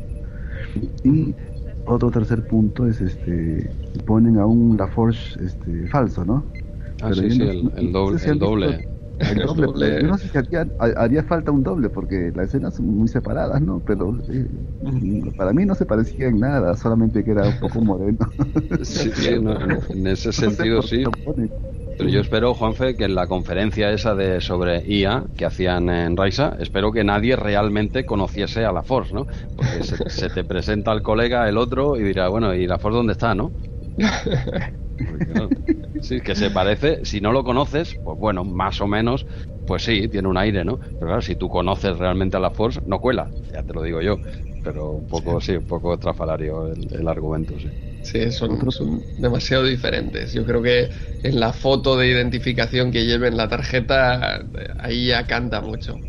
Y 1.03 1.33
otro 1.85 2.11
tercer 2.11 2.45
punto 2.45 2.87
es, 2.87 3.01
este, 3.01 3.71
ponen 4.05 4.37
a 4.37 4.45
un 4.45 4.77
LaForge 4.77 5.43
este, 5.43 5.87
falso, 5.87 6.25
¿no? 6.25 6.51
Ah, 7.01 7.13
sí, 7.13 7.29
sí, 7.29 7.43
el, 7.43 7.91
doble. 7.91 8.17
el 8.23 8.39
doble. 8.39 8.87
El 9.17 9.39
doble, 9.39 10.01
yo 10.01 10.07
no 10.07 10.17
sé 10.17 10.27
si 10.27 10.37
haría, 10.37 10.67
haría, 10.77 11.23
falta 11.23 11.51
un 11.51 11.63
doble 11.63 11.89
porque 11.89 12.31
las 12.35 12.47
escenas 12.47 12.75
son 12.75 12.87
muy 12.87 13.07
separadas, 13.07 13.61
¿no? 13.61 13.81
Pero 13.85 14.17
eh, 14.27 14.47
para 15.37 15.53
mí 15.53 15.65
no 15.65 15.73
se 15.75 15.85
parecía 15.85 16.27
en 16.27 16.39
nada, 16.39 16.75
solamente 16.75 17.23
que 17.23 17.31
era 17.31 17.47
un 17.47 17.57
poco 17.59 17.81
moreno. 17.81 18.17
Sí, 18.83 19.09
en 19.89 20.07
ese 20.07 20.31
sentido 20.33 20.81
sí. 20.81 21.03
Pero 21.97 22.09
yo 22.09 22.19
espero, 22.19 22.53
Juanfe, 22.53 22.97
que 22.97 23.05
en 23.05 23.15
la 23.15 23.27
conferencia 23.27 23.91
esa 23.91 24.15
de 24.15 24.41
sobre 24.41 24.83
IA 24.85 25.25
que 25.35 25.45
hacían 25.45 25.89
en 25.89 26.17
Raisa, 26.17 26.55
espero 26.59 26.91
que 26.91 27.05
nadie 27.05 27.35
realmente 27.37 28.05
conociese 28.05 28.65
a 28.65 28.73
la 28.73 28.83
Force, 28.83 29.13
¿no? 29.13 29.27
Porque 29.55 29.81
se, 29.81 29.99
te 30.29 30.43
presenta 30.43 30.91
el 30.91 31.01
colega, 31.01 31.47
el 31.47 31.57
otro, 31.57 31.95
y 31.97 32.03
dirá, 32.03 32.27
bueno, 32.27 32.53
¿y 32.53 32.67
la 32.67 32.79
Force 32.79 32.97
dónde 32.97 33.13
está, 33.13 33.33
no? 33.33 33.53
sí, 35.99 36.21
que 36.21 36.35
se 36.35 36.51
parece, 36.51 37.03
si 37.05 37.21
no 37.21 37.31
lo 37.31 37.43
conoces, 37.43 37.95
pues 38.03 38.17
bueno, 38.17 38.43
más 38.43 38.81
o 38.81 38.87
menos, 38.87 39.25
pues 39.65 39.83
sí, 39.83 40.07
tiene 40.09 40.27
un 40.27 40.37
aire, 40.37 40.63
¿no? 40.65 40.79
Pero 40.97 41.09
claro, 41.09 41.21
si 41.21 41.35
tú 41.35 41.49
conoces 41.49 41.97
realmente 41.97 42.37
a 42.37 42.39
la 42.39 42.51
Force, 42.51 42.79
no 42.85 42.99
cuela, 42.99 43.33
ya 43.51 43.63
te 43.63 43.73
lo 43.73 43.81
digo 43.81 44.01
yo. 44.01 44.21
Pero 44.61 44.91
un 44.93 45.07
poco, 45.07 45.39
sí, 45.41 45.53
un 45.55 45.65
poco 45.65 45.97
trafalario 45.97 46.67
el, 46.71 46.87
el 46.91 47.07
argumento, 47.07 47.59
sí. 47.59 47.69
Sí, 48.05 48.31
son, 48.31 48.71
son, 48.71 49.09
demasiado 49.15 49.63
diferentes. 49.65 50.31
Yo 50.31 50.45
creo 50.45 50.61
que 50.61 50.91
en 51.23 51.39
la 51.39 51.53
foto 51.53 51.97
de 51.97 52.07
identificación 52.07 52.91
que 52.91 53.05
lleven 53.05 53.35
la 53.35 53.47
tarjeta, 53.49 54.47
ahí 54.77 55.07
ya 55.07 55.25
canta 55.25 55.61
mucho. 55.61 56.05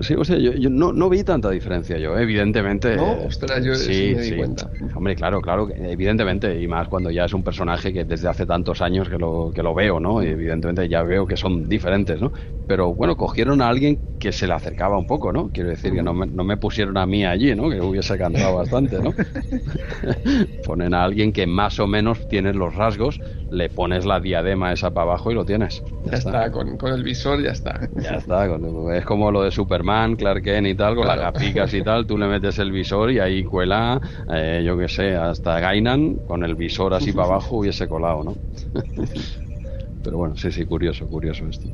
Sí, 0.00 0.14
o 0.14 0.24
sea, 0.24 0.36
yo, 0.38 0.70
no, 0.70 0.92
no, 0.92 1.08
vi 1.08 1.24
tanta 1.24 1.50
diferencia 1.50 1.98
yo, 1.98 2.18
evidentemente. 2.18 2.96
No, 2.96 3.12
ostras, 3.24 3.64
yo 3.64 3.74
sí, 3.74 4.12
me 4.16 4.22
di 4.22 4.36
cuenta. 4.36 4.70
Hombre, 4.94 5.16
claro, 5.16 5.40
claro, 5.40 5.68
evidentemente, 5.74 6.60
y 6.60 6.66
más 6.66 6.88
cuando 6.88 7.10
ya 7.10 7.24
es 7.24 7.32
un 7.32 7.42
personaje 7.42 7.92
que 7.92 8.04
desde 8.04 8.28
hace 8.28 8.46
tantos 8.46 8.80
años 8.80 9.08
que 9.08 9.18
lo, 9.18 9.52
que 9.54 9.62
lo 9.62 9.74
veo, 9.74 10.00
¿no? 10.00 10.22
Y 10.22 10.28
evidentemente 10.28 10.88
ya 10.88 11.02
veo 11.02 11.26
que 11.26 11.36
son 11.36 11.68
diferentes, 11.68 12.20
¿no? 12.20 12.32
Pero 12.66 12.94
bueno, 12.94 13.16
cogieron 13.16 13.62
a 13.62 13.68
alguien 13.68 14.00
que 14.20 14.32
se 14.32 14.46
le 14.46 14.52
acercaba 14.52 14.98
un 14.98 15.06
poco, 15.06 15.32
¿no? 15.32 15.50
Quiero 15.50 15.70
decir 15.70 15.92
que 15.92 16.02
no 16.02 16.12
me, 16.12 16.26
no 16.26 16.44
me 16.44 16.58
pusieron 16.58 16.96
a 16.98 17.06
mí 17.06 17.24
allí, 17.24 17.54
¿no? 17.54 17.70
Que 17.70 17.80
hubiese 17.80 18.18
cantado 18.18 18.56
bastante, 18.56 19.00
¿no? 19.00 19.12
Ponen 20.64 20.94
a 20.94 21.02
alguien 21.04 21.32
que 21.32 21.46
más 21.46 21.80
o 21.80 21.86
menos 21.86 22.28
tiene 22.28 22.52
los 22.52 22.74
rasgos, 22.74 23.18
le 23.50 23.70
pones 23.70 24.04
la 24.04 24.20
diadema 24.20 24.72
esa 24.72 24.92
para 24.92 25.04
abajo 25.04 25.30
y 25.30 25.34
lo 25.34 25.44
tienes. 25.44 25.82
Ya, 26.04 26.18
está, 26.18 26.50
Con, 26.50 26.76
con, 26.76 26.92
el 26.92 27.02
visor 27.02 27.42
ya 27.42 27.50
está. 27.50 27.88
Ya 27.96 28.16
está, 28.16 28.46
es 28.94 29.04
como 29.04 29.29
lo 29.30 29.42
de 29.42 29.50
Superman, 29.50 30.16
Clark 30.16 30.42
Kent 30.42 30.66
y 30.66 30.74
tal, 30.74 30.94
con 30.96 31.06
las 31.06 31.18
gapicas 31.18 31.72
y 31.74 31.82
tal, 31.84 32.06
tú 32.06 32.18
le 32.18 32.26
metes 32.26 32.58
el 32.58 32.72
visor 32.72 33.10
y 33.10 33.18
ahí 33.18 33.44
cuela, 33.44 34.00
eh, 34.28 34.62
yo 34.64 34.76
que 34.78 34.88
sé, 34.88 35.16
hasta 35.16 35.60
Gainan 35.60 36.16
con 36.26 36.44
el 36.44 36.54
visor 36.54 36.94
así 36.94 37.12
para 37.12 37.28
abajo 37.28 37.58
hubiese 37.58 37.88
colado, 37.88 38.24
¿no? 38.24 38.34
Pero 40.02 40.16
bueno, 40.16 40.36
sí, 40.36 40.50
sí, 40.50 40.64
curioso, 40.64 41.06
curioso 41.06 41.46
esto. 41.46 41.68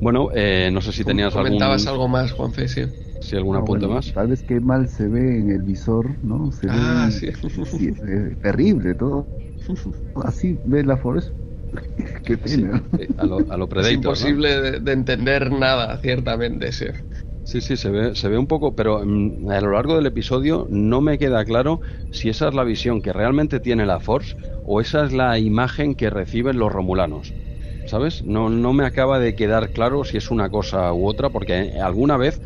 Bueno, 0.00 0.28
eh, 0.34 0.70
no 0.72 0.80
sé 0.80 0.92
si 0.92 1.04
tenías 1.04 1.32
comentabas 1.32 1.86
algo 1.86 2.06
más, 2.06 2.32
Juanfe, 2.32 2.68
sí. 2.68 2.84
Sí, 3.20 3.36
algún 3.36 3.56
apunte 3.56 3.86
más. 3.86 4.12
Tal 4.12 4.28
vez 4.28 4.42
que 4.42 4.60
mal 4.60 4.88
se 4.88 5.08
ve 5.08 5.38
en 5.38 5.50
el 5.50 5.62
visor, 5.62 6.16
¿no? 6.22 6.52
Se 6.52 6.68
ah, 6.70 7.10
sí. 7.10 7.28
terrible 8.42 8.94
todo. 8.94 9.26
Así 10.14 10.58
ve 10.64 10.84
la 10.84 10.96
Forest 10.96 11.30
Qué 12.24 12.36
pena. 12.36 12.82
a, 13.18 13.26
lo, 13.26 13.38
a 13.50 13.56
lo 13.56 13.68
Predator, 13.68 13.90
Es 13.90 13.96
imposible 13.96 14.80
de, 14.80 14.92
entender 14.92 15.50
nada, 15.50 15.98
ciertamente, 15.98 16.72
sí. 16.72 16.86
Sí, 17.44 17.60
sí, 17.60 17.76
se 17.76 17.90
ve, 17.90 18.16
se 18.16 18.28
ve 18.28 18.38
un 18.38 18.48
poco, 18.48 18.74
pero 18.74 19.02
mm, 19.04 19.48
a 19.50 19.60
lo 19.60 19.72
largo 19.72 19.94
del 19.94 20.06
episodio 20.06 20.66
no 20.68 21.00
me 21.00 21.18
queda 21.18 21.44
claro 21.44 21.80
si 22.10 22.28
esa 22.28 22.48
es 22.48 22.54
la 22.54 22.64
visión 22.64 23.00
que 23.02 23.12
realmente 23.12 23.60
tiene 23.60 23.86
la 23.86 24.00
Force 24.00 24.34
o 24.64 24.80
esa 24.80 25.04
es 25.04 25.12
la 25.12 25.38
imagen 25.38 25.94
que 25.94 26.10
reciben 26.10 26.58
los 26.58 26.72
romulanos. 26.72 27.36
¿Sabes? 27.84 28.24
No, 28.24 28.50
no 28.50 28.72
me 28.72 28.84
acaba 28.84 29.20
de 29.20 29.36
quedar 29.36 29.70
claro 29.70 30.02
si 30.02 30.16
es 30.16 30.32
una 30.32 30.50
cosa 30.50 30.92
u 30.92 31.06
otra, 31.06 31.30
porque 31.30 31.78
alguna 31.80 32.16
vez 32.16 32.40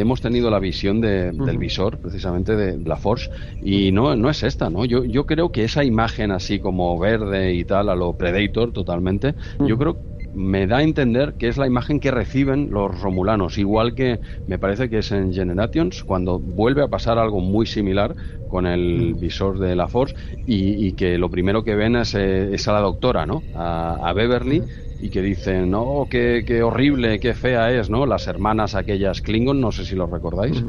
hemos 0.00 0.20
tenido 0.20 0.50
la 0.50 0.58
visión 0.58 1.00
de, 1.00 1.32
del 1.32 1.58
visor, 1.58 1.98
precisamente 1.98 2.56
de 2.56 2.78
la 2.88 2.96
Force, 2.96 3.28
y 3.60 3.92
no, 3.92 4.16
no 4.16 4.30
es 4.30 4.42
esta, 4.42 4.70
¿no? 4.70 4.84
Yo, 4.84 5.04
yo 5.04 5.26
creo 5.26 5.52
que 5.52 5.64
esa 5.64 5.84
imagen 5.84 6.30
así 6.30 6.60
como 6.60 6.98
verde 6.98 7.54
y 7.54 7.64
tal, 7.64 7.88
a 7.88 7.94
lo 7.94 8.14
Predator 8.14 8.72
totalmente, 8.72 9.34
yo 9.58 9.76
creo 9.78 9.98
me 10.32 10.66
da 10.66 10.78
a 10.78 10.82
entender 10.82 11.34
que 11.34 11.48
es 11.48 11.58
la 11.58 11.66
imagen 11.66 12.00
que 12.00 12.10
reciben 12.10 12.70
los 12.70 13.00
romulanos, 13.00 13.58
igual 13.58 13.94
que 13.94 14.20
me 14.46 14.58
parece 14.58 14.88
que 14.88 14.98
es 14.98 15.12
en 15.12 15.32
Generations, 15.32 16.04
cuando 16.04 16.38
vuelve 16.38 16.82
a 16.82 16.88
pasar 16.88 17.18
algo 17.18 17.40
muy 17.40 17.66
similar 17.66 18.16
con 18.46 18.66
el 18.66 19.14
visor 19.14 19.58
de 19.58 19.76
la 19.76 19.88
Force 19.88 20.14
y, 20.44 20.92
que 20.92 21.18
lo 21.18 21.30
primero 21.30 21.64
que 21.64 21.74
ven 21.74 21.96
es, 21.96 22.14
eh, 22.14 22.54
a 22.66 22.72
la 22.72 22.80
doctora, 22.80 23.26
¿no? 23.26 23.44
A, 23.54 24.08
a 24.08 24.12
Beverly 24.12 24.62
y 25.02 25.10
que 25.10 25.20
dicen, 25.20 25.68
no, 25.68 26.06
qué, 26.08 26.44
qué, 26.46 26.62
horrible, 26.62 27.18
qué 27.18 27.34
fea 27.34 27.72
es, 27.72 27.90
¿no? 27.90 28.06
Las 28.06 28.28
hermanas 28.28 28.76
aquellas 28.76 29.20
Klingon, 29.20 29.60
no 29.60 29.72
sé 29.72 29.84
si 29.84 29.96
lo 29.96 30.06
recordáis. 30.06 30.62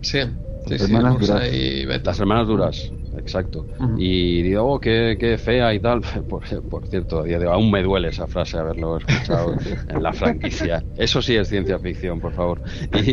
Sí, 0.00 0.20
sí, 0.64 0.70
Las 0.70 0.82
hermanas 0.82 1.18
duras. 1.18 1.52
Las 2.04 2.20
hermanas 2.20 2.46
duras, 2.46 2.92
exacto. 3.20 3.66
Y 3.96 4.42
digo, 4.42 4.64
oh, 4.64 4.80
qué, 4.80 5.16
qué, 5.18 5.38
fea 5.38 5.72
y 5.74 5.80
tal. 5.80 6.00
Por, 6.28 6.42
por 6.68 6.86
cierto, 6.86 7.24
aún 7.48 7.70
me 7.70 7.82
duele 7.82 8.08
esa 8.08 8.26
frase 8.26 8.58
haberlo 8.58 8.98
escuchado 8.98 9.54
en 9.88 10.02
la 10.02 10.12
franquicia. 10.12 10.84
Eso 10.96 11.22
sí 11.22 11.36
es 11.36 11.48
ciencia 11.48 11.78
ficción, 11.78 12.20
por 12.20 12.32
favor. 12.32 12.60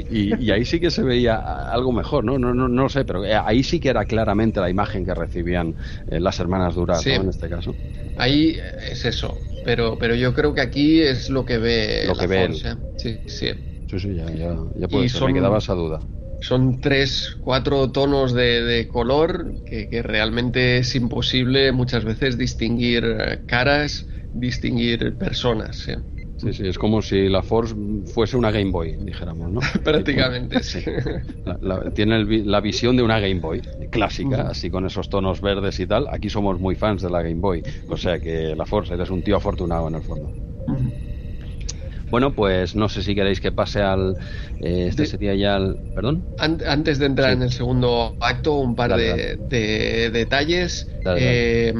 Y, 0.09 0.45
y, 0.45 0.51
ahí 0.51 0.65
sí 0.65 0.79
que 0.79 0.91
se 0.91 1.03
veía 1.03 1.37
algo 1.37 1.91
mejor, 1.91 2.23
¿no? 2.23 2.37
No, 2.37 2.53
no, 2.53 2.67
no 2.67 2.89
sé, 2.89 3.05
pero 3.05 3.23
eh, 3.23 3.35
ahí 3.35 3.63
sí 3.63 3.79
que 3.79 3.89
era 3.89 4.05
claramente 4.05 4.59
la 4.59 4.69
imagen 4.69 5.05
que 5.05 5.13
recibían 5.13 5.75
eh, 6.07 6.19
las 6.19 6.39
hermanas 6.39 6.75
duras, 6.75 7.05
¿no? 7.05 7.13
En 7.13 7.29
este 7.29 7.49
caso. 7.49 7.75
Ahí 8.17 8.57
es 8.89 9.05
eso 9.05 9.35
pero, 9.67 9.97
pero 9.99 10.15
yo 10.15 10.33
creo 10.33 10.53
que 10.53 10.61
aquí 10.61 11.01
es 11.01 11.29
lo 11.29 11.43
que 11.43 11.57
ve 11.57 12.05
lo 12.07 12.15
que 12.15 12.25
ve 12.25 12.45
él. 12.45 12.55
Sí, 12.55 13.19
sí. 13.27 13.49
Sí, 13.89 13.99
sí, 13.99 14.15
ya, 14.15 14.25
ya, 14.31 14.55
ya 14.75 14.87
puede 14.87 15.09
ser. 15.09 15.23
me 15.23 15.33
quedaba 15.33 15.57
esa 15.57 15.73
duda. 15.73 15.99
Son 16.41 16.79
tres, 16.79 17.37
cuatro 17.41 17.91
tonos 17.91 18.33
de, 18.33 18.63
de 18.63 18.87
color 18.87 19.53
que, 19.65 19.89
que, 19.89 20.03
realmente 20.03 20.77
es 20.77 20.95
imposible 20.95 21.71
muchas 21.71 22.05
veces 22.05 22.37
distinguir 22.37 23.03
eh, 23.05 23.39
caras, 23.45 24.07
distinguir 24.33 25.17
personas. 25.17 25.77
¿sí? 25.77 25.93
Sí, 26.37 26.53
sí, 26.53 26.67
es 26.67 26.77
como 26.77 27.01
si 27.01 27.29
la 27.29 27.41
Force 27.41 27.75
fuese 28.13 28.37
una 28.37 28.51
Game 28.51 28.69
Boy, 28.69 28.95
dijéramos, 28.97 29.51
¿no? 29.51 29.59
Prácticamente, 29.83 30.61
sí. 30.61 30.79
tiene 31.95 32.23
la 32.45 32.61
visión 32.61 32.95
de 32.95 33.01
una 33.01 33.19
Game 33.19 33.39
Boy 33.39 33.61
clásica, 33.89 34.43
así 34.49 34.69
con 34.69 34.85
esos 34.85 35.09
tonos 35.09 35.41
verdes 35.41 35.79
y 35.79 35.87
tal. 35.87 36.07
Aquí 36.11 36.29
somos 36.29 36.59
muy 36.59 36.75
fans 36.75 37.01
de 37.01 37.09
la 37.09 37.23
Game 37.23 37.41
Boy, 37.41 37.63
o 37.89 37.97
sea 37.97 38.19
que 38.19 38.55
la 38.55 38.65
Force 38.65 38.93
eres 38.93 39.09
un 39.09 39.23
tío 39.23 39.37
afortunado 39.37 39.87
en 39.87 39.95
el 39.95 40.01
fondo. 40.03 40.31
Bueno, 42.09 42.33
pues 42.33 42.75
no 42.75 42.87
sé 42.87 43.03
si 43.03 43.15
queréis 43.15 43.41
que 43.41 43.51
pase 43.51 43.81
al. 43.81 44.15
Eh, 44.61 44.87
este 44.89 45.05
sería 45.05 45.35
ya 45.35 45.57
el. 45.57 45.75
¿Perdón? 45.93 46.25
antes 46.39 46.99
de 46.99 47.05
entrar 47.05 47.31
en 47.31 47.41
el 47.41 47.51
segundo 47.51 48.15
acto, 48.19 48.53
un 48.53 48.75
par 48.75 48.95
de, 48.95 50.09
detalles. 50.11 50.87
Eh, 51.17 51.73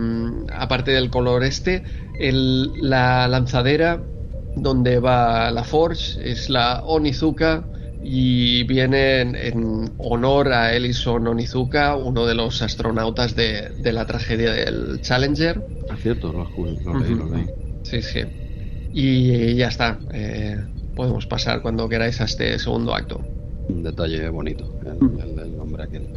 aparte 0.54 0.92
del 0.92 1.10
color 1.10 1.44
este, 1.44 1.84
el, 2.20 2.72
la 2.82 3.28
lanzadera 3.28 4.02
donde 4.56 5.00
va 5.00 5.52
la 5.52 5.64
Forge, 5.64 6.20
es 6.30 6.50
la 6.50 6.82
Onizuka 6.84 7.64
y 8.04 8.64
viene 8.64 9.22
en, 9.22 9.92
honor 9.98 10.54
a 10.54 10.74
Ellison 10.74 11.28
Onizuka, 11.28 11.96
uno 11.96 12.26
de 12.26 12.36
los 12.36 12.62
astronautas 12.62 13.36
de, 13.36 13.72
la 13.84 14.06
tragedia 14.06 14.52
del 14.52 15.02
Challenger. 15.02 15.62
Ah, 15.90 15.96
cierto, 16.02 16.32
lo, 16.32 16.44
leí, 17.00 17.16
lo 17.16 17.30
leí. 17.30 17.46
Sí, 17.84 18.02
sí. 18.02 18.22
Y 18.94 19.56
ya 19.56 19.68
está. 19.68 20.00
Eh, 20.12 20.58
podemos 20.96 21.26
pasar 21.26 21.62
cuando 21.62 21.88
queráis 21.88 22.22
a 22.22 22.26
este 22.26 22.58
segundo 22.60 22.94
acto. 22.96 23.22
Un 23.70 23.84
detalle 23.84 24.30
bonito, 24.30 24.74
el, 24.86 25.36
del 25.36 25.58
nombre 25.58 25.84
aquel. 25.84 26.08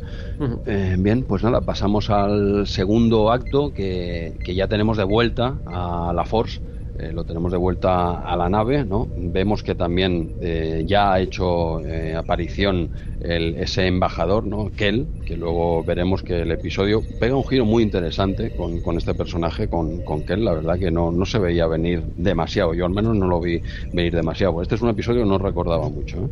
Eh, 0.66 0.96
bien, 0.98 1.24
pues 1.24 1.42
nada, 1.42 1.60
pasamos 1.60 2.08
al 2.08 2.66
segundo 2.66 3.32
acto 3.32 3.72
que, 3.74 4.38
que 4.44 4.54
ya 4.54 4.68
tenemos 4.68 4.96
de 4.96 5.04
vuelta 5.04 5.58
a 5.66 6.12
la 6.14 6.24
Force 6.24 6.60
eh, 7.00 7.12
lo 7.12 7.24
tenemos 7.24 7.50
de 7.50 7.56
vuelta 7.56 8.20
a 8.20 8.36
la 8.36 8.48
nave, 8.50 8.84
¿no? 8.84 9.08
Vemos 9.16 9.62
que 9.62 9.74
también 9.74 10.34
eh, 10.42 10.84
ya 10.86 11.14
ha 11.14 11.20
hecho 11.20 11.80
eh, 11.80 12.14
aparición 12.14 12.90
el, 13.22 13.54
ese 13.54 13.86
embajador, 13.86 14.46
¿no? 14.46 14.70
Kel, 14.76 15.06
que 15.24 15.36
luego 15.36 15.82
veremos 15.82 16.22
que 16.22 16.42
el 16.42 16.50
episodio 16.50 17.02
pega 17.18 17.36
un 17.36 17.46
giro 17.46 17.64
muy 17.64 17.82
interesante 17.82 18.50
con, 18.54 18.80
con 18.80 18.98
este 18.98 19.14
personaje, 19.14 19.68
con, 19.68 20.02
con 20.02 20.24
Kel, 20.24 20.44
la 20.44 20.52
verdad 20.52 20.78
que 20.78 20.90
no, 20.90 21.10
no 21.10 21.24
se 21.24 21.38
veía 21.38 21.66
venir 21.66 22.02
demasiado, 22.16 22.74
yo 22.74 22.84
al 22.84 22.92
menos 22.92 23.16
no 23.16 23.26
lo 23.26 23.40
vi 23.40 23.62
venir 23.92 24.14
demasiado. 24.14 24.60
Este 24.60 24.74
es 24.74 24.82
un 24.82 24.90
episodio 24.90 25.22
que 25.22 25.28
no 25.28 25.38
recordaba 25.38 25.88
mucho. 25.88 26.30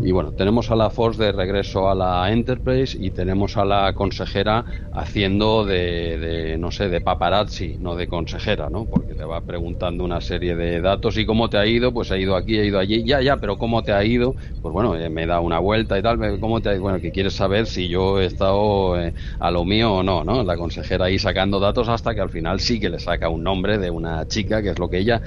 Y 0.00 0.12
bueno, 0.12 0.32
tenemos 0.32 0.70
a 0.70 0.76
la 0.76 0.90
Force 0.90 1.22
de 1.22 1.32
regreso 1.32 1.88
a 1.88 1.94
la 1.94 2.30
Enterprise 2.30 2.96
y 3.00 3.10
tenemos 3.10 3.56
a 3.56 3.64
la 3.64 3.92
consejera 3.94 4.64
haciendo 4.92 5.64
de, 5.64 6.18
de 6.18 6.58
no 6.58 6.70
sé, 6.70 6.88
de 6.88 7.00
paparazzi, 7.00 7.78
no 7.80 7.96
de 7.96 8.06
consejera, 8.06 8.70
¿no? 8.70 8.84
Porque 8.84 9.14
le 9.14 9.24
va 9.24 9.40
preguntando 9.40 10.03
una 10.04 10.20
serie 10.20 10.54
de 10.56 10.80
datos. 10.80 11.16
Y 11.16 11.26
cómo 11.26 11.48
te 11.48 11.58
ha 11.58 11.66
ido, 11.66 11.92
pues 11.92 12.10
he 12.10 12.20
ido 12.20 12.36
aquí, 12.36 12.58
he 12.58 12.66
ido 12.66 12.78
allí, 12.78 13.04
ya, 13.04 13.20
ya, 13.20 13.36
pero 13.38 13.58
cómo 13.58 13.82
te 13.82 13.92
ha 13.92 14.04
ido, 14.04 14.36
pues 14.60 14.72
bueno, 14.72 14.96
eh, 14.96 15.08
me 15.10 15.26
da 15.26 15.40
una 15.40 15.58
vuelta 15.58 15.98
y 15.98 16.02
tal, 16.02 16.18
cómo 16.40 16.60
te 16.60 16.68
ha 16.70 16.72
ido, 16.74 16.82
bueno, 16.82 17.00
que 17.00 17.12
quieres 17.12 17.34
saber 17.34 17.66
si 17.66 17.88
yo 17.88 18.20
he 18.20 18.26
estado 18.26 19.00
eh, 19.00 19.14
a 19.38 19.50
lo 19.50 19.64
mío 19.64 19.94
o 19.94 20.02
no, 20.02 20.24
¿no? 20.24 20.44
La 20.44 20.56
consejera 20.56 21.06
ahí 21.06 21.18
sacando 21.18 21.60
datos 21.60 21.88
hasta 21.88 22.14
que 22.14 22.20
al 22.20 22.30
final 22.30 22.60
sí 22.60 22.80
que 22.80 22.90
le 22.90 22.98
saca 22.98 23.28
un 23.28 23.42
nombre 23.42 23.78
de 23.78 23.90
una 23.90 24.26
chica, 24.26 24.62
que 24.62 24.70
es 24.70 24.78
lo 24.78 24.88
que 24.88 24.98
ella 24.98 25.22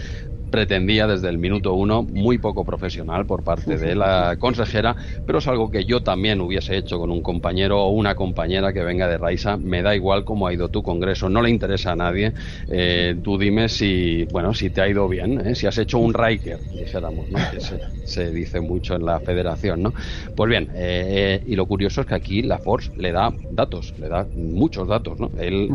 pretendía 0.50 1.08
desde 1.08 1.30
el 1.30 1.38
minuto 1.38 1.74
uno, 1.74 2.04
muy 2.04 2.38
poco 2.38 2.64
profesional 2.64 3.26
por 3.26 3.44
parte 3.44 3.78
de 3.78 3.96
la 3.96 4.36
consejera, 4.40 4.96
pero 5.26 5.40
es 5.40 5.48
algo 5.48 5.70
que 5.70 5.86
yo 5.86 6.02
también 6.02 6.42
hubiese 6.42 6.78
hecho 6.78 7.00
con 7.00 7.12
un 7.12 7.22
compañero 7.22 7.84
o 7.84 7.90
una 7.90 8.16
compañera 8.16 8.74
que 8.74 8.84
venga 8.84 9.08
de 9.08 9.18
Raisa. 9.18 9.58
Me 9.58 9.82
da 9.82 9.96
igual 9.96 10.24
cómo 10.24 10.48
ha 10.48 10.54
ido 10.54 10.70
tu 10.70 10.84
congreso, 10.84 11.30
no 11.30 11.42
le 11.42 11.50
interesa 11.50 11.92
a 11.92 11.96
nadie. 11.96 12.34
Eh, 12.70 13.16
tú 13.24 13.38
dime 13.38 13.70
si, 13.70 14.26
bueno, 14.32 14.54
si 14.54 14.70
te 14.70 14.82
ha 14.82 14.90
ido 14.90 15.08
bien, 15.08 15.46
¿eh? 15.46 15.56
si 15.56 15.68
has 15.68 15.78
hecho 15.78 16.00
un 16.00 16.14
Riker, 16.14 16.60
dijéramos, 16.74 17.30
¿no? 17.30 17.40
que 17.52 17.60
se, 17.60 18.32
dice 18.32 18.62
mucho 18.62 18.96
en 18.96 19.06
la 19.06 19.20
federación. 19.20 19.84
¿no? 19.84 19.94
Pues 20.36 20.50
bien, 20.50 20.70
eh, 20.74 21.42
y 21.46 21.56
lo 21.56 21.66
curioso 21.66 22.02
es 22.02 22.08
que 22.08 22.16
aquí 22.16 22.42
la 22.42 22.58
Force 22.58 22.92
le 22.96 23.12
da 23.12 23.34
datos, 23.52 23.94
le 24.00 24.08
da 24.08 24.26
muchos 24.36 24.88
datos. 24.88 25.20
¿no? 25.20 25.32
Él 25.40 25.70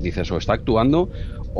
dice 0.00 0.22
eso, 0.22 0.36
está 0.36 0.54
actuando 0.54 1.10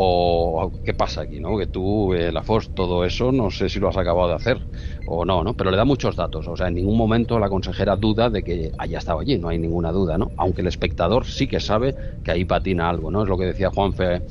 o 0.01 0.73
qué 0.85 0.95
pasa 0.95 1.23
aquí, 1.23 1.41
¿no? 1.41 1.59
Que 1.59 1.67
tú, 1.67 2.15
eh, 2.15 2.31
la 2.31 2.43
FOS, 2.45 2.71
todo 2.73 3.05
eso, 3.05 3.33
no 3.33 3.51
sé 3.51 3.69
si 3.69 3.81
lo 3.81 3.89
has 3.89 3.97
acabado 3.97 4.29
de 4.29 4.35
hacer 4.37 4.61
o 5.07 5.25
no, 5.25 5.43
¿no? 5.43 5.55
Pero 5.55 5.73
le 5.73 5.77
da 5.77 5.85
muchos 5.85 6.15
datos, 6.15 6.47
o 6.47 6.57
sea, 6.57 6.69
en 6.69 6.75
ningún 6.75 6.97
momento 6.97 7.37
la 7.41 7.49
consejera 7.49 7.97
duda 7.97 8.31
de 8.31 8.45
que 8.45 8.71
haya 8.79 8.99
estado 8.99 9.19
allí, 9.19 9.39
no 9.39 9.49
hay 9.49 9.59
ninguna 9.59 9.91
duda, 9.91 10.17
¿no? 10.17 10.31
Aunque 10.37 10.61
el 10.61 10.69
espectador 10.69 11.27
sí 11.27 11.49
que 11.49 11.59
sabe 11.59 11.97
que 12.23 12.31
ahí 12.31 12.45
patina 12.45 12.89
algo, 12.89 13.11
¿no? 13.11 13.25
Es 13.25 13.29
lo 13.29 13.37
que 13.37 13.47
decía 13.47 13.71
Juanfe 13.71 14.23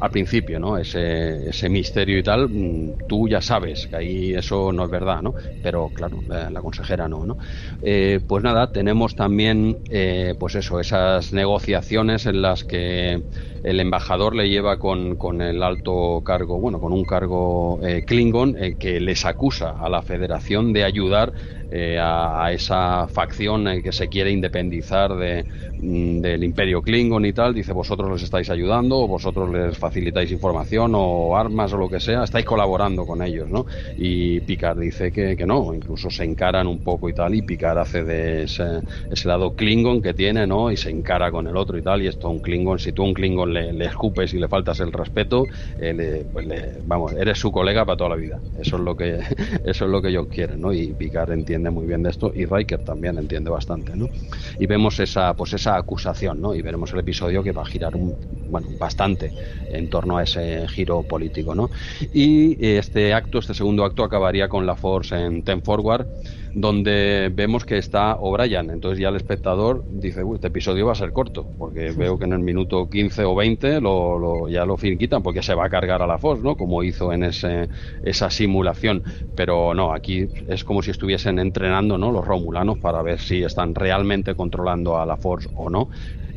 al 0.00 0.10
principio, 0.10 0.58
¿no? 0.58 0.78
Ese, 0.78 1.50
ese 1.50 1.68
misterio 1.68 2.18
y 2.18 2.22
tal, 2.22 2.48
mm, 2.48 2.96
tú 3.06 3.28
ya 3.28 3.40
sabes 3.42 3.86
que 3.88 3.96
ahí 3.96 4.34
eso 4.34 4.72
no 4.72 4.84
es 4.84 4.90
verdad, 4.90 5.20
¿no? 5.22 5.34
Pero 5.60 5.90
claro, 5.90 6.24
la, 6.26 6.60
consejera 6.62 7.06
no, 7.08 7.26
¿no? 7.26 7.36
Eh, 7.82 8.20
pues 8.26 8.42
nada, 8.42 8.72
tenemos 8.72 9.14
también, 9.14 9.78
eh, 9.90 10.34
pues 10.38 10.54
eso, 10.54 10.80
esas 10.80 11.32
negociaciones 11.34 12.26
en 12.26 12.42
las 12.42 12.64
que 12.64 13.24
el 13.62 13.80
embajador 13.80 14.34
le 14.34 14.48
lleva 14.48 14.78
con, 14.78 15.16
con 15.16 15.40
el 15.40 15.62
alto 15.62 16.22
cargo, 16.24 16.58
bueno, 16.58 16.80
con 16.80 16.92
un 16.92 17.04
cargo 17.04 17.78
eh, 17.82 18.04
Klingon 18.06 18.56
que 18.78 19.00
les 19.00 19.24
acusa 19.24 19.76
a 19.78 19.88
la 19.88 20.02
federación 20.02 20.72
de 20.72 20.84
ayudar 20.84 21.32
eh, 21.74 21.98
a, 21.98 22.52
esa 22.52 23.08
facción 23.08 23.66
eh, 23.66 23.82
que 23.82 23.92
se 23.92 24.08
quiere 24.08 24.30
independizar 24.30 25.16
de, 25.16 25.42
mm, 25.80 26.20
del 26.20 26.44
imperio 26.44 26.82
Klingon 26.82 27.24
y 27.24 27.32
tal, 27.32 27.54
dice 27.54 27.72
vosotros 27.72 28.10
les 28.12 28.22
estáis 28.22 28.50
ayudando, 28.50 28.98
o 28.98 29.08
vosotros 29.08 29.50
les 29.50 29.78
facilitáis 29.78 30.30
información 30.32 30.92
o 30.94 31.34
armas 31.34 31.72
o 31.72 31.78
lo 31.78 31.88
que 31.88 31.98
sea, 31.98 32.24
estáis 32.24 32.44
colaborando 32.44 33.06
con 33.06 33.22
ellos, 33.22 33.48
¿no? 33.48 33.64
Y 33.96 34.40
Picard 34.40 34.80
dice 34.80 35.10
que, 35.10 35.34
que 35.34 35.46
no, 35.46 35.72
incluso 35.72 36.10
se 36.10 36.24
encaran 36.24 36.66
un 36.66 36.80
poco 36.80 37.08
y 37.08 37.14
tal, 37.14 37.34
y 37.34 37.40
Picard 37.40 37.78
hace 37.78 38.04
de 38.04 38.42
ese, 38.42 38.82
ese, 39.10 39.26
lado 39.26 39.54
Klingon 39.54 40.02
que 40.02 40.12
tiene, 40.12 40.46
¿no? 40.46 40.70
Y 40.70 40.76
se 40.76 40.90
encara 40.90 41.30
con 41.30 41.46
el 41.46 41.56
otro 41.56 41.78
y 41.78 41.82
tal, 41.82 42.02
y 42.02 42.06
esto 42.06 42.28
un 42.28 42.40
Klingon, 42.40 42.80
si 42.80 42.92
tú 42.92 43.02
un 43.02 43.14
Klingon 43.14 43.51
le, 43.52 43.72
le 43.72 43.86
escupes 43.86 44.32
y 44.34 44.38
le 44.38 44.48
faltas 44.48 44.80
el 44.80 44.92
respeto, 44.92 45.46
eh, 45.78 46.26
pues 46.32 46.46
vamos, 46.84 47.12
eres 47.12 47.38
su 47.38 47.52
colega 47.52 47.84
para 47.84 47.96
toda 47.96 48.10
la 48.10 48.16
vida. 48.16 48.42
Eso 48.54 48.76
es 48.76 48.82
lo 48.82 48.96
que, 48.96 49.20
eso 49.64 49.84
es 49.84 49.90
lo 49.90 50.02
que 50.02 50.08
ellos 50.08 50.26
quieren, 50.30 50.60
¿no? 50.60 50.72
Y 50.72 50.94
Picard 50.94 51.32
entiende 51.32 51.70
muy 51.70 51.86
bien 51.86 52.02
de 52.02 52.10
esto 52.10 52.32
y 52.34 52.46
Riker 52.46 52.82
también 52.82 53.18
entiende 53.18 53.50
bastante, 53.50 53.96
¿no? 53.96 54.10
Y 54.58 54.66
vemos 54.66 54.98
esa, 55.00 55.34
pues 55.34 55.52
esa 55.52 55.76
acusación, 55.76 56.40
¿no? 56.40 56.54
Y 56.54 56.62
veremos 56.62 56.92
el 56.92 57.00
episodio 57.00 57.42
que 57.42 57.52
va 57.52 57.62
a 57.62 57.66
girar 57.66 57.96
un, 57.96 58.18
bueno, 58.46 58.68
bastante 58.72 59.34
en 59.68 59.88
torno 59.88 60.16
a 60.18 60.22
ese 60.24 60.66
giro 60.68 61.04
político, 61.04 61.54
¿no? 61.54 61.70
Y 62.10 62.56
este 62.76 63.14
acto, 63.14 63.38
este 63.38 63.54
segundo 63.54 63.84
acto 63.84 64.04
acabaría 64.04 64.48
con 64.48 64.66
la 64.66 64.76
Force 64.76 65.14
en 65.16 65.42
Ten 65.42 65.62
Forward 65.62 66.08
donde 66.54 67.30
vemos 67.32 67.64
que 67.64 67.78
está 67.78 68.16
O'Brien. 68.16 68.70
Entonces 68.70 68.98
ya 68.98 69.08
el 69.08 69.16
espectador 69.16 69.84
dice, 69.90 70.22
este 70.34 70.48
episodio 70.48 70.86
va 70.86 70.92
a 70.92 70.96
ser 70.96 71.12
corto, 71.12 71.46
porque 71.58 71.92
veo 71.92 72.18
que 72.18 72.24
en 72.24 72.32
el 72.32 72.40
minuto 72.40 72.88
15 72.88 73.24
o 73.24 73.34
20 73.34 73.80
lo, 73.80 74.48
ya 74.48 74.64
lo 74.64 74.76
finquitan, 74.76 75.22
porque 75.22 75.42
se 75.42 75.54
va 75.54 75.66
a 75.66 75.70
cargar 75.70 76.02
a 76.02 76.06
la 76.06 76.18
Fox, 76.18 76.42
¿no? 76.42 76.56
Como 76.56 76.82
hizo 76.82 77.12
en 77.12 77.24
ese, 77.24 77.68
esa 78.02 78.30
simulación. 78.30 79.02
Pero 79.34 79.74
no, 79.74 79.92
aquí 79.92 80.28
es 80.46 80.64
como 80.64 80.82
si 80.82 80.90
estuviesen 80.90 81.38
entrenando, 81.38 81.96
¿no? 81.98 82.12
Los 82.12 82.26
romulanos 82.26 82.78
para 82.78 83.02
ver 83.02 83.18
si 83.18 83.42
están 83.42 83.74
realmente 83.74 84.34
controlando 84.34 84.98
a 84.98 85.06
la 85.06 85.16
Force 85.16 85.48
o 85.54 85.70
no 85.70 85.88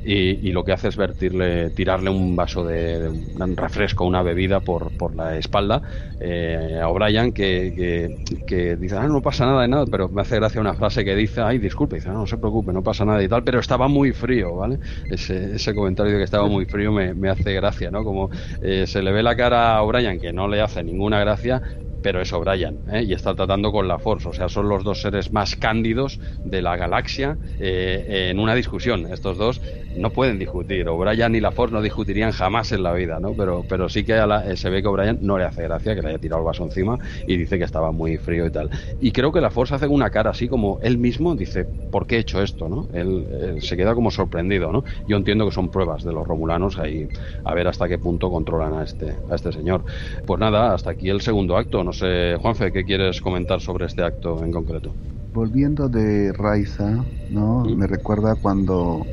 y, 0.08 0.52
lo 0.52 0.64
que 0.64 0.72
hace 0.72 0.90
es 0.90 0.98
vertirle, 0.98 1.72
tirarle 1.72 2.12
un 2.12 2.36
vaso 2.36 2.64
de, 2.64 3.10
un 3.10 3.58
refresco, 3.58 4.06
una 4.06 4.22
bebida 4.22 4.60
por, 4.60 4.92
por 4.92 5.16
la 5.16 5.36
espalda 5.38 5.82
eh, 6.20 6.80
a 6.82 6.88
O'Brien 6.90 7.34
que, 7.34 8.14
que, 8.46 8.76
dice, 8.78 8.96
ah, 8.98 9.08
no 9.08 9.22
pasa 9.22 9.46
nada 9.46 9.64
de 9.64 9.68
nada, 9.68 9.86
pero 9.88 10.08
me 10.10 10.22
hace 10.22 10.36
gracia 10.36 10.62
una 10.62 10.76
frase 10.76 11.04
que 11.04 11.16
dice, 11.16 11.42
ay, 11.42 11.58
disculpe, 11.58 11.96
dice, 11.96 12.10
no, 12.10 12.20
no 12.20 12.28
se 12.28 12.38
preocupe, 12.38 12.72
no 12.72 12.84
pasa 12.84 13.04
nada 13.04 13.24
y 13.24 13.28
tal, 13.28 13.44
pero 13.44 13.60
estaba 13.60 13.88
muy 13.88 14.14
frío, 14.14 14.56
¿vale? 14.56 14.80
Ese, 15.10 15.56
ese 15.56 15.74
comentario 15.74 16.14
de 16.14 16.20
que 16.20 16.24
estaba 16.26 16.48
muy 16.48 16.66
frío 16.66 16.92
me, 16.92 17.16
me 17.16 17.30
hace 17.30 17.54
gracia, 17.54 17.90
¿no? 17.90 18.04
Como 18.04 18.30
eh, 18.62 18.86
se 18.86 19.02
le 19.02 19.12
ve 19.12 19.24
la 19.24 19.36
cara 19.36 19.76
a 19.76 19.84
O'Brien 19.84 20.20
que 20.20 20.34
no 20.34 20.48
le 20.48 20.62
hace 20.62 20.84
ninguna 20.84 21.20
gracia, 21.20 21.64
pero 22.06 22.22
es 22.22 22.32
O'Brien 22.34 22.78
¿eh? 22.92 23.02
y 23.02 23.14
está 23.14 23.34
tratando 23.34 23.72
con 23.72 23.88
la 23.88 23.98
Force, 23.98 24.30
o 24.30 24.32
sea, 24.32 24.48
son 24.48 24.70
los 24.70 24.84
dos 24.84 25.02
seres 25.02 25.32
más 25.32 25.56
cándidos 25.56 26.20
de 26.44 26.62
la 26.62 26.78
galaxia 26.78 27.36
eh, 27.60 28.28
en 28.30 28.40
una 28.40 28.54
discusión. 28.54 29.12
Estos 29.12 29.40
dos 29.40 29.60
no 29.98 30.12
pueden 30.12 30.38
discutir, 30.38 30.88
O'Brien 30.88 31.34
y 31.34 31.40
la 31.40 31.50
Force 31.50 31.74
no 31.74 31.82
discutirían 31.82 32.32
jamás 32.32 32.72
en 32.74 32.84
la 32.84 32.94
vida, 32.94 33.20
¿no? 33.20 33.34
Pero, 33.34 33.66
pero 33.68 33.90
sí 33.90 34.04
que 34.04 34.14
eh, 34.14 34.56
se 34.56 34.70
ve 34.70 34.84
que 34.84 34.88
O'Brien 34.88 35.18
no 35.22 35.40
le 35.40 35.46
hace 35.46 35.64
gracia 35.64 35.96
que 35.96 36.04
le 36.04 36.10
haya 36.10 36.20
tirado 36.20 36.44
el 36.44 36.46
vaso 36.46 36.64
encima 36.64 37.00
y 37.26 37.38
dice 37.38 37.58
que 37.58 37.64
estaba 37.64 37.92
muy 37.92 38.18
frío 38.18 38.46
y 38.46 38.52
tal. 38.52 38.70
Y 39.02 39.12
creo 39.12 39.32
que 39.32 39.42
la 39.42 39.50
Force 39.50 39.74
hace 39.74 39.88
una 39.88 40.12
cara 40.12 40.30
así 40.30 40.48
como 40.48 40.78
él 40.84 41.00
mismo 41.00 41.34
dice, 41.34 41.66
¿por 41.92 42.06
qué 42.06 42.18
he 42.18 42.20
hecho 42.20 42.40
esto? 42.44 42.70
¿no? 42.70 42.88
Él, 42.94 43.58
se 43.62 43.76
queda 43.76 43.96
como 43.96 44.12
sorprendido, 44.12 44.72
¿no? 44.72 44.84
Yo 45.08 45.18
entiendo 45.18 45.44
que 45.46 45.52
son 45.52 45.70
pruebas 45.70 46.04
de 46.04 46.14
los 46.14 46.28
romulanos 46.28 46.78
ahí 46.78 47.08
a 47.44 47.56
ver 47.56 47.68
hasta 47.68 47.88
qué 47.88 47.98
punto 47.98 48.30
controlan 48.30 48.76
a 48.76 48.84
este, 48.84 49.16
a 49.28 49.34
este 49.34 49.52
señor. 49.52 49.84
Pues 50.28 50.40
nada, 50.40 50.72
hasta 50.76 50.92
aquí 50.92 51.10
el 51.10 51.22
segundo 51.22 51.58
acto, 51.58 51.84
no 51.84 51.95
sé, 51.96 52.36
Juanfe, 52.40 52.72
¿qué 52.72 52.84
quieres 52.84 53.22
comentar 53.22 53.60
sobre 53.62 53.86
este 53.86 54.04
acto 54.04 54.44
en 54.44 54.52
concreto? 54.52 54.94
Volviendo 55.34 55.90
de 55.90 56.32
Raiza, 56.34 57.04
¿no? 57.30 57.66
Me 57.66 57.88
recuerda 57.88 58.36
cuando 58.36 59.06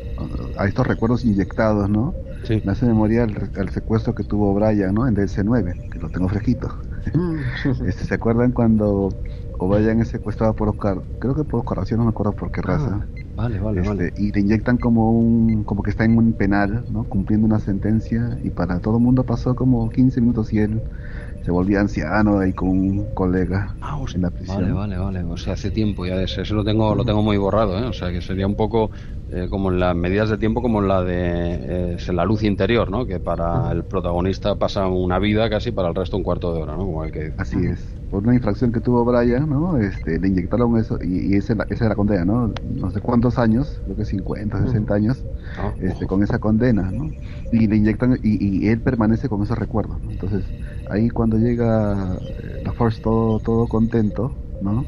a 0.57 0.67
estos 0.67 0.87
recuerdos 0.87 1.25
inyectados, 1.25 1.89
¿no? 1.89 2.15
Me 2.65 2.73
hace 2.73 2.87
memoria 2.87 3.25
al, 3.25 3.69
secuestro 3.71 4.15
que 4.15 4.25
tuvo 4.25 4.53
Brian, 4.55 4.95
¿no? 4.95 5.07
En 5.07 5.17
DLC9, 5.17 5.91
que 5.91 5.99
lo 5.99 6.09
tengo 6.11 6.29
fresquito. 6.29 6.69
Mm. 7.15 7.37
este, 7.87 8.05
¿Se 8.05 8.15
acuerdan 8.15 8.53
cuando 8.53 9.09
O'Brien 9.59 10.01
es 10.01 10.09
secuestrado 10.09 10.55
por 10.55 10.69
Oscar? 10.69 10.99
Creo 11.21 11.35
que 11.35 11.45
por 11.45 11.61
Oscar 11.61 11.99
no 11.99 12.05
me 12.05 12.11
acuerdo 12.11 12.33
por 12.33 12.51
qué 12.51 12.61
ah, 12.65 12.67
raza. 12.67 13.07
vale, 13.37 13.61
vale, 13.61 13.81
este, 13.81 13.89
vale. 13.89 14.13
Y 14.17 14.33
le 14.33 14.41
inyectan 14.41 14.77
como 14.77 15.13
un, 15.13 15.65
como 15.65 15.83
que 15.83 15.91
está 15.91 16.05
en 16.05 16.19
un 16.19 16.33
penal, 16.33 16.85
¿no? 16.91 17.05
Cumpliendo 17.05 17.47
una 17.47 17.61
sentencia 17.61 18.39
y 18.43 18.51
para 18.51 18.81
todo 18.81 18.97
el 18.97 19.03
mundo 19.03 19.25
pasó 19.25 19.55
como 19.55 19.89
15 19.91 20.21
minutos 20.21 20.53
y 20.53 20.59
él 20.59 20.83
se 21.45 21.51
volvía 21.51 21.81
anciano 21.81 22.39
ahí 22.39 22.53
con 22.53 22.69
un 22.69 23.15
colega 23.15 23.75
ah, 23.81 23.99
en 24.15 24.23
la 24.23 24.31
prisión. 24.31 24.63
Vale, 24.63 24.73
vale, 24.73 24.99
vale. 24.99 25.25
O 25.25 25.37
sea, 25.37 25.55
hace 25.55 25.71
tiempo 25.71 26.07
ya 26.07 26.17
de 26.17 26.25
eso. 26.25 26.41
Eso 26.41 26.55
lo 26.55 26.65
tengo, 26.65 26.95
lo 26.95 27.05
tengo 27.05 27.23
muy 27.23 27.37
borrado, 27.37 27.79
¿eh? 27.79 27.85
O 27.85 27.93
sea, 27.93 28.11
que 28.13 28.21
sería 28.21 28.47
un 28.47 28.55
poco 28.55 28.91
eh, 29.29 29.49
como 29.49 29.71
en 29.73 29.81
las 29.81 29.97
medidas 29.97 30.29
de 30.29 30.37
tiempo 30.37 30.61
como 30.61 30.83
en 30.83 30.89
la 30.89 31.03
de 31.03 31.95
eh, 31.95 32.13
la 32.13 32.25
luz 32.25 32.43
interior, 32.43 32.91
¿no? 32.91 33.07
Que 33.07 33.19
para 33.19 33.73
el 33.73 33.83
protagonista 33.83 34.57
pasa 34.57 34.87
una 34.87 35.19
vida 35.19 35.49
casi, 35.49 35.73
para 35.73 35.89
el 35.89 35.95
resto 35.95 36.17
un 36.17 36.23
cuarto 36.23 36.55
de 36.55 36.63
hora, 36.63 36.77
¿no? 36.77 36.85
Como 36.85 37.03
el 37.03 37.13
que 37.13 37.33
Así 37.39 37.57
es. 37.65 37.83
Por 38.11 38.25
una 38.25 38.35
infracción 38.35 38.73
que 38.73 38.81
tuvo 38.81 39.05
Brian, 39.05 39.49
¿no? 39.49 39.79
Este, 39.79 40.21
le 40.21 40.29
inyectaron 40.29 40.77
eso 40.77 40.99
y, 41.03 41.33
y 41.33 41.37
esa, 41.39 41.55
esa, 41.71 41.85
es 41.85 41.89
la 41.89 41.95
condena, 41.95 42.27
¿no? 42.27 42.53
No 42.63 42.91
sé 42.91 43.01
cuántos 43.01 43.39
años, 43.39 43.81
creo 43.85 43.97
que 43.97 44.05
50, 44.05 44.67
60 44.67 44.95
años, 44.95 45.25
ah, 45.57 45.73
este, 45.81 46.07
con 46.07 46.23
esa 46.23 46.39
condena, 46.39 46.91
¿no? 46.93 47.11
Y 47.51 47.69
le 47.69 47.77
inyectan 47.77 48.19
y, 48.23 48.65
y 48.67 48.69
él 48.69 48.83
permanece 48.83 49.31
con 49.31 49.43
esos 49.43 49.59
recuerdos, 49.59 50.03
¿no? 50.03 50.11
Entonces, 50.11 50.45
ahí 50.93 51.09
cuando 51.09 51.39
llega 51.39 52.17
eh, 52.21 52.63
la 52.65 52.73
Force 52.73 53.01
todo, 53.01 53.39
todo 53.41 53.67
contento, 53.67 54.33
¿no? 54.61 54.87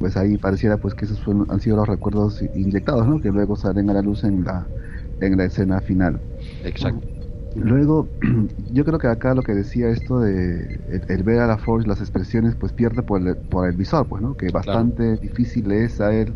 Pues 0.00 0.16
ahí 0.16 0.36
pareciera 0.38 0.76
pues 0.78 0.94
que 0.94 1.04
esos 1.04 1.20
han 1.48 1.60
sido 1.60 1.76
los 1.76 1.88
recuerdos 1.88 2.42
inyectados, 2.54 3.06
¿no? 3.06 3.20
Que 3.20 3.30
luego 3.30 3.56
salen 3.56 3.90
a 3.90 3.94
la 3.94 4.02
luz 4.02 4.24
en 4.24 4.44
la, 4.44 4.68
en 5.20 5.36
la 5.36 5.44
escena 5.44 5.80
final. 5.80 6.20
Exacto. 6.64 7.06
Luego, 7.54 8.08
yo 8.72 8.84
creo 8.84 8.98
que 8.98 9.06
acá 9.06 9.34
lo 9.34 9.42
que 9.42 9.54
decía 9.54 9.88
esto 9.88 10.20
de 10.20 10.78
el, 11.08 11.22
ver 11.22 11.40
a 11.40 11.46
la 11.46 11.58
Force, 11.58 11.88
las 11.88 12.00
expresiones, 12.00 12.54
pues 12.54 12.72
pierde 12.72 13.02
por 13.02 13.20
el, 13.20 13.36
por 13.36 13.68
el 13.68 13.76
visor, 13.76 14.06
pues, 14.06 14.22
¿no? 14.22 14.34
Que 14.34 14.50
bastante 14.50 15.16
difícil 15.16 15.70
es 15.72 16.00
a 16.00 16.14
él 16.14 16.34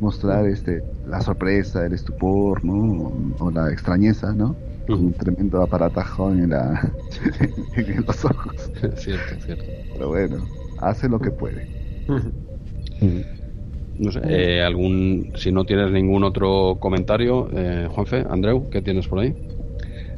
mostrar 0.00 0.46
este 0.46 0.82
la 1.06 1.20
sorpresa, 1.20 1.84
el 1.84 1.92
estupor, 1.92 2.64
¿no? 2.64 3.12
O, 3.38 3.50
la 3.50 3.70
extrañeza, 3.70 4.32
¿no? 4.32 4.56
Un 4.88 5.14
tremendo 5.14 5.62
aparatajo 5.62 6.30
en, 6.30 6.50
la, 6.50 6.94
en 7.76 8.04
los 8.06 8.24
ojos. 8.24 8.70
cierto, 8.96 9.34
cierto. 9.44 9.64
Pero 9.94 10.08
bueno, 10.08 10.46
hace 10.78 11.08
lo 11.08 11.18
que 11.20 11.30
puede. 11.30 11.66
No 13.98 14.10
sé, 14.10 14.20
eh, 14.24 14.62
algún, 14.62 15.32
si 15.36 15.52
no 15.52 15.64
tienes 15.64 15.90
ningún 15.90 16.24
otro 16.24 16.78
comentario, 16.80 17.48
eh, 17.52 17.88
Juanfe, 17.90 18.24
Andreu, 18.28 18.68
¿qué 18.70 18.82
tienes 18.82 19.06
por 19.06 19.20
ahí? 19.20 19.34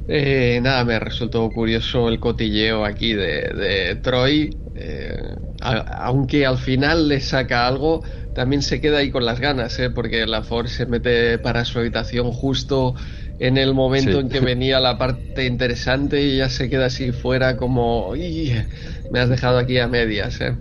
Eh, 0.06 0.60
nada, 0.62 0.84
me 0.84 0.98
resultó 0.98 1.48
curioso 1.50 2.08
el 2.08 2.20
cotilleo 2.20 2.84
aquí 2.84 3.14
de, 3.14 3.98
Troy. 4.02 4.56
Eh, 4.74 5.34
aunque 5.60 6.44
al 6.44 6.58
final 6.58 7.08
le 7.08 7.20
saca 7.20 7.66
algo, 7.66 8.02
también 8.34 8.60
se 8.60 8.80
queda 8.80 8.98
ahí 8.98 9.10
con 9.10 9.24
las 9.24 9.40
ganas, 9.40 9.78
¿eh? 9.78 9.90
porque 9.90 10.26
la 10.26 10.42
Ford 10.42 10.66
se 10.66 10.84
mete 10.86 11.38
para 11.38 11.64
su 11.64 11.78
habitación 11.78 12.32
justo 12.32 12.94
en 13.38 13.58
el 13.58 13.74
momento 13.74 14.20
en 14.20 14.28
que 14.28 14.40
venía 14.40 14.80
la 14.80 14.98
parte 14.98 15.44
interesante 15.44 16.22
y 16.22 16.38
ya 16.38 16.48
se 16.48 16.68
queda 16.68 16.86
así 16.86 17.12
fuera 17.12 17.56
como, 17.56 18.12
me 19.10 19.20
has 19.20 19.28
dejado 19.28 19.58
aquí 19.58 19.78
a 19.78 19.88
medias. 19.88 20.40
¿eh? 20.40 20.56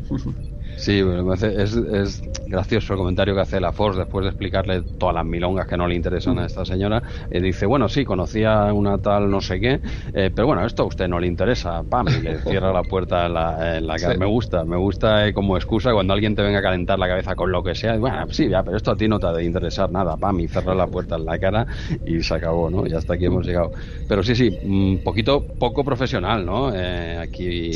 Sí, 0.75 1.01
es, 1.41 1.75
es, 1.75 2.21
gracioso 2.45 2.93
el 2.93 2.99
comentario 2.99 3.35
que 3.35 3.41
hace 3.41 3.59
la 3.59 3.71
Force 3.71 3.99
después 3.99 4.23
de 4.23 4.29
explicarle 4.29 4.83
todas 4.97 5.15
las 5.15 5.25
milongas 5.25 5.67
que 5.67 5.77
no 5.77 5.87
le 5.87 5.95
interesan 5.95 6.39
a 6.39 6.45
esta 6.45 6.65
señora. 6.65 7.01
y 7.29 7.39
dice, 7.39 7.65
bueno, 7.65 7.87
sí, 7.89 8.03
conocía 8.03 8.71
una 8.73 8.97
tal 8.97 9.29
no 9.29 9.41
sé 9.41 9.59
qué, 9.59 9.81
eh, 10.13 10.31
pero 10.33 10.47
bueno, 10.47 10.65
esto 10.65 10.83
a 10.83 10.85
usted 10.85 11.07
no 11.07 11.19
le 11.19 11.27
interesa. 11.27 11.83
Pam, 11.83 12.07
y 12.07 12.21
le 12.21 12.39
cierra 12.43 12.73
la 12.73 12.83
puerta 12.83 13.25
en 13.25 13.33
la, 13.33 13.77
en 13.77 13.87
la 13.87 13.97
cara. 13.97 14.17
Me 14.17 14.25
gusta, 14.25 14.65
me 14.65 14.77
gusta 14.77 15.27
eh, 15.27 15.33
como 15.33 15.57
excusa 15.57 15.91
cuando 15.93 16.13
alguien 16.13 16.35
te 16.35 16.41
venga 16.41 16.59
a 16.59 16.61
calentar 16.61 16.99
la 16.99 17.07
cabeza 17.07 17.35
con 17.35 17.51
lo 17.51 17.63
que 17.63 17.75
sea. 17.75 17.97
Bueno, 17.97 18.27
sí, 18.29 18.49
ya, 18.49 18.63
pero 18.63 18.77
esto 18.77 18.91
a 18.91 18.95
ti 18.95 19.07
no 19.07 19.19
te 19.19 19.27
ha 19.27 19.31
de 19.31 19.43
interesar 19.43 19.91
nada. 19.91 20.17
Pam, 20.17 20.39
y 20.39 20.47
cerra 20.47 20.75
la 20.75 20.87
puerta 20.87 21.15
en 21.15 21.25
la 21.25 21.39
cara 21.39 21.67
y 22.05 22.21
se 22.21 22.33
acabó, 22.33 22.69
¿no? 22.69 22.85
Ya 22.85 22.97
hasta 22.97 23.13
aquí 23.13 23.25
hemos 23.25 23.45
llegado. 23.45 23.71
Pero 24.07 24.23
sí, 24.23 24.35
sí, 24.35 24.57
un 24.63 25.01
poquito 25.03 25.45
poco 25.57 25.83
profesional, 25.83 26.45
¿no? 26.45 26.73
Eh, 26.73 27.17
aquí, 27.17 27.71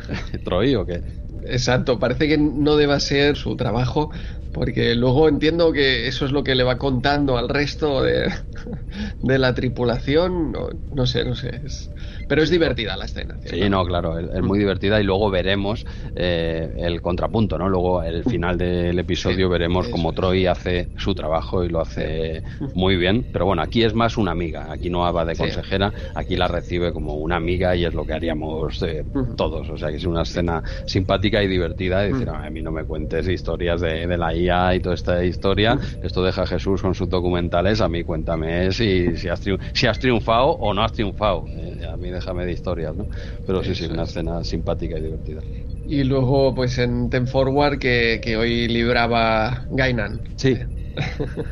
Troy, 0.44 0.74
¿o 0.74 0.84
qué? 0.84 1.02
Exacto, 1.48 1.98
parece 1.98 2.28
que 2.28 2.36
no 2.38 2.76
deba 2.76 3.00
ser 3.00 3.36
su 3.36 3.56
trabajo, 3.56 4.10
porque 4.52 4.94
luego 4.94 5.28
entiendo 5.28 5.72
que 5.72 6.06
eso 6.08 6.26
es 6.26 6.32
lo 6.32 6.44
que 6.44 6.54
le 6.54 6.64
va 6.64 6.78
contando 6.78 7.38
al 7.38 7.48
resto 7.48 8.02
de, 8.02 8.32
la 9.38 9.54
tripulación. 9.54 10.52
No, 10.52 10.68
no 10.90 11.06
sé, 11.06 11.24
no 11.24 11.34
sé. 11.34 11.60
Es, 11.64 11.90
pero 12.28 12.42
es 12.42 12.50
divertida 12.50 12.96
la 12.96 13.06
escena. 13.06 13.36
Sí, 13.44 13.68
no, 13.68 13.84
claro, 13.84 14.18
es, 14.18 14.42
muy 14.42 14.58
divertida 14.58 15.00
y 15.00 15.04
luego 15.04 15.30
veremos 15.30 15.86
eh, 16.14 16.74
el 16.76 17.00
contrapunto, 17.00 17.58
¿no? 17.58 17.68
Luego, 17.68 18.02
el 18.02 18.22
final 18.22 18.58
del 18.58 18.98
episodio, 18.98 19.48
veremos 19.48 19.88
cómo 19.88 20.12
Troy 20.12 20.46
hace 20.46 20.90
su 20.96 21.14
trabajo 21.14 21.64
y 21.64 21.68
lo 21.68 21.80
hace 21.80 22.42
muy 22.74 22.96
bien. 22.96 23.26
Pero 23.32 23.46
bueno, 23.46 23.62
aquí 23.62 23.82
es 23.82 23.94
más 23.94 24.18
una 24.18 24.32
amiga, 24.32 24.70
aquí 24.70 24.90
no 24.90 25.00
va 25.12 25.24
de 25.24 25.36
consejera, 25.36 25.92
aquí 26.14 26.36
la 26.36 26.48
recibe 26.48 26.92
como 26.92 27.14
una 27.14 27.36
amiga 27.36 27.74
y 27.74 27.86
es 27.86 27.94
lo 27.94 28.04
que 28.04 28.12
haríamos 28.12 28.82
eh, 28.82 29.04
todos. 29.36 29.68
O 29.70 29.78
sea, 29.78 29.88
que 29.88 29.96
es 29.96 30.04
una 30.04 30.22
escena 30.22 30.62
simpática 30.84 31.42
y 31.42 31.48
divertida. 31.48 32.06
Y 32.06 32.12
decir, 32.12 32.28
a 32.28 32.48
mí 32.50 32.60
no 32.60 32.70
me 32.70 32.84
cuentes 32.84 33.26
historias 33.26 33.80
de, 33.80 34.18
la 34.18 34.34
IA 34.34 34.74
y 34.74 34.80
toda 34.80 34.94
esta 34.94 35.24
historia. 35.24 35.78
Esto 36.02 36.22
deja 36.22 36.42
a 36.42 36.46
Jesús 36.46 36.82
con 36.82 36.94
sus 36.94 37.08
documentales. 37.08 37.80
A 37.80 37.88
mí 37.88 38.04
cuéntame 38.04 38.70
si, 38.72 39.16
si, 39.16 39.28
has, 39.28 39.42
si 39.72 39.86
has 39.86 39.98
triunfado 39.98 40.48
o 40.50 40.74
no 40.74 40.82
has 40.82 40.92
triunfado. 40.92 41.44
Eh, 41.48 41.86
a 41.90 41.96
mí 41.96 42.10
déjame 42.18 42.46
de 42.46 42.52
historias, 42.52 42.94
¿no? 42.96 43.08
Pero 43.44 43.62
sí, 43.64 43.74
sí, 43.74 43.86
una 43.86 44.04
escena 44.04 44.44
simpática 44.44 44.98
y 44.98 45.02
divertida. 45.02 45.44
Y 45.84 46.04
luego, 46.04 46.54
pues 46.54 46.78
en 46.78 47.08
Ten 47.10 47.26
Forward, 47.26 47.78
que, 47.78 48.20
que 48.22 48.36
hoy 48.36 48.68
libraba 48.68 49.66
Gainan. 49.70 50.22
Sí, 50.36 50.56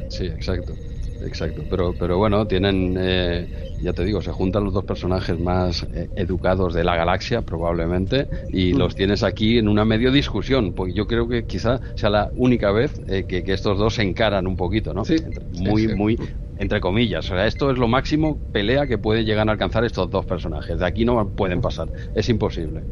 sí, 0.09 0.27
exacto. 0.27 0.81
Exacto, 1.25 1.63
pero, 1.69 1.95
pero 1.99 2.19
bueno, 2.19 2.47
tienen, 2.47 2.97
eh, 2.99 3.75
ya 3.81 3.93
te 3.93 4.05
digo, 4.05 4.23
se 4.23 4.33
juntan 4.33 4.65
los 4.65 4.75
dos 4.75 4.85
personajes 4.85 5.39
más 5.39 5.87
eh, 5.95 6.09
educados 6.17 6.75
de 6.75 6.85
la 6.85 6.97
galaxia, 6.97 7.43
probablemente, 7.43 8.29
y 8.51 8.75
mm. 8.75 8.79
los 8.79 8.95
tienes 8.95 9.23
aquí 9.23 9.59
en 9.59 9.69
una 9.69 9.85
medio 9.85 10.13
discusión, 10.13 10.73
porque 10.75 10.93
yo 10.93 11.07
creo 11.07 11.29
que 11.29 11.45
quizá 11.45 11.81
sea 11.95 12.11
la 12.11 12.31
única 12.37 12.71
vez 12.71 13.01
eh, 13.09 13.25
que, 13.27 13.45
estos 13.47 13.79
dos 13.79 13.95
se 13.95 14.03
encaran 14.03 14.47
un 14.47 14.57
poquito, 14.57 14.93
¿no? 14.93 15.05
Sí, 15.05 15.17
muy, 15.53 15.89
muy, 15.89 16.19
entre 16.59 16.81
comillas. 16.81 17.31
O 17.31 17.35
sea, 17.35 17.47
esto 17.47 17.71
es 17.71 17.79
lo 17.79 17.89
máximo 17.89 18.39
pelea 18.53 18.87
que 18.87 18.99
puede 18.99 19.25
llegar 19.25 19.49
a 19.49 19.53
alcanzar 19.53 19.85
estos 19.85 20.11
dos 20.11 20.27
personajes. 20.27 20.79
De 20.79 20.87
aquí 20.87 21.05
no 21.05 21.29
pueden 21.31 21.61
pasar. 21.61 21.89
Es 22.15 22.29
imposible. 22.29 22.83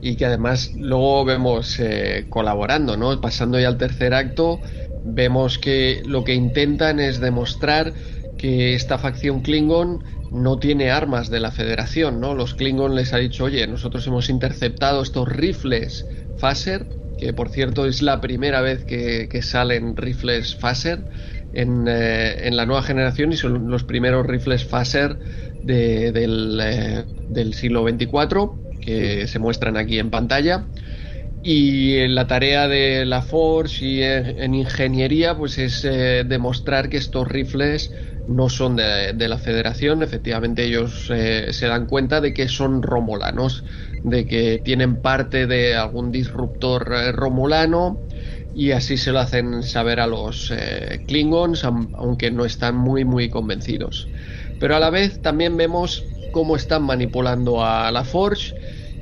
Y 0.00 0.16
que 0.16 0.26
además 0.26 0.72
luego 0.76 1.24
vemos 1.24 1.78
eh, 1.78 2.26
colaborando, 2.28 2.96
¿no? 2.96 3.20
Pasando 3.20 3.58
ya 3.60 3.68
al 3.68 3.76
tercer 3.76 4.14
acto, 4.14 4.60
vemos 5.04 5.58
que 5.58 6.02
lo 6.06 6.24
que 6.24 6.34
intentan 6.34 7.00
es 7.00 7.20
demostrar 7.20 7.92
que 8.38 8.74
esta 8.74 8.98
facción 8.98 9.42
Klingon 9.42 10.04
no 10.30 10.58
tiene 10.58 10.90
armas 10.90 11.30
de 11.30 11.40
la 11.40 11.50
Federación, 11.50 12.20
¿no? 12.20 12.34
Los 12.34 12.54
Klingon 12.54 12.94
les 12.94 13.12
ha 13.12 13.18
dicho, 13.18 13.44
oye, 13.44 13.66
nosotros 13.66 14.06
hemos 14.06 14.30
interceptado 14.30 15.02
estos 15.02 15.28
rifles 15.28 16.06
Phaser, 16.38 16.86
que 17.18 17.32
por 17.32 17.50
cierto 17.50 17.86
es 17.86 18.02
la 18.02 18.20
primera 18.20 18.60
vez 18.62 18.84
que, 18.84 19.28
que 19.28 19.42
salen 19.42 19.96
rifles 19.96 20.56
Phaser, 20.56 21.04
eh, 21.54 22.40
en, 22.44 22.56
la 22.56 22.64
nueva 22.64 22.82
generación 22.82 23.32
y 23.32 23.36
son 23.36 23.70
los 23.70 23.84
primeros 23.84 24.26
rifles 24.26 24.64
Phaser 24.64 25.18
del, 25.62 26.58
eh, 26.62 27.04
del, 27.28 27.52
siglo 27.52 27.84
24 27.84 28.58
que 28.80 29.26
se 29.26 29.38
muestran 29.38 29.76
aquí 29.76 29.98
en 29.98 30.10
pantalla. 30.10 30.64
Y 31.42 32.06
la 32.06 32.26
tarea 32.28 32.68
de 32.68 33.04
la 33.04 33.20
Force 33.20 33.84
y 33.84 34.02
en 34.02 34.54
ingeniería 34.54 35.36
pues 35.36 35.58
es 35.58 35.84
eh, 35.84 36.22
demostrar 36.24 36.88
que 36.88 36.98
estos 36.98 37.26
rifles 37.26 37.90
no 38.28 38.48
son 38.48 38.76
de, 38.76 39.28
la 39.28 39.38
Federación. 39.38 40.02
Efectivamente 40.02 40.64
ellos 40.64 41.06
se 41.06 41.66
dan 41.66 41.86
cuenta 41.86 42.20
de 42.20 42.32
que 42.32 42.48
son 42.48 42.82
romulanos, 42.82 43.64
de 44.04 44.26
que 44.26 44.60
tienen 44.64 45.00
parte 45.00 45.48
de 45.48 45.74
algún 45.74 46.12
disruptor 46.12 46.86
romulano 47.12 47.98
y 48.54 48.72
así 48.72 48.96
se 48.96 49.12
lo 49.12 49.20
hacen 49.20 49.62
saber 49.62 50.00
a 50.00 50.06
los 50.06 50.50
eh, 50.50 51.04
Klingons, 51.06 51.64
aunque 51.64 52.30
no 52.30 52.44
están 52.44 52.76
muy 52.76 53.04
muy 53.04 53.30
convencidos. 53.30 54.08
Pero 54.60 54.76
a 54.76 54.80
la 54.80 54.90
vez 54.90 55.20
también 55.20 55.56
vemos 55.56 56.04
cómo 56.32 56.56
están 56.56 56.82
manipulando 56.82 57.64
a 57.64 57.90
la 57.90 58.04
Forge 58.04 58.54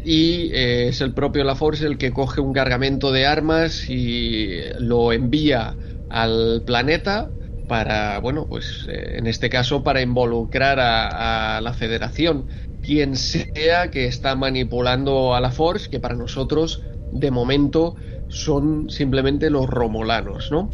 y 0.05 0.51
eh, 0.53 0.89
es 0.89 1.01
el 1.01 1.15
propio 1.15 1.45
La 1.45 1.57
Forge 1.57 1.87
el 1.87 1.99
que 1.99 2.13
coge 2.13 2.41
un 2.41 2.53
cargamento 2.53 3.13
de 3.13 3.27
armas 3.27 3.89
y 3.89 4.61
lo 4.79 5.13
envía 5.13 5.79
al 6.09 6.63
planeta 6.67 7.35
para, 7.67 8.19
bueno, 8.21 8.47
pues 8.49 8.85
eh, 8.89 9.19
en 9.19 9.27
este 9.27 9.49
caso 9.49 9.83
para 9.83 10.03
involucrar 10.03 10.81
a, 10.81 11.59
a, 11.59 11.61
la 11.61 11.73
Federación, 11.75 12.49
quien 12.81 13.17
sea 13.17 13.91
que 13.91 14.07
está 14.07 14.35
manipulando 14.37 15.35
a 15.35 15.41
la 15.41 15.53
Force, 15.53 15.89
que 15.89 16.01
para 16.01 16.17
nosotros 16.17 16.83
de 17.11 17.31
momento 17.31 17.97
son 18.29 18.91
simplemente 18.91 19.51
los 19.51 19.67
romulanos, 19.69 20.51
¿no? 20.51 20.71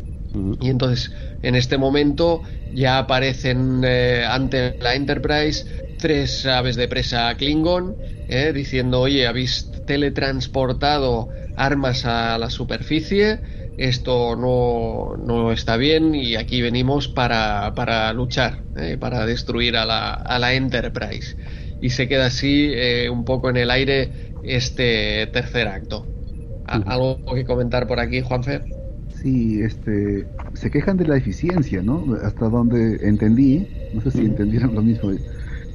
Y 0.61 0.69
entonces, 0.69 1.13
en 1.43 1.55
este 1.55 1.79
momento 1.79 2.43
ya 2.69 2.99
aparecen 2.99 3.83
eh, 3.85 4.25
ante 4.29 4.77
la 4.81 4.95
Enterprise 4.95 5.67
tres 5.99 6.45
aves 6.47 6.77
de 6.77 6.89
presa 6.89 7.35
Klingon, 7.37 7.99
eh, 8.29 8.53
diciendo, 8.53 9.01
oye, 9.01 9.27
habéis 9.27 9.71
teletransportado 9.85 11.29
armas 11.55 12.05
a 12.05 12.39
la 12.39 12.51
superficie, 12.51 13.43
esto 13.77 14.37
no, 14.37 15.17
no 15.19 15.53
está 15.53 15.77
bien 15.77 16.15
y 16.15 16.37
aquí 16.37 16.63
venimos 16.63 17.09
para, 17.09 17.75
para 17.75 18.13
luchar, 18.13 18.65
eh, 18.75 18.97
para 18.99 19.27
destruir 19.27 19.77
a 19.77 19.85
la, 19.85 20.13
a 20.15 20.39
la 20.39 20.55
Enterprise. 20.55 21.37
Y 21.81 21.91
se 21.91 22.09
queda 22.09 22.27
así 22.27 22.73
un 23.11 23.25
poco 23.25 23.51
en 23.51 23.57
el 23.59 23.71
aire 23.71 24.13
este 24.43 25.27
tercer 25.33 25.69
acto. 25.69 26.11
¿Algo 26.65 27.23
que 27.35 27.45
comentar 27.45 27.87
por 27.87 28.01
aquí, 28.01 28.21
Juanfer? 28.23 28.71
Sí, 29.09 29.63
este, 29.63 30.29
se 30.55 30.71
quejan 30.71 30.97
de 30.97 31.07
la 31.07 31.17
eficiencia, 31.17 31.83
¿no? 31.83 32.15
Hasta 32.23 32.49
donde 32.49 32.97
entendí, 33.03 33.67
no 33.93 34.01
sé 34.01 34.11
si 34.11 34.25
entendieron 34.27 34.75
lo 34.75 34.83
mismo, 34.83 35.11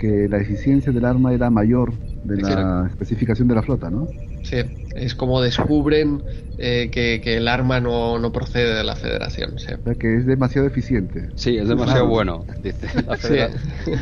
que 0.02 0.28
la 0.28 0.40
eficiencia 0.40 0.92
del 0.92 1.06
arma 1.06 1.32
era 1.32 1.52
mayor 1.52 1.94
de 2.24 2.42
la 2.42 2.88
especificación 2.90 3.48
de 3.48 3.54
la 3.54 3.62
flota, 3.62 3.92
¿no? 3.92 4.08
Sí, 4.42 4.58
es 4.96 5.14
como 5.14 5.42
descubren 5.42 6.24
eh, 6.58 6.90
que, 6.92 7.22
el 7.38 7.48
arma 7.48 7.80
no, 7.80 8.18
no, 8.18 8.32
procede 8.32 8.74
de 8.74 8.84
la 8.84 8.96
federación. 8.96 9.60
Sí. 9.60 9.74
O 9.74 9.84
sea, 9.84 9.94
que 9.94 10.18
es 10.18 10.26
demasiado 10.26 10.68
eficiente. 10.68 11.30
Sí, 11.36 11.56
es 11.56 11.68
demasiado 11.68 12.08
bueno, 12.08 12.44
dice. 12.64 12.88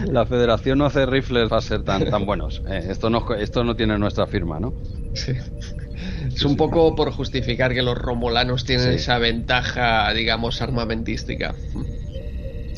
La, 0.10 0.26
federación 0.26 0.78
no 0.78 0.86
hace 0.86 1.06
rifles 1.06 1.52
va 1.52 1.58
a 1.58 1.62
ser 1.62 1.84
tan, 1.84 2.10
tan 2.10 2.26
buenos. 2.26 2.62
Eh, 2.70 2.88
esto, 2.90 3.10
no, 3.10 3.26
esto 3.38 3.66
no 3.66 3.76
tiene 3.76 3.98
nuestra 3.98 4.26
firma, 4.26 4.58
¿no? 4.58 4.74
Sí. 5.14 5.34
Es 6.34 6.46
un 6.46 6.56
poco 6.56 6.96
por 6.96 7.12
justificar 7.12 7.74
que 7.74 7.82
los 7.82 7.98
romulanos 7.98 8.64
tienen 8.64 8.94
esa 8.94 9.18
ventaja, 9.18 10.14
digamos, 10.14 10.62
armamentística. 10.62 11.54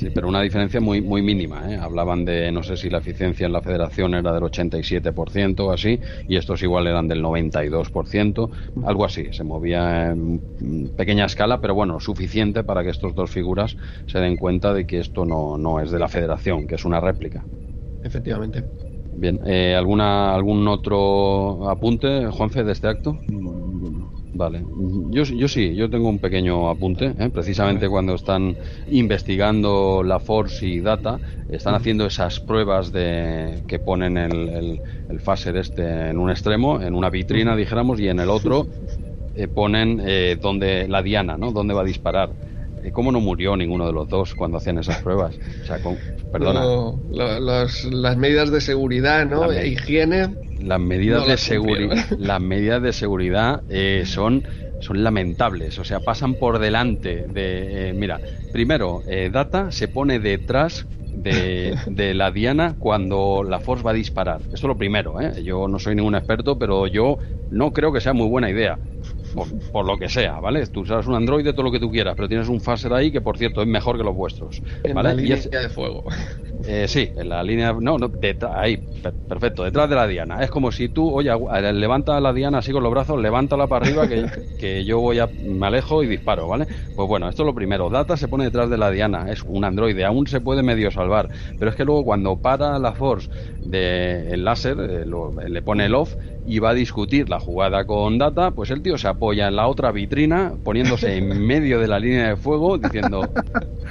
Sí, 0.02 0.10
pero 0.10 0.28
una 0.28 0.42
diferencia 0.42 0.82
muy 0.82 1.00
muy 1.00 1.22
mínima. 1.22 1.72
¿eh? 1.72 1.78
Hablaban 1.78 2.26
de, 2.26 2.52
no 2.52 2.64
sé 2.64 2.76
si 2.76 2.90
la 2.90 2.98
eficiencia 2.98 3.46
en 3.46 3.54
la 3.54 3.62
federación 3.62 4.16
era 4.16 4.34
del 4.34 4.42
87% 4.42 5.68
o 5.68 5.72
así, 5.72 6.00
y 6.28 6.38
estos 6.38 6.64
igual 6.64 6.88
eran 6.88 7.08
del 7.08 7.22
92%, 7.22 8.50
algo 8.84 9.06
así. 9.06 9.28
Se 9.32 9.44
movía 9.44 10.10
en 10.10 10.42
pequeña 10.96 11.26
escala, 11.26 11.62
pero 11.62 11.76
bueno, 11.76 12.00
suficiente 12.00 12.64
para 12.64 12.84
que 12.84 12.90
estos 12.90 13.14
dos 13.14 13.30
figuras 13.30 13.78
se 14.08 14.18
den 14.18 14.38
cuenta 14.38 14.74
de 14.74 14.88
que 14.88 15.00
esto 15.00 15.24
no, 15.24 15.56
no 15.60 15.80
es 15.80 15.92
de 15.92 16.00
la 16.00 16.08
federación, 16.08 16.66
que 16.66 16.76
es 16.76 16.84
una 16.84 17.00
réplica. 17.00 17.46
Efectivamente. 18.02 18.66
Bien, 19.12 19.40
eh, 19.46 19.76
¿alguna, 19.76 20.34
¿algún 20.34 20.68
otro 20.68 21.70
apunte, 21.70 22.26
Juanfe, 22.32 22.64
de 22.64 22.72
este 22.72 22.88
acto? 22.88 23.20
Vale, 24.34 24.64
yo, 25.10 25.24
yo 25.24 25.48
sí, 25.50 25.76
yo 25.76 25.90
tengo 25.90 26.08
un 26.08 26.20
pequeño 26.20 26.70
apunte, 26.70 27.14
¿eh? 27.18 27.30
precisamente 27.32 27.90
cuando 27.90 28.16
están 28.16 28.58
investigando 28.86 30.04
la 30.06 30.22
Force 30.22 30.66
y 30.66 30.80
Data, 30.80 31.20
están 31.50 31.76
haciendo 31.76 32.06
esas 32.06 32.40
pruebas 32.40 32.94
de 32.94 33.62
que 33.68 33.80
ponen 33.80 34.16
el, 34.18 34.48
el, 34.48 34.82
el 35.10 35.20
phaser 35.20 35.58
este 35.58 36.10
en 36.12 36.18
un 36.18 36.30
extremo, 36.30 36.82
en 36.82 36.96
una 36.96 37.10
vitrina, 37.10 37.58
dijéramos, 37.58 38.00
y 38.00 38.08
en 38.08 38.20
el 38.22 38.30
otro 38.30 38.70
eh, 39.34 39.48
ponen 39.50 40.02
eh, 40.06 40.38
donde 40.42 40.88
la 40.88 41.04
diana, 41.04 41.38
¿no? 41.38 41.52
Dónde 41.52 41.74
va 41.74 41.82
a 41.82 41.86
disparar. 41.86 42.36
¿Cómo 42.92 43.12
no 43.12 43.20
murió 43.20 43.56
ninguno 43.56 43.86
de 43.86 43.94
los 43.94 44.10
dos 44.10 44.34
cuando 44.36 44.58
hacían 44.58 44.78
esas 44.78 45.02
pruebas? 45.02 45.38
O 45.64 45.66
sea, 45.66 45.80
con, 45.80 45.98
perdona. 46.32 46.66
las 47.10 48.18
medidas 48.18 48.52
de 48.52 48.62
seguridad, 48.62 49.26
¿no? 49.26 49.52
E 49.52 49.68
higiene 49.68 50.36
las 50.62 50.80
medidas 50.80 51.28
de 51.28 51.38
seguridad 51.38 52.06
las 52.18 52.42
medidas 52.42 52.82
de 52.82 52.94
seguridad 52.94 53.64
eh, 53.68 54.04
son 54.06 54.44
son 54.80 55.04
lamentables 55.04 55.78
o 55.80 55.84
sea 55.84 56.00
pasan 56.00 56.36
por 56.36 56.60
delante 56.60 57.28
de 57.28 57.90
eh, 57.90 57.94
mira 57.94 58.22
primero 58.52 59.04
eh, 59.08 59.30
Data 59.32 59.72
se 59.72 59.88
pone 59.88 60.20
detrás 60.20 60.88
de, 61.14 61.76
de, 61.88 62.14
la 62.14 62.32
Diana 62.32 62.76
cuando 62.80 63.44
la 63.44 63.60
Force 63.60 63.84
va 63.84 63.92
a 63.92 63.94
disparar. 63.94 64.42
Eso 64.48 64.56
es 64.56 64.64
lo 64.64 64.78
primero, 64.78 65.16
Yo 65.42 65.68
no 65.68 65.78
soy 65.78 65.94
ningún 65.94 66.16
experto, 66.16 66.58
pero 66.58 66.88
yo 66.88 67.18
no 67.50 67.74
creo 67.74 67.92
que 67.92 68.00
sea 68.00 68.14
muy 68.14 68.30
buena 68.30 68.50
idea 68.50 68.80
por, 69.72 69.86
lo 69.86 69.98
que 69.98 70.10
sea, 70.10 70.40
¿vale? 70.40 70.66
Tú 70.68 70.82
usas 70.82 71.08
un 71.08 71.16
Android 71.16 71.44
de 71.44 71.54
todo 71.54 71.64
lo 71.64 71.72
que 71.72 71.80
tú 71.80 71.92
quieras, 71.92 72.16
pero 72.16 72.28
tienes 72.28 72.50
un 72.50 72.60
phaser 72.60 72.94
ahí 72.94 73.12
que, 73.12 73.22
por 73.22 73.38
cierto, 73.38 73.62
es 73.62 73.68
mejor 73.68 73.98
que 73.98 74.04
los 74.04 74.16
vuestros. 74.16 74.62
En 74.84 74.96
¿vale? 74.96 75.10
la 75.10 75.16
línea 75.16 75.38
de 75.38 75.70
fuego. 75.70 76.04
Eh, 76.64 76.88
sí, 76.88 77.10
en 77.16 77.30
la 77.30 77.42
línea. 77.44 77.74
No, 77.74 77.98
no, 77.98 78.12
ahí, 78.54 78.84
perfecto, 79.28 79.64
detrás 79.64 79.90
de 79.90 79.96
la 79.96 80.06
diana. 80.06 80.44
Es 80.44 80.52
como 80.52 80.72
si 80.72 80.90
tú, 80.90 81.12
oye, 81.12 81.32
levanta 81.74 82.20
la 82.20 82.34
diana 82.34 82.60
así 82.60 82.72
con 82.72 82.84
los 82.84 82.92
brazos, 82.92 83.20
levántala 83.20 83.66
para 83.68 83.86
arriba, 83.86 84.08
que, 84.08 84.26
que 84.60 84.86
yo 84.86 85.00
voy 85.00 85.18
a. 85.18 85.30
Me 85.42 85.68
alejo 85.68 86.04
y 86.04 86.08
disparo, 86.08 86.48
¿vale? 86.48 86.68
Pues 86.96 87.08
bueno, 87.08 87.28
esto 87.30 87.44
es 87.44 87.48
lo 87.48 87.56
primero. 87.56 87.90
Data 87.90 88.16
se 88.16 88.28
pone 88.28 88.44
detrás 88.44 88.70
de 88.70 88.78
la 88.78 88.92
diana, 88.92 89.32
es 89.32 89.42
un 89.44 89.64
androide, 89.64 90.06
aún 90.06 90.28
se 90.28 90.42
puede 90.42 90.62
medio 90.62 90.92
salvar, 90.92 91.30
pero 91.58 91.72
es 91.72 91.76
que 91.76 91.86
luego 91.86 92.04
cuando 92.04 92.36
para 92.38 92.78
la 92.78 92.94
force 92.94 93.30
del 93.64 94.44
láser, 94.44 94.78
eh, 94.80 95.06
le 95.50 95.62
pone 95.62 95.86
el 95.86 95.96
off 95.96 96.16
y 96.46 96.60
va 96.60 96.72
a 96.72 96.74
discutir 96.74 97.30
la 97.30 97.40
jugada 97.40 97.86
con 97.86 98.18
Data, 98.18 98.52
pues 98.52 98.72
el 98.72 98.82
tío 98.82 98.98
se 98.98 99.08
apoya 99.08 99.48
en 99.48 99.56
la 99.56 99.68
otra 99.68 99.92
vitrina, 99.92 100.54
poniéndose 100.64 101.18
en 101.18 101.42
medio 101.46 101.80
de 101.80 101.88
la 101.88 102.00
línea 102.00 102.30
de 102.30 102.36
fuego, 102.36 102.78
diciendo, 102.78 103.22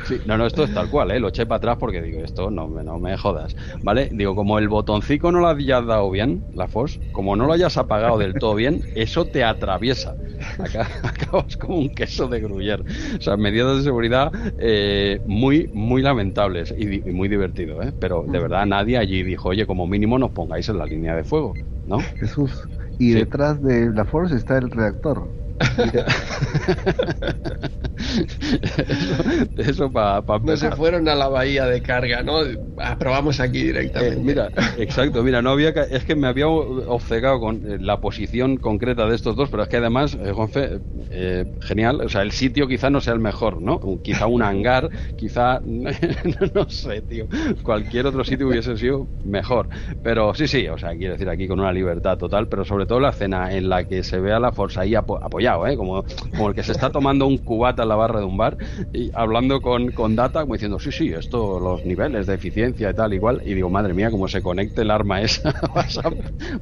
sí, 0.05 0.20
no, 0.24 0.36
no, 0.36 0.47
esto 0.47 0.64
es 0.64 0.74
tal 0.74 0.90
cual, 0.90 1.10
¿eh? 1.10 1.20
lo 1.20 1.28
eché 1.28 1.47
para 1.47 1.59
atrás 1.59 1.77
porque 1.78 2.02
digo, 2.02 2.20
esto 2.20 2.51
no, 2.51 2.68
no 2.68 2.98
me 2.98 3.16
jodas, 3.16 3.55
¿vale? 3.82 4.09
Digo, 4.12 4.35
como 4.35 4.59
el 4.59 4.68
botoncito 4.68 5.31
no 5.32 5.40
lo 5.40 5.48
hayas 5.48 5.86
dado 5.86 6.10
bien, 6.10 6.44
la 6.52 6.68
FOS, 6.68 7.01
como 7.12 7.36
no 7.36 7.47
lo 7.47 7.52
hayas 7.52 7.77
apagado 7.77 8.18
del 8.18 8.35
todo 8.35 8.55
bien, 8.55 8.82
eso 8.94 9.27
te 9.27 9.44
atraviesa. 9.44 10.16
Acá, 10.59 10.89
acabas 11.02 11.56
como 11.56 11.78
un 11.78 11.90
queso 11.90 12.28
de 12.28 12.40
gruyer. 12.40 12.82
O 13.18 13.20
sea, 13.20 13.36
medidas 13.36 13.78
de 13.78 13.82
seguridad 13.82 14.32
eh, 14.59 15.20
muy, 15.24 15.68
muy 15.72 16.02
lamentables 16.02 16.74
y, 16.77 17.01
muy 17.10 17.28
divertido, 17.28 17.82
¿eh? 17.82 17.93
Pero 17.98 18.24
de 18.27 18.39
verdad 18.39 18.66
nadie 18.66 18.98
allí 18.98 19.22
dijo, 19.22 19.51
oye, 19.51 19.66
como 19.66 19.86
mínimo 19.86 20.18
nos 20.18 20.32
pongáis 20.32 20.68
en 20.68 20.78
la 20.78 20.86
línea 20.86 21.14
de 21.14 21.24
fuego. 21.24 21.55
¿No? 21.91 21.99
Jesús. 22.19 22.69
Y 22.99 23.12
detrás 23.12 23.62
de 23.62 23.91
la 23.91 24.05
Force 24.05 24.37
está 24.37 24.57
el 24.59 24.71
redactor. 24.71 25.40
eso, 29.57 29.91
para 29.93 30.24
No 30.43 30.57
se 30.57 30.70
fueron 30.73 31.09
a 31.09 31.15
la 31.15 31.28
bahía 31.28 31.66
de 31.66 31.82
carga, 31.82 32.23
¿no? 32.23 32.39
Aprobamos 32.78 33.41
aquí 33.41 33.65
directamente. 33.65 34.16
Eh, 34.16 34.23
mira, 34.23 34.51
exacto, 34.78 35.23
mira, 35.23 35.43
no 35.43 35.51
había 35.51 35.70
es 35.70 36.05
que 36.05 36.15
me 36.15 36.27
había 36.27 36.49
obcecado 36.49 37.41
con 37.41 37.70
eh, 37.70 37.78
la 37.78 38.01
posición 38.01 38.57
concreta 38.57 39.07
de 39.07 39.15
estos 39.15 39.37
dos, 39.37 39.51
pero 39.51 39.65
es 39.65 39.69
que 39.69 39.77
además, 39.77 40.16
eh, 40.19 40.81
eh, 41.11 41.45
genial, 41.61 42.01
o 42.01 42.09
sea, 42.09 42.23
el 42.23 42.32
sitio 42.32 42.66
quizá 42.66 42.91
no 42.91 43.01
sea 43.01 43.12
el 43.12 43.20
mejor, 43.20 43.61
¿no? 43.61 43.81
Quizá 44.03 44.27
un 44.27 44.43
hangar, 44.43 44.91
quizá, 45.16 45.61
no 45.65 46.69
sé, 46.69 47.03
tío, 47.03 47.28
cualquier 47.62 48.07
otro 48.07 48.24
sitio 48.24 48.49
hubiese 48.49 48.77
sido 48.77 49.09
mejor. 49.23 49.69
Pero 50.03 50.35
sí, 50.35 50.49
sí, 50.49 50.66
o 50.69 50.78
sea, 50.78 50.97
quiero 50.97 51.12
decir 51.12 51.28
aquí 51.28 51.47
con 51.47 51.61
una 51.61 51.73
libertad 51.73 52.16
total, 52.19 52.49
pero 52.49 52.65
sobre 52.65 52.87
todo 52.87 53.01
la 53.01 53.11
escena 53.11 53.53
en 53.53 53.69
la 53.69 53.85
que 53.85 54.03
se 54.03 54.20
ve 54.20 54.32
a 54.32 54.41
la 54.41 54.53
fuerza 54.53 54.82
ahí 54.82 54.95
apoyada 54.95 55.49
¿eh? 55.66 55.77
Como, 55.77 56.05
como 56.31 56.48
el 56.48 56.55
que 56.55 56.62
se 56.62 56.72
está 56.72 56.90
tomando 56.90 57.27
un 57.27 57.39
cubata 57.39 57.82
en 57.82 57.89
la 57.89 57.97
barra 57.97 58.20
de 58.20 58.27
un 58.27 58.36
bar 58.36 58.56
y 58.93 59.10
hablando 59.14 59.60
con, 59.60 59.90
con 59.93 60.16
data, 60.16 60.43
como 60.43 60.55
diciendo, 60.55 60.78
sí, 60.78 60.93
sí, 60.93 61.12
esto, 61.12 61.60
los 61.60 61.85
niveles 61.85 62.27
de 62.27 62.35
eficiencia 62.35 62.90
y 62.90 62.94
tal, 62.94 63.14
igual. 63.14 63.43
Y 63.44 63.55
digo, 63.55 63.70
madre 63.70 63.94
mía, 63.94 64.10
como 64.10 64.28
se 64.28 64.43
conecte 64.43 64.82
el 64.82 64.90
arma 64.90 65.20
esa, 65.20 65.55
vas 65.74 65.98
a, 65.98 66.10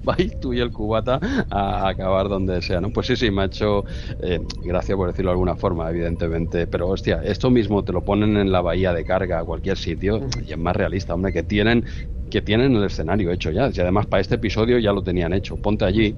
vais 0.03 0.39
tú 0.41 0.53
y 0.53 0.61
el 0.61 0.71
cubata 0.71 1.21
a, 1.51 1.89
acabar 1.89 2.29
donde 2.29 2.61
sea, 2.63 2.81
¿no? 2.81 2.91
Pues 2.91 3.07
sí, 3.07 3.17
sí, 3.17 3.31
me 3.31 3.43
ha 3.43 3.45
hecho 3.47 3.85
eh, 4.21 4.41
gracia 4.63 4.97
por 4.97 5.09
decirlo 5.09 5.31
de 5.31 5.35
alguna 5.35 5.57
forma, 5.57 5.89
evidentemente. 5.91 6.67
Pero 6.67 6.89
hostia, 6.89 7.21
esto 7.25 7.51
mismo 7.51 7.85
te 7.85 7.93
lo 7.93 8.05
ponen 8.05 8.37
en 8.37 8.53
la 8.53 8.61
bahía 8.61 8.93
de 8.93 9.05
carga, 9.05 9.41
a 9.41 9.45
cualquier 9.45 9.77
sitio, 9.77 10.21
y 10.47 10.53
es 10.53 10.59
más 10.59 10.77
realista, 10.77 11.15
hombre, 11.15 11.33
que 11.33 11.43
tienen 11.43 11.85
que 12.29 12.43
tienen 12.43 12.77
el 12.77 12.85
escenario 12.85 13.31
hecho 13.33 13.51
ya. 13.51 13.71
Y 13.73 13.81
además 13.81 14.07
para 14.07 14.21
este 14.21 14.37
episodio 14.37 14.79
ya 14.79 14.93
lo 14.93 15.03
tenían 15.03 15.33
hecho. 15.33 15.57
Ponte 15.57 15.85
allí 15.85 16.15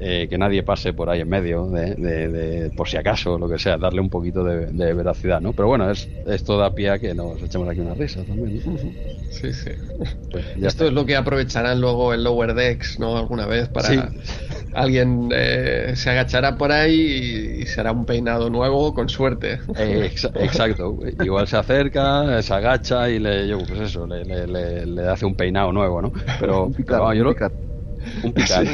eh, 0.00 0.28
que 0.28 0.38
nadie 0.38 0.62
pase 0.62 0.92
por 0.92 1.10
ahí 1.10 1.20
en 1.20 1.28
medio, 1.28 1.66
de, 1.66 2.70
por 2.76 2.88
si 2.88 2.96
acaso, 2.96 3.38
lo 3.38 3.48
que 3.48 3.58
sea, 3.58 3.76
darle 3.78 4.00
un 4.00 4.10
poquito 4.10 4.44
de, 4.44 4.94
veracidad, 4.94 5.40
¿no? 5.40 5.52
Pero 5.52 5.68
bueno, 5.68 5.90
es, 5.90 6.08
esto 6.26 6.56
da 6.56 6.74
pie 6.74 6.90
a 6.90 6.98
que 6.98 7.14
nos 7.14 7.42
echemos 7.42 7.68
aquí 7.68 7.80
una 7.80 7.94
risa 7.94 8.22
también. 8.24 8.62
Sí, 9.30 9.52
sí. 9.52 9.70
Pues 10.30 10.44
Esto 10.62 10.86
es 10.86 10.92
lo 10.92 11.04
que 11.04 11.16
aprovecharán 11.16 11.80
luego 11.80 12.14
el 12.14 12.24
Lower 12.24 12.54
Decks, 12.54 12.98
¿no? 12.98 13.16
Alguna 13.16 13.46
vez 13.46 13.68
para 13.68 14.10
alguien 14.74 15.30
eh, 15.34 15.92
se 15.96 16.10
agachará 16.10 16.56
por 16.56 16.72
ahí 16.72 17.60
y, 17.62 17.66
será 17.66 17.92
un 17.92 18.04
peinado 18.04 18.50
nuevo 18.50 18.94
con 18.94 19.08
suerte. 19.08 19.60
Eh, 19.76 20.10
exacto. 20.34 20.98
Igual 21.22 21.46
se 21.46 21.56
acerca, 21.56 22.40
se 22.42 22.54
agacha 22.54 23.08
y 23.10 23.18
le, 23.18 23.48
yo, 23.48 23.58
pues 23.58 23.80
eso, 23.80 24.06
le, 24.06 24.24
le, 24.24 24.86
le, 24.86 25.08
hace 25.08 25.26
un 25.26 25.34
peinado 25.34 25.72
nuevo, 25.72 26.00
¿no? 26.02 26.12
Pero, 26.40 26.70
yo 26.78 27.24
lo, 27.24 27.34
un 28.22 28.32
picar, 28.32 28.66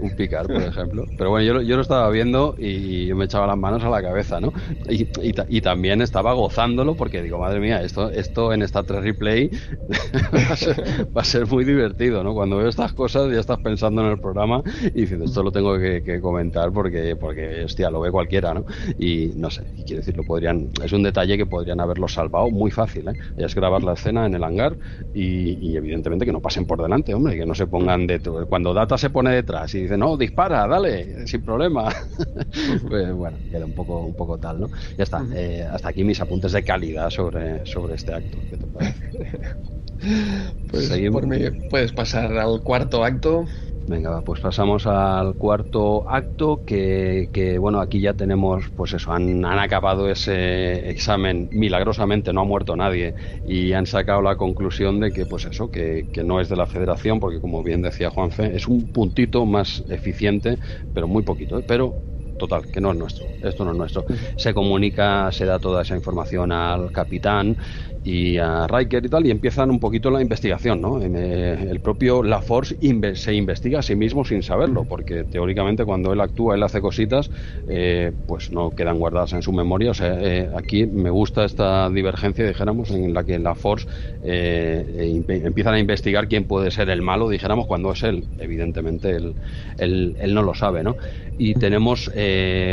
un, 0.00 0.16
picar, 0.16 0.46
por 0.46 0.62
ejemplo. 0.62 1.06
Pero 1.16 1.30
bueno, 1.30 1.46
yo, 1.46 1.62
yo, 1.62 1.76
lo 1.76 1.82
estaba 1.82 2.08
viendo 2.10 2.54
y 2.58 3.06
yo 3.06 3.16
me 3.16 3.24
echaba 3.24 3.46
las 3.46 3.56
manos 3.56 3.82
a 3.84 3.90
la 3.90 4.02
cabeza, 4.02 4.40
¿no? 4.40 4.52
Y, 4.88 5.06
y, 5.22 5.60
también 5.60 6.02
estaba 6.02 6.32
gozándolo 6.34 6.94
porque 6.94 7.22
digo, 7.22 7.38
madre 7.38 7.60
mía, 7.60 7.82
esto, 7.82 8.10
esto 8.10 8.52
en 8.52 8.62
esta 8.62 8.82
3 8.82 9.02
replay 9.02 9.50
va, 11.16 11.20
a 11.20 11.24
ser, 11.24 11.46
muy 11.46 11.64
divertido, 11.64 12.22
¿no? 12.22 12.34
Cuando 12.34 12.58
veo 12.58 12.68
estas 12.68 12.92
cosas 12.92 13.32
ya 13.32 13.40
estás 13.40 13.58
pensando 13.58 14.02
en 14.02 14.12
el 14.12 14.20
programa 14.20 14.62
y 14.82 15.02
dices, 15.02 15.20
esto 15.22 15.42
lo 15.42 15.52
tengo 15.52 15.78
que, 15.78 16.20
comentar 16.20 16.72
porque, 16.72 17.16
porque, 17.16 17.64
hostia, 17.64 17.90
lo 17.90 18.00
ve 18.00 18.10
cualquiera, 18.10 18.54
¿no? 18.54 18.64
Y 18.98 19.32
no 19.36 19.50
sé, 19.50 19.62
y 19.76 19.82
quiero 19.84 20.00
decir, 20.00 20.16
lo 20.16 20.24
podrían, 20.24 20.70
es 20.82 20.92
un 20.92 21.02
detalle 21.02 21.36
que 21.36 21.46
podrían 21.46 21.80
haberlo 21.80 22.08
salvado 22.08 22.50
muy 22.50 22.70
fácil, 22.70 23.08
¿eh? 23.08 23.12
Es 23.36 23.54
grabar 23.54 23.82
la 23.82 23.94
escena 23.94 24.26
en 24.26 24.34
el 24.34 24.44
hangar 24.44 24.76
y, 25.14 25.76
evidentemente 25.76 26.24
que 26.24 26.32
no 26.32 26.40
pasen 26.40 26.66
por 26.66 26.82
delante, 26.82 27.14
hombre, 27.14 27.36
que 27.36 27.46
no 27.46 27.54
se 27.54 27.66
pongan 27.66 28.06
de 28.06 28.18
todo 28.18 28.40
cuando 28.54 28.72
Data 28.72 28.96
se 28.96 29.10
pone 29.10 29.34
detrás 29.34 29.74
y 29.74 29.82
dice, 29.82 29.98
no, 29.98 30.16
dispara, 30.16 30.68
dale, 30.68 31.26
sin 31.26 31.42
problema. 31.42 31.92
pues 32.88 33.12
bueno, 33.12 33.40
queda 33.50 33.66
un 33.66 33.74
poco, 33.74 34.06
un 34.06 34.14
poco 34.14 34.38
tal, 34.38 34.60
¿no? 34.60 34.70
Ya 34.96 35.02
está, 35.02 35.26
eh, 35.34 35.66
hasta 35.68 35.88
aquí 35.88 36.04
mis 36.04 36.20
apuntes 36.20 36.52
de 36.52 36.62
calidad 36.62 37.10
sobre, 37.10 37.66
sobre 37.66 37.96
este 37.96 38.14
acto. 38.14 38.44
¿Qué 38.48 38.56
te 38.56 38.68
pues 40.70 40.88
por 41.10 41.26
mí 41.26 41.50
puedes 41.68 41.90
pasar 41.90 42.38
al 42.38 42.62
cuarto 42.62 43.02
acto. 43.02 43.48
Venga, 43.86 44.22
pues 44.22 44.40
pasamos 44.40 44.86
al 44.86 45.36
cuarto 45.36 46.08
acto 46.08 46.64
que, 46.64 47.28
que, 47.34 47.58
bueno, 47.58 47.80
aquí 47.80 48.00
ya 48.00 48.14
tenemos, 48.14 48.70
pues 48.74 48.94
eso, 48.94 49.12
han, 49.12 49.44
han, 49.44 49.58
acabado 49.58 50.08
ese 50.08 50.88
examen, 50.88 51.50
milagrosamente 51.52 52.32
no 52.32 52.40
ha 52.40 52.44
muerto 52.44 52.76
nadie 52.76 53.14
y 53.44 53.74
han 53.74 53.84
sacado 53.84 54.22
la 54.22 54.36
conclusión 54.36 55.00
de 55.00 55.12
que, 55.12 55.26
pues 55.26 55.44
eso, 55.44 55.70
que, 55.70 56.08
que 56.10 56.24
no 56.24 56.40
es 56.40 56.48
de 56.48 56.56
la 56.56 56.66
federación, 56.66 57.20
porque 57.20 57.42
como 57.42 57.62
bien 57.62 57.82
decía 57.82 58.08
Juanfe, 58.08 58.56
es 58.56 58.68
un 58.68 58.88
puntito 58.90 59.44
más 59.44 59.84
eficiente, 59.88 60.58
pero 60.94 61.06
muy 61.06 61.22
poquito, 61.22 61.58
¿eh? 61.58 61.62
pero 61.66 61.94
total, 62.36 62.66
que 62.66 62.80
no 62.80 62.92
es 62.92 62.96
nuestro, 62.98 63.26
esto 63.42 63.64
no 63.64 63.72
es 63.72 63.76
nuestro. 63.76 64.04
Se 64.36 64.52
comunica, 64.54 65.30
se 65.32 65.44
da 65.44 65.58
toda 65.58 65.82
esa 65.82 65.94
información 65.94 66.52
al 66.52 66.90
capitán 66.92 67.56
y 68.04 68.36
a 68.36 68.66
Riker 68.66 69.06
y 69.06 69.08
tal, 69.08 69.26
y 69.26 69.30
empiezan 69.30 69.70
un 69.70 69.80
poquito 69.80 70.10
la 70.10 70.20
investigación, 70.20 70.78
¿no? 70.82 71.00
Eh, 71.02 71.68
el 71.70 71.80
propio 71.80 72.22
LaForce 72.22 72.76
se 73.14 73.34
investiga 73.34 73.78
a 73.78 73.82
sí 73.82 73.96
mismo 73.96 74.26
sin 74.26 74.42
saberlo, 74.42 74.84
porque 74.84 75.24
teóricamente 75.24 75.86
cuando 75.86 76.12
él 76.12 76.20
actúa, 76.20 76.54
él 76.54 76.62
hace 76.62 76.82
cositas, 76.82 77.30
eh, 77.66 78.12
pues 78.26 78.50
no 78.50 78.72
quedan 78.72 78.98
guardadas 78.98 79.32
en 79.32 79.40
su 79.40 79.52
memoria. 79.54 79.92
O 79.92 79.94
sea, 79.94 80.18
eh, 80.20 80.50
aquí 80.54 80.84
me 80.84 81.08
gusta 81.08 81.46
esta 81.46 81.88
divergencia, 81.88 82.46
dijéramos, 82.46 82.90
en 82.90 83.14
la 83.14 83.24
que 83.24 83.38
la 83.38 83.54
Force 83.54 83.86
empiezan 84.22 85.74
a 85.74 85.78
investigar 85.78 86.28
quién 86.28 86.44
puede 86.44 86.70
ser 86.70 86.90
el 86.90 87.00
malo, 87.00 87.30
dijéramos, 87.30 87.66
cuando 87.66 87.90
es 87.92 88.02
él. 88.02 88.26
Evidentemente, 88.38 89.12
él, 89.12 89.34
él, 89.78 90.14
él 90.20 90.34
no 90.34 90.42
lo 90.42 90.52
sabe, 90.52 90.82
¿no? 90.82 90.96
Y 91.38 91.54
tenemos 91.54 92.10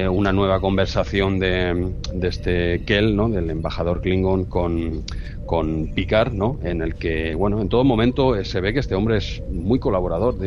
una 0.10 0.32
nueva 0.32 0.60
conversación 0.60 1.40
de, 1.40 1.94
de 2.14 2.28
este 2.28 2.84
Kell, 2.86 3.16
¿no? 3.16 3.30
Del 3.30 3.50
embajador 3.50 4.02
Klingon 4.02 4.46
con 4.46 5.04
con 5.52 5.88
Picard, 5.94 6.32
¿no? 6.32 6.60
En 6.64 6.82
el 6.82 6.96
que, 6.96 7.36
bueno, 7.36 7.60
en 7.60 7.68
todo 7.68 7.84
momento 7.84 8.38
eh, 8.38 8.46
se 8.46 8.62
ve 8.62 8.72
que 8.72 8.80
este 8.80 8.96
hombre 8.96 9.18
es 9.18 9.44
muy 9.52 9.80
colaborador, 9.80 10.38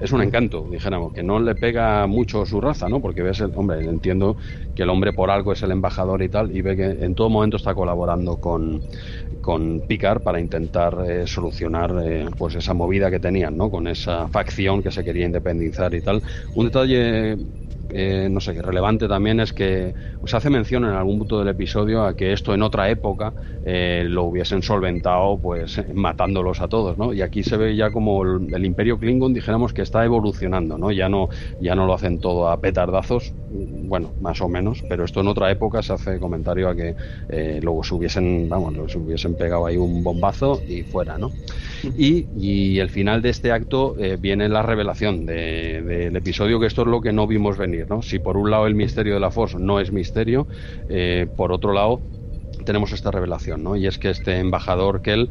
es 0.00 0.10
un 0.10 0.20
encanto, 0.20 0.66
dijéramos, 0.68 1.12
que 1.12 1.22
no 1.22 1.38
le 1.38 1.54
pega 1.54 2.08
mucho 2.08 2.44
su 2.44 2.60
raza, 2.60 2.88
¿no? 2.88 3.00
Porque 3.00 3.22
ves, 3.22 3.38
el, 3.38 3.52
hombre, 3.54 3.84
entiendo 3.84 4.36
que 4.74 4.82
el 4.82 4.90
hombre 4.90 5.12
por 5.12 5.30
algo 5.30 5.52
es 5.52 5.62
el 5.62 5.70
embajador 5.70 6.22
y 6.22 6.28
tal, 6.28 6.56
y 6.56 6.60
ve 6.62 6.74
que 6.74 6.86
en 6.86 7.14
todo 7.14 7.30
momento 7.30 7.56
está 7.56 7.72
colaborando 7.72 8.38
con, 8.38 8.82
con 9.42 9.82
Picard 9.86 10.22
para 10.22 10.40
intentar 10.40 11.04
eh, 11.08 11.28
solucionar 11.28 11.94
eh, 12.04 12.26
pues 12.36 12.56
esa 12.56 12.74
movida 12.74 13.12
que 13.12 13.20
tenían, 13.20 13.56
¿no? 13.56 13.70
Con 13.70 13.86
esa 13.86 14.26
facción 14.26 14.82
que 14.82 14.90
se 14.90 15.04
quería 15.04 15.26
independizar 15.26 15.94
y 15.94 16.00
tal. 16.00 16.20
Un 16.56 16.64
detalle 16.64 17.36
eh, 17.90 18.28
no 18.30 18.40
sé, 18.40 18.60
relevante 18.60 19.08
también 19.08 19.40
es 19.40 19.52
que 19.52 19.94
se 20.24 20.36
hace 20.36 20.50
mención 20.50 20.84
en 20.84 20.90
algún 20.90 21.18
punto 21.18 21.38
del 21.38 21.48
episodio 21.48 22.04
a 22.04 22.14
que 22.14 22.32
esto 22.32 22.52
en 22.52 22.62
otra 22.62 22.90
época 22.90 23.34
eh, 23.62 24.04
lo 24.06 24.24
hubiesen 24.24 24.62
solventado 24.62 25.38
pues 25.38 25.82
matándolos 25.94 26.60
a 26.60 26.68
todos, 26.68 26.98
¿no? 26.98 27.12
Y 27.12 27.22
aquí 27.22 27.42
se 27.42 27.56
ve 27.56 27.76
ya 27.76 27.90
como 27.90 28.22
el, 28.22 28.64
Imperio 28.64 28.98
Klingon 28.98 29.32
dijéramos 29.32 29.72
que 29.72 29.82
está 29.82 30.04
evolucionando, 30.04 30.76
¿no? 30.76 30.90
Ya 30.92 31.08
no 31.08 31.28
ya 31.60 31.74
no 31.74 31.86
lo 31.86 31.94
hacen 31.94 32.18
todo 32.18 32.48
a 32.48 32.60
petardazos, 32.60 33.32
bueno, 33.48 34.12
más 34.20 34.40
o 34.40 34.48
menos, 34.48 34.82
pero 34.88 35.04
esto 35.04 35.20
en 35.20 35.28
otra 35.28 35.50
época 35.50 35.82
se 35.82 35.92
hace 35.94 36.18
comentario 36.18 36.68
a 36.68 36.74
que 36.74 36.94
eh, 37.28 37.60
luego 37.62 37.82
se 37.84 37.94
hubiesen, 37.94 38.48
vamos, 38.48 38.92
se 38.92 38.98
hubiesen 38.98 39.34
pegado 39.34 39.66
ahí 39.66 39.76
un 39.76 40.02
bombazo 40.04 40.60
y 40.68 40.82
fuera, 40.82 41.16
¿no? 41.16 41.30
Y, 41.82 42.28
y 42.32 42.78
el 42.78 42.90
final 42.90 43.22
de 43.22 43.30
este 43.30 43.52
acto 43.52 43.96
viene 44.18 44.48
la 44.48 44.62
revelación 44.62 45.26
del 45.26 46.16
episodio 46.16 46.60
que 46.60 46.66
esto 46.66 46.82
es 46.82 46.88
lo 46.88 47.00
que 47.00 47.12
no 47.12 47.26
vimos 47.26 47.56
venir 47.56 47.88
si 48.02 48.18
por 48.18 48.36
un 48.36 48.50
lado 48.50 48.66
el 48.66 48.74
misterio 48.74 49.14
de 49.14 49.20
la 49.20 49.30
Force 49.30 49.58
no 49.58 49.80
es 49.80 49.92
misterio, 49.92 50.48
eh, 50.88 51.26
por 51.34 51.52
otro 51.52 51.72
lado 51.72 52.02
tenemos 52.64 52.92
esta 52.92 53.10
revelación, 53.10 53.62
¿no? 53.62 53.76
Y 53.76 53.86
es 53.86 53.98
que 53.98 54.10
este 54.10 54.38
embajador 54.38 55.00
Kell 55.00 55.30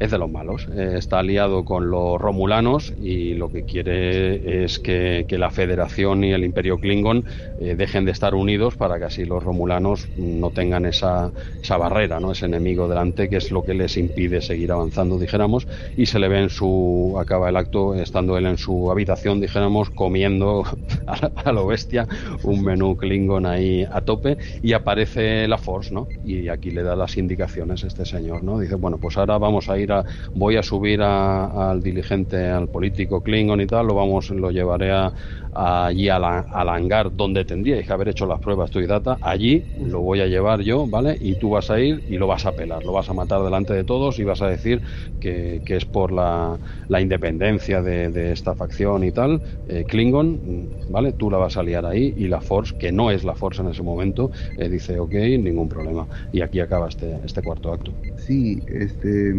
es 0.00 0.10
de 0.10 0.18
los 0.18 0.30
malos. 0.30 0.68
Eh, 0.74 0.94
está 0.96 1.18
aliado 1.18 1.64
con 1.64 1.90
los 1.90 2.20
romulanos 2.20 2.92
y 3.02 3.34
lo 3.34 3.50
que 3.50 3.64
quiere 3.64 4.64
es 4.64 4.78
que, 4.78 5.26
la 5.38 5.50
Federación 5.50 6.24
y 6.24 6.32
el 6.32 6.44
Imperio 6.44 6.78
Klingon 6.78 7.24
eh, 7.60 7.76
dejen 7.76 8.04
de 8.04 8.10
estar 8.10 8.34
unidos 8.34 8.74
para 8.74 8.98
que 8.98 9.04
así 9.04 9.24
los 9.24 9.44
romulanos 9.44 10.08
no 10.16 10.50
tengan 10.50 10.84
esa, 10.84 11.30
esa 11.62 11.76
barrera, 11.76 12.18
¿no? 12.18 12.32
ese 12.32 12.46
enemigo 12.46 12.88
delante 12.88 13.28
que 13.28 13.36
es 13.36 13.52
lo 13.52 13.62
que 13.62 13.74
les 13.74 13.96
impide 13.96 14.40
seguir 14.40 14.72
avanzando, 14.72 15.16
dijéramos. 15.16 15.68
Y 15.96 16.06
se 16.06 16.18
le 16.18 16.26
ve 16.26 16.40
en 16.40 16.50
su. 16.50 17.16
acaba 17.20 17.48
el 17.48 17.56
acto 17.56 17.94
estando 17.94 18.36
él 18.36 18.46
en 18.46 18.58
su 18.58 18.90
habitación, 18.90 19.40
dijéramos, 19.40 19.90
comiendo 19.90 20.64
a, 21.06 21.52
lo 21.52 21.66
bestia 21.66 22.06
un 22.42 22.64
menú 22.64 22.96
Klingon 22.96 23.46
ahí 23.46 23.86
a 23.90 24.00
tope 24.00 24.38
y 24.62 24.72
aparece 24.72 25.46
la 25.46 25.58
Force, 25.58 25.94
¿no? 25.94 26.08
Y 26.24 26.48
aquí 26.48 26.70
le 26.70 26.82
da 26.82 26.96
las 26.96 27.16
indicaciones 27.16 27.84
este 27.84 28.04
señor, 28.04 28.42
¿no? 28.42 28.58
Dice, 28.58 28.74
bueno, 28.74 28.98
pues 28.98 29.16
ahora 29.16 29.38
vamos 29.38 29.68
a 29.68 29.78
ir 29.78 29.87
voy 30.34 30.56
a 30.56 30.62
subir 30.62 31.02
al 31.02 31.82
diligente, 31.82 32.48
al 32.48 32.68
político 32.68 33.20
Klingon 33.20 33.60
y 33.60 33.66
tal, 33.66 33.86
lo 33.86 33.94
vamos, 33.94 34.30
lo 34.30 34.50
llevaré 34.50 34.92
a, 34.92 35.12
allí 35.52 36.08
al, 36.08 36.24
hangar 36.24 37.14
donde 37.14 37.44
tendríais 37.44 37.86
que 37.86 37.92
haber 37.92 38.08
hecho 38.08 38.26
las 38.26 38.38
pruebas 38.38 38.70
tu 38.70 38.80
y 38.80 38.86
data, 38.86 39.18
allí 39.20 39.64
lo 39.76 40.00
voy 40.00 40.20
a 40.20 40.26
llevar 40.26 40.60
yo, 40.60 40.86
¿vale? 40.86 41.16
Y 41.20 41.34
tú 41.34 41.50
vas 41.50 41.70
a 41.70 41.80
ir 41.80 42.02
y 42.06 42.16
lo 42.16 42.26
vas 42.26 42.46
a 42.46 42.52
pelar, 42.52 42.84
lo 42.84 42.92
vas 42.92 43.08
a 43.08 43.14
matar 43.14 43.42
delante 43.42 43.74
de 43.74 43.84
todos 43.84 44.18
y 44.18 44.24
vas 44.24 44.40
a 44.42 44.48
decir 44.48 44.82
que, 45.18 45.60
es 45.66 45.84
por 45.84 46.12
la, 46.12 46.58
independencia 47.00 47.82
de, 47.82 48.32
esta 48.32 48.54
facción 48.54 49.04
y 49.04 49.12
tal, 49.12 49.42
eh, 49.66 49.84
Klingon, 49.86 50.68
¿vale? 50.88 51.12
Tú 51.12 51.30
la 51.30 51.38
vas 51.38 51.56
a 51.56 51.62
liar 51.62 51.86
ahí 51.86 52.14
y 52.16 52.28
la 52.28 52.40
Force, 52.40 52.74
que 52.78 52.92
no 52.92 53.10
es 53.10 53.24
la 53.24 53.34
Force 53.34 53.62
en 53.62 53.68
ese 53.68 53.82
momento, 53.82 54.30
eh, 54.56 54.68
dice, 54.68 54.98
ok, 54.98 55.12
ningún 55.12 55.68
problema. 55.68 56.06
Y 56.32 56.40
aquí 56.40 56.60
acaba 56.60 56.88
este, 56.88 57.20
este 57.24 57.42
cuarto 57.42 57.72
acto. 57.72 57.92
Sí, 58.16 58.60
este 58.68 59.34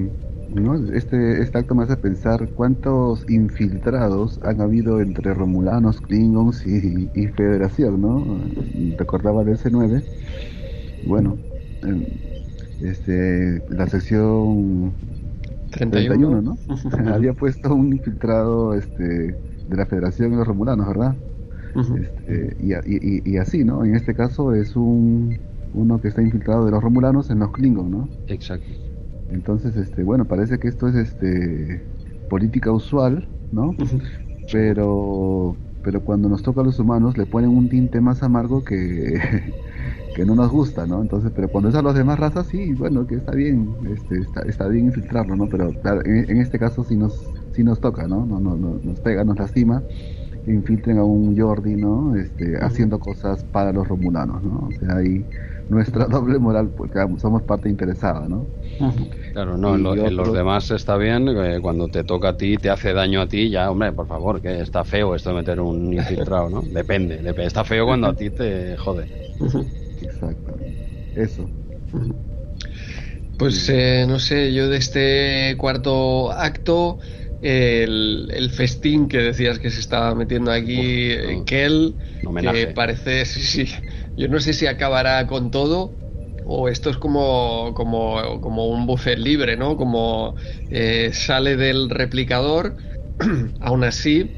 ¿no? 0.53 0.75
Este, 0.93 1.41
este 1.41 1.57
acto 1.57 1.75
me 1.75 1.83
hace 1.83 1.97
pensar 1.97 2.47
cuántos 2.55 3.29
infiltrados 3.29 4.39
han 4.43 4.61
habido 4.61 5.01
entre 5.01 5.33
Romulanos, 5.33 6.01
Klingons 6.01 6.65
y, 6.65 7.27
Federación, 7.27 8.01
¿no? 8.01 8.25
Recordaba 8.97 9.43
de 9.43 9.53
ese 9.53 9.69
9 9.69 10.03
Bueno, 11.05 11.37
este, 12.81 13.61
la 13.69 13.87
sección 13.87 14.93
31, 15.71 16.41
¿no? 16.41 16.57
Había 17.13 17.33
puesto 17.33 17.73
un 17.73 17.93
infiltrado 17.93 18.73
este, 18.73 19.03
de 19.03 19.77
la 19.77 19.85
Federación 19.85 20.33
y 20.33 20.35
los 20.35 20.47
Romulanos, 20.47 20.87
¿verdad? 20.87 21.15
este, 21.75 22.57
y, 22.59 23.31
y, 23.31 23.37
así, 23.37 23.63
¿no? 23.63 23.85
En 23.85 23.95
este 23.95 24.13
caso 24.13 24.53
es 24.53 24.75
un 24.75 25.37
uno 25.73 26.01
que 26.01 26.07
está 26.07 26.21
infiltrado 26.23 26.65
de 26.65 26.71
los 26.71 26.81
Romulanos 26.81 27.29
en 27.29 27.39
los 27.39 27.51
Klingons, 27.51 27.91
¿no? 27.91 28.09
Exacto. 28.27 28.88
Entonces, 29.31 29.75
este, 29.75 30.03
bueno, 30.03 30.25
parece 30.25 30.59
que 30.59 30.67
esto 30.67 30.87
es 30.87 30.95
este 30.95 31.83
política 32.29 32.71
usual, 32.71 33.27
¿no? 33.51 33.75
Pero 34.51 35.55
pero 35.81 36.01
cuando 36.03 36.27
nos 36.27 36.43
toca 36.43 36.61
a 36.61 36.63
los 36.63 36.77
humanos 36.79 37.17
le 37.17 37.25
ponen 37.25 37.49
un 37.49 37.69
tinte 37.69 38.01
más 38.01 38.21
amargo 38.21 38.63
que, 38.63 39.19
que 40.15 40.25
no 40.25 40.35
nos 40.35 40.51
gusta, 40.51 40.85
¿no? 40.85 41.01
Entonces, 41.01 41.31
pero 41.33 41.47
cuando 41.47 41.69
es 41.69 41.75
a 41.75 41.81
las 41.81 41.95
demás 41.95 42.19
razas, 42.19 42.47
sí, 42.47 42.73
bueno, 42.73 43.07
que 43.07 43.15
está 43.15 43.31
bien, 43.31 43.73
este, 43.87 44.19
está, 44.47 44.67
bien 44.67 44.87
infiltrarlo, 44.87 45.35
¿no? 45.35 45.47
Pero 45.47 45.71
en, 46.05 46.37
este 46.37 46.59
caso 46.59 46.83
sí 46.83 46.95
nos, 46.95 47.25
sí 47.53 47.63
nos 47.63 47.79
toca, 47.79 48.07
¿no? 48.07 48.25
No, 48.25 48.39
no, 48.39 48.55
Nos 48.55 48.99
pega, 48.99 49.23
nos 49.23 49.39
lastima, 49.39 49.81
infiltren 50.45 50.97
a 50.97 51.03
un 51.03 51.37
Jordi, 51.39 51.75
¿no? 51.75 52.15
Este, 52.15 52.57
haciendo 52.57 52.99
cosas 52.99 53.43
para 53.45 53.71
los 53.71 53.87
romulanos, 53.87 54.43
¿no? 54.43 54.67
O 54.67 54.71
sea, 54.79 54.97
ahí 54.97 55.25
nuestra 55.69 56.05
doble 56.09 56.39
moral, 56.39 56.71
porque 56.75 56.99
somos 57.17 57.43
parte 57.43 57.69
interesada, 57.69 58.27
¿no? 58.27 58.45
Claro, 59.33 59.57
no, 59.57 59.75
en, 59.75 60.15
los 60.15 60.33
demás 60.33 60.71
está 60.71 60.95
bien, 60.97 61.27
eh, 61.27 61.59
cuando 61.61 61.89
te 61.89 62.03
toca 62.03 62.29
a 62.29 62.37
ti, 62.37 62.57
te 62.57 62.69
hace 62.69 62.93
daño 62.93 63.21
a 63.21 63.27
ti, 63.27 63.49
ya, 63.49 63.69
hombre, 63.69 63.91
por 63.91 64.07
favor, 64.07 64.41
que 64.41 64.61
está 64.61 64.83
feo 64.83 65.15
esto 65.15 65.29
de 65.29 65.35
meter 65.35 65.59
un 65.59 65.93
infiltrado, 65.93 66.49
¿no? 66.49 66.61
Depende, 66.71 67.17
depende. 67.17 67.47
está 67.47 67.63
feo 67.63 67.85
cuando 67.85 68.07
a 68.07 68.15
ti 68.15 68.29
te 68.29 68.77
jode. 68.77 69.07
Exacto, 70.01 70.55
eso. 71.13 71.49
Pues 73.37 73.69
eh, 73.69 74.05
no 74.07 74.19
sé, 74.19 74.53
yo 74.53 74.67
de 74.67 74.77
este 74.77 75.55
cuarto 75.57 76.31
acto, 76.31 76.99
el, 77.41 78.49
festín 78.53 79.07
que 79.07 79.17
decías 79.17 79.59
que 79.59 79.69
se 79.69 79.79
estaba 79.79 80.15
metiendo 80.15 80.51
aquí, 80.51 81.09
no, 81.35 81.45
Kel, 81.45 81.97
que 82.41 82.67
parece, 82.67 83.25
sí, 83.25 83.41
sí, 83.41 83.73
yo 84.15 84.27
no 84.27 84.39
sé 84.39 84.53
si 84.53 84.67
acabará 84.67 85.27
con 85.27 85.51
todo 85.51 85.99
o 86.51 86.67
esto 86.67 86.89
es 86.89 86.97
como, 86.97 87.73
como, 87.75 88.41
como 88.41 88.65
un 88.67 88.87
buffet 88.87 89.19
libre, 89.19 89.55
¿no? 89.55 89.77
Como 89.77 90.35
eh, 90.71 91.11
sale 91.13 91.55
del 91.55 91.91
replicador, 91.91 92.75
aún 93.61 93.83
así 93.83 94.31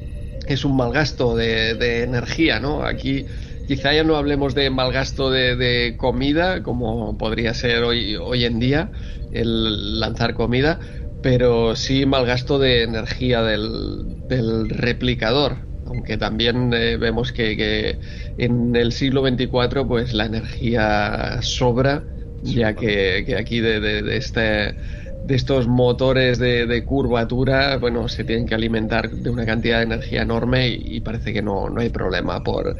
es 0.45 0.65
un 0.65 0.75
mal 0.75 0.91
gasto 0.91 1.37
de, 1.37 2.03
energía, 2.03 2.59
¿no? 2.59 2.83
Aquí 2.83 3.27
quizá 3.65 3.93
ya 3.93 4.03
no 4.03 4.17
hablemos 4.17 4.53
de 4.55 4.69
mal 4.69 4.91
gasto 4.91 5.31
de, 5.31 5.95
comida, 5.97 6.63
como 6.63 7.17
podría 7.17 7.53
ser 7.53 7.83
hoy, 7.83 8.17
hoy 8.17 8.43
en 8.43 8.59
día 8.59 8.91
el 9.31 10.01
lanzar 10.01 10.33
comida, 10.33 10.81
pero 11.21 11.77
sí 11.77 12.05
mal 12.05 12.25
gasto 12.25 12.59
de 12.59 12.83
energía 12.83 13.41
del, 13.41 14.27
del 14.27 14.69
replicador 14.69 15.70
aunque 15.85 16.17
también 16.17 16.73
eh, 16.73 16.97
vemos 16.97 17.31
que, 17.31 17.99
en 18.37 18.75
el 18.75 18.91
siglo 18.91 19.25
XXIV 19.27 19.87
pues 19.87 20.13
la 20.13 20.25
energía 20.25 21.41
sobra, 21.41 22.03
ya 22.43 22.73
que, 22.73 23.35
aquí 23.37 23.59
de, 23.59 24.17
este 24.17 24.75
de 25.23 25.35
estos 25.35 25.67
motores 25.67 26.39
de, 26.39 26.83
curvatura, 26.83 27.77
bueno, 27.77 28.07
se 28.07 28.23
tienen 28.23 28.47
que 28.47 28.55
alimentar 28.55 29.09
de 29.11 29.29
una 29.29 29.45
cantidad 29.45 29.77
de 29.77 29.83
energía 29.83 30.23
enorme 30.23 30.69
y, 30.69 30.99
parece 31.01 31.31
que 31.33 31.41
no, 31.41 31.69
no, 31.69 31.81
hay 31.81 31.89
problema 31.89 32.43
por, 32.43 32.75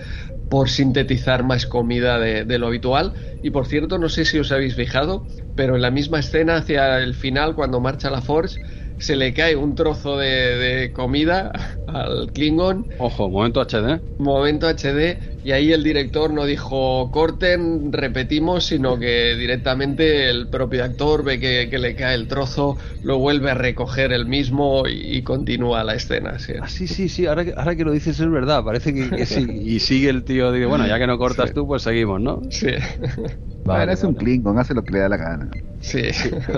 por 0.49 0.69
sintetizar 0.69 1.43
más 1.43 1.67
comida 1.67 2.19
de, 2.19 2.43
de, 2.45 2.57
lo 2.57 2.67
habitual. 2.67 3.13
Y 3.43 3.51
por 3.51 3.67
cierto, 3.67 3.99
no 3.99 4.09
sé 4.09 4.25
si 4.25 4.39
os 4.39 4.51
habéis 4.51 4.75
fijado, 4.75 5.27
pero 5.55 5.75
en 5.75 5.81
la 5.83 5.91
misma 5.91 6.19
escena 6.19 6.57
hacia 6.57 6.97
el 6.97 7.13
final, 7.13 7.53
cuando 7.53 7.79
marcha 7.79 8.09
la 8.09 8.21
Force, 8.21 8.59
se 9.01 9.15
le 9.15 9.33
cae 9.33 9.55
un 9.55 9.73
trozo 9.75 10.17
de, 10.17 10.91
comida 10.93 11.51
al 11.87 12.31
Klingon. 12.31 12.87
Ojo, 12.97 13.29
momento 13.29 13.61
HD. 13.61 14.01
Momento 14.17 14.67
HD. 14.67 15.19
Y 15.43 15.51
ahí 15.53 15.73
el 15.73 15.83
director 15.83 16.31
no 16.31 16.45
dijo 16.45 17.09
corten, 17.11 17.91
repetimos, 17.91 18.65
sino 18.65 18.99
que 18.99 19.35
directamente 19.35 20.29
el 20.29 20.47
propio 20.49 20.83
actor 20.83 21.23
ve 21.23 21.39
que, 21.39 21.67
le 21.79 21.95
cae 21.95 22.13
el 22.13 22.27
trozo, 22.27 22.77
lo 23.01 23.17
vuelve 23.17 23.49
a 23.49 23.55
recoger 23.55 24.13
el 24.13 24.27
mismo 24.27 24.83
y, 24.87 25.23
continúa 25.23 25.83
la 25.83 25.95
escena. 25.95 26.37
Sí, 26.37 26.53
ah, 26.61 26.67
sí, 26.67 26.87
sí, 26.87 27.09
sí. 27.09 27.25
Ahora, 27.25 27.45
ahora 27.55 27.75
que 27.75 27.83
lo 27.83 27.91
dices 27.91 28.19
es 28.19 28.29
verdad. 28.29 28.63
Parece 28.63 28.93
que, 28.93 29.25
sí. 29.25 29.47
Y 29.61 29.79
sigue 29.79 30.09
el 30.09 30.23
tío, 30.23 30.51
digo, 30.51 30.69
bueno, 30.69 30.87
ya 30.87 30.99
que 30.99 31.07
no 31.07 31.17
cortas 31.17 31.53
tú, 31.53 31.65
pues 31.65 31.83
seguimos, 31.83 32.21
¿no? 32.21 32.41
Sí. 32.49 32.71
Vale, 33.63 33.93
es 33.93 34.03
un 34.03 34.15
Klingon, 34.15 34.57
hace 34.57 34.73
lo 34.73 34.83
que 34.83 34.93
le 34.93 34.99
da 34.99 35.09
la 35.09 35.17
gana. 35.17 35.51
Sí. 35.79 36.01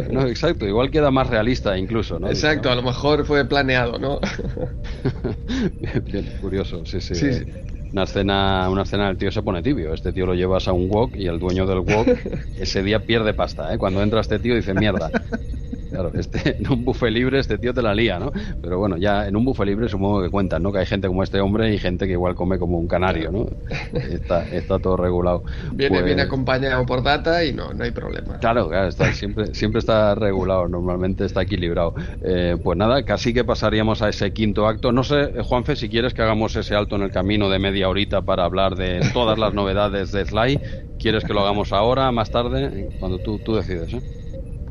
No, 0.09 0.25
exacto, 0.27 0.65
igual 0.65 0.89
queda 0.89 1.11
más 1.11 1.27
realista 1.27 1.77
incluso, 1.77 2.17
¿no? 2.17 2.29
Exacto, 2.29 2.71
a 2.71 2.75
lo 2.75 2.81
mejor 2.81 3.25
fue 3.25 3.45
planeado, 3.45 3.99
¿no? 3.99 4.19
bien, 6.05 6.33
curioso, 6.39 6.85
sí, 6.85 7.01
sí. 7.01 7.15
Una 7.93 8.05
escena, 8.05 8.69
una 8.71 8.81
escena 8.81 9.07
el 9.07 9.17
tío 9.17 9.31
se 9.31 9.43
pone 9.43 9.61
tibio. 9.61 9.93
Este 9.93 10.11
tío 10.11 10.25
lo 10.25 10.33
llevas 10.33 10.67
a 10.67 10.73
un 10.73 10.89
wok 10.89 11.15
y 11.15 11.27
el 11.27 11.37
dueño 11.37 11.67
del 11.67 11.79
wok 11.79 12.07
ese 12.57 12.81
día 12.81 13.05
pierde 13.05 13.35
pasta, 13.35 13.71
¿eh? 13.71 13.77
Cuando 13.77 14.01
entra 14.01 14.19
este 14.19 14.39
tío 14.39 14.55
dice 14.55 14.73
mierda. 14.73 15.11
Claro, 15.93 16.11
este, 16.15 16.57
en 16.59 16.71
un 16.71 16.83
buffet 16.83 17.11
libre 17.11 17.37
este 17.37 17.59
tío 17.59 17.71
te 17.71 17.83
la 17.83 17.93
lía, 17.93 18.17
¿no? 18.17 18.31
Pero 18.61 18.79
bueno, 18.79 18.97
ya 18.97 19.27
en 19.27 19.35
un 19.35 19.45
buffet 19.45 19.67
libre 19.67 19.87
supongo 19.87 20.23
que 20.23 20.29
cuentan, 20.31 20.63
¿no? 20.63 20.71
Que 20.71 20.79
hay 20.79 20.87
gente 20.87 21.07
como 21.07 21.21
este 21.21 21.39
hombre 21.39 21.71
y 21.71 21.77
gente 21.77 22.07
que 22.07 22.13
igual 22.13 22.33
come 22.33 22.57
como 22.57 22.79
un 22.79 22.87
canario, 22.87 23.31
¿no? 23.31 23.45
Está, 23.93 24.43
está 24.49 24.79
todo 24.79 24.97
regulado. 24.97 25.43
Viene, 25.71 25.97
pues 25.97 26.05
viene 26.05 26.23
acompañado 26.23 26.83
por 26.87 27.03
data 27.03 27.45
y 27.45 27.53
no, 27.53 27.73
no 27.73 27.83
hay 27.83 27.91
problema. 27.91 28.39
Claro, 28.39 28.69
claro 28.69 28.87
está, 28.87 29.13
siempre, 29.13 29.53
siempre 29.53 29.79
está 29.79 30.15
regulado, 30.15 30.67
normalmente 30.67 31.25
está 31.25 31.43
equilibrado. 31.43 31.93
Eh, 32.23 32.57
pues 32.63 32.75
nada, 32.75 33.03
casi 33.03 33.31
que 33.31 33.43
pasaríamos 33.43 34.01
a 34.01 34.09
ese 34.09 34.33
quinto 34.33 34.67
acto. 34.67 34.91
No 34.91 35.03
sé, 35.03 35.21
eh, 35.21 35.43
Juanfe, 35.43 35.75
si 35.75 35.89
quieres 35.89 36.15
que 36.15 36.23
hagamos 36.23 36.55
ese 36.55 36.73
alto 36.73 36.95
en 36.95 37.03
el 37.03 37.11
camino 37.11 37.49
de 37.49 37.59
media 37.59 37.87
horita 37.87 38.23
para 38.23 38.45
hablar 38.45 38.75
de 38.75 39.01
todas 39.13 39.37
las 39.37 39.53
novedades 39.53 40.11
de 40.11 40.25
Sly, 40.25 40.59
¿quieres 40.97 41.23
que 41.23 41.33
lo 41.33 41.41
hagamos 41.41 41.71
ahora, 41.71 42.11
más 42.11 42.31
tarde? 42.31 42.89
Cuando 42.99 43.19
tú, 43.19 43.37
tú 43.37 43.55
decides, 43.55 43.93
¿eh? 43.93 44.01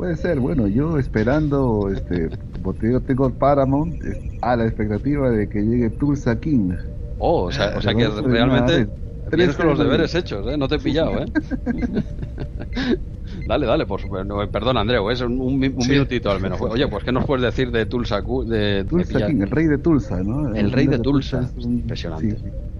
Puede 0.02 0.16
ser, 0.16 0.40
bueno, 0.40 0.66
yo 0.66 0.98
esperando, 0.98 1.88
este, 1.88 2.28
porque 2.60 2.90
yo 2.90 3.00
tengo 3.00 3.30
Paramount 3.30 4.02
a 4.40 4.56
la 4.56 4.64
expectativa 4.64 5.30
de 5.30 5.48
que 5.48 5.62
llegue 5.62 5.90
Tulsa 5.90 6.40
King. 6.40 6.72
Oh, 7.20 7.44
o 7.44 7.52
sea, 7.52 7.74
o 7.76 7.80
sea 7.80 7.94
que 7.94 8.08
realmente 8.08 8.88
tienes 9.30 9.54
con 9.54 9.68
los 9.68 9.78
deberes 9.78 10.12
hechos, 10.16 10.44
¿eh? 10.48 10.56
No 10.56 10.66
te 10.66 10.74
he 10.74 10.78
pillado, 10.80 11.22
¿eh? 11.22 11.26
dale, 13.46 13.64
dale, 13.64 13.86
por 13.86 14.00
supuesto. 14.00 14.36
Perdón, 14.50 14.76
Andreu, 14.78 15.08
es 15.08 15.20
un, 15.20 15.60
minutito 15.60 16.32
al 16.32 16.40
menos. 16.40 16.60
Oye, 16.60 16.88
pues 16.88 17.04
¿qué 17.04 17.12
nos 17.12 17.24
puedes 17.24 17.44
decir 17.44 17.70
de 17.70 17.86
Tulsa? 17.86 18.22
De, 18.22 18.84
Tulsa 18.84 19.24
King, 19.28 19.42
el 19.42 19.50
rey 19.50 19.68
de 19.68 19.78
Tulsa, 19.78 20.20
¿no? 20.20 20.52
El, 20.52 20.72
rey 20.72 20.88
de 20.88 20.98
Tulsa. 20.98 21.48
Impresionante. 21.58 22.38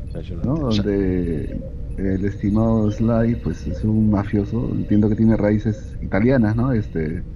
Impresionante. 0.09 0.49
¿no? 0.49 0.57
Donde 0.57 1.57
el 1.97 2.25
estimado 2.25 2.91
Sly, 2.91 3.37
pues 3.37 3.67
es 3.67 3.85
un 3.85 4.11
mafioso, 4.11 4.75
entiendo 4.75 5.09
que 5.09 5.17
tiene 5.17 5.37
raíces 5.37 5.97
italianas, 6.01 6.57
¿no? 6.57 6.73
Este, 6.73 7.27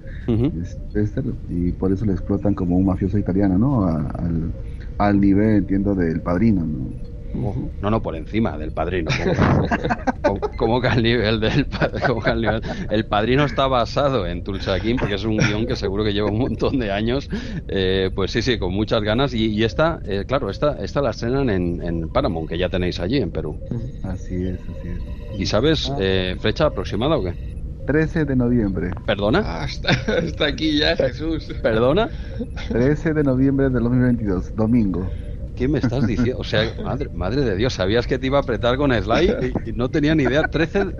este 0.93 1.21
y 1.47 1.73
por 1.73 1.93
eso 1.93 2.05
le 2.05 2.13
explotan 2.13 2.55
como 2.55 2.77
un 2.77 2.85
mafioso 2.85 3.17
italiano, 3.17 3.57
¿no? 3.57 3.85
al, 3.87 4.55
al 4.97 5.19
nivel, 5.21 5.57
entiendo, 5.57 5.95
del 5.95 6.21
padrino, 6.21 6.65
¿no? 6.65 7.01
No, 7.81 7.89
no, 7.89 8.01
por 8.01 8.15
encima 8.15 8.57
del 8.57 8.71
padrino. 8.71 9.11
Como, 10.57 10.81
que 10.81 10.87
al 10.87 11.03
nivel 11.03 11.39
del 11.39 11.65
padrino. 11.65 12.59
El 12.89 13.05
padrino 13.05 13.45
está 13.45 13.67
basado 13.67 14.25
en 14.25 14.43
Tulsa 14.43 14.79
King 14.79 14.95
porque 14.99 15.15
es 15.15 15.23
un 15.23 15.37
guion 15.37 15.65
que 15.65 15.75
seguro 15.75 16.03
que 16.03 16.13
lleva 16.13 16.29
un 16.29 16.39
montón 16.39 16.79
de 16.79 16.91
años. 16.91 17.29
Eh, 17.67 18.11
pues 18.13 18.31
sí, 18.31 18.41
sí, 18.41 18.57
con 18.57 18.73
muchas 18.73 19.01
ganas. 19.03 19.33
Y, 19.33 19.63
esta, 19.63 19.99
eh, 20.05 20.25
claro, 20.27 20.49
esta, 20.49 20.77
esta 20.83 21.01
la 21.01 21.11
estrenan 21.11 21.49
en, 21.49 21.81
en, 21.81 22.09
Paramount, 22.09 22.49
que 22.49 22.57
ya 22.57 22.69
tenéis 22.69 22.99
allí 22.99 23.17
en 23.17 23.31
Perú. 23.31 23.59
Así 24.03 24.35
es, 24.35 24.59
así 24.61 24.89
es. 24.89 25.39
¿Y 25.39 25.45
sabes 25.45 25.89
ah. 25.89 25.97
eh, 25.99 26.35
fecha 26.39 26.65
aproximada 26.65 27.17
o 27.17 27.23
qué? 27.23 27.33
13 27.87 28.25
de 28.25 28.35
noviembre. 28.35 28.91
¿Perdona? 29.05 29.41
Ah, 29.43 29.65
está, 30.21 30.45
aquí 30.45 30.77
ya, 30.77 30.95
Jesús. 30.95 31.49
¿Perdona? 31.63 32.09
13 32.69 33.13
de 33.13 33.23
noviembre 33.23 33.69
del 33.69 33.83
2022, 33.83 34.55
domingo. 34.55 35.09
¿Qué 35.57 35.67
me 35.67 35.79
estás 35.79 36.05
diciendo? 36.05 36.37
O 36.39 36.43
sea, 36.43 36.71
madre, 36.83 37.09
madre 37.11 37.41
de 37.41 37.55
Dios, 37.55 37.73
sabías 37.73 38.05
que 38.05 38.19
te 38.19 38.27
iba 38.27 38.37
a 38.37 38.41
apretar 38.41 38.77
con 38.77 38.93
Sly 38.93 39.53
y, 39.65 39.73
no 39.73 39.89
tenía 39.89 40.13
ni 40.13 40.23
idea. 40.23 40.43
13, 40.43 40.93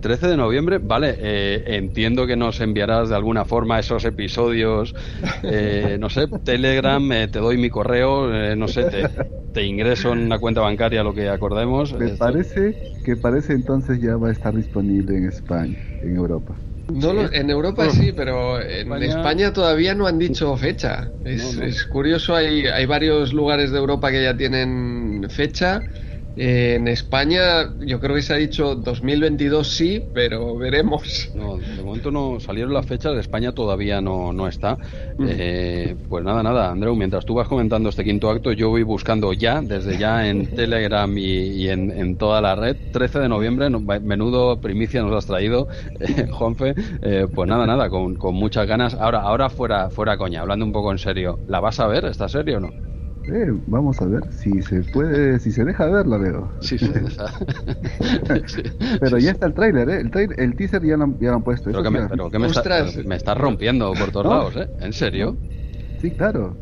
13 0.00 0.28
de 0.28 0.36
noviembre, 0.36 0.78
vale, 0.78 1.16
eh, 1.18 1.64
entiendo 1.66 2.26
que 2.26 2.36
nos 2.36 2.60
enviarás 2.60 3.08
de 3.08 3.16
alguna 3.16 3.46
forma 3.46 3.78
esos 3.78 4.04
episodios, 4.04 4.94
eh, 5.42 5.96
no 5.98 6.10
sé, 6.10 6.28
Telegram, 6.44 7.10
eh, 7.10 7.28
te 7.28 7.38
doy 7.38 7.56
mi 7.56 7.70
correo, 7.70 8.28
no 8.54 8.68
sé, 8.68 8.84
te, 8.84 9.08
te, 9.52 9.64
ingreso 9.64 10.12
en 10.12 10.18
una 10.18 10.38
cuenta 10.38 10.60
bancaria 10.60 11.02
lo 11.02 11.14
que 11.14 11.30
acordemos. 11.30 11.94
Me 11.94 12.10
parece 12.16 12.76
que 13.02 13.16
parece 13.16 13.54
entonces 13.54 13.98
ya 13.98 14.16
va 14.18 14.28
a 14.28 14.32
estar 14.32 14.54
disponible 14.54 15.16
en 15.16 15.26
España, 15.26 15.78
en 16.02 16.16
Europa. 16.16 16.65
No, 16.88 17.28
en 17.32 17.50
Europa 17.50 17.90
sí, 17.90 18.12
pero 18.12 18.60
en 18.60 18.92
España... 19.02 19.52
todavía 19.52 19.94
no 19.94 20.06
han 20.06 20.18
dicho 20.18 20.56
fecha. 20.56 21.10
Es, 21.24 21.84
curioso, 21.86 22.34
hay, 22.34 22.66
hay 22.66 22.86
varios 22.86 23.32
lugares 23.32 23.72
de 23.72 23.78
Europa 23.78 24.10
que 24.10 24.22
ya 24.22 24.36
tienen 24.36 25.26
fecha 25.28 25.82
en 26.36 26.86
España 26.86 27.74
yo 27.78 27.98
creo 27.98 28.14
que 28.14 28.22
se 28.22 28.34
ha 28.34 28.36
dicho 28.36 28.74
2022 28.74 29.66
sí, 29.66 30.04
pero 30.12 30.56
veremos. 30.56 31.30
No, 31.34 31.56
de 31.56 31.82
momento 31.82 32.10
no 32.10 32.38
salieron 32.40 32.74
las 32.74 32.84
fechas, 32.84 33.14
de 33.14 33.20
España 33.20 33.52
todavía 33.52 34.02
no, 34.02 34.34
no 34.34 34.46
está. 34.46 34.76
Eh, 35.18 35.96
pues 36.08 36.24
nada, 36.24 36.42
nada, 36.42 36.70
Andreu, 36.70 36.94
mientras 36.94 37.24
tú 37.24 37.34
vas 37.34 37.48
comentando 37.48 37.88
este 37.88 38.04
quinto 38.04 38.28
acto, 38.28 38.52
yo 38.52 38.68
voy 38.68 38.82
buscando 38.82 39.32
ya, 39.32 39.62
desde 39.62 39.96
ya 39.96 40.28
en 40.28 40.46
Telegram 40.54 41.10
y, 41.16 41.68
en, 41.68 42.16
toda 42.18 42.40
la 42.42 42.54
red, 42.54 42.76
13 42.92 43.20
de 43.20 43.28
noviembre, 43.28 43.70
menudo 43.70 44.60
primicia 44.60 45.02
nos 45.02 45.14
has 45.14 45.26
traído, 45.26 45.68
eh, 46.00 46.26
Juanfe. 46.30 46.74
Eh, 47.00 47.26
pues 47.34 47.48
nada, 47.48 47.66
nada, 47.66 47.88
con, 47.88 48.14
con 48.16 48.34
muchas 48.34 48.66
ganas. 48.66 48.94
Ahora, 48.94 49.20
ahora 49.22 49.48
fuera, 49.48 49.88
fuera 49.88 50.18
coña, 50.18 50.42
hablando 50.42 50.66
un 50.66 50.72
poco 50.72 50.92
en 50.92 50.98
serio, 50.98 51.38
¿la 51.48 51.60
vas 51.60 51.80
a 51.80 51.86
ver 51.86 52.04
esta 52.04 52.28
serie 52.28 52.56
o 52.56 52.60
no? 52.60 52.95
Eh, 53.28 53.52
vamos 53.66 54.00
a 54.00 54.06
ver 54.06 54.32
si 54.32 54.62
se 54.62 54.84
puede, 54.84 55.40
si 55.40 55.50
se 55.50 55.64
deja 55.64 55.86
ver, 55.86 56.06
la 56.06 56.16
veo. 56.16 56.52
Sí, 56.60 56.76
pero 59.00 59.18
ya 59.18 59.32
está 59.32 59.46
el 59.46 59.54
tráiler, 59.54 59.88
¿eh? 59.88 60.08
El, 60.36 60.56
teaser 60.56 60.84
ya 60.84 60.96
lo, 60.96 61.18
ya 61.18 61.32
han 61.32 61.42
puesto. 61.42 61.70
Pero, 61.70 61.82
que 61.82 61.90
me, 61.90 62.08
pero 62.08 62.30
que 62.30 62.38
me, 62.38 62.46
está, 62.46 62.86
me 63.04 63.16
estás 63.16 63.36
rompiendo 63.36 63.92
por 63.94 64.12
todos 64.12 64.26
lados, 64.26 64.54
¿eh? 64.56 64.68
¿En 64.78 64.92
serio? 64.92 65.36
Sí, 66.00 66.12
claro. 66.12 66.56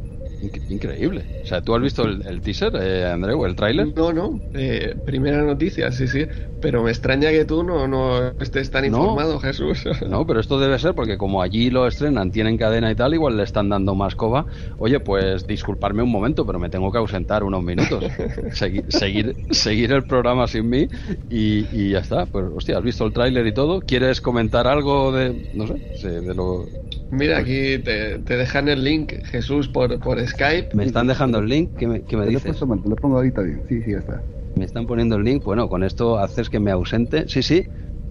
Increíble. 0.68 1.24
O 1.44 1.46
sea, 1.46 1.60
¿tú 1.60 1.74
has 1.74 1.82
visto 1.82 2.04
el, 2.04 2.40
teaser, 2.40 2.74
eh, 2.76 3.06
Andreu, 3.06 3.44
el 3.44 3.54
tráiler? 3.54 3.88
No, 3.96 4.12
no. 4.12 4.40
Eh, 4.52 4.94
primera 5.04 5.42
noticia, 5.42 5.92
sí, 5.92 6.08
sí. 6.08 6.26
Pero 6.60 6.82
me 6.82 6.90
extraña 6.90 7.30
que 7.30 7.44
tú 7.44 7.62
no, 7.62 7.86
no 7.86 8.32
estés 8.40 8.70
tan 8.70 8.86
informado, 8.86 9.38
Jesús. 9.38 9.84
No, 10.08 10.26
pero 10.26 10.40
esto 10.40 10.58
debe 10.58 10.78
ser 10.78 10.94
porque 10.94 11.18
como 11.18 11.42
allí 11.42 11.70
lo 11.70 11.86
estrenan, 11.86 12.30
tienen 12.30 12.56
cadena 12.56 12.90
y 12.90 12.94
tal, 12.94 13.12
igual 13.14 13.36
le 13.36 13.42
están 13.42 13.68
dando 13.68 13.94
más 13.94 14.14
coba. 14.14 14.46
Oye, 14.78 15.00
pues 15.00 15.46
disculparme 15.46 16.02
un 16.02 16.10
momento, 16.10 16.46
pero 16.46 16.58
me 16.58 16.70
tengo 16.70 16.90
que 16.90 16.98
ausentar 16.98 17.44
unos 17.44 17.62
minutos. 17.62 18.04
seguir, 18.52 18.84
seguir, 18.88 19.36
seguir 19.50 19.92
el 19.92 20.04
programa 20.04 20.46
sin 20.46 20.68
mí 20.68 20.88
y, 21.28 21.66
y 21.70 21.90
ya 21.90 21.98
está. 21.98 22.26
Pues, 22.26 22.46
hostia, 22.54 22.78
has 22.78 22.84
visto 22.84 23.04
el 23.04 23.12
tráiler 23.12 23.46
y 23.46 23.52
todo. 23.52 23.80
¿Quieres 23.80 24.20
comentar 24.20 24.66
algo 24.66 25.12
de, 25.12 25.50
no 25.52 25.66
sé, 25.66 26.08
de 26.08 26.34
lo 26.34 26.64
Mira, 27.10 27.38
aquí 27.38 27.78
te, 27.78 28.18
dejan 28.18 28.68
el 28.68 28.82
link, 28.82 29.12
Jesús, 29.26 29.68
por, 29.68 30.00
por 30.00 30.18
Skype. 30.34 30.74
Me 30.74 30.84
están 30.84 31.06
dejando 31.06 31.38
el 31.38 31.46
link, 31.46 31.70
¿qué 31.78 31.86
me, 31.86 32.02
qué 32.02 32.16
me 32.16 32.26
dices? 32.26 32.60
Lo, 32.60 32.66
lo 32.66 32.96
pongo 32.96 33.16
ahorita 33.16 33.42
bien, 33.42 33.62
sí, 33.68 33.82
sí, 33.82 33.92
ya 33.92 33.98
está. 33.98 34.22
Me 34.56 34.64
están 34.64 34.86
poniendo 34.86 35.16
el 35.16 35.24
link, 35.24 35.42
bueno, 35.44 35.68
con 35.68 35.82
esto 35.82 36.18
haces 36.18 36.48
que 36.48 36.60
me 36.60 36.70
ausente. 36.70 37.28
Sí, 37.28 37.42
sí, 37.42 37.66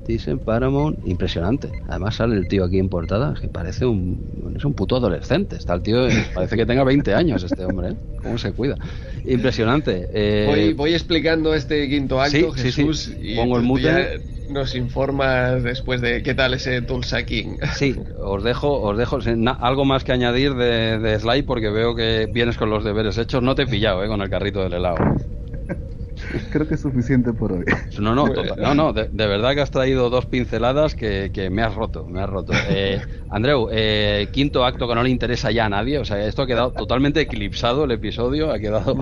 dicen 0.05 0.39
Paramount, 0.39 0.99
impresionante. 1.05 1.69
Además 1.87 2.15
sale 2.15 2.35
el 2.35 2.47
tío 2.47 2.65
aquí 2.65 2.79
en 2.79 2.89
portada, 2.89 3.33
que 3.39 3.47
parece 3.47 3.85
un, 3.85 4.53
es 4.55 4.65
un 4.65 4.73
puto 4.73 4.97
adolescente. 4.97 5.55
Está 5.55 5.73
el 5.73 5.81
tío, 5.81 6.07
parece 6.33 6.57
que 6.57 6.65
tenga 6.65 6.83
20 6.83 7.13
años 7.13 7.43
este 7.43 7.63
hombre, 7.65 7.89
¿eh? 7.89 7.95
¿Cómo 8.21 8.37
se 8.37 8.51
cuida? 8.51 8.77
Impresionante. 9.25 10.09
Eh, 10.13 10.45
voy, 10.47 10.73
voy, 10.73 10.93
explicando 10.93 11.53
este 11.53 11.87
quinto 11.87 12.21
acto, 12.21 12.51
Jesús, 12.51 13.11
y 13.21 13.35
pongo 13.35 13.57
el 13.57 13.63
mute. 13.63 14.32
Nos 14.47 14.75
informas 14.75 15.63
después 15.63 16.01
de 16.01 16.21
qué 16.21 16.33
tal 16.33 16.53
ese 16.53 16.81
Tulsa 16.81 17.23
King. 17.23 17.57
Sí, 17.73 17.95
os 18.19 18.43
dejo, 18.43 18.81
os 18.81 18.97
dejo 18.97 19.19
algo 19.59 19.85
más 19.85 20.03
que 20.03 20.11
añadir 20.11 20.53
de, 20.55 20.99
de 20.99 21.19
Sly 21.19 21.43
porque 21.43 21.69
veo 21.69 21.95
que 21.95 22.27
vienes 22.31 22.57
con 22.57 22.69
los 22.69 22.83
deberes 22.83 23.17
hechos. 23.17 23.41
No 23.41 23.55
te 23.55 23.63
he 23.63 23.67
pillado, 23.67 24.03
¿eh? 24.03 24.07
Con 24.07 24.21
el 24.21 24.29
carrito 24.29 24.61
del 24.61 24.73
helado. 24.73 24.97
Creo 26.51 26.67
que 26.67 26.75
es 26.75 26.81
suficiente 26.81 27.33
por 27.33 27.51
hoy. 27.51 27.65
No, 27.99 28.15
no, 28.15 28.27
no, 28.57 28.75
no 28.75 28.93
de, 28.93 29.07
verdad 29.27 29.53
que 29.53 29.61
has 29.61 29.71
traído 29.71 30.09
dos 30.09 30.25
pinceladas 30.25 30.95
que, 30.95 31.49
me 31.51 31.61
has 31.61 31.75
roto, 31.75 32.05
me 32.05 32.21
has 32.21 32.29
roto. 32.29 32.53
Eh, 32.69 33.01
Andreu, 33.29 33.69
eh, 33.71 34.27
quinto 34.31 34.65
acto 34.65 34.87
que 34.87 34.95
no 34.95 35.03
le 35.03 35.09
interesa 35.09 35.51
ya 35.51 35.65
a 35.65 35.69
nadie, 35.69 35.99
o 35.99 36.05
sea, 36.05 36.25
esto 36.25 36.43
ha 36.43 36.47
quedado 36.47 36.71
totalmente 36.71 37.21
eclipsado 37.21 37.85
el 37.85 37.91
episodio, 37.91 38.51
ha 38.51 38.59
quedado... 38.59 38.95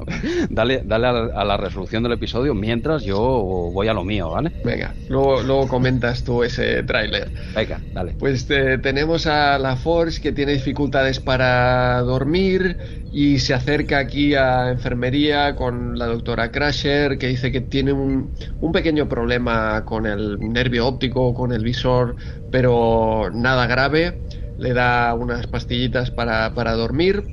dale 0.50 0.82
dale 0.84 1.06
a, 1.06 1.44
la, 1.44 1.56
resolución 1.56 2.02
del 2.02 2.12
episodio 2.12 2.54
mientras 2.54 3.02
yo 3.02 3.18
voy 3.18 3.88
a 3.88 3.94
lo 3.94 4.04
mío, 4.04 4.30
¿vale? 4.30 4.52
Venga, 4.64 4.94
luego, 5.08 5.42
luego 5.42 5.68
comentas 5.68 6.24
tú 6.24 6.42
ese 6.42 6.82
tráiler. 6.82 7.30
Venga, 7.54 7.80
dale. 7.92 8.14
Pues 8.18 8.46
eh, 8.50 8.78
tenemos 8.82 9.26
a 9.26 9.58
la 9.58 9.76
Force 9.76 10.20
que 10.20 10.32
tiene 10.32 10.52
dificultades 10.52 11.20
para 11.20 12.00
dormir 12.02 12.76
y 13.12 13.38
se 13.40 13.54
acerca 13.54 13.98
aquí 13.98 14.34
a 14.34 14.70
enfermería 14.70 15.56
con 15.56 15.98
la 15.98 16.06
doctora 16.06 16.50
Crasher 16.60 17.16
que 17.16 17.28
dice 17.28 17.50
que 17.50 17.62
tiene 17.62 17.90
un, 17.94 18.34
un 18.60 18.70
pequeño 18.70 19.08
problema 19.08 19.82
con 19.86 20.04
el 20.04 20.38
nervio 20.38 20.86
óptico, 20.86 21.32
con 21.32 21.52
el 21.52 21.64
visor, 21.64 22.16
pero 22.50 23.30
nada 23.32 23.66
grave. 23.66 24.20
Le 24.58 24.74
da 24.74 25.14
unas 25.14 25.46
pastillitas 25.46 26.10
para, 26.10 26.52
para 26.52 26.72
dormir. 26.74 27.24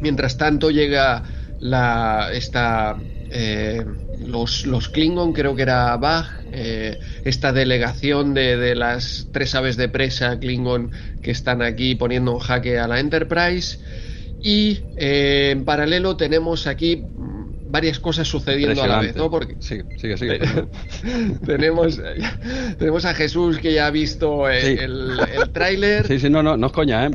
Mientras 0.00 0.36
tanto 0.36 0.72
llega 0.72 1.22
la, 1.60 2.30
esta, 2.32 2.96
eh, 3.30 3.84
los, 4.18 4.66
los, 4.66 4.88
Klingon, 4.88 5.32
creo 5.32 5.54
que 5.54 5.62
era 5.62 5.96
Bach, 5.96 6.26
eh, 6.50 6.98
esta 7.24 7.52
delegación 7.52 8.34
de, 8.34 8.56
de, 8.56 8.74
las 8.74 9.28
tres 9.30 9.54
aves 9.54 9.76
de 9.76 9.88
presa 9.88 10.40
Klingon 10.40 10.90
que 11.22 11.30
están 11.30 11.62
aquí 11.62 11.94
poniendo 11.94 12.32
en 12.32 12.38
jaque 12.40 12.80
a 12.80 12.88
la 12.88 12.98
Enterprise. 12.98 13.78
Y 14.42 14.80
eh, 14.96 15.50
en 15.52 15.64
paralelo 15.64 16.16
tenemos 16.16 16.66
aquí 16.66 17.04
varias 17.72 17.98
cosas 17.98 18.28
sucediendo 18.28 18.82
a 18.82 18.86
la 18.86 19.00
vez, 19.00 19.16
¿no? 19.16 19.30
Porque 19.30 19.56
sigue, 19.58 19.84
sigue, 19.98 20.16
sigue. 20.18 20.38
tenemos, 21.46 21.98
tenemos 22.78 23.04
a 23.06 23.14
Jesús 23.14 23.58
que 23.58 23.72
ya 23.72 23.86
ha 23.86 23.90
visto 23.90 24.48
el, 24.48 25.18
el, 25.18 25.50
tráiler. 25.52 26.06
Sí, 26.06 26.20
sí, 26.20 26.30
no, 26.30 26.42
no, 26.42 26.56
no 26.56 26.66
es 26.66 26.72
coña, 26.72 27.06
¿eh? 27.06 27.10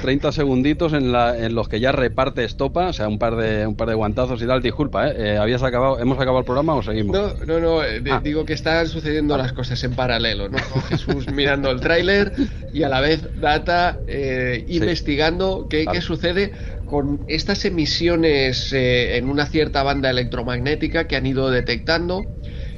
30 0.00 0.32
segunditos 0.40 0.94
en, 0.94 1.12
la, 1.12 1.38
en 1.38 1.54
los 1.54 1.68
que 1.68 1.80
ya 1.80 1.92
reparte 1.92 2.44
estopa, 2.44 2.88
o 2.88 2.92
sea, 2.94 3.08
un 3.08 3.18
par 3.18 3.36
de, 3.36 3.66
un 3.66 3.76
par 3.76 3.88
de 3.88 3.94
guantazos 3.94 4.40
y 4.42 4.46
tal. 4.46 4.62
Disculpa, 4.62 5.08
¿eh? 5.08 5.14
eh 5.18 5.38
habías 5.38 5.62
acabado, 5.62 5.98
¿Hemos 6.00 6.16
acabado 6.16 6.38
el 6.38 6.44
programa 6.46 6.74
o 6.74 6.82
seguimos? 6.82 7.14
No, 7.14 7.44
no, 7.44 7.60
no, 7.60 7.84
eh, 7.84 8.02
ah. 8.10 8.20
digo 8.24 8.46
que 8.46 8.54
están 8.54 8.88
sucediendo 8.88 9.36
las 9.36 9.52
cosas 9.52 9.84
en 9.84 9.92
paralelo, 9.92 10.48
¿no? 10.48 10.58
Jesús 10.88 11.30
mirando 11.30 11.70
el 11.70 11.80
tráiler 11.80 12.32
y 12.72 12.84
a 12.84 12.88
la 12.88 13.00
vez 13.00 13.20
Data 13.38 13.98
eh, 14.06 14.64
investigando 14.68 15.66
qué, 15.68 15.84
qué 15.92 16.00
sucede 16.00 16.52
con 16.90 17.24
estas 17.28 17.64
emisiones 17.64 18.72
eh, 18.72 19.16
en 19.16 19.28
una 19.30 19.46
cierta 19.46 19.82
banda 19.84 20.10
electromagnética 20.10 21.06
que 21.06 21.16
han 21.16 21.26
ido 21.26 21.50
detectando 21.50 22.32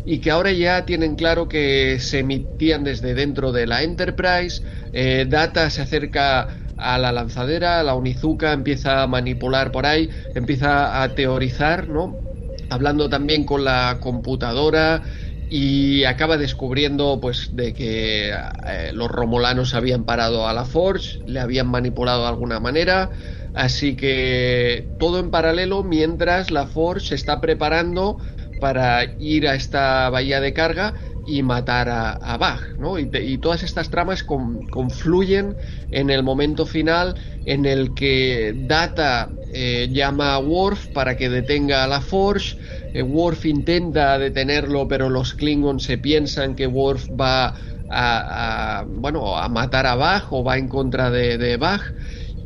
y 0.04 0.20
que 0.20 0.30
ahora 0.30 0.52
ya 0.52 0.84
tienen 0.84 1.16
claro 1.16 1.48
que 1.48 1.98
se 2.00 2.20
emitían 2.20 2.84
desde 2.84 3.14
dentro 3.14 3.52
de 3.52 3.66
la 3.66 3.82
Enterprise. 3.82 4.62
Eh, 4.92 5.26
Data 5.28 5.70
se 5.70 5.82
acerca 5.82 6.48
a 6.76 6.98
la 6.98 7.12
lanzadera, 7.12 7.82
la 7.82 7.94
Onizuka 7.94 8.52
empieza 8.52 9.02
a 9.02 9.06
manipular 9.06 9.72
por 9.72 9.86
ahí, 9.86 10.10
empieza 10.34 11.02
a 11.02 11.14
teorizar, 11.14 11.88
¿no? 11.88 12.20
Hablando 12.68 13.08
también 13.08 13.44
con 13.44 13.64
la 13.64 13.98
computadora 14.00 15.02
y 15.48 16.04
acaba 16.04 16.38
descubriendo 16.38 17.18
pues 17.20 17.48
de 17.52 17.74
que 17.74 18.30
eh, 18.66 18.90
los 18.94 19.08
romulanos 19.10 19.74
habían 19.74 20.04
parado 20.04 20.48
a 20.48 20.52
la 20.54 20.64
Forge, 20.64 21.18
le 21.26 21.40
habían 21.40 21.68
manipulado 21.68 22.22
de 22.22 22.28
alguna 22.28 22.58
manera, 22.60 23.10
así 23.54 23.96
que 23.96 24.88
todo 24.98 25.18
en 25.18 25.30
paralelo 25.30 25.82
mientras 25.82 26.50
la 26.50 26.66
Forge 26.66 27.08
se 27.08 27.14
está 27.14 27.40
preparando 27.40 28.18
para 28.60 29.14
ir 29.18 29.48
a 29.48 29.54
esta 29.54 30.08
bahía 30.10 30.40
de 30.40 30.52
carga 30.52 30.94
y 31.24 31.42
matar 31.42 31.88
a, 31.88 32.12
a 32.12 32.36
Bach, 32.36 32.62
¿no? 32.78 32.98
Y, 32.98 33.38
todas 33.38 33.62
estas 33.62 33.90
tramas 33.90 34.24
confluyen 34.24 35.56
en 35.90 36.10
el 36.10 36.22
momento 36.22 36.66
final 36.66 37.16
en 37.44 37.64
el 37.64 37.94
que 37.94 38.52
Data 38.56 39.32
eh, 39.52 39.88
llama 39.90 40.34
a 40.34 40.38
Worf 40.38 40.88
para 40.88 41.16
que 41.16 41.28
detenga 41.28 41.84
a 41.84 41.86
la 41.86 42.00
Forge, 42.00 42.56
eh, 42.92 43.02
Worf 43.02 43.46
intenta 43.46 44.18
detenerlo, 44.18 44.88
pero 44.88 45.10
los 45.10 45.34
Klingons 45.34 45.84
se 45.84 45.98
piensan 45.98 46.54
que 46.56 46.66
Worf 46.66 47.08
va 47.10 47.54
a, 47.88 48.84
bueno, 48.88 49.36
a 49.36 49.48
matar 49.48 49.86
a 49.86 49.94
Bach 49.94 50.26
o 50.30 50.42
va 50.42 50.56
en 50.58 50.68
contra 50.68 51.10
de, 51.10 51.38
de 51.38 51.56
Bach. 51.56 51.82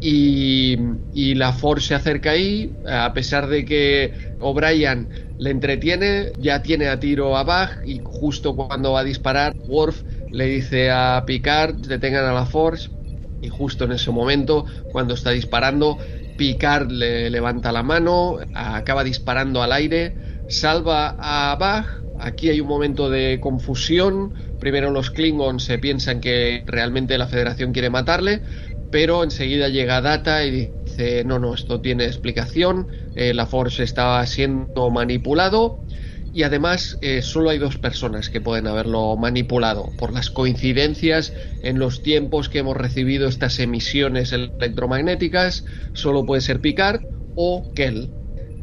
Y, 0.01 0.77
la 1.35 1.53
Force 1.53 1.89
se 1.89 1.95
acerca 1.95 2.31
ahí, 2.31 2.73
a 2.87 3.13
pesar 3.13 3.47
de 3.49 3.65
que 3.65 4.13
O'Brien 4.41 5.09
le 5.39 5.51
entretiene, 5.51 6.33
ya 6.39 6.63
tiene 6.63 6.89
a 6.89 7.01
tiro 7.01 7.37
a 7.37 7.45
Bach 7.45 7.79
y 7.85 8.01
justo 8.03 8.55
cuando 8.55 8.93
va 8.93 9.01
a 9.01 9.05
disparar, 9.05 9.55
Worf 9.67 10.03
le 10.31 10.47
dice 10.47 10.91
a 10.91 11.25
Picard, 11.27 11.77
detengan 11.77 12.25
a 12.25 12.33
la 12.33 12.47
Force 12.47 12.91
y 13.41 13.49
justo 13.49 13.85
en 13.85 13.93
ese 13.93 14.11
momento, 14.11 14.67
cuando 14.93 15.15
está 15.15 15.31
disparando, 15.31 15.99
Picard 16.37 16.91
le 16.91 17.31
levanta 17.31 17.73
la 17.73 17.83
mano, 17.83 18.39
acaba 18.55 19.05
disparando 19.05 19.63
al 19.63 19.73
aire, 19.73 20.17
salva 20.49 21.17
a 21.19 21.57
Bach, 21.57 21.87
aquí 22.19 22.49
hay 22.49 22.61
un 22.61 22.69
momento 22.69 23.11
de 23.11 23.39
confusión, 23.41 24.35
primero 24.59 24.91
los 24.91 25.11
Klingons 25.11 25.65
se 25.65 25.79
piensan 25.79 26.21
que 26.21 26.63
realmente 26.67 27.19
la 27.19 27.27
Federación 27.29 27.73
quiere 27.73 27.91
matarle, 27.91 28.43
pero 28.91 29.23
enseguida 29.25 29.69
llega 29.69 30.01
Data 30.01 30.45
y 30.45 30.73
dice, 30.87 31.25
no, 31.25 31.39
no, 31.39 31.55
esto 31.55 31.81
tiene 31.81 32.05
explicación, 32.07 32.89
eh, 33.15 33.35
la 33.35 33.47
Force 33.47 33.83
estaba 33.83 34.25
siendo 34.27 34.91
manipulado 34.91 35.85
y 36.33 36.43
además 36.43 36.99
eh, 37.01 37.23
solo 37.23 37.51
hay 37.51 37.59
dos 37.59 37.79
personas 37.79 38.31
que 38.31 38.41
pueden 38.41 38.67
haberlo 38.67 39.17
manipulado 39.17 39.95
por 39.97 40.13
las 40.13 40.31
coincidencias 40.31 41.33
en 41.63 41.79
los 41.79 42.03
tiempos 42.03 42.49
que 42.49 42.59
hemos 42.59 42.77
recibido 42.77 43.29
estas 43.29 43.59
emisiones 43.59 44.33
electromagnéticas, 44.33 45.65
solo 45.95 46.27
puede 46.27 46.43
ser 46.43 46.61
Picard 46.61 47.01
o 47.35 47.73
Kell. 47.75 48.17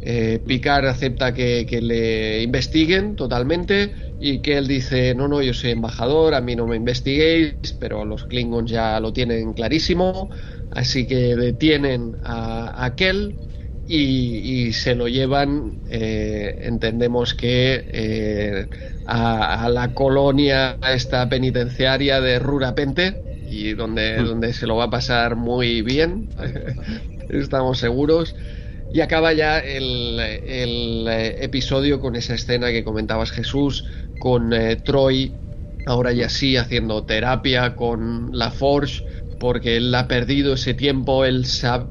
Eh, 0.05 0.39
Picard 0.45 0.85
acepta 0.85 1.33
que, 1.33 1.65
que, 1.65 1.81
le 1.81 2.43
investiguen 2.43 3.15
totalmente 3.15 3.93
y 4.19 4.39
que 4.39 4.57
él 4.57 4.67
dice, 4.67 5.15
no, 5.15 5.29
no, 5.29 5.41
yo 5.41 5.53
soy 5.53 5.71
embajador, 5.71 6.33
a 6.33 6.41
mí 6.41 6.57
no 6.57 6.67
me 6.67 6.75
investiguéis, 6.75 7.77
pero 7.79 8.03
los 8.03 8.25
Klingons 8.25 8.69
ya 8.69 8.99
lo 8.99 9.13
tienen 9.13 9.53
clarísimo, 9.53 10.29
así 10.71 11.07
que 11.07 11.37
detienen 11.37 12.17
a, 12.23 12.83
a 12.85 12.95
y, 13.87 14.73
se 14.73 14.95
lo 14.95 15.07
llevan, 15.07 15.79
eh, 15.89 16.59
entendemos 16.63 17.33
que 17.33 17.85
eh, 17.87 18.67
a, 19.05 19.69
la 19.69 19.93
colonia, 19.93 20.77
esta 20.93 21.27
penitenciaria 21.29 22.21
de 22.21 22.39
Rurapente, 22.39 23.21
y 23.49 23.73
donde, 23.73 24.19
mm. 24.19 24.25
donde 24.25 24.53
se 24.53 24.67
lo 24.67 24.75
va 24.75 24.85
a 24.85 24.89
pasar 24.89 25.35
muy 25.35 25.81
bien, 25.81 26.29
estamos 27.29 27.79
seguros. 27.79 28.35
Y 28.93 29.01
acaba 29.01 29.33
ya 29.33 29.57
el, 29.57 30.19
eh, 30.19 31.43
episodio 31.43 31.99
con 31.99 32.15
esa 32.15 32.35
escena 32.35 32.69
que 32.69 32.83
comentabas 32.83 33.31
Jesús, 33.31 33.85
con 34.19 34.51
Troy, 34.85 35.35
ahora 35.87 36.11
ya 36.11 36.29
sí, 36.29 36.57
haciendo 36.57 37.03
terapia 37.03 37.75
con 37.75 38.29
la 38.31 38.51
Forge, 38.51 39.03
porque 39.39 39.77
él 39.77 39.93
ha 39.95 40.07
perdido 40.07 40.53
ese 40.53 40.75
tiempo, 40.75 41.25
él, 41.25 41.43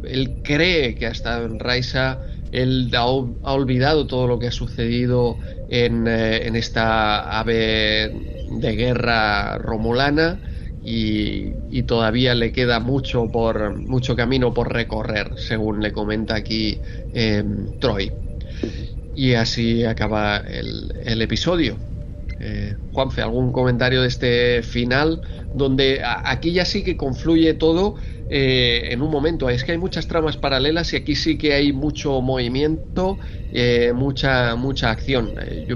él 0.05 0.37
cree 0.45 0.95
que 0.95 1.07
ha 1.07 1.11
estado 1.11 1.45
en 1.47 1.59
Raisa, 1.59 2.23
él 2.53 2.91
ha, 2.95 3.05
olvidado 3.05 4.07
todo 4.07 4.29
lo 4.29 4.39
que 4.39 4.47
ha 4.47 4.53
sucedido 4.53 5.39
en, 5.71 6.07
eh, 6.07 6.47
en 6.47 6.55
esta 6.55 7.39
ave 7.41 8.13
de 8.61 8.77
guerra 8.77 9.59
romulana 9.59 10.41
y, 10.85 11.83
todavía 11.83 12.35
le 12.35 12.53
queda 12.53 12.81
mucho, 12.81 13.29
por, 13.29 13.77
mucho 13.77 14.17
camino 14.17 14.55
por 14.55 14.73
recorrer, 14.73 15.33
según 15.37 15.83
le 15.83 15.93
comenta 15.93 16.37
aquí 16.37 16.81
em, 17.13 17.79
Troy. 17.81 18.13
Y 19.15 19.35
así 19.35 19.85
acaba 19.85 20.39
el, 20.39 20.93
el 21.05 21.23
episodio. 21.23 21.77
Eh, 22.45 22.75
Juanfe, 22.93 23.23
¿algún 23.23 23.53
comentario 23.53 24.03
de 24.03 24.09
este 24.09 24.63
final? 24.65 25.21
Donde 25.55 26.03
aquí 26.05 26.53
ya 26.53 26.65
sí 26.65 26.83
que 26.83 26.97
confluye 26.97 27.55
todo 27.55 27.95
eh, 28.29 28.89
en 28.91 29.01
un 29.01 29.13
momento. 29.13 29.49
Es 29.49 29.63
que 29.63 29.73
hay 29.73 29.79
muchas 29.79 30.09
tramas 30.09 30.37
paralelas 30.37 30.93
y 30.93 30.97
aquí 30.97 31.15
sí 31.15 31.39
que 31.39 31.53
hay 31.55 31.73
mucho 31.73 32.21
movimiento, 32.21 33.17
eh, 33.53 33.93
mucha, 33.95 34.57
mucha 34.57 34.91
acción. 34.91 35.33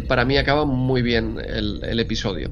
para 0.08 0.24
mí 0.24 0.38
acaba 0.38 0.64
muy 0.64 1.02
bien 1.02 1.38
el, 1.38 2.00
episodio. 2.00 2.50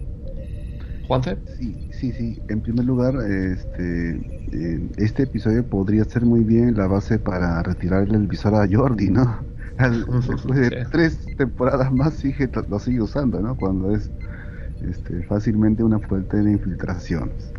Juanfe. 1.08 1.36
Sí, 1.58 1.74
sí, 2.12 2.34
sí. 2.34 2.42
En 2.48 2.60
primer 2.60 2.84
lugar, 2.84 3.14
este, 3.16 4.20
este 4.96 5.22
episodio 5.24 5.64
podría 5.64 6.04
ser 6.04 6.24
muy 6.24 6.40
bien 6.40 6.76
la 6.76 6.86
base 6.86 7.18
para 7.18 7.62
retirarle 7.62 8.16
el 8.16 8.26
visor 8.26 8.54
a 8.54 8.66
Jordi, 8.70 9.10
¿no? 9.10 9.38
después 10.28 10.60
de 10.60 10.86
tres 10.90 11.18
temporadas 11.36 11.92
más 11.92 12.14
sigue 12.14 12.48
lo 12.68 12.78
sigue 12.78 13.02
usando, 13.02 13.40
¿no? 13.40 13.56
Cuando 13.56 13.94
es 13.94 14.10
este, 14.80 15.22
fácilmente 15.24 15.82
una 15.82 15.98
fuente 15.98 16.36
de 16.36 16.52
infiltraciones. 16.52 17.52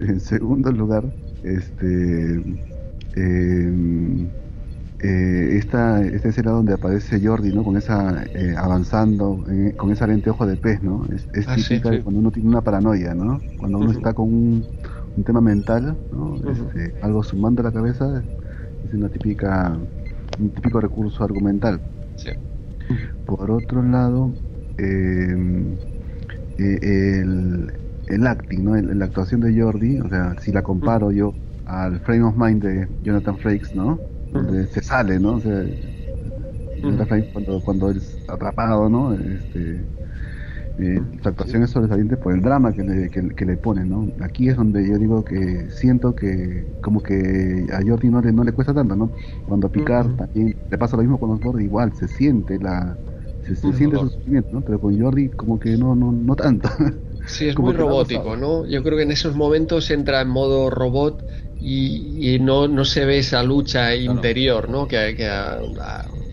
En 0.00 0.20
segundo 0.20 0.70
lugar, 0.72 1.04
este 1.42 2.42
em, 3.16 4.28
eh, 4.98 5.58
esta, 5.58 6.02
esta 6.02 6.30
escena 6.30 6.52
donde 6.52 6.72
aparece 6.72 7.20
Jordi, 7.22 7.52
¿no? 7.52 7.62
Con 7.62 7.76
esa, 7.76 8.24
eh, 8.34 8.54
avanzando, 8.56 9.44
eh, 9.50 9.74
con 9.76 9.90
esa 9.92 10.06
lente 10.06 10.30
ojo 10.30 10.46
de 10.46 10.56
pez, 10.56 10.82
¿no? 10.82 11.06
Es, 11.12 11.46
ah, 11.46 11.54
típica 11.54 12.02
cuando 12.02 12.20
uno 12.20 12.30
tiene 12.30 12.48
una 12.48 12.62
paranoia, 12.62 13.14
¿no? 13.14 13.40
Cuando 13.58 13.78
uno 13.78 13.90
está 13.92 14.14
con 14.14 14.32
un, 14.32 14.66
tema 15.24 15.40
mental, 15.40 15.98
¿no? 16.10 16.36
Este, 16.50 16.94
algo 17.02 17.22
sumando 17.22 17.62
la 17.62 17.72
cabeza, 17.72 18.22
es 18.84 18.92
una 18.94 19.08
típica, 19.08 19.76
un 20.38 20.50
típico 20.50 20.80
recurso 20.80 21.24
argumental. 21.24 21.80
Por 23.26 23.50
otro 23.50 23.82
lado, 23.82 24.32
em, 24.78 25.76
el, 26.56 27.72
el 28.06 28.26
acting, 28.26 28.64
¿no? 28.64 28.76
la 28.76 29.04
actuación 29.04 29.40
de 29.40 29.60
Jordi, 29.60 30.00
o 30.00 30.08
sea, 30.08 30.36
si 30.40 30.52
la 30.52 30.62
comparo 30.62 31.10
yo 31.10 31.34
al 31.66 32.00
frame 32.00 32.22
of 32.22 32.36
mind 32.36 32.62
de 32.62 32.88
Jonathan 33.02 33.36
Frakes, 33.36 33.74
¿no? 33.74 33.98
Donde 34.30 34.66
se 34.66 34.82
sale, 34.82 35.18
¿no? 35.18 35.34
O 35.34 35.40
sea, 35.40 35.64
cuando, 37.32 37.60
cuando 37.62 37.90
es 37.90 38.18
atrapado, 38.28 38.88
¿no? 38.88 39.12
Este, 39.14 39.88
eh, 40.78 41.00
la 41.22 41.30
actuación 41.30 41.62
es 41.62 41.70
sobresaliente 41.70 42.16
por 42.16 42.34
el 42.34 42.42
drama 42.42 42.72
que 42.72 42.82
le, 42.82 43.10
que, 43.10 43.44
le 43.44 43.56
ponen, 43.56 43.88
¿no? 43.88 44.08
Aquí 44.22 44.48
es 44.48 44.56
donde 44.56 44.86
yo 44.86 44.98
digo 44.98 45.24
que 45.24 45.70
siento 45.70 46.14
que 46.14 46.66
como 46.82 47.02
que 47.02 47.66
a 47.72 47.80
Jordi 47.86 48.10
no 48.10 48.20
le, 48.20 48.32
no 48.32 48.44
le 48.44 48.52
cuesta 48.52 48.74
tanto, 48.74 48.94
¿no? 48.94 49.10
Cuando 49.46 49.68
a 49.68 49.70
Picard 49.72 50.16
también 50.16 50.54
le 50.68 50.78
pasa 50.78 50.96
lo 50.96 51.02
mismo 51.02 51.18
con 51.18 51.30
los 51.30 51.40
bordes, 51.40 51.64
igual 51.64 51.94
se 51.94 52.08
siente 52.08 52.58
la 52.58 52.98
se, 53.46 53.56
siente 53.56 53.96
su 53.96 54.10
sufrimiento, 54.10 54.48
¿no? 54.52 54.62
Pero 54.62 54.80
con 54.80 55.00
Jordi 55.00 55.30
como 55.30 55.58
que 55.58 55.76
no 55.76 55.94
no 55.94 56.12
no 56.12 56.36
tanto. 56.36 56.68
Sí, 57.26 57.48
es 57.48 57.58
muy 57.58 57.72
robótico, 57.72 58.36
¿no? 58.36 58.66
Yo 58.66 58.82
creo 58.82 58.96
que 58.96 59.02
en 59.04 59.12
esos 59.12 59.34
momentos 59.34 59.90
entra 59.90 60.20
en 60.20 60.28
modo 60.28 60.70
robot 60.70 61.24
y, 61.58 62.38
no, 62.40 62.68
no, 62.68 62.84
se 62.84 63.04
ve 63.04 63.18
esa 63.18 63.42
lucha 63.42 63.94
interior, 63.94 64.68
¿no? 64.68 64.86
Que, 64.86 65.14
que 65.16 65.28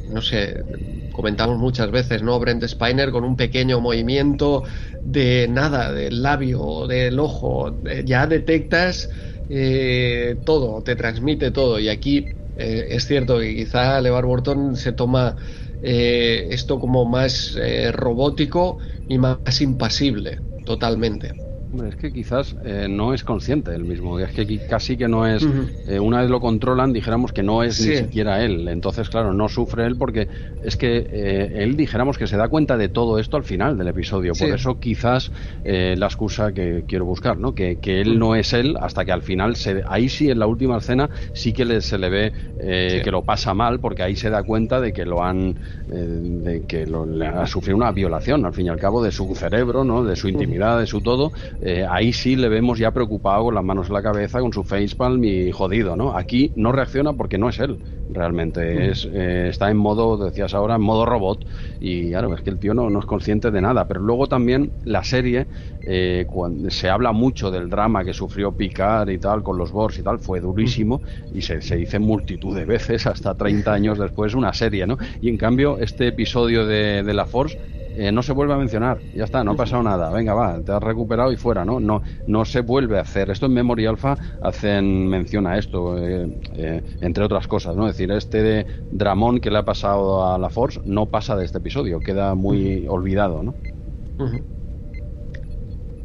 no 0.09 0.21
sé, 0.21 0.63
comentamos 1.11 1.57
muchas 1.57 1.91
veces, 1.91 2.21
¿no? 2.21 2.39
Brent 2.39 2.63
Spiner 2.67 3.11
con 3.11 3.23
un 3.23 3.35
pequeño 3.35 3.79
movimiento 3.79 4.63
de 5.03 5.47
nada, 5.49 5.91
del 5.91 6.21
labio 6.21 6.61
o 6.61 6.87
del 6.87 7.19
ojo, 7.19 7.79
ya 8.05 8.27
detectas 8.27 9.09
eh, 9.49 10.35
todo, 10.45 10.81
te 10.83 10.95
transmite 10.95 11.51
todo. 11.51 11.79
Y 11.79 11.89
aquí 11.89 12.25
eh, 12.57 12.87
es 12.89 13.05
cierto 13.05 13.39
que 13.39 13.55
quizá 13.55 14.01
Levar 14.01 14.25
Burton 14.25 14.75
se 14.75 14.93
toma 14.93 15.35
eh, 15.81 16.47
esto 16.49 16.79
como 16.79 17.05
más 17.05 17.57
robótico 17.91 18.79
y 19.07 19.17
más 19.17 19.61
impasible, 19.61 20.39
totalmente. 20.65 21.42
Hombre, 21.73 21.89
es 21.89 21.95
que 21.95 22.13
quizás 22.13 22.55
eh, 22.63 22.85
no 22.87 23.15
es 23.15 23.23
consciente 23.23 23.73
él 23.73 23.83
mismo, 23.83 24.19
es 24.19 24.31
que 24.31 24.59
casi 24.69 24.95
que 24.95 25.07
no 25.07 25.25
es, 25.25 25.43
eh, 25.87 25.99
una 25.99 26.21
vez 26.21 26.29
lo 26.29 26.39
controlan, 26.39 26.93
dijéramos 26.93 27.33
que 27.33 27.41
no 27.41 27.63
es 27.63 27.83
ni 27.83 27.95
siquiera 27.95 28.45
él, 28.45 28.67
entonces 28.67 29.09
claro, 29.09 29.33
no 29.33 29.49
sufre 29.49 29.87
él 29.87 29.95
porque 29.97 30.27
es 30.63 30.77
que 30.77 30.97
eh, 30.97 31.63
él 31.63 31.75
dijéramos 31.75 32.19
que 32.19 32.27
se 32.27 32.37
da 32.37 32.47
cuenta 32.47 32.77
de 32.77 32.89
todo 32.89 33.17
esto 33.17 33.37
al 33.37 33.43
final 33.43 33.75
del 33.75 33.87
episodio, 33.87 34.33
por 34.33 34.49
eso 34.49 34.79
quizás 34.79 35.31
la 35.63 36.05
excusa 36.05 36.51
que 36.53 36.83
quiero 36.87 37.05
buscar, 37.05 37.39
¿no? 37.39 37.53
Que, 37.55 37.77
que 37.77 38.01
él 38.01 38.19
no 38.19 38.35
es 38.35 38.53
él 38.53 38.77
hasta 38.79 39.03
que 39.03 39.11
al 39.11 39.23
final, 39.23 39.55
se, 39.55 39.81
ahí 39.87 40.09
sí 40.09 40.29
en 40.29 40.37
la 40.37 40.45
última 40.45 40.77
escena 40.77 41.09
sí 41.33 41.53
que 41.53 41.65
le, 41.65 41.81
se 41.81 41.97
le 41.97 42.09
ve 42.09 42.33
que 42.55 43.09
lo 43.09 43.23
pasa 43.23 43.55
mal 43.55 43.79
porque 43.79 44.03
ahí 44.03 44.15
se 44.15 44.29
da 44.29 44.43
cuenta 44.43 44.79
de 44.79 44.93
que 44.93 45.05
lo 45.05 45.23
han, 45.23 45.55
de 45.87 46.65
que 46.67 46.85
lo, 46.85 47.07
le 47.07 47.25
ha 47.25 47.47
sufrido 47.47 47.77
una 47.77 47.91
violación 47.91 48.45
al 48.45 48.53
fin 48.53 48.67
y 48.67 48.69
al 48.69 48.79
cabo 48.79 49.03
de 49.03 49.11
su 49.11 49.33
cerebro, 49.33 49.83
¿no? 49.83 50.03
De 50.03 50.15
su 50.15 50.27
intimidad, 50.27 50.79
de 50.79 50.85
su 50.85 51.01
todo 51.01 51.31
eh, 51.65 51.85
ahí 51.89 52.11
sí 52.11 52.35
le 52.35 52.49
vemos 52.49 52.77
ya 52.77 52.91
preocupado 52.91 53.45
con 53.45 53.55
las 53.55 53.63
manos 53.63 53.87
en 53.87 53.93
la 53.93 54.03
cabeza, 54.03 54.41
con 54.41 54.51
su 54.51 54.63
facepalm 54.65 55.23
y 55.23 55.51
jodido, 55.51 55.95
¿no? 55.95 56.17
Aquí 56.17 56.51
no 56.55 56.71
reacciona 56.73 57.13
porque 57.13 57.37
no 57.37 57.47
es 57.49 57.59
él, 57.59 57.81
realmente. 58.09 58.89
Es, 58.91 59.05
eh, 59.11 59.47
está 59.49 59.71
en 59.71 59.77
modo, 59.77 60.17
decías 60.17 60.53
ahora, 60.53 60.75
en 60.75 60.81
modo 60.81 61.05
robot. 61.05 61.45
Y 61.79 62.09
claro, 62.09 62.33
es 62.35 62.41
que 62.41 62.49
el 62.49 62.59
tío 62.59 62.73
no, 62.73 62.89
no 62.89 62.99
es 62.99 63.05
consciente 63.05 63.49
de 63.51 63.61
nada. 63.61 63.87
Pero 63.87 64.01
luego 64.01 64.27
también 64.27 64.73
la 64.83 65.03
serie, 65.03 65.47
eh, 65.81 66.25
cuando 66.27 66.69
se 66.69 66.89
habla 66.89 67.11
mucho 67.13 67.49
del 67.51 67.69
drama 67.69 68.03
que 68.03 68.13
sufrió 68.13 68.51
Picard 68.55 69.09
y 69.09 69.19
tal, 69.19 69.41
con 69.43 69.57
los 69.57 69.71
Borgs 69.71 69.99
y 69.99 70.03
tal, 70.03 70.19
fue 70.19 70.41
durísimo. 70.41 71.01
Y 71.29 71.41
se, 71.41 71.61
se 71.61 71.75
dice 71.77 71.99
multitud 71.99 72.55
de 72.55 72.65
veces, 72.65 73.07
hasta 73.07 73.35
30 73.35 73.73
años 73.73 73.97
después, 73.97 74.33
una 74.33 74.53
serie, 74.53 74.85
¿no? 74.87 74.97
Y 75.21 75.29
en 75.29 75.37
cambio, 75.37 75.77
este 75.79 76.07
episodio 76.07 76.65
de, 76.65 77.03
de 77.03 77.13
La 77.13 77.25
Force 77.25 77.57
eh, 77.95 78.11
no 78.11 78.23
se 78.23 78.33
vuelve 78.33 78.53
a 78.53 78.57
mencionar, 78.57 78.99
ya 79.13 79.23
está, 79.23 79.43
no 79.43 79.51
ha 79.51 79.55
pasado 79.55 79.83
nada, 79.83 80.09
venga, 80.09 80.33
va, 80.33 80.59
te 80.61 80.71
has 80.71 80.81
recuperado 80.81 81.31
y 81.31 81.37
fuera, 81.37 81.63
¿no? 81.63 81.79
No, 81.79 82.01
no 82.27 82.45
se 82.45 82.61
vuelve 82.61 82.97
a 82.97 83.01
hacer. 83.01 83.29
Esto 83.29 83.45
en 83.45 83.53
Memory 83.53 83.85
Alpha 83.85 84.17
hacen 84.41 85.07
mención 85.07 85.45
a 85.47 85.57
esto, 85.57 85.97
eh, 85.97 86.39
eh, 86.55 86.81
entre 87.01 87.23
otras 87.23 87.47
cosas, 87.47 87.75
¿no? 87.75 87.87
Es 87.87 87.95
decir, 87.95 88.11
este 88.11 88.41
de 88.41 88.65
Dramón 88.91 89.39
que 89.39 89.51
le 89.51 89.59
ha 89.59 89.65
pasado 89.65 90.25
a 90.25 90.37
la 90.37 90.49
Force 90.49 90.81
no 90.85 91.05
pasa 91.05 91.35
de 91.35 91.45
este 91.45 91.59
episodio, 91.59 91.99
queda 91.99 92.35
muy 92.35 92.87
olvidado, 92.87 93.43
¿no? 93.43 93.53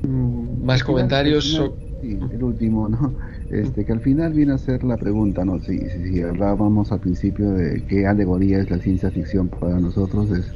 Mm, 0.02 0.64
más 0.64 0.84
comentarios. 0.84 1.60
el 2.02 2.42
último, 2.42 2.88
¿no? 2.88 3.14
Este, 3.50 3.84
que 3.84 3.92
al 3.92 4.00
final 4.00 4.34
viene 4.34 4.52
a 4.52 4.58
ser 4.58 4.84
la 4.84 4.98
pregunta, 4.98 5.42
¿no? 5.42 5.58
Si, 5.60 5.78
si, 5.78 6.20
hablábamos 6.20 6.92
al 6.92 7.00
principio 7.00 7.50
de 7.50 7.82
qué 7.88 8.06
alegoría 8.06 8.58
es 8.58 8.70
la 8.70 8.78
ciencia 8.78 9.10
ficción 9.10 9.48
para 9.48 9.80
nosotros, 9.80 10.30
es, 10.30 10.52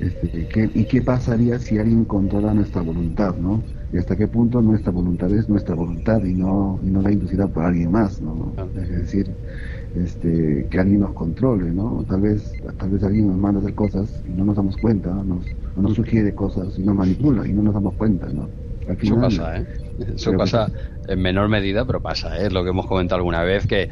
este, 0.00 0.70
¿y 0.74 0.84
qué 0.84 1.02
pasaría 1.02 1.58
si 1.60 1.78
alguien 1.78 2.04
controla 2.04 2.52
nuestra 2.52 2.82
voluntad, 2.82 3.36
¿no? 3.36 3.62
Y 3.92 3.98
hasta 3.98 4.16
qué 4.16 4.26
punto 4.26 4.60
nuestra 4.60 4.90
voluntad 4.90 5.30
es 5.32 5.48
nuestra 5.48 5.76
voluntad 5.76 6.24
y 6.24 6.34
no, 6.34 6.80
y 6.82 6.90
no 6.90 7.00
la 7.00 7.12
inducida 7.12 7.46
por 7.46 7.64
alguien 7.64 7.92
más, 7.92 8.20
¿no? 8.20 8.52
Es 8.74 8.88
decir, 8.88 9.30
este, 9.94 10.66
que 10.68 10.80
alguien 10.80 11.00
nos 11.00 11.12
controle, 11.12 11.70
¿no? 11.70 12.04
Tal 12.08 12.22
vez, 12.22 12.52
tal 12.76 12.90
vez 12.90 13.04
alguien 13.04 13.28
nos 13.28 13.38
manda 13.38 13.60
a 13.60 13.62
hacer 13.62 13.74
cosas 13.76 14.24
y 14.26 14.32
no 14.32 14.44
nos 14.44 14.56
damos 14.56 14.76
cuenta, 14.78 15.14
nos, 15.14 15.44
nos 15.76 15.94
sugiere 15.94 16.34
cosas 16.34 16.76
y 16.76 16.82
nos 16.82 16.96
manipula 16.96 17.46
y 17.46 17.52
no 17.52 17.62
nos 17.62 17.74
damos 17.74 17.94
cuenta, 17.94 18.26
¿no? 18.32 18.48
Eso 18.88 19.20
pasa, 19.20 19.58
¿eh? 19.58 19.66
Eso 20.14 20.32
pasa 20.34 20.70
en 21.08 21.20
menor 21.20 21.48
medida, 21.48 21.84
pero 21.84 22.00
pasa, 22.00 22.38
¿eh? 22.38 22.46
es 22.46 22.52
lo 22.52 22.64
que 22.64 22.70
hemos 22.70 22.86
comentado 22.86 23.16
alguna 23.16 23.42
vez, 23.42 23.66
que 23.66 23.88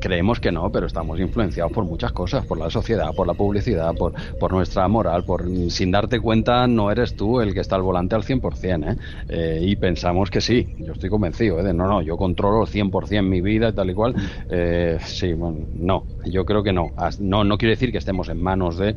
creemos 0.00 0.40
que 0.40 0.52
no, 0.52 0.70
pero 0.70 0.86
estamos 0.86 1.18
influenciados 1.18 1.72
por 1.72 1.84
muchas 1.84 2.12
cosas, 2.12 2.46
por 2.46 2.58
la 2.58 2.70
sociedad, 2.70 3.12
por 3.14 3.26
la 3.26 3.34
publicidad, 3.34 3.94
por, 3.94 4.12
por 4.38 4.52
nuestra 4.52 4.86
moral, 4.88 5.24
por 5.24 5.44
sin 5.70 5.90
darte 5.90 6.20
cuenta 6.20 6.66
no 6.66 6.90
eres 6.90 7.16
tú 7.16 7.40
el 7.40 7.54
que 7.54 7.60
está 7.60 7.76
al 7.76 7.82
volante 7.82 8.14
al 8.14 8.22
100%, 8.22 8.92
¿eh? 8.92 8.96
¿eh? 9.28 9.60
y 9.62 9.76
pensamos 9.76 10.30
que 10.30 10.40
sí, 10.40 10.74
yo 10.78 10.92
estoy 10.92 11.10
convencido, 11.10 11.60
¿eh? 11.60 11.62
de 11.62 11.74
no, 11.74 11.86
no, 11.86 12.02
yo 12.02 12.16
controlo 12.16 12.62
el 12.62 12.68
100% 12.68 13.22
mi 13.22 13.40
vida 13.40 13.68
y 13.70 13.72
tal 13.72 13.90
y 13.90 13.94
cual, 13.94 14.14
eh, 14.50 14.98
sí, 15.02 15.32
bueno, 15.32 15.66
no, 15.74 16.06
yo 16.24 16.44
creo 16.44 16.62
que 16.62 16.72
no. 16.72 16.92
no, 17.20 17.44
no 17.44 17.58
quiere 17.58 17.74
decir 17.74 17.92
que 17.92 17.98
estemos 17.98 18.28
en 18.28 18.42
manos 18.42 18.78
de 18.78 18.94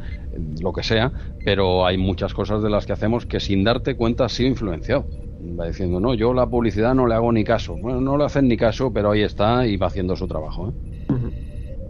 lo 0.61 0.73
que 0.73 0.83
sea, 0.83 1.11
pero 1.43 1.85
hay 1.85 1.97
muchas 1.97 2.33
cosas 2.33 2.61
de 2.61 2.69
las 2.69 2.85
que 2.85 2.93
hacemos 2.93 3.25
que 3.25 3.39
sin 3.39 3.63
darte 3.63 3.95
cuenta 3.95 4.29
sido 4.29 4.49
influenciado 4.49 5.05
va 5.41 5.67
diciendo, 5.67 5.99
no, 5.99 6.13
yo 6.13 6.33
la 6.33 6.47
publicidad 6.47 6.93
no 6.93 7.07
le 7.07 7.15
hago 7.15 7.31
ni 7.31 7.43
caso. 7.43 7.75
Bueno, 7.77 8.01
no 8.01 8.17
le 8.17 8.25
hacen 8.25 8.47
ni 8.47 8.57
caso, 8.57 8.91
pero 8.91 9.11
ahí 9.11 9.21
está 9.21 9.65
y 9.65 9.77
va 9.77 9.87
haciendo 9.87 10.15
su 10.15 10.27
trabajo. 10.27 10.69
¿eh? 10.69 11.15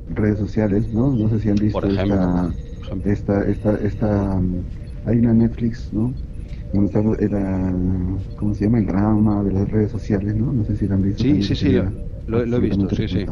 Redes 0.09 0.39
sociales, 0.39 0.87
¿no? 0.93 1.11
No 1.13 1.29
sé 1.29 1.39
si 1.39 1.49
han 1.49 1.55
visto 1.55 1.79
Por 1.79 1.89
ejemplo, 1.89 2.51
esta, 3.05 3.45
esta, 3.45 3.75
esta, 3.75 4.41
hay 5.05 5.17
una 5.17 5.33
Netflix, 5.33 5.91
¿no? 5.93 6.13
Donde 6.73 6.87
está 6.87 7.01
¿cómo 8.35 8.53
se 8.53 8.65
llama? 8.65 8.79
El 8.79 8.85
drama 8.85 9.43
de 9.43 9.53
las 9.53 9.69
redes 9.69 9.91
sociales, 9.91 10.35
¿no? 10.35 10.51
No 10.51 10.63
sé 10.65 10.75
si 10.75 10.87
lo 10.87 10.95
han 10.95 11.03
visto. 11.03 11.23
Sí, 11.23 11.41
sí, 11.41 11.55
sí, 11.55 11.81
lo, 12.27 12.41
he 12.41 12.59
visto, 12.59 12.89
sí, 12.95 13.07
sí. 13.07 13.25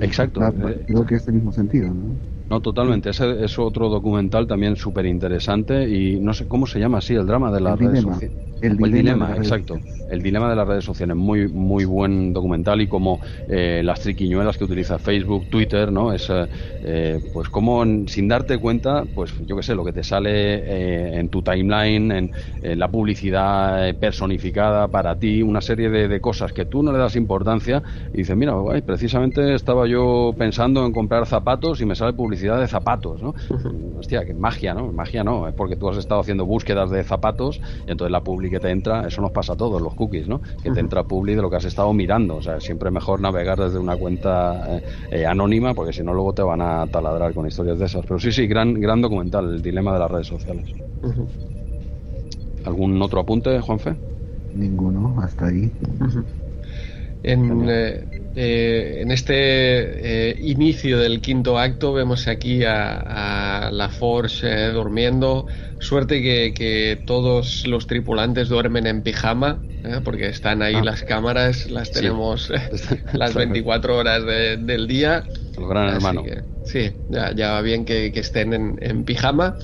Exacto. 0.00 0.46
Eh, 0.46 0.84
creo 0.86 1.06
que 1.06 1.16
es 1.16 1.26
el 1.26 1.34
mismo 1.34 1.52
sentido, 1.52 1.88
¿no? 1.88 2.33
No, 2.50 2.60
totalmente. 2.60 3.10
Ese 3.10 3.44
es 3.44 3.58
otro 3.58 3.88
documental 3.88 4.46
también 4.46 4.76
súper 4.76 5.06
interesante 5.06 5.88
y 5.88 6.20
no 6.20 6.34
sé 6.34 6.46
cómo 6.46 6.66
se 6.66 6.78
llama 6.78 6.98
así, 6.98 7.14
el 7.14 7.26
drama 7.26 7.50
de 7.50 7.60
las 7.60 7.78
redes 7.78 8.02
sociales. 8.02 8.44
El, 8.60 8.78
dilema, 8.78 9.34
exacto. 9.36 9.78
El 10.10 10.22
dilema 10.22 10.48
de 10.48 10.56
las 10.56 10.66
redes 10.66 10.84
sociales. 10.84 11.16
Muy, 11.16 11.48
muy 11.48 11.84
buen 11.84 12.32
documental 12.32 12.80
y 12.80 12.86
como 12.86 13.20
eh, 13.48 13.82
las 13.84 14.00
triquiñuelas 14.00 14.56
que 14.56 14.64
utiliza 14.64 14.98
Facebook, 14.98 15.46
Twitter, 15.50 15.92
¿no? 15.92 16.12
Es, 16.12 16.30
eh, 16.82 17.20
pues 17.32 17.48
como 17.48 17.84
sin 18.06 18.28
darte 18.28 18.56
cuenta, 18.58 19.04
pues 19.14 19.34
yo 19.40 19.56
qué 19.56 19.62
sé, 19.62 19.74
lo 19.74 19.84
que 19.84 19.92
te 19.92 20.02
sale 20.02 20.30
eh, 20.30 21.18
en 21.18 21.28
tu 21.28 21.42
timeline, 21.42 22.12
en, 22.12 22.30
la 22.62 22.88
publicidad 22.88 23.94
personificada 23.96 24.88
para 24.88 25.18
ti, 25.18 25.42
una 25.42 25.60
serie 25.60 25.90
de, 25.90 26.20
cosas 26.20 26.52
que 26.52 26.64
tú 26.64 26.82
no 26.82 26.92
le 26.92 26.98
das 26.98 27.16
importancia 27.16 27.82
y 28.12 28.18
dices, 28.18 28.34
mira, 28.36 28.54
precisamente 28.86 29.54
estaba 29.54 29.86
yo 29.86 30.34
pensando 30.38 30.86
en 30.86 30.92
comprar 30.92 31.26
zapatos 31.26 31.82
y 31.82 31.84
me 31.84 31.94
sale 31.94 32.14
publicidad 32.14 32.33
de 32.40 32.68
zapatos, 32.68 33.22
¿no? 33.22 33.34
Hostia, 33.98 34.24
que 34.24 34.34
magia, 34.34 34.74
¿no? 34.74 34.92
Magia 34.92 35.24
no, 35.24 35.48
es 35.48 35.54
porque 35.54 35.76
tú 35.76 35.88
has 35.88 35.96
estado 35.96 36.20
haciendo 36.20 36.44
búsquedas 36.44 36.90
de 36.90 37.02
zapatos 37.04 37.60
y 37.86 37.90
entonces 37.90 38.12
la 38.12 38.22
publicidad 38.22 38.60
que 38.60 38.60
te 38.60 38.70
entra, 38.70 39.06
eso 39.06 39.22
nos 39.22 39.32
pasa 39.32 39.54
a 39.54 39.56
todos 39.56 39.80
los 39.80 39.94
cookies, 39.94 40.28
¿no? 40.28 40.40
Que 40.62 40.70
te 40.70 40.80
entra 40.80 41.04
publi 41.04 41.34
de 41.34 41.42
lo 41.42 41.50
que 41.50 41.56
has 41.56 41.64
estado 41.64 41.92
mirando. 41.92 42.36
O 42.36 42.42
sea, 42.42 42.60
siempre 42.60 42.90
mejor 42.90 43.20
navegar 43.20 43.58
desde 43.58 43.78
una 43.78 43.96
cuenta 43.96 44.76
eh, 44.76 44.82
eh, 45.10 45.26
anónima, 45.26 45.74
porque 45.74 45.92
si 45.92 46.02
no 46.02 46.12
luego 46.12 46.32
te 46.32 46.42
van 46.42 46.60
a 46.60 46.86
taladrar 46.86 47.32
con 47.32 47.46
historias 47.46 47.78
de 47.78 47.86
esas. 47.86 48.04
Pero 48.06 48.18
sí, 48.18 48.32
sí, 48.32 48.46
gran, 48.46 48.74
gran 48.74 49.00
documental, 49.00 49.54
el 49.54 49.62
dilema 49.62 49.92
de 49.92 49.98
las 49.98 50.10
redes 50.10 50.26
sociales. 50.26 50.66
¿Algún 52.64 53.00
otro 53.00 53.20
apunte, 53.20 53.60
Juanfe? 53.60 53.96
Ninguno, 54.54 55.20
hasta 55.20 55.46
ahí. 55.46 55.70
En, 57.22 57.68
eh, 57.68 58.04
eh, 58.36 58.98
en 59.00 59.12
este 59.12 59.34
eh, 60.30 60.36
inicio 60.40 60.98
del 60.98 61.20
quinto 61.20 61.56
acto 61.56 61.92
vemos 61.92 62.26
aquí 62.26 62.64
a, 62.64 63.70
la 63.72 63.88
Force 63.88 64.46
eh, 64.46 64.72
durmiendo. 64.72 65.46
Suerte 65.78 66.20
que, 66.20 67.00
todos 67.06 67.66
los 67.66 67.86
tripulantes 67.86 68.48
duermen 68.48 68.86
en 68.86 69.02
pijama, 69.02 69.60
porque 70.02 70.28
están 70.28 70.62
ahí 70.62 70.76
ah. 70.76 70.82
las 70.82 71.02
cámaras, 71.02 71.70
las 71.70 71.92
tenemos 71.92 72.50
las 73.12 73.34
24 73.34 73.96
horas 73.96 74.24
del 74.24 74.88
día. 74.88 75.24
El 75.56 75.68
gran 75.68 75.94
hermano. 75.94 76.24
sí, 76.64 76.92
ya, 77.10 77.52
va 77.52 77.60
bien 77.60 77.84
que, 77.84 78.06
estén 78.14 78.52
en, 78.54 78.78
en 78.80 79.04
pijama. 79.04 79.58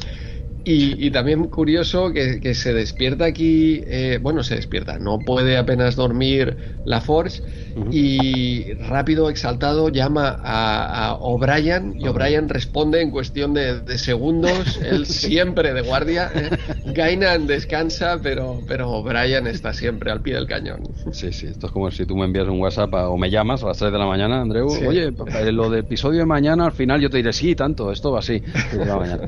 Y, 0.64 1.10
también 1.10 1.44
curioso 1.48 2.12
que, 2.12 2.54
se 2.54 2.74
despierta 2.74 3.24
aquí, 3.24 3.82
eh, 3.86 4.18
bueno, 4.20 4.42
se 4.42 4.56
despierta, 4.56 4.98
no 4.98 5.18
puede 5.18 5.56
apenas 5.56 5.96
dormir 5.96 6.56
la 6.84 7.00
Force 7.00 7.42
y 7.90 8.74
rápido, 8.74 9.30
exaltado, 9.30 9.88
llama 9.88 10.38
a, 10.42 11.16
O'Brien 11.20 11.94
y 11.98 12.06
O'Brien 12.08 12.48
responde 12.48 13.00
en 13.00 13.10
cuestión 13.10 13.54
de, 13.54 13.80
segundos, 13.98 14.80
él 14.84 15.06
siempre 15.06 15.72
de 15.72 15.82
guardia. 15.82 16.30
¿eh? 16.34 16.50
Gainan 16.86 17.46
descansa, 17.46 18.18
pero, 18.22 18.60
pero 18.66 18.90
O'Brien 18.90 19.46
está 19.46 19.72
siempre 19.72 20.10
al 20.10 20.20
pie 20.20 20.34
del 20.34 20.46
cañón. 20.46 20.82
Sí, 21.12 21.32
sí, 21.32 21.46
esto 21.46 21.66
es 21.66 21.72
como 21.72 21.90
si 21.90 22.06
tú 22.06 22.16
me 22.16 22.24
envías 22.24 22.48
un 22.48 22.60
WhatsApp 22.60 22.92
o 22.94 23.16
me 23.16 23.30
llamas 23.30 23.62
a 23.62 23.68
las 23.68 23.78
3 23.78 23.92
de 23.92 23.98
la 23.98 24.06
mañana, 24.06 24.40
Andreu, 24.40 24.66
oye, 24.66 25.08
eh, 25.08 25.52
lo 25.52 25.70
de 25.70 25.80
episodio 25.80 26.20
de 26.20 26.26
mañana, 26.26 26.66
al 26.66 26.72
final 26.72 27.00
yo 27.00 27.10
te 27.10 27.18
diré, 27.18 27.32
sí, 27.32 27.54
tanto, 27.54 27.92
esto 27.92 28.12
va 28.12 28.20
así. 28.20 28.42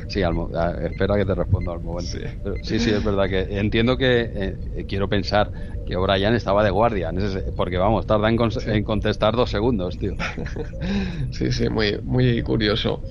Sí, 0.08 0.22
Almo, 0.22 0.50
espera 0.82 1.16
que 1.16 1.21
te 1.24 1.34
respondo 1.34 1.72
al 1.72 1.80
momento. 1.80 2.18
Sí. 2.62 2.78
sí, 2.78 2.90
es 2.90 3.04
verdad 3.04 3.28
que 3.28 3.58
entiendo 3.58 3.96
que 3.96 4.58
eh, 4.74 4.84
quiero 4.86 5.08
pensar 5.08 5.52
que 5.84 5.96
O'Brien 5.96 6.34
estaba 6.34 6.62
de 6.62 6.70
guardia, 6.70 7.10
porque 7.56 7.76
vamos, 7.76 8.06
tarda 8.06 8.28
en, 8.28 8.84
contestar 8.84 9.34
dos 9.34 9.50
segundos, 9.50 9.98
tío. 9.98 10.14
sí, 11.32 11.52
sí, 11.52 11.68
muy, 11.68 11.98
muy 12.02 12.42
curioso. 12.42 13.04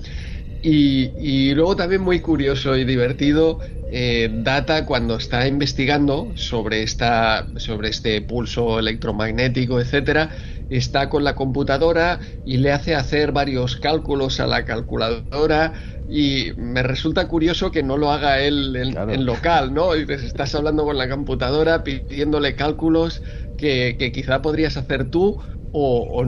Y, 0.62 1.54
luego 1.54 1.74
también 1.74 2.02
muy 2.02 2.20
curioso 2.20 2.76
y 2.76 2.84
divertido, 2.84 3.58
eh, 3.90 4.30
Data 4.32 4.86
cuando 4.86 5.16
está 5.16 5.46
investigando 5.46 6.32
sobre, 6.36 6.82
esta, 6.82 7.48
sobre 7.56 7.88
este 7.88 8.22
pulso 8.22 8.78
electromagnético, 8.78 9.80
etcétera, 9.80 10.30
está 10.68 11.08
con 11.08 11.24
la 11.24 11.34
computadora 11.34 12.20
y 12.44 12.58
le 12.58 12.72
hace 12.72 12.94
hacer 12.94 13.32
varios 13.32 13.76
cálculos 13.76 14.40
a 14.40 14.46
la 14.46 14.64
calculadora 14.64 15.74
y 16.14 16.52
me 16.56 16.82
resulta 16.82 17.26
curioso 17.26 17.70
que 17.70 17.82
no 17.82 17.96
lo 17.96 18.10
haga 18.10 18.38
él 18.42 18.76
en, 18.76 19.24
local, 19.24 19.72
¿no? 19.72 19.96
Y 19.96 20.04
estás 20.12 20.54
hablando 20.54 20.84
con 20.84 20.98
la 20.98 21.08
computadora 21.08 21.82
pidiéndole 21.82 22.54
cálculos 22.54 23.22
que, 23.56 23.96
quizá 24.12 24.42
podrías 24.42 24.76
hacer 24.76 25.08
tú 25.08 25.38
o, 25.70 26.22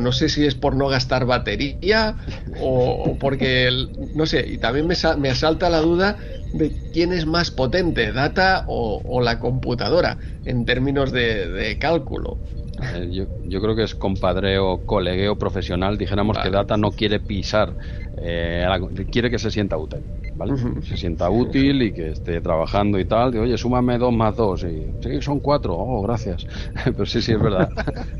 no 0.00 0.10
sé 0.10 0.28
si 0.28 0.44
es 0.44 0.56
por 0.56 0.74
no 0.74 0.88
gastar 0.88 1.24
batería 1.24 2.16
o, 2.60 3.16
porque, 3.20 3.70
no 4.12 4.26
sé, 4.26 4.44
y 4.44 4.58
también 4.58 4.88
me, 4.88 4.96
me, 5.18 5.30
asalta 5.30 5.70
la 5.70 5.82
duda 5.82 6.18
de 6.52 6.72
quién 6.92 7.12
es 7.12 7.24
más 7.24 7.52
potente, 7.52 8.10
Data 8.10 8.64
o, 8.66 9.20
la 9.20 9.38
computadora 9.38 10.18
en 10.44 10.64
términos 10.64 11.12
de 11.12 11.78
cálculo. 11.80 12.40
Eh, 12.80 13.08
yo, 13.10 13.24
yo, 13.42 13.60
creo 13.60 13.74
que 13.74 13.82
es 13.82 13.94
compadreo, 13.94 14.82
colegueo 14.84 15.36
profesional. 15.36 15.98
Dijéramos 15.98 16.38
que 16.38 16.50
Data 16.50 16.76
no 16.76 16.92
quiere 16.92 17.20
pisar, 17.20 17.76
eh, 18.16 18.66
quiere 19.10 19.30
que 19.30 19.38
se 19.38 19.50
sienta 19.50 19.76
útil. 19.76 20.04
¿Vale? 20.38 20.54
Se 20.82 20.96
sienta 20.96 21.28
útil 21.28 21.82
y 21.82 21.92
que 21.92 22.10
esté 22.10 22.40
trabajando 22.40 22.98
y 22.98 23.04
tal. 23.04 23.32
De, 23.32 23.40
Oye, 23.40 23.58
súmame 23.58 23.98
dos 23.98 24.12
más 24.12 24.36
dos. 24.36 24.62
Y, 24.62 24.94
sí, 25.02 25.20
son 25.20 25.40
cuatro. 25.40 25.76
Oh, 25.76 26.00
gracias. 26.02 26.46
Pero 26.84 27.04
sí, 27.04 27.20
sí, 27.20 27.32
es 27.32 27.40
verdad. 27.40 27.70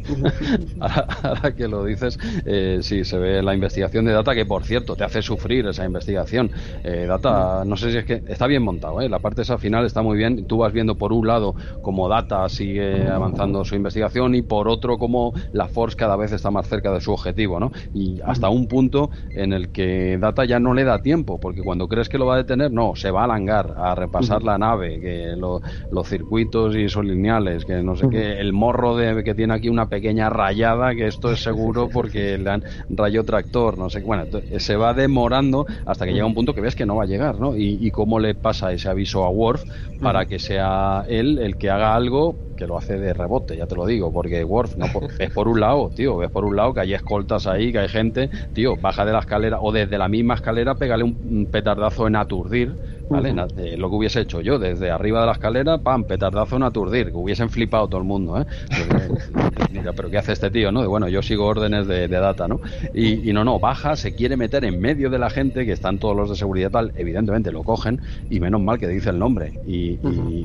ahora, 0.81 1.55
que 1.55 1.69
lo 1.69 1.85
dices, 1.85 2.19
eh, 2.45 2.81
sí, 2.83 3.05
se 3.05 3.19
ve 3.19 3.43
la 3.43 3.55
investigación 3.55 4.05
de 4.05 4.13
Data, 4.13 4.35
que 4.35 4.45
por 4.45 4.65
cierto, 4.65 4.97
te 4.97 5.05
hace 5.05 5.23
sufrir 5.23 5.67
esa 5.67 5.85
investigación. 5.85 6.51
Eh, 6.83 7.07
Data, 7.09 7.63
no 7.65 7.77
sé 7.77 7.93
si 7.93 7.99
es 7.99 8.05
que 8.05 8.23
está 8.27 8.47
bien 8.47 8.63
montado, 8.63 9.01
¿eh? 9.01 9.09
la 9.09 9.21
parte 9.21 9.43
esa 9.43 9.57
final 9.57 9.87
está 9.87 10.03
muy 10.03 10.17
bien. 10.19 10.47
Tú 10.47 10.59
vas 10.59 10.73
viendo 10.73 10.97
por 10.97 11.13
un 11.13 11.27
lado 11.27 11.55
como 11.83 12.09
Data 12.09 12.49
sigue 12.49 13.09
avanzando 13.09 13.65
su 13.65 13.77
investigación 13.77 14.35
y 14.35 14.43
por 14.43 14.69
otro 14.69 14.99
como 14.99 15.33
la 15.53 15.69
Force 15.69 15.97
cada 15.97 16.17
vez 16.17 16.33
está 16.33 16.51
más 16.51 16.67
cerca 16.67 16.93
de 16.93 17.01
su 17.01 17.13
objetivo, 17.13 17.61
¿no? 17.61 17.71
Y 17.95 18.21
hasta 18.25 18.49
un 18.49 18.67
punto 18.67 19.11
en 19.31 19.53
el 19.53 19.71
que 19.71 20.19
Data 20.19 20.45
ya 20.45 20.59
no 20.59 20.75
le 20.75 20.85
da 20.85 21.01
tiempo, 21.01 21.39
porque 21.39 21.63
cuando 21.63 21.87
crees 21.89 22.08
que 22.09 22.19
lo 22.19 22.27
va 22.27 22.35
a 22.35 22.39
detener? 22.39 22.73
No, 22.73 22.95
se 22.95 23.11
va 23.11 23.25
al 23.25 23.31
hangar 23.31 23.75
a 23.77 23.95
repasar 23.95 24.43
la 24.43 24.59
nave, 24.59 25.01
que 25.01 25.35
los 25.37 26.09
circuitos 26.09 26.77
y 26.77 26.89
son 26.89 27.09
lineales, 27.09 27.65
que 27.65 27.83
no 27.83 27.97
sé 27.97 28.09
qué, 28.09 28.39
el 28.41 28.53
morro 28.53 28.97
de 28.97 29.23
que 29.23 29.35
tiene 29.35 29.55
aquí 29.55 29.69
una 29.69 29.89
pequeña 29.89 30.31
rayada, 30.31 30.95
que 30.95 31.07
esto 31.07 31.33
es 31.33 31.43
seguro 31.43 31.89
porque 31.93 32.39
le 32.39 32.51
han 32.51 32.63
rayo 32.89 33.25
tractor, 33.25 33.79
no 33.79 33.91
sé, 33.91 34.01
bueno, 34.01 34.25
se 34.59 34.77
va 34.77 34.95
demorando 34.95 35.67
hasta 35.85 36.05
que 36.07 36.13
llega 36.13 36.27
un 36.27 36.35
punto 36.35 36.55
que 36.55 36.61
ves 36.61 36.75
que 36.77 36.87
no 36.87 36.97
va 36.97 37.05
a 37.05 37.07
llegar, 37.07 37.39
¿no? 37.39 37.57
Y, 37.57 37.79
y 37.81 37.91
cómo 37.91 38.19
le 38.19 38.35
pasa 38.35 38.73
ese 38.73 38.89
aviso 38.89 39.25
a 39.25 39.31
Worf 39.31 39.65
para 40.01 40.27
que 40.27 40.39
sea 40.39 41.05
él 41.09 41.39
el 41.39 41.57
que 41.57 41.71
haga 41.71 41.95
algo 41.95 42.39
que 42.59 42.67
lo 42.67 42.77
hace 42.77 42.99
de 42.99 43.15
rebote, 43.15 43.57
ya 43.57 43.69
te 43.69 43.77
lo 43.77 43.87
digo, 43.87 44.13
porque 44.13 44.43
Worf 44.43 44.77
no 44.77 44.87
es 45.19 45.31
por 45.31 45.47
un 45.47 45.61
lado, 45.61 45.91
tío, 45.95 46.17
ves 46.17 46.31
por 46.31 46.45
un 46.45 46.57
lado 46.57 46.75
que 46.75 46.81
hay 46.81 46.93
escoltas 46.93 47.47
ahí, 47.47 47.71
que 47.71 47.79
hay 47.79 47.89
gente, 47.89 48.31
tío, 48.53 48.77
baja 48.77 49.05
de 49.05 49.13
la 49.13 49.21
escalera 49.21 49.59
o 49.61 49.71
desde 49.71 49.97
la 49.97 50.09
misma 50.09 50.35
escalera, 50.35 50.75
pégale 50.75 51.05
un 51.05 51.49
petardazo 51.51 51.98
en 52.07 52.17
aturdir 52.17 52.75
¿vale? 53.09 53.33
Lo 53.77 53.91
que 53.91 53.97
hubiese 53.97 54.21
hecho 54.21 54.41
yo, 54.41 54.59
desde 54.59 54.91
arriba 54.91 55.21
de 55.21 55.27
la 55.27 55.33
escalera, 55.33 55.79
pam, 55.79 56.05
petardazo 56.05 56.57
en 56.57 56.63
aturdir, 56.63 57.07
que 57.07 57.17
hubiesen 57.17 57.51
flipado 57.51 57.89
todo 57.89 58.01
el 58.01 58.07
mundo, 58.07 58.41
¿eh? 58.41 58.47
Mira, 59.73 59.93
pero 59.93 60.11
¿qué 60.11 60.19
hace 60.19 60.33
este 60.33 60.51
tío, 60.51 60.73
no? 60.73 60.81
De, 60.81 60.87
bueno, 60.87 61.09
yo 61.09 61.23
sigo 61.23 61.47
órdenes 61.47 61.87
de, 61.87 62.09
data, 62.09 62.49
¿no? 62.49 62.61
Y, 62.95 63.33
no, 63.33 63.45
no, 63.45 63.59
baja, 63.59 63.97
se 63.97 64.15
quiere 64.15 64.37
meter 64.37 64.65
en 64.65 64.81
medio 64.81 65.11
de 65.11 65.19
la 65.19 65.31
gente, 65.31 65.65
que 65.65 65.73
están 65.73 65.99
todos 65.99 66.17
los 66.17 66.31
de 66.31 66.37
seguridad 66.37 66.71
tal, 66.71 66.93
evidentemente 66.97 67.53
lo 67.53 67.63
cogen, 67.63 68.01
y 68.31 68.41
menos 68.41 68.61
mal 68.61 68.79
que 68.79 68.89
dice 68.89 69.11
el 69.11 69.19
nombre. 69.19 69.53
Y, 69.67 69.99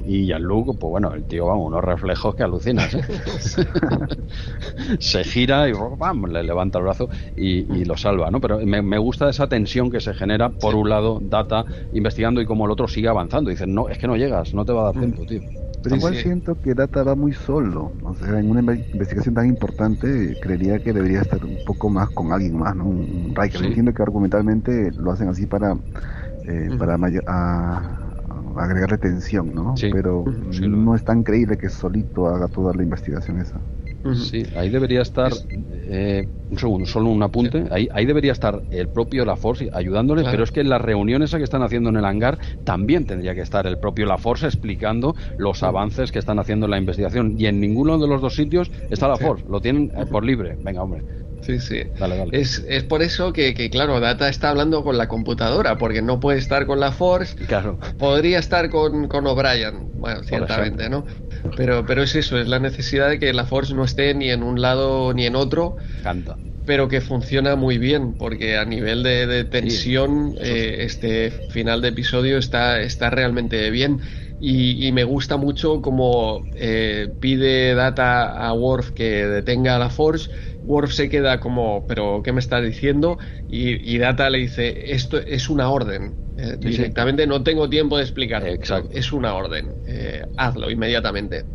y, 0.06 0.26
Jean-Luc, 0.28 0.78
pues 0.78 0.92
bueno, 0.92 1.14
el 1.14 1.24
tío, 1.24 1.48
vamos, 1.48 1.68
unos 1.68 1.84
reflejos 1.84 2.36
que 2.36 2.44
alucinas, 2.44 2.94
¿eh? 2.94 3.02
se 5.00 5.24
gira 5.24 5.70
y 5.70 5.74
¡pam! 5.98 6.26
le 6.26 6.44
levanta 6.44 6.80
el 6.80 6.86
brazo 6.86 7.10
y, 7.36 7.86
lo 7.86 7.98
salva, 7.98 8.32
¿no? 8.32 8.40
Pero 8.40 8.60
me, 8.66 8.82
me 8.82 8.98
gusta 8.98 9.30
esa 9.30 9.48
tensión 9.48 9.92
que 9.92 10.00
se 10.00 10.14
genera, 10.14 10.50
por 10.50 10.76
un 10.76 10.90
lado, 10.90 11.20
data, 11.22 11.66
investigando 11.94 12.42
y 12.42 12.46
como 12.54 12.66
el 12.66 12.72
otro 12.72 12.88
sigue 12.88 13.08
avanzando. 13.08 13.50
Dicen, 13.50 13.74
no, 13.74 13.90
es 13.90 13.98
que 13.98 14.06
no 14.06 14.16
llegas, 14.16 14.54
no 14.54 14.64
te 14.64 14.72
va 14.72 14.82
a 14.82 14.84
dar 14.92 14.94
tiempo, 14.94 15.26
tío. 15.26 15.42
Pero 15.82 15.96
igual 15.96 16.16
siento 16.16 16.56
que 16.62 16.76
Data 16.76 17.02
va 17.02 17.16
muy 17.16 17.34
solo. 17.34 17.92
O 18.04 18.14
sea, 18.14 18.40
en 18.40 18.52
una 18.52 18.62
investigación 18.76 19.34
tan 19.34 19.48
importante, 19.48 20.38
creería 20.40 20.78
que 20.78 20.94
debería 20.94 21.22
estar 21.22 21.44
un 21.44 21.58
poco 21.66 21.90
más 21.90 22.12
con 22.12 22.32
alguien 22.32 22.56
más, 22.56 22.76
¿no? 22.76 22.86
Un 22.86 23.34
Riker. 23.36 23.66
Entiendo 23.66 23.92
que 23.92 24.04
argumentalmente 24.04 24.92
lo 24.92 25.12
hacen 25.12 25.30
así 25.30 25.48
para, 25.48 25.76
eh, 26.46 26.70
para 26.78 26.96
a, 27.26 28.00
agregarle 28.56 29.00
tensión, 29.00 29.54
¿no? 29.56 29.74
Pero 29.92 30.26
no 30.62 30.96
es 30.96 31.04
tan 31.04 31.24
creíble 31.24 31.58
que 31.58 31.70
solito 31.70 32.28
haga 32.28 32.48
toda 32.48 32.72
la 32.76 32.84
investigación 32.84 33.40
esa. 33.40 33.60
Sí, 34.12 34.44
ahí 34.56 34.70
debería 34.70 35.02
estar, 35.02 35.32
eh, 35.50 36.28
un 36.50 36.58
segundo, 36.58 36.86
solo 36.86 37.10
un 37.10 37.24
apunte, 37.24 37.66
ahí, 37.72 37.88
ahí 37.94 38.06
debería 38.06 38.34
estar 38.34 38.62
el 38.70 38.90
propio 38.90 39.24
La 39.24 39.38
Force 39.38 39.70
ayudándole, 39.72 40.24
pero 40.30 40.44
es 40.44 40.52
que 40.52 40.60
en 40.60 40.70
las 40.70 40.82
reuniones 40.82 41.32
que 41.32 41.42
están 41.42 41.64
haciendo 41.64 41.90
en 41.90 41.96
el 41.96 42.06
hangar 42.06 42.38
también 42.66 43.06
tendría 43.06 43.34
que 43.34 43.42
estar 43.42 43.66
el 43.66 43.78
propio 43.78 44.06
La 44.06 44.18
Force 44.18 44.46
explicando 44.46 45.16
los 45.38 45.64
avances 45.64 46.12
que 46.12 46.20
están 46.20 46.38
haciendo 46.40 46.66
en 46.66 46.72
la 46.72 46.78
investigación. 46.78 47.36
Y 47.38 47.46
en 47.46 47.62
ninguno 47.62 47.98
de 47.98 48.08
los 48.08 48.22
dos 48.22 48.36
sitios 48.36 48.72
está 48.90 49.08
La 49.08 49.18
Force, 49.18 49.46
lo 49.48 49.62
tienen 49.62 49.92
eh, 49.96 50.06
por 50.06 50.26
libre, 50.26 50.58
venga 50.60 50.84
hombre. 50.84 51.04
Sí, 51.46 51.60
sí. 51.60 51.84
Es, 52.32 52.64
es 52.68 52.84
por 52.84 53.02
eso 53.02 53.34
que, 53.34 53.54
que, 53.54 53.70
claro, 53.70 54.00
Data 54.00 54.30
está 54.30 54.50
hablando 54.50 54.84
con 54.84 54.98
la 54.98 55.08
computadora, 55.08 55.78
porque 55.78 56.02
no 56.02 56.20
puede 56.20 56.40
estar 56.40 56.66
con 56.66 56.80
la 56.80 56.92
Force. 56.92 57.36
Claro. 57.48 57.80
Podría 57.98 58.40
estar 58.40 58.70
con, 58.70 59.08
con 59.08 59.28
O'Brien, 59.28 59.90
bueno, 59.94 60.24
ciertamente, 60.24 60.90
¿no? 60.90 61.06
Pero, 61.58 61.86
pero 61.86 62.04
es 62.04 62.16
eso, 62.16 62.38
es 62.38 62.48
la 62.48 62.60
necesidad 62.60 63.10
de 63.10 63.20
que 63.20 63.34
la 63.34 63.46
Force 63.46 63.74
no 63.74 63.84
esté 63.84 64.14
ni 64.14 64.30
en 64.30 64.44
un 64.44 64.62
lado 64.62 65.14
ni 65.14 65.26
en 65.26 65.36
otro. 65.36 65.76
Canta. 66.02 66.38
Pero 66.66 66.88
que 66.88 67.02
funciona 67.02 67.58
muy 67.58 67.78
bien, 67.78 68.14
porque 68.14 68.58
a 68.58 68.64
nivel 68.64 69.04
de, 69.04 69.44
tensión, 69.44 70.36
eh, 70.40 70.78
este 70.80 71.32
final 71.50 71.82
de 71.82 71.90
episodio 71.90 72.38
está, 72.38 72.80
está 72.80 73.10
realmente 73.10 73.70
bien. 73.70 74.00
Y, 74.46 74.92
me 74.92 75.06
gusta 75.06 75.38
mucho 75.38 75.82
como 75.82 76.42
eh, 76.56 77.08
pide 77.22 77.76
Data 77.76 78.46
a 78.46 78.54
Worf 78.54 78.92
que 78.92 79.26
detenga 79.26 79.78
a 79.78 79.80
la 79.80 79.90
Force. 79.90 80.30
Worf 80.64 80.94
se 80.94 81.10
queda 81.10 81.40
como, 81.40 81.86
¿pero 81.88 82.22
qué 82.24 82.32
me 82.32 82.40
está 82.40 82.62
diciendo? 82.62 83.18
Y, 83.48 83.98
Data 83.98 84.30
le 84.30 84.40
dice, 84.40 84.94
esto 84.94 85.18
es 85.18 85.50
una 85.50 85.70
orden. 85.70 86.16
Eh, 86.36 86.58
directamente 86.60 87.28
no 87.28 87.44
tengo 87.44 87.70
tiempo 87.70 87.98
de 87.98 88.04
explicar. 88.04 88.48
Exacto. 88.48 88.90
Es 88.92 89.14
una 89.14 89.36
orden. 89.36 89.76
Eh, 89.86 90.24
hazlo 90.36 90.72
inmediatamente. 90.72 91.46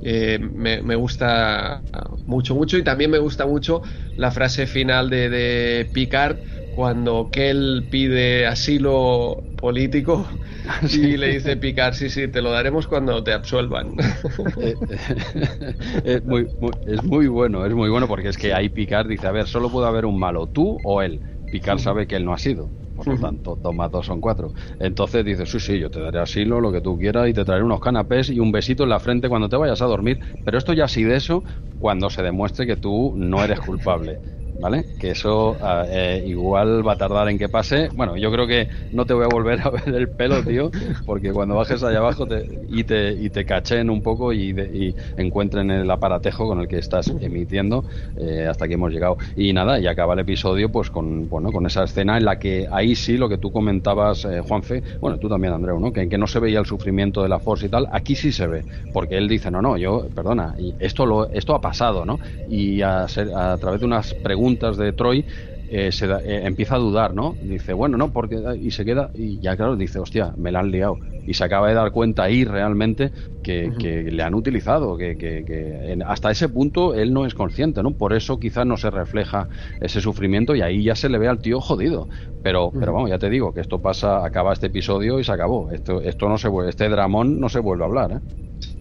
me, 0.00 0.82
me, 0.82 0.94
gusta 0.94 1.82
mucho, 2.26 2.54
mucho. 2.54 2.78
Y 2.78 2.84
también 2.84 3.10
me 3.10 3.18
gusta 3.18 3.46
mucho 3.46 3.82
la 4.16 4.30
frase 4.30 4.66
final 4.66 5.10
de, 5.10 5.28
de 5.28 5.90
Picard 5.92 6.38
cuando 6.70 7.30
Kell 7.30 7.88
pide 7.90 8.46
asilo 8.46 9.48
político 9.56 10.28
y 10.92 11.16
le 11.16 11.28
dice 11.28 11.56
Picard, 11.56 11.94
sí, 11.94 12.08
sí, 12.10 12.28
te 12.28 12.42
lo 12.42 12.50
daremos 12.50 12.86
cuando 12.86 13.22
te 13.22 13.32
absuelvan. 13.32 13.96
Eh, 14.56 14.76
es, 16.04 16.24
muy, 16.24 16.48
es 16.86 17.04
muy 17.04 17.26
bueno, 17.28 17.66
es 17.66 17.74
muy 17.74 17.90
bueno 17.90 18.08
porque 18.08 18.28
es 18.28 18.38
que 18.38 18.54
ahí 18.54 18.68
Picard 18.68 19.08
dice, 19.08 19.26
a 19.26 19.32
ver, 19.32 19.46
solo 19.46 19.70
puede 19.70 19.88
haber 19.88 20.06
un 20.06 20.18
malo, 20.18 20.46
tú 20.48 20.80
o 20.82 21.02
él. 21.02 21.22
Picard 21.48 21.78
sabe 21.78 22.06
que 22.06 22.16
él 22.16 22.24
no 22.24 22.32
ha 22.32 22.38
sido. 22.38 22.72
Por 22.94 23.06
lo 23.08 23.16
tanto, 23.16 23.56
dos 23.56 23.74
más 23.74 23.90
dos 23.90 24.04
son 24.06 24.20
cuatro. 24.20 24.52
Entonces 24.78 25.24
dice, 25.24 25.46
sí, 25.46 25.58
sí, 25.58 25.78
yo 25.78 25.90
te 25.90 26.00
daré 26.00 26.18
asilo, 26.18 26.60
lo 26.60 26.70
que 26.70 26.82
tú 26.82 26.98
quieras, 26.98 27.28
y 27.28 27.32
te 27.32 27.44
traeré 27.44 27.64
unos 27.64 27.80
canapés 27.80 28.28
y 28.28 28.38
un 28.40 28.52
besito 28.52 28.82
en 28.82 28.90
la 28.90 29.00
frente 29.00 29.28
cuando 29.28 29.48
te 29.48 29.56
vayas 29.56 29.80
a 29.80 29.86
dormir. 29.86 30.20
Pero 30.42 30.58
esto 30.58 30.74
ya 30.74 30.86
sí 30.86 31.02
de 31.04 31.16
eso 31.16 31.44
cuando 31.78 32.10
se 32.10 32.22
demuestre 32.22 32.66
que 32.66 32.76
tú 32.76 33.14
no 33.16 33.42
eres 33.42 33.60
culpable. 33.60 34.20
¿vale? 34.60 34.84
Que 34.98 35.12
eso 35.12 35.56
ah, 35.60 35.84
eh, 35.88 36.22
igual 36.26 36.86
va 36.86 36.92
a 36.92 36.96
tardar 36.96 37.28
en 37.28 37.38
que 37.38 37.48
pase. 37.48 37.88
Bueno, 37.94 38.16
yo 38.16 38.30
creo 38.30 38.46
que 38.46 38.68
no 38.92 39.06
te 39.06 39.14
voy 39.14 39.24
a 39.24 39.28
volver 39.28 39.60
a 39.60 39.70
ver 39.70 39.94
el 39.94 40.08
pelo, 40.08 40.42
tío, 40.42 40.70
porque 41.06 41.32
cuando 41.32 41.54
bajes 41.54 41.82
allá 41.82 41.98
abajo 41.98 42.26
y, 42.68 42.84
te, 42.84 43.12
y 43.12 43.30
te 43.30 43.44
cachen 43.44 43.90
un 43.90 44.02
poco 44.02 44.32
y, 44.32 44.50
encuentren 45.16 45.70
el 45.70 45.90
aparatejo 45.90 46.46
con 46.46 46.60
el 46.60 46.68
que 46.68 46.78
estás 46.78 47.08
emitiendo, 47.08 47.84
eh, 48.16 48.46
hasta 48.48 48.66
aquí 48.66 48.74
hemos 48.74 48.92
llegado. 48.92 49.16
Y 49.36 49.52
nada, 49.52 49.78
y 49.78 49.86
acaba 49.86 50.14
el 50.14 50.20
episodio 50.20 50.70
pues 50.70 50.90
con, 50.90 51.28
bueno, 51.28 51.50
con 51.52 51.66
esa 51.66 51.84
escena 51.84 52.18
en 52.18 52.24
la 52.24 52.38
que 52.38 52.66
ahí 52.70 52.94
sí 52.94 53.16
lo 53.16 53.28
que 53.28 53.38
tú 53.38 53.50
comentabas, 53.50 54.24
eh, 54.24 54.40
Juanfe, 54.40 54.82
bueno, 55.00 55.18
tú 55.18 55.28
también, 55.28 55.52
Andreu, 55.54 55.80
¿no? 55.80 55.92
Que, 55.92 56.08
que 56.08 56.18
no 56.18 56.26
se 56.26 56.40
veía 56.40 56.58
el 56.58 56.66
sufrimiento 56.66 57.22
de 57.22 57.28
la 57.28 57.38
Force 57.38 57.66
y 57.66 57.68
tal, 57.68 57.88
aquí 57.90 58.14
sí 58.14 58.32
se 58.32 58.46
ve, 58.46 58.64
porque 58.92 59.16
él 59.16 59.28
dice, 59.28 59.50
no, 59.50 59.62
no, 59.62 59.76
yo, 59.76 60.06
perdona, 60.14 60.54
y 60.58 60.74
esto, 60.78 61.06
lo, 61.06 61.30
esto 61.30 61.54
ha 61.54 61.60
pasado, 61.60 62.04
¿no? 62.04 62.18
Y 62.48 62.82
a, 62.82 63.04
a 63.04 63.56
través 63.58 63.80
de 63.80 63.86
unas 63.86 64.14
preguntas 64.14 64.49
de 64.58 64.92
Troy, 64.92 65.24
eh, 65.72 65.92
se 65.92 66.06
eh, 66.06 66.46
empieza 66.46 66.74
a 66.74 66.78
dudar, 66.78 67.14
¿no? 67.14 67.36
Dice, 67.40 67.72
bueno, 67.72 67.96
no, 67.96 68.10
porque. 68.10 68.42
Y 68.60 68.72
se 68.72 68.84
queda, 68.84 69.10
y 69.14 69.38
ya 69.38 69.56
claro, 69.56 69.76
dice, 69.76 70.00
hostia, 70.00 70.34
me 70.36 70.50
la 70.50 70.58
han 70.58 70.72
liado. 70.72 70.98
Y 71.24 71.34
se 71.34 71.44
acaba 71.44 71.68
de 71.68 71.74
dar 71.74 71.92
cuenta 71.92 72.24
ahí 72.24 72.44
realmente 72.44 73.12
que, 73.40 74.08
le 74.10 74.22
han 74.22 74.34
utilizado, 74.34 74.96
que, 74.96 75.96
hasta 76.04 76.30
ese 76.32 76.48
punto 76.48 76.94
él 76.94 77.12
no 77.12 77.24
es 77.24 77.34
consciente, 77.34 77.84
¿no? 77.84 77.92
Por 77.92 78.14
eso 78.14 78.40
quizás 78.40 78.66
no 78.66 78.76
se 78.76 78.90
refleja 78.90 79.48
ese 79.80 80.00
sufrimiento 80.00 80.56
y 80.56 80.62
ahí 80.62 80.82
ya 80.82 80.96
se 80.96 81.08
le 81.08 81.18
ve 81.18 81.28
al 81.28 81.40
tío 81.40 81.60
jodido. 81.60 82.08
Pero, 82.42 82.72
pero 82.72 82.92
vamos, 82.92 83.10
ya 83.10 83.18
te 83.18 83.30
digo 83.30 83.52
que 83.52 83.60
esto 83.60 83.78
pasa, 83.78 84.24
acaba 84.24 84.52
este 84.52 84.68
episodio 84.68 85.20
y 85.20 85.24
se 85.24 85.30
acabó. 85.30 85.70
Esto, 85.70 86.00
esto 86.00 86.28
no 86.28 86.36
se 86.36 86.48
vuelve, 86.48 86.70
este 86.70 86.88
dramón 86.88 87.38
no 87.38 87.48
se 87.48 87.60
vuelve 87.60 87.84
a 87.84 87.86
hablar, 87.86 88.12
¿eh? 88.12 88.20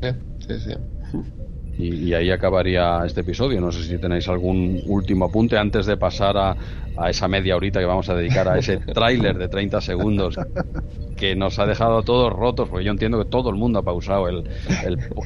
Sí, 0.01 0.09
sí, 0.47 0.59
sí. 0.59 0.73
Y, 1.79 2.13
ahí 2.13 2.29
acabaría 2.29 3.01
este 3.05 3.21
episodio. 3.21 3.61
No 3.61 3.71
sé 3.71 3.83
si 3.83 3.97
tenéis 3.97 4.27
algún 4.27 4.81
último 4.85 5.25
apunte 5.25 5.57
antes 5.57 5.85
de 5.85 5.95
pasar 5.95 6.37
a, 6.37 6.57
a 6.97 7.09
esa 7.09 7.29
media 7.29 7.55
horita 7.55 7.79
que 7.79 7.85
vamos 7.85 8.09
a 8.09 8.15
dedicar 8.15 8.49
a 8.49 8.57
ese 8.57 8.77
tráiler 8.79 9.37
de 9.37 9.47
30 9.47 9.79
segundos 9.79 10.35
que 11.19 11.35
nos 11.35 11.59
ha 11.59 11.65
dejado 11.65 11.97
a 11.97 12.03
todos 12.03 12.31
rotos, 12.31 12.69
porque 12.69 12.85
yo 12.85 12.91
entiendo 12.91 13.21
que 13.21 13.29
todo 13.29 13.49
el 13.49 13.57
mundo 13.57 13.79
ha 13.79 13.83
pausado 13.83 14.29
el, 14.29 14.45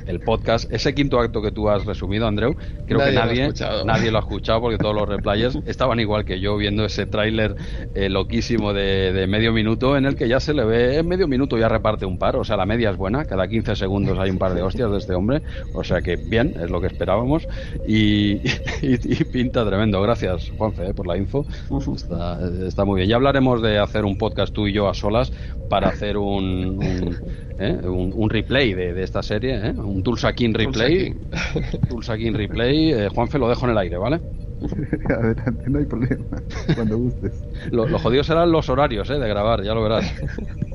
el, 0.07 0.19
podcast. 0.19 0.71
Ese 0.73 0.95
quinto 0.95 1.19
acto 1.19 1.41
que 1.41 1.51
tú 1.51 1.69
has 1.69 1.85
resumido, 1.85 2.25
Andreu, 2.25 2.55
creo 2.87 2.99
que 2.99 3.11
nadie, 3.11 3.53
nadie 3.85 4.09
lo 4.09 4.17
ha 4.17 4.21
escuchado 4.21 4.61
porque 4.61 4.77
todos 4.77 4.95
los 4.95 5.07
replayers 5.07 5.59
estaban 5.67 5.99
igual 5.99 6.25
que 6.25 6.39
yo 6.39 6.57
viendo 6.57 6.83
ese 6.83 7.05
tráiler 7.05 7.55
eh, 7.93 8.09
loquísimo 8.09 8.73
de, 8.73 9.25
medio 9.27 9.53
minuto 9.53 9.95
en 9.95 10.05
el 10.05 10.15
que 10.15 10.27
ya 10.27 10.39
se 10.39 10.53
le 10.53 10.65
ve, 10.65 10.97
en 10.97 11.07
medio 11.07 11.27
minuto 11.27 11.57
ya 11.57 11.69
reparte 11.69 12.05
un 12.05 12.17
par, 12.17 12.35
o 12.37 12.43
sea, 12.43 12.57
la 12.57 12.65
media 12.65 12.89
es 12.89 12.97
buena, 12.97 13.25
cada 13.25 13.47
15 13.47 13.75
segundos 13.75 14.17
hay 14.17 14.31
un 14.31 14.37
par 14.39 14.55
de 14.55 14.63
hostias 14.63 14.89
de 14.91 14.97
este 14.97 15.13
hombre, 15.13 15.41
o 15.73 15.83
sea 15.83 16.01
que 16.01 16.15
bien, 16.15 16.55
es 16.59 16.71
lo 16.71 16.81
que 16.81 16.87
esperábamos 16.87 17.47
y, 17.87 18.41
y, 18.81 19.23
pinta 19.25 19.65
tremendo. 19.65 20.01
Gracias, 20.01 20.51
Juanfe, 20.57 20.89
eh, 20.89 20.93
por 20.93 21.07
la 21.07 21.17
info. 21.17 21.45
Está, 21.95 22.39
está, 22.65 22.85
muy 22.85 22.97
bien. 22.97 23.09
Ya 23.09 23.15
hablaremos 23.15 23.61
de 23.61 23.79
hacer 23.79 24.05
un 24.05 24.17
podcast 24.17 24.53
tú 24.53 24.67
y 24.67 24.73
yo 24.73 24.89
a 24.89 24.93
solas 24.93 25.31
para 25.69 25.82
hacer 25.83 26.17
un, 26.17 26.77
un, 26.77 27.17
¿eh? 27.59 27.79
un, 27.83 28.29
replay 28.29 28.73
de, 28.73 28.93
de, 28.93 29.03
esta 29.03 29.21
serie, 29.23 29.67
¿eh? 29.67 29.71
un 29.71 30.03
Tulsa 30.03 30.33
King 30.33 30.53
replay. 30.53 31.13
Tulsa 31.89 32.17
King 32.17 32.33
replay. 32.33 32.93
Eh, 32.93 33.09
Juanfe, 33.09 33.37
lo 33.37 33.49
dejo 33.49 33.65
en 33.65 33.71
el 33.71 33.77
aire, 33.77 33.97
¿vale? 33.97 34.19
Adelante, 35.09 35.69
no 35.69 35.79
hay 35.79 35.85
problema. 35.85 36.23
Cuando 36.75 36.97
gustes. 36.97 37.43
Lo, 37.71 37.87
lo 37.87 37.99
jodido 37.99 38.23
serán 38.23 38.51
los 38.51 38.69
horarios 38.69 39.09
¿eh? 39.09 39.19
de 39.19 39.27
grabar, 39.27 39.63
ya 39.63 39.73
lo 39.73 39.83
verás. 39.83 40.13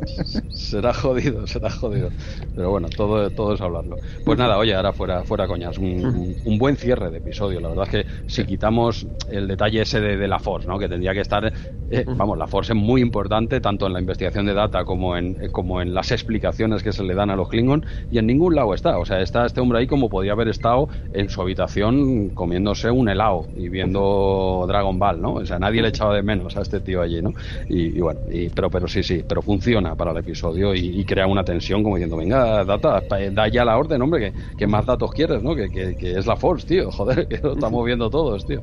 será 0.50 0.92
jodido, 0.92 1.46
será 1.46 1.70
jodido. 1.70 2.10
Pero 2.54 2.70
bueno, 2.70 2.88
todo, 2.88 3.30
todo 3.30 3.54
es 3.54 3.60
hablarlo. 3.60 3.96
Pues 4.24 4.38
nada, 4.38 4.58
oye, 4.58 4.74
ahora 4.74 4.92
fuera, 4.92 5.22
fuera 5.24 5.46
coñas. 5.46 5.78
Un, 5.78 6.36
un, 6.44 6.58
buen 6.58 6.76
cierre 6.76 7.10
de 7.10 7.18
episodio. 7.18 7.60
La 7.60 7.68
verdad 7.68 7.84
es 7.84 7.90
que 7.90 8.28
si 8.28 8.44
quitamos 8.44 9.06
el 9.30 9.48
detalle 9.48 9.82
ese 9.82 10.00
de, 10.00 10.28
la 10.28 10.38
Force, 10.38 10.68
¿no? 10.68 10.78
que 10.78 10.88
tendría 10.88 11.14
que 11.14 11.20
estar. 11.20 11.52
Eh, 11.90 12.04
vamos, 12.06 12.36
la 12.36 12.46
Force 12.46 12.72
es 12.72 12.78
muy 12.78 13.00
importante 13.00 13.60
tanto 13.60 13.86
en 13.86 13.92
la 13.92 14.00
investigación 14.00 14.46
de 14.46 14.54
data 14.54 14.84
como 14.84 15.16
en, 15.16 15.50
como 15.50 15.80
en 15.80 15.94
las 15.94 16.10
explicaciones 16.12 16.82
que 16.82 16.92
se 16.92 17.02
le 17.02 17.14
dan 17.14 17.30
a 17.30 17.36
los 17.36 17.48
Klingon. 17.48 17.84
Y 18.10 18.18
en 18.18 18.26
ningún 18.26 18.54
lado 18.54 18.74
está. 18.74 18.98
O 18.98 19.04
sea, 19.04 19.20
está 19.20 19.46
este 19.46 19.60
hombre 19.60 19.78
ahí 19.78 19.86
como 19.86 20.08
podía 20.08 20.32
haber 20.32 20.48
estado 20.48 20.88
en 21.12 21.28
su 21.28 21.40
habitación 21.40 22.30
comiéndose 22.30 22.90
un 22.90 23.08
helado 23.08 23.46
y 23.56 23.68
viendo 23.78 24.64
Dragon 24.66 24.98
Ball, 24.98 25.20
¿no? 25.20 25.34
O 25.34 25.46
sea, 25.46 25.58
nadie 25.58 25.80
le 25.80 25.88
echaba 25.88 26.14
de 26.16 26.22
menos 26.22 26.56
a 26.56 26.62
este 26.62 26.80
tío 26.80 27.00
allí, 27.00 27.22
¿no? 27.22 27.32
Y, 27.68 28.00
bueno, 28.00 28.20
y, 28.28 28.48
pero, 28.48 28.70
pero 28.70 28.88
sí, 28.88 29.04
sí, 29.04 29.24
pero 29.26 29.40
funciona 29.40 29.94
para 29.94 30.10
el 30.10 30.16
episodio 30.16 30.74
y, 30.74 31.04
crea 31.04 31.26
una 31.26 31.44
tensión 31.44 31.82
como 31.82 31.96
diciendo, 31.96 32.16
venga, 32.16 32.64
data, 32.64 33.00
da 33.32 33.48
ya 33.48 33.64
la 33.64 33.78
orden, 33.78 34.02
hombre, 34.02 34.32
que, 34.58 34.66
más 34.66 34.84
datos 34.84 35.12
quieres, 35.12 35.42
¿no? 35.42 35.54
Que, 35.54 35.70
que, 35.70 36.18
es 36.18 36.26
la 36.26 36.36
Force, 36.36 36.66
tío, 36.66 36.90
joder, 36.96 37.28
que 37.28 37.38
lo 37.38 37.52
estamos 37.52 37.84
viendo 37.86 38.10
todos, 38.10 38.44
tío. 38.44 38.62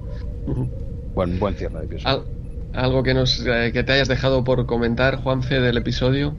Buen, 1.15 1.39
buen 1.39 1.55
cierre 1.55 1.79
de 1.79 1.85
episodio. 1.85 2.25
¿Algo 2.73 3.03
que, 3.03 3.13
nos, 3.13 3.39
eh, 3.47 3.71
que 3.71 3.83
te 3.83 3.93
hayas 3.93 4.09
dejado 4.09 4.43
por 4.43 4.65
comentar, 4.65 5.23
Juanfe, 5.23 5.61
del 5.61 5.77
episodio? 5.77 6.35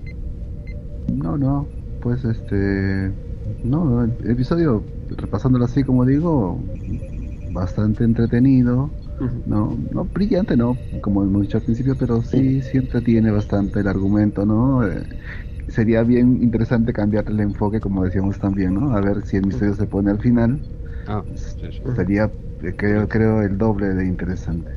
No, 1.11 1.39
no, 1.39 1.67
pues 2.03 2.25
este... 2.25 3.11
No, 3.65 4.05
el 4.05 4.31
episodio, 4.31 4.83
repasándolo 5.17 5.65
así 5.65 5.83
como 5.83 6.05
digo, 6.05 6.61
bastante 7.57 8.05
entretenido. 8.05 8.95
No, 9.45 9.77
no 9.91 10.05
brillante, 10.07 10.57
no, 10.57 10.83
como 11.03 11.23
hemos 11.25 11.43
dicho 11.43 11.59
al 11.59 11.65
principio, 11.65 11.97
pero 11.97 12.23
sí, 12.23 12.63
sí 12.63 12.79
entretiene 12.79 13.31
bastante 13.31 13.81
el 13.81 13.89
argumento, 13.89 14.45
¿no? 14.47 14.87
Eh, 14.87 15.05
sería 15.69 16.03
bien 16.05 16.43
interesante 16.43 16.93
cambiar 16.93 17.25
el 17.29 17.41
enfoque, 17.41 17.81
como 17.81 18.05
decíamos 18.05 18.39
también, 18.41 18.75
¿no? 18.75 18.97
A 18.97 19.01
ver 19.01 19.25
si 19.25 19.37
el 19.37 19.47
misterio 19.47 19.75
se 19.75 19.87
pone 19.87 20.11
al 20.11 20.21
final. 20.21 20.63
Ah, 21.07 21.25
Sería, 21.95 22.33
eh, 22.61 22.75
creo, 22.77 23.09
creo, 23.09 23.43
el 23.43 23.59
doble 23.59 23.89
de 23.89 24.07
interesante. 24.07 24.73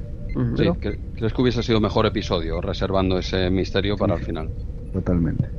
¿crees 1.15 1.33
que 1.33 1.41
hubiese 1.41 1.63
sido 1.63 1.79
mejor 1.79 2.05
episodio 2.05 2.61
reservando 2.61 3.17
ese 3.17 3.49
misterio 3.49 3.97
para 3.97 4.15
el 4.15 4.21
final? 4.21 4.53
Totalmente. 4.91 5.49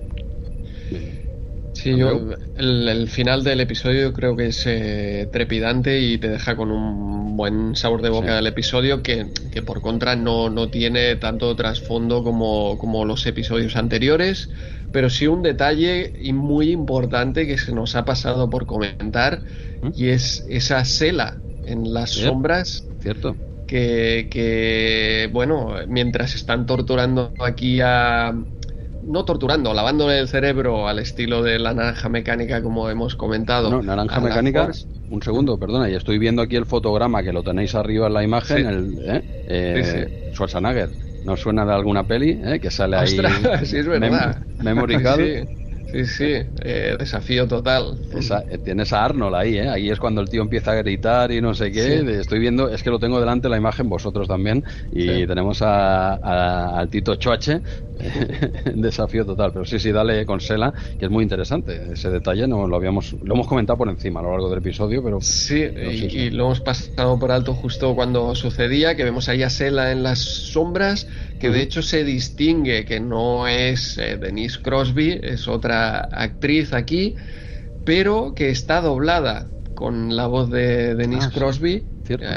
Sí, 1.82 1.96
yo, 1.96 2.34
el, 2.56 3.08
final 3.08 3.42
del 3.42 3.60
episodio 3.60 4.12
creo 4.12 4.36
que 4.36 4.48
es 4.48 4.66
eh, 4.66 5.26
trepidante 5.32 5.98
y 5.98 6.18
te 6.18 6.28
deja 6.28 6.54
con 6.54 6.70
un 6.70 7.38
buen 7.38 7.74
sabor 7.74 8.02
de 8.02 8.10
boca 8.10 8.36
del 8.36 8.46
episodio 8.48 9.02
que, 9.02 9.28
por 9.64 9.80
contra 9.80 10.14
no, 10.14 10.50
no 10.50 10.68
tiene 10.68 11.16
tanto 11.16 11.56
trasfondo 11.56 12.22
como, 12.22 12.76
como, 12.76 13.06
los 13.06 13.24
episodios 13.24 13.76
anteriores, 13.76 14.50
pero 14.92 15.08
sí 15.08 15.26
un 15.26 15.42
detalle 15.42 16.12
muy 16.34 16.70
importante 16.70 17.46
que 17.46 17.56
se 17.56 17.72
nos 17.72 17.96
ha 17.96 18.04
pasado 18.04 18.50
por 18.50 18.66
comentar 18.66 19.40
¿Mm? 19.80 19.88
y 19.96 20.08
es 20.08 20.44
esa 20.50 20.84
cela 20.84 21.40
en 21.64 21.94
las 21.94 22.10
sombras. 22.10 22.86
Cierto. 23.00 23.36
Que, 23.66 24.28
que, 24.30 25.30
bueno, 25.32 25.76
mientras 25.88 26.34
están 26.34 26.66
torturando 26.66 27.32
aquí 27.38 27.80
a, 27.80 28.34
no 29.02 29.24
torturando, 29.24 29.74
lavándole 29.74 30.18
el 30.18 30.28
cerebro 30.28 30.88
al 30.88 30.98
estilo 30.98 31.42
de 31.42 31.58
la 31.58 31.74
naranja 31.74 32.08
mecánica, 32.08 32.62
como 32.62 32.88
hemos 32.90 33.14
comentado. 33.14 33.70
No, 33.70 33.82
naranja 33.82 34.20
mecánica. 34.20 34.70
Un 35.08 35.22
segundo, 35.22 35.58
perdona, 35.58 35.90
y 35.90 35.94
estoy 35.94 36.18
viendo 36.18 36.42
aquí 36.42 36.56
el 36.56 36.66
fotograma 36.66 37.22
que 37.22 37.32
lo 37.32 37.42
tenéis 37.42 37.74
arriba 37.74 38.06
en 38.06 38.14
la 38.14 38.22
imagen, 38.22 38.66
el, 38.66 38.98
¿eh? 39.04 39.22
Eh, 39.48 40.30
Schwarzenegger. 40.34 40.90
¿No 41.24 41.36
suena 41.36 41.66
de 41.66 41.72
alguna 41.72 42.06
peli? 42.06 42.40
¿eh? 42.42 42.60
Que 42.60 42.70
sale 42.70 42.96
ahí. 42.96 43.08
sí, 43.64 43.78
es 43.78 43.86
verdad. 43.86 44.42
Mem 44.58 44.78
Sí, 45.16 45.48
sí, 46.04 46.42
eh, 46.62 46.96
desafío 46.98 47.46
total. 47.46 47.98
Eh, 48.48 48.58
tienes 48.58 48.92
a 48.92 49.04
Arnold 49.04 49.34
ahí, 49.34 49.58
¿eh? 49.58 49.68
Ahí 49.68 49.90
es 49.90 49.98
cuando 49.98 50.20
el 50.20 50.28
tío 50.28 50.42
empieza 50.42 50.72
a 50.72 50.74
gritar 50.74 51.30
y 51.32 51.40
no 51.40 51.54
sé 51.54 51.70
qué. 51.70 52.00
Estoy 52.20 52.38
viendo, 52.38 52.68
es 52.68 52.82
que 52.82 52.90
lo 52.90 52.98
tengo 52.98 53.20
delante 53.20 53.48
la 53.48 53.56
imagen, 53.56 53.88
vosotros 53.88 54.28
también. 54.28 54.64
Y 54.90 55.26
tenemos 55.26 55.62
a, 55.62 56.14
al 56.78 56.88
Tito 56.88 57.16
Choache, 57.16 57.62
desafío 58.74 59.24
total. 59.24 59.52
Pero 59.52 59.64
sí, 59.64 59.78
sí, 59.78 59.92
dale 59.92 60.24
con 60.26 60.40
Sela, 60.40 60.72
que 60.98 61.06
es 61.06 61.10
muy 61.10 61.22
interesante. 61.22 61.92
Ese 61.92 62.10
detalle 62.10 62.46
no 62.46 62.66
lo 62.66 62.76
habíamos, 62.76 63.16
lo 63.22 63.34
hemos 63.34 63.46
comentado 63.46 63.76
por 63.76 63.88
encima 63.88 64.20
a 64.20 64.22
lo 64.22 64.30
largo 64.30 64.48
del 64.48 64.58
episodio, 64.58 65.02
pero. 65.02 65.20
Sí, 65.20 65.62
y, 65.62 66.30
lo 66.30 66.44
hemos 66.46 66.60
pasado 66.60 67.18
por 67.18 67.32
alto 67.32 67.54
justo 67.54 67.94
cuando 67.94 68.34
sucedía, 68.34 68.94
que 68.94 69.04
vemos 69.04 69.28
ahí 69.28 69.42
a 69.42 69.50
Sela 69.50 69.92
en 69.92 70.02
las 70.02 70.18
sombras, 70.18 71.08
que 71.40 71.48
de 71.48 71.62
hecho 71.62 71.80
se 71.80 72.04
distingue 72.04 72.84
que 72.84 73.00
no 73.00 73.48
es 73.48 73.96
eh, 73.96 74.18
Denise 74.18 74.60
Crosby, 74.62 75.18
es 75.22 75.48
otra 75.48 76.00
actriz 76.00 76.74
aquí, 76.74 77.16
pero 77.82 78.34
que 78.34 78.50
está 78.50 78.82
doblada 78.82 79.50
con 79.74 80.14
la 80.14 80.26
voz 80.26 80.50
de 80.50 80.94
Denise 80.94 81.28
ah, 81.28 81.32
Crosby. 81.34 81.86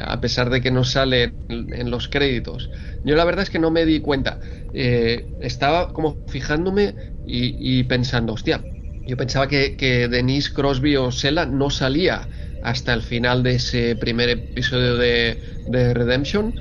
a 0.05 0.21
pesar 0.21 0.49
de 0.49 0.61
que 0.61 0.71
no 0.71 0.85
sale 0.85 1.35
en, 1.49 1.91
los 1.91 2.07
créditos. 2.07 2.69
Yo 3.03 3.17
la 3.17 3.25
verdad 3.25 3.43
es 3.43 3.49
que 3.49 3.59
no 3.59 3.71
me 3.71 3.85
di 3.85 3.99
cuenta. 3.99 4.39
Eh, 4.73 5.27
estaba 5.41 5.91
como 5.91 6.21
fijándome 6.27 6.95
y, 7.25 7.83
pensando, 7.83 8.33
hostia, 8.33 8.63
yo 9.05 9.17
pensaba 9.17 9.49
que, 9.49 9.75
que, 9.75 10.07
Denise 10.07 10.53
Crosby 10.53 10.95
o 10.95 11.11
Sela 11.11 11.45
no 11.45 11.69
salía 11.69 12.29
hasta 12.61 12.93
el 12.93 13.01
final 13.01 13.43
de 13.43 13.55
ese 13.55 13.97
primer 13.97 14.29
episodio 14.29 14.95
de, 14.95 15.41
de 15.65 15.93
Redemption. 15.93 16.55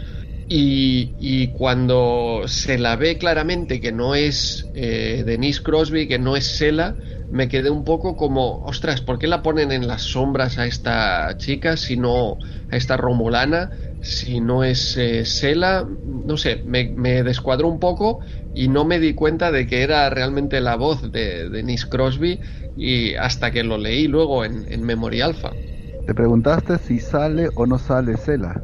Y, 0.49 1.49
cuando 1.53 2.43
se 2.47 2.79
la 2.79 2.97
ve 2.97 3.17
claramente 3.19 3.81
que 3.81 3.93
no 3.93 4.15
es 4.15 4.69
eh, 4.75 5.23
Denise 5.25 5.63
Crosby, 5.63 6.09
que 6.09 6.19
no 6.19 6.37
es 6.37 6.47
Sela, 6.47 6.97
me 7.31 7.49
quedé 7.49 7.71
un 7.71 7.85
poco 7.85 8.17
como, 8.17 8.59
ostras, 8.65 9.01
¿por 9.01 9.19
qué 9.19 9.27
la 9.27 9.43
ponen 9.43 9.73
en 9.73 9.87
las 9.87 10.03
sombras 10.03 10.59
a 10.59 10.67
esta 10.67 11.35
chica 11.39 11.79
si 11.79 11.97
no 11.97 12.39
a 12.69 12.77
esta 12.77 12.99
Romulana? 12.99 13.71
Si 14.03 14.41
no 14.41 14.65
es 14.65 14.97
eh, 14.97 15.25
Sela, 15.25 15.87
no 16.05 16.37
sé, 16.37 16.61
me, 16.65 17.23
descuadró 17.23 17.69
un 17.69 17.79
poco 17.79 18.21
y 18.53 18.69
no 18.69 18.85
me 18.85 18.99
di 18.99 19.15
cuenta 19.15 19.51
de 19.51 19.67
que 19.67 19.83
era 19.83 20.11
realmente 20.11 20.61
la 20.61 20.77
voz 20.77 21.11
de 21.11 21.49
Denise 21.49 21.89
Crosby 21.89 22.41
y 22.77 23.15
hasta 23.15 23.51
que 23.51 23.63
lo 23.63 23.79
leí 23.79 24.09
luego 24.09 24.45
en, 24.45 24.67
en 24.71 24.83
Memory 24.83 25.23
Alpha. 25.23 25.53
Te 26.07 26.15
preguntaste 26.15 26.79
si 26.79 26.99
sale 26.99 27.49
o 27.55 27.65
no 27.65 27.79
sale 27.79 28.17
Sela. 28.17 28.63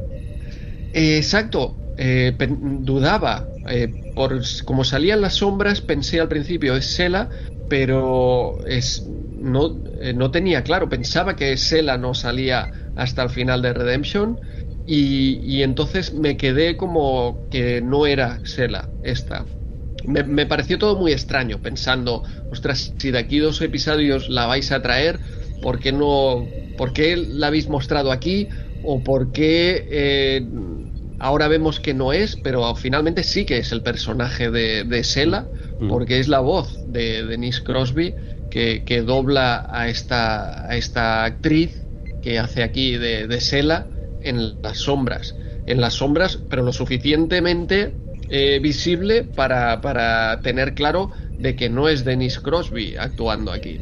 Exacto, 0.93 1.77
eh, 1.97 2.35
dudaba. 2.81 3.47
Eh, 3.67 3.93
por 4.15 4.41
como 4.65 4.83
salían 4.83 5.21
las 5.21 5.35
sombras, 5.35 5.81
pensé 5.81 6.19
al 6.19 6.27
principio 6.27 6.75
es 6.75 6.85
Sela, 6.85 7.29
pero 7.69 8.65
es, 8.65 9.05
no, 9.39 9.77
eh, 10.01 10.13
no 10.13 10.31
tenía 10.31 10.63
claro. 10.63 10.89
Pensaba 10.89 11.35
que 11.35 11.55
Sela 11.57 11.97
no 11.97 12.13
salía 12.13 12.71
hasta 12.95 13.23
el 13.23 13.29
final 13.29 13.61
de 13.61 13.73
Redemption. 13.73 14.39
Y, 14.85 15.61
entonces 15.61 16.13
me 16.13 16.35
quedé 16.35 16.75
como 16.75 17.47
que 17.51 17.79
no 17.79 18.07
era 18.07 18.39
Sela 18.43 18.89
esta. 19.03 19.45
Me, 20.03 20.23
me, 20.23 20.47
pareció 20.47 20.79
todo 20.79 20.95
muy 20.95 21.11
extraño, 21.11 21.61
pensando, 21.61 22.23
ostras, 22.51 22.93
si 22.97 23.11
de 23.11 23.19
aquí 23.19 23.37
dos 23.37 23.61
episodios 23.61 24.29
la 24.29 24.47
vais 24.47 24.71
a 24.71 24.81
traer, 24.81 25.19
¿por 25.61 25.79
qué 25.79 25.91
no 25.91 26.47
¿Por 26.79 26.93
qué 26.93 27.17
la 27.17 27.47
habéis 27.47 27.67
mostrado 27.67 28.09
aquí? 28.09 28.47
¿O 28.85 29.03
por 29.03 29.33
qué 29.33 29.85
eh, 29.91 30.47
ahora 31.19 31.47
vemos 31.47 31.79
que 31.79 31.93
no 31.93 32.13
es, 32.13 32.35
pero 32.35 32.73
finalmente 32.75 33.23
sí 33.23 33.45
que 33.45 33.57
es 33.57 33.71
el 33.71 33.81
personaje 33.81 34.49
de, 34.49 34.83
de 34.83 35.03
Sela? 35.03 35.47
Porque 35.87 36.19
es 36.19 36.27
la 36.27 36.39
voz 36.39 36.77
de 36.85 37.25
Denise 37.25 37.63
Crosby 37.63 38.13
que, 38.49 39.03
dobla 39.05 39.65
a 39.69 39.87
esta, 39.87 40.69
a 40.69 40.75
esta 40.75 41.23
actriz 41.23 41.85
que 42.21 42.37
hace 42.37 42.63
aquí 42.63 42.97
de, 42.97 43.27
de 43.27 43.39
Sela 43.39 43.87
en 44.21 44.61
las 44.61 44.79
sombras. 44.79 45.35
En 45.65 45.79
las 45.79 45.93
sombras, 45.93 46.39
pero 46.49 46.63
lo 46.63 46.73
suficientemente 46.73 47.95
eh, 48.29 48.59
visible 48.61 49.23
para, 49.23 49.79
para 49.81 50.41
tener 50.41 50.73
claro 50.73 51.11
de 51.37 51.55
que 51.55 51.69
no 51.69 51.87
es 51.87 52.03
Denise 52.03 52.41
Crosby 52.41 52.95
actuando 52.97 53.51
aquí 53.51 53.79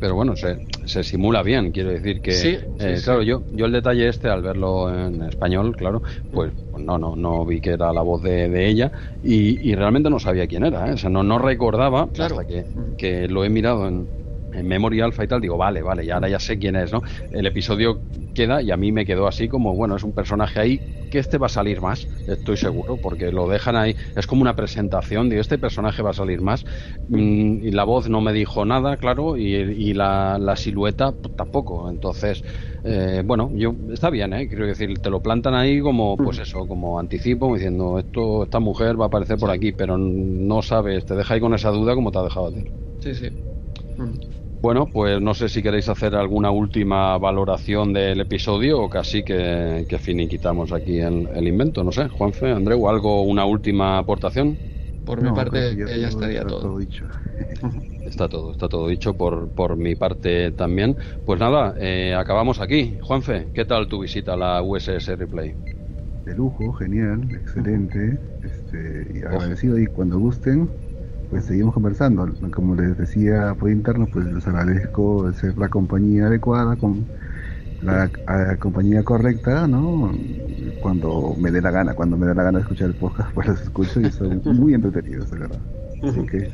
pero 0.00 0.14
bueno, 0.14 0.34
se, 0.34 0.66
se 0.84 1.04
simula 1.04 1.42
bien, 1.42 1.72
quiero 1.72 1.90
decir 1.90 2.22
que, 2.22 2.32
sí, 2.32 2.58
eh, 2.78 3.00
claro, 3.04 3.22
yo, 3.22 3.42
yo 3.50 3.66
el 3.66 3.72
detalle 3.72 4.08
este 4.08 4.28
al 4.28 4.40
verlo 4.40 4.92
en 4.92 5.22
español, 5.22 5.76
claro, 5.76 6.02
pues, 6.30 6.52
pues 6.70 6.82
no, 6.82 6.98
no, 6.98 7.14
no 7.14 7.44
vi 7.44 7.60
que 7.60 7.70
era 7.70 7.92
la 7.92 8.00
voz 8.00 8.22
de, 8.22 8.48
de 8.48 8.66
ella 8.66 8.90
y, 9.22 9.70
y, 9.70 9.74
realmente 9.74 10.08
no 10.08 10.18
sabía 10.18 10.46
quién 10.48 10.64
era, 10.64 10.88
¿eh? 10.88 10.92
o 10.94 10.96
sea, 10.96 11.10
no, 11.10 11.22
no 11.22 11.38
recordaba 11.38 12.08
hasta 12.18 12.46
que, 12.46 12.64
que 12.96 13.28
lo 13.28 13.44
he 13.44 13.50
mirado 13.50 13.86
en, 13.86 14.08
en 14.52 14.66
Memory 14.66 15.00
Alpha 15.00 15.24
y 15.24 15.28
tal, 15.28 15.40
digo, 15.40 15.56
vale, 15.56 15.82
vale, 15.82 16.04
ya 16.04 16.14
ahora 16.14 16.28
ya 16.28 16.38
sé 16.38 16.58
quién 16.58 16.76
es, 16.76 16.92
¿no? 16.92 17.02
El 17.30 17.46
episodio 17.46 18.00
queda 18.34 18.62
y 18.62 18.70
a 18.70 18.76
mí 18.76 18.92
me 18.92 19.06
quedó 19.06 19.26
así 19.26 19.48
como, 19.48 19.74
bueno, 19.74 19.96
es 19.96 20.02
un 20.02 20.12
personaje 20.12 20.60
ahí 20.60 20.80
que 21.10 21.18
este 21.18 21.38
va 21.38 21.46
a 21.46 21.50
salir 21.50 21.80
más, 21.80 22.08
estoy 22.26 22.56
seguro, 22.56 22.96
porque 22.96 23.32
lo 23.32 23.48
dejan 23.48 23.76
ahí, 23.76 23.96
es 24.14 24.26
como 24.26 24.42
una 24.42 24.54
presentación, 24.54 25.28
digo, 25.28 25.40
este 25.40 25.58
personaje 25.58 26.02
va 26.02 26.10
a 26.10 26.14
salir 26.14 26.40
más, 26.40 26.64
mm, 27.08 27.64
y 27.64 27.70
la 27.72 27.84
voz 27.84 28.08
no 28.08 28.20
me 28.20 28.32
dijo 28.32 28.64
nada, 28.64 28.96
claro, 28.96 29.36
y, 29.36 29.92
la, 29.92 30.54
silueta 30.56 31.12
pues, 31.12 31.34
tampoco, 31.34 31.90
entonces, 31.90 32.42
eh, 32.84 33.22
bueno, 33.24 33.50
yo 33.54 33.74
está 33.92 34.08
bien, 34.08 34.32
¿eh? 34.32 34.48
Quiero 34.48 34.66
decir, 34.66 34.98
te 35.00 35.10
lo 35.10 35.20
plantan 35.20 35.54
ahí 35.54 35.80
como, 35.80 36.16
pues 36.16 36.38
eso, 36.38 36.66
como 36.66 36.98
anticipo, 36.98 37.52
diciendo, 37.54 37.98
esto, 37.98 38.44
esta 38.44 38.60
mujer 38.60 38.98
va 38.98 39.06
a 39.06 39.08
aparecer 39.08 39.36
por 39.36 39.50
aquí, 39.50 39.72
pero 39.72 39.98
no 39.98 40.62
sabes, 40.62 41.04
te 41.04 41.14
deja 41.16 41.34
ahí 41.34 41.40
con 41.40 41.54
esa 41.54 41.70
duda 41.70 41.94
como 41.94 42.12
te 42.12 42.18
ha 42.18 42.22
dejado 42.22 42.46
a 42.46 42.52
ti. 42.52 42.64
Sí, 43.00 43.14
sí. 43.14 43.30
Bueno, 44.62 44.86
pues 44.92 45.22
no 45.22 45.32
sé 45.32 45.48
si 45.48 45.62
queréis 45.62 45.88
hacer 45.88 46.14
alguna 46.14 46.50
última 46.50 47.16
valoración 47.16 47.94
del 47.94 48.20
episodio 48.20 48.78
o 48.80 48.90
casi 48.90 49.22
que, 49.22 49.86
que 49.88 49.98
finiquitamos 49.98 50.70
aquí 50.72 50.98
el, 50.98 51.28
el, 51.34 51.48
invento. 51.48 51.82
No 51.82 51.92
sé, 51.92 52.08
Juanfe, 52.08 52.50
Andreu, 52.50 52.86
¿algo, 52.86 53.22
una 53.22 53.46
última 53.46 53.96
aportación? 53.96 54.58
Por 55.06 55.22
mi 55.22 55.32
parte, 55.32 55.74
ya, 55.76 55.86
ya 55.86 56.08
estaría 56.08 56.44
todo. 56.44 56.76
dicho. 56.78 57.06
está 58.04 58.28
todo, 58.28 58.52
está 58.52 58.68
todo 58.68 58.86
dicho 58.86 59.14
por, 59.14 59.48
por 59.48 59.76
mi 59.78 59.94
parte 59.94 60.52
también. 60.52 60.94
Pues 61.24 61.40
nada, 61.40 61.74
eh, 61.78 62.14
acabamos 62.14 62.60
aquí. 62.60 62.98
Juanfe, 63.00 63.48
¿qué 63.54 63.64
tal 63.64 63.88
tu 63.88 64.00
visita 64.00 64.34
a 64.34 64.36
la 64.36 64.62
USS 64.62 65.16
Replay? 65.16 65.54
De 66.26 66.34
lujo, 66.34 66.70
genial, 66.74 67.22
excelente. 67.32 68.18
Este, 68.42 69.06
y 69.14 69.22
agradecido 69.22 69.78
y 69.78 69.86
cuando 69.86 70.18
gusten, 70.18 70.68
pues 71.30 71.44
seguimos 71.44 71.74
conversando. 71.74 72.28
Como 72.52 72.74
les 72.74 72.98
decía 72.98 73.54
por 73.58 73.70
interno, 73.70 74.06
pues 74.12 74.26
les 74.26 74.46
agradezco 74.46 75.32
ser 75.32 75.56
la 75.56 75.68
compañía 75.68 76.26
adecuada, 76.26 76.76
con 76.76 77.06
la, 77.82 78.10
compañía 78.58 79.02
correcta, 79.04 79.66
¿no? 79.66 80.12
Cuando 80.82 81.34
me 81.38 81.50
dé 81.50 81.62
la 81.62 81.70
gana, 81.70 81.94
cuando 81.94 82.16
me 82.16 82.26
dé 82.26 82.34
la 82.34 82.42
gana 82.42 82.58
de 82.58 82.62
escuchar 82.62 82.88
el 82.88 82.94
podcast, 82.94 83.30
pues 83.34 83.46
los 83.46 83.60
escucho 83.62 84.00
y 84.00 84.10
son 84.10 84.42
muy 84.44 84.74
entretenidos, 84.74 85.30
de 85.30 85.38
verdad. 85.38 85.60
Así 86.02 86.26
que 86.26 86.50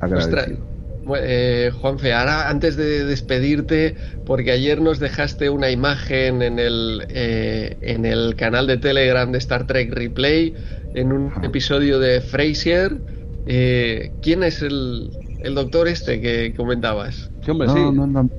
agradecido. 0.00 0.72
Eh, 1.16 1.72
Juanfe, 1.80 2.12
ahora 2.12 2.48
antes 2.48 2.76
de 2.76 3.04
despedirte, 3.04 3.96
porque 4.24 4.52
ayer 4.52 4.80
nos 4.80 5.00
dejaste 5.00 5.50
una 5.50 5.70
imagen 5.70 6.42
en 6.42 6.60
el, 6.60 7.06
eh, 7.08 7.76
en 7.80 8.04
el 8.04 8.36
canal 8.36 8.68
de 8.68 8.76
Telegram 8.76 9.30
de 9.32 9.38
Star 9.38 9.66
Trek 9.66 9.92
Replay, 9.92 10.54
en 10.94 11.12
un 11.12 11.32
episodio 11.42 11.98
de 11.98 12.20
Frasier, 12.20 13.00
eh, 13.46 14.12
¿Quién 14.20 14.42
es 14.42 14.62
el, 14.62 15.10
el, 15.40 15.54
doctor 15.54 15.88
este 15.88 16.20
que 16.20 16.54
comentabas? 16.54 17.30
Sí, 17.44 17.50
hombre, 17.50 17.68
sí. 17.68 17.74
No, 17.74 18.06
no, 18.06 18.30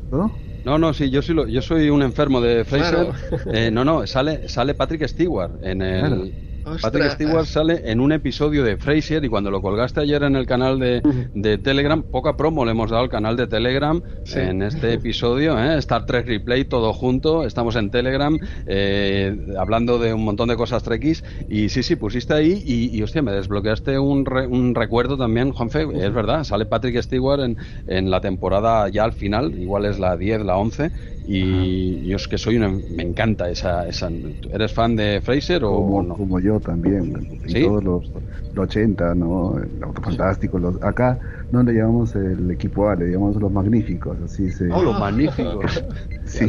no, 0.63 0.77
no, 0.77 0.93
sí, 0.93 1.09
yo 1.09 1.21
soy, 1.21 1.51
yo 1.51 1.61
soy 1.61 1.89
un 1.89 2.01
enfermo 2.01 2.39
de 2.39 2.63
Fraser. 2.63 3.09
Eh, 3.53 3.69
no, 3.69 3.83
no, 3.83 4.07
sale, 4.07 4.47
sale 4.47 4.73
Patrick 4.75 5.05
Stewart 5.07 5.59
en 5.61 5.81
el, 5.81 6.35
Patrick 6.81 7.11
Stewart 7.11 7.45
sale 7.45 7.81
en 7.91 7.99
un 7.99 8.11
episodio 8.11 8.63
de 8.63 8.77
Frasier 8.77 9.23
y 9.23 9.29
cuando 9.29 9.51
lo 9.51 9.61
colgaste 9.61 9.99
ayer 10.01 10.23
en 10.23 10.35
el 10.35 10.45
canal 10.45 10.79
de, 10.79 11.01
de 11.33 11.57
Telegram, 11.57 12.01
poca 12.01 12.37
promo 12.37 12.65
le 12.65 12.71
hemos 12.71 12.89
dado 12.89 13.03
al 13.03 13.09
canal 13.09 13.35
de 13.35 13.47
Telegram 13.47 14.01
en 14.33 14.61
este 14.61 14.93
episodio, 14.93 15.59
¿eh? 15.59 15.77
Star 15.79 16.05
Trek 16.05 16.27
Replay, 16.27 16.65
todo 16.65 16.93
junto, 16.93 17.43
estamos 17.45 17.75
en 17.75 17.91
Telegram 17.91 18.37
eh, 18.65 19.35
hablando 19.57 19.99
de 19.99 20.13
un 20.13 20.23
montón 20.23 20.49
de 20.49 20.55
cosas 20.55 20.83
trekkies 20.83 21.23
y 21.49 21.69
sí, 21.69 21.83
sí, 21.83 21.95
pusiste 21.95 22.33
ahí 22.33 22.63
y, 22.65 23.01
hostia, 23.01 23.21
me 23.21 23.31
desbloqueaste 23.31 23.99
un, 23.99 24.25
un 24.49 24.75
recuerdo 24.75 25.17
también, 25.17 25.51
Juanfe, 25.51 25.87
es 25.93 26.13
verdad, 26.13 26.43
sale 26.43 26.65
Patrick 26.65 27.01
Stewart 27.01 27.41
en, 27.41 27.57
en 27.87 28.09
la 28.09 28.21
temporada 28.21 28.87
ya 28.89 29.03
al 29.03 29.13
final, 29.13 29.53
igual 29.59 29.85
es 29.85 29.99
la 29.99 30.15
10, 30.15 30.41
la 30.41 30.57
11 30.57 30.91
y 31.25 32.05
yo 32.05 32.17
es 32.17 32.27
que 32.27 32.37
soy 32.37 32.57
una, 32.57 32.69
me 32.69 33.03
encanta 33.03 33.49
esa, 33.49 33.87
esa 33.87 34.09
¿Eres 34.51 34.73
fan 34.73 34.95
de 34.95 35.21
Fraser 35.21 35.63
o 35.63 35.73
como, 35.75 36.03
no? 36.03 36.15
Como 36.15 36.39
yo 36.39 36.59
también. 36.59 37.13
todos 37.53 37.83
los, 37.83 38.11
los 38.53 38.63
80, 38.65 39.15
¿no? 39.15 39.57
El 39.57 39.83
Auto 39.83 40.01
Fantástico. 40.01 40.59
Los, 40.59 40.81
acá 40.83 41.19
no 41.51 41.63
le 41.63 41.73
llamamos 41.73 42.15
el 42.15 42.51
equipo 42.51 42.89
A, 42.89 42.95
le 42.95 43.11
llamamos 43.11 43.37
los 43.37 43.51
magníficos. 43.51 44.19
Así 44.21 44.51
se. 44.51 44.69
Oh, 44.71 44.83
los 44.83 44.99
magníficos. 44.99 45.83
sí, 46.25 46.45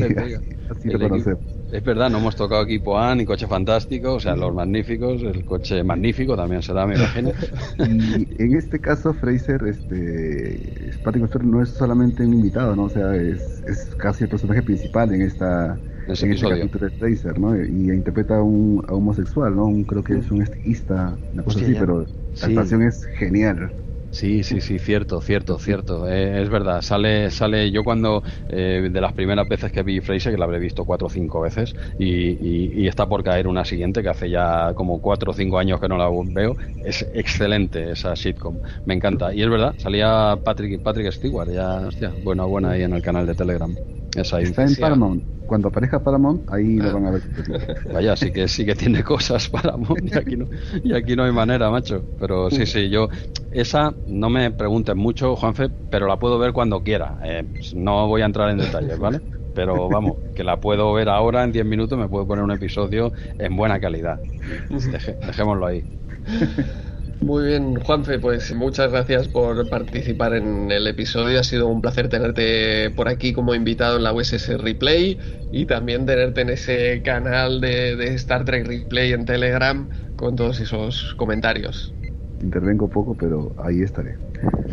así, 0.69 0.89
lo 0.91 0.99
conocemos. 0.99 1.54
Es 1.75 1.83
verdad, 1.83 2.09
no 2.09 2.19
hemos 2.19 2.37
tocado 2.37 2.63
equipo 2.63 2.97
A 2.97 3.17
ni 3.17 3.25
coche 3.25 3.49
fantástico, 3.49 4.15
o 4.15 4.21
sea, 4.21 4.37
los 4.37 4.55
magníficos, 4.55 5.21
el 5.23 5.45
coche 5.45 5.83
magnífico 5.83 6.37
también 6.37 6.63
será, 6.63 6.87
me 6.87 6.95
imagino. 6.95 7.33
y 7.79 8.29
en 8.41 8.57
este 8.57 8.79
caso, 8.79 9.13
Fraser, 9.13 9.61
este, 9.67 10.93
Patrick 11.03 11.27
Stewart 11.27 11.45
no 11.45 11.61
es 11.61 11.71
solamente 11.71 12.25
un 12.25 12.35
invitado, 12.35 12.77
¿no? 12.77 12.85
O 12.85 12.89
sea, 12.89 13.17
es, 13.17 13.61
es 13.67 13.93
casi 13.97 14.23
el 14.23 14.31
personaje 14.31 14.63
principal 14.63 15.13
en 15.15 15.23
esta 15.23 15.81
en 16.07 16.33
este 16.33 16.49
capítulo 16.49 16.87
de 16.87 16.91
Fraser, 16.93 17.41
¿no? 17.41 17.57
Y 17.57 17.91
interpreta 17.91 18.37
a 18.37 18.43
un, 18.45 18.81
homosexual, 18.89 19.57
¿no? 19.57 19.65
Un, 19.65 19.83
creo 19.83 20.05
que 20.05 20.17
es 20.17 20.31
un 20.31 20.43
estilista, 20.43 21.19
una 21.33 21.43
cosa 21.43 21.59
así, 21.59 21.75
pero 21.75 22.07
la 22.41 22.47
actuación 22.47 22.83
es 22.83 23.05
genial. 23.19 23.73
Sí, 24.15 24.45
sí, 24.45 24.61
sí, 24.61 24.79
cierto, 24.79 25.21
cierto, 25.21 25.59
cierto. 25.59 26.09
Eh, 26.09 26.41
es 26.41 26.49
verdad, 26.49 26.83
sale, 26.83 27.33
sale 27.33 27.73
yo 27.73 27.83
cuando, 27.83 28.23
eh, 28.49 28.89
de 28.89 29.01
las 29.01 29.13
primeras 29.13 29.49
veces 29.49 29.73
que 29.73 29.83
vi 29.83 30.01
Fraser, 30.01 30.33
que 30.33 30.39
la 30.39 30.45
habré 30.45 30.61
visto 30.61 30.85
cuatro 30.85 31.09
o 31.09 31.11
cinco 31.11 31.41
veces, 31.41 31.75
y, 31.99 32.87
está 32.87 33.09
por 33.09 33.25
caer 33.25 33.49
una 33.49 33.65
siguiente, 33.65 34.03
que 34.05 34.09
hace 34.09 34.31
ya 34.31 34.73
como 34.75 35.01
cuatro 35.01 35.33
o 35.33 35.35
cinco 35.35 35.59
años 35.59 35.81
que 35.81 35.89
no 35.89 35.99
la 35.99 36.09
veo, 36.09 36.57
es 36.81 37.05
excelente 37.13 37.91
esa 37.91 38.15
sitcom, 38.15 38.61
me 38.85 38.95
encanta. 38.95 39.35
Y 39.35 39.43
es 39.43 39.51
verdad, 39.51 39.75
salía 39.79 40.39
Patrick, 40.45 40.81
Patrick 40.81 41.11
Stewart, 41.11 41.51
ya, 41.51 41.79
hostia, 41.89 42.11
buena, 42.11 42.45
buena 42.45 42.71
ahí 42.71 42.83
en 42.83 42.93
el 42.93 43.03
canal 43.03 43.27
de 43.27 43.35
Telegram. 43.35 43.77
Esa 44.17 44.41
Está 44.41 44.65
en 44.65 44.75
Paramount. 44.77 45.25
Cuando 45.47 45.69
aparezca 45.69 46.03
Paramount, 46.03 46.51
ahí 46.51 46.77
lo 46.79 46.89
Ah. 46.89 46.93
van 46.95 47.07
a 47.07 47.11
ver. 47.13 47.23
Vaya, 47.93 48.17
sí 48.17 48.33
que 48.33 48.49
sí 48.49 48.65
que 48.65 48.75
tiene 48.75 49.03
cosas 49.05 49.49
para 49.49 49.75
y 50.03 50.17
aquí 50.17 50.37
no 50.37 50.47
y 50.83 50.95
aquí 50.95 51.17
no 51.17 51.25
hay 51.25 51.33
manera, 51.33 51.71
macho. 51.71 52.05
Pero 52.19 52.51
sí, 52.51 52.65
sí, 52.67 52.89
yo 52.89 53.09
esa 53.51 53.95
no 54.07 54.31
me 54.31 54.51
pregunten 54.53 54.97
mucho, 54.97 55.37
Juanfe, 55.37 55.71
pero 55.91 56.07
la 56.07 56.19
puedo 56.19 56.39
ver 56.39 56.53
cuando 56.53 56.83
quiera. 56.83 57.19
Eh, 57.23 57.45
no 57.75 58.09
voy 58.09 58.23
a 58.23 58.27
entrar 58.27 58.51
en 58.51 58.59
detalles, 58.59 58.99
¿vale? 58.99 59.21
Pero 59.53 59.89
vamos, 59.89 60.17
que 60.35 60.43
la 60.43 60.59
puedo 60.59 60.93
ver 60.95 61.09
ahora 61.09 61.45
en 61.45 61.53
10 61.53 61.65
minutos, 61.65 61.97
me 61.99 62.09
puedo 62.09 62.27
poner 62.27 62.43
un 62.43 62.51
episodio 62.51 63.13
en 63.39 63.55
buena 63.55 63.79
calidad. 63.79 64.19
Dejémoslo 65.27 65.67
ahí. 65.67 65.85
Muy 67.25 67.47
bien, 67.47 67.81
Juanfe, 67.81 68.19
pues 68.19 68.55
muchas 68.55 68.93
gracias 68.93 69.29
por 69.29 69.67
participar 69.71 70.35
en 70.35 70.71
el 70.71 70.87
episodio. 70.87 71.41
Ha 71.41 71.43
sido 71.43 71.69
un 71.69 71.81
placer 71.81 72.11
tenerte 72.11 72.91
por 72.91 73.09
aquí 73.09 73.33
como 73.33 73.55
invitado 73.55 73.97
en 73.97 74.03
la 74.03 74.13
USS 74.13 74.59
Replay 74.59 75.19
y 75.51 75.65
también 75.65 76.05
tenerte 76.05 76.43
en 76.43 76.51
ese 76.51 77.01
canal 77.03 77.63
de, 77.63 77.97
de 77.97 78.09
Star 78.17 78.45
Trek 78.45 78.67
Replay 78.67 79.13
en 79.15 79.25
Telegram 79.25 79.89
con 80.17 80.37
todos 80.37 80.61
esos 80.61 81.15
comentarios. 81.17 81.95
Intervengo 82.43 82.89
poco, 82.89 83.15
pero 83.15 83.55
ahí 83.57 83.81
estaré. 83.81 84.19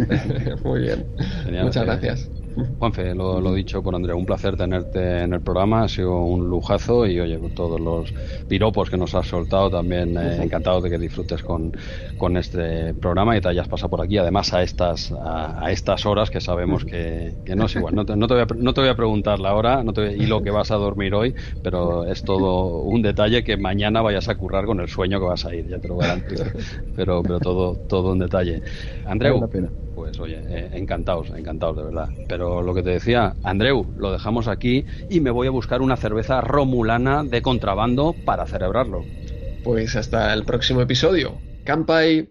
Muy 0.65 0.81
bien, 0.81 1.05
Genial, 1.45 1.67
muchas 1.67 1.85
gracias. 1.85 2.40
Juanfe, 2.77 3.13
lo, 3.13 3.39
lo 3.41 3.53
dicho 3.53 3.83
por 3.83 3.93
Andrea, 3.93 4.15
un 4.15 4.25
placer 4.25 4.57
tenerte 4.57 5.21
en 5.21 5.33
el 5.33 5.41
programa, 5.43 5.83
ha 5.83 5.87
sido 5.87 6.23
un 6.23 6.47
lujazo 6.49 7.05
y 7.05 7.19
oye, 7.19 7.39
con 7.39 7.53
todos 7.53 7.79
los 7.79 8.11
piropos 8.47 8.89
que 8.89 8.97
nos 8.97 9.13
has 9.13 9.27
soltado, 9.27 9.69
también 9.69 10.17
eh, 10.17 10.41
encantado 10.41 10.81
de 10.81 10.89
que 10.89 10.97
disfrutes 10.97 11.43
con, 11.43 11.71
con 12.17 12.37
este 12.37 12.95
programa 12.95 13.37
y 13.37 13.41
te 13.41 13.49
hayas 13.49 13.67
pasado 13.67 13.89
por 13.91 14.01
aquí, 14.01 14.17
además 14.17 14.51
a 14.53 14.63
estas 14.63 15.11
a, 15.11 15.63
a 15.63 15.71
estas 15.71 16.05
horas 16.07 16.31
que 16.31 16.41
sabemos 16.41 16.83
que, 16.85 17.37
que 17.45 17.55
no 17.55 17.65
es 17.65 17.75
igual, 17.75 17.93
no 17.93 18.03
te, 18.05 18.15
no 18.15 18.27
te 18.27 18.33
voy 18.33 18.43
a, 18.43 18.47
no 18.57 18.73
te 18.73 18.81
voy 18.81 18.89
a 18.89 18.95
preguntar 18.95 19.39
la 19.39 19.53
hora 19.53 19.83
no 19.83 19.93
te 19.93 20.17
y 20.17 20.25
lo 20.25 20.41
que 20.41 20.49
vas 20.51 20.71
a 20.71 20.75
dormir 20.75 21.13
hoy, 21.13 21.35
pero 21.61 22.05
es 22.05 22.23
todo 22.23 22.81
un 22.81 23.01
detalle 23.03 23.43
que 23.43 23.57
mañana 23.57 24.01
vayas 24.01 24.27
a 24.27 24.35
currar 24.35 24.65
con 24.65 24.79
el 24.79 24.87
sueño 24.89 25.19
que 25.19 25.25
vas 25.27 25.45
a 25.45 25.53
ir, 25.55 25.67
ya 25.67 25.79
te 25.79 25.87
lo 25.87 25.97
garantizo, 25.97 26.51
pero, 26.93 27.23
pero 27.23 27.39
todo, 27.39 27.79
todo 27.87 28.11
un 28.13 28.19
detalle. 28.19 28.61
Andreu. 29.03 29.47
Pues 29.95 30.19
oye, 30.19 30.41
eh, 30.47 30.69
encantados, 30.73 31.29
encantados 31.35 31.77
de 31.77 31.83
verdad. 31.83 32.09
Pero 32.27 32.61
lo 32.61 32.73
que 32.73 32.83
te 32.83 32.91
decía, 32.91 33.35
Andreu, 33.43 33.85
lo 33.97 34.11
dejamos 34.11 34.47
aquí 34.47 34.85
y 35.09 35.19
me 35.19 35.31
voy 35.31 35.47
a 35.47 35.51
buscar 35.51 35.81
una 35.81 35.97
cerveza 35.97 36.41
romulana 36.41 37.23
de 37.23 37.41
contrabando 37.41 38.15
para 38.25 38.45
celebrarlo. 38.45 39.03
Pues 39.63 39.95
hasta 39.95 40.33
el 40.33 40.43
próximo 40.43 40.81
episodio. 40.81 41.37
Campai. 41.65 42.29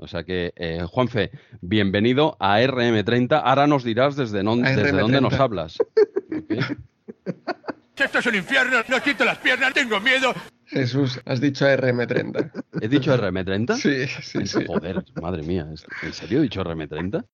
O 0.00 0.06
sea 0.06 0.22
que, 0.22 0.52
eh, 0.54 0.84
Juanfe, 0.88 1.32
bienvenido 1.60 2.36
a 2.38 2.60
RM30. 2.60 3.40
Ahora 3.44 3.66
nos 3.66 3.82
dirás 3.82 4.14
desde, 4.14 4.42
non- 4.44 4.62
desde 4.62 4.92
RM30. 4.92 5.00
dónde 5.00 5.20
nos 5.20 5.34
hablas. 5.40 5.76
¿Ok? 5.80 6.52
Esto 7.98 8.20
es 8.20 8.26
un 8.26 8.36
infierno, 8.36 8.76
no 8.88 8.98
siento 9.00 9.24
las 9.24 9.38
piernas, 9.38 9.74
tengo 9.74 9.98
miedo. 9.98 10.32
Jesús, 10.68 11.20
has 11.24 11.40
dicho 11.40 11.66
RM30. 11.66 12.64
¿He 12.80 12.88
dicho 12.88 13.16
RM30? 13.16 13.76
Sí, 13.76 14.06
sí, 14.22 14.46
sí. 14.46 14.66
Joder, 14.66 15.04
madre 15.20 15.42
mía, 15.42 15.66
¿en 16.02 16.12
serio 16.12 16.40
he 16.40 16.42
dicho 16.42 16.62
RM30? 16.62 17.24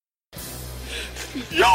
Yo, 1.50 1.66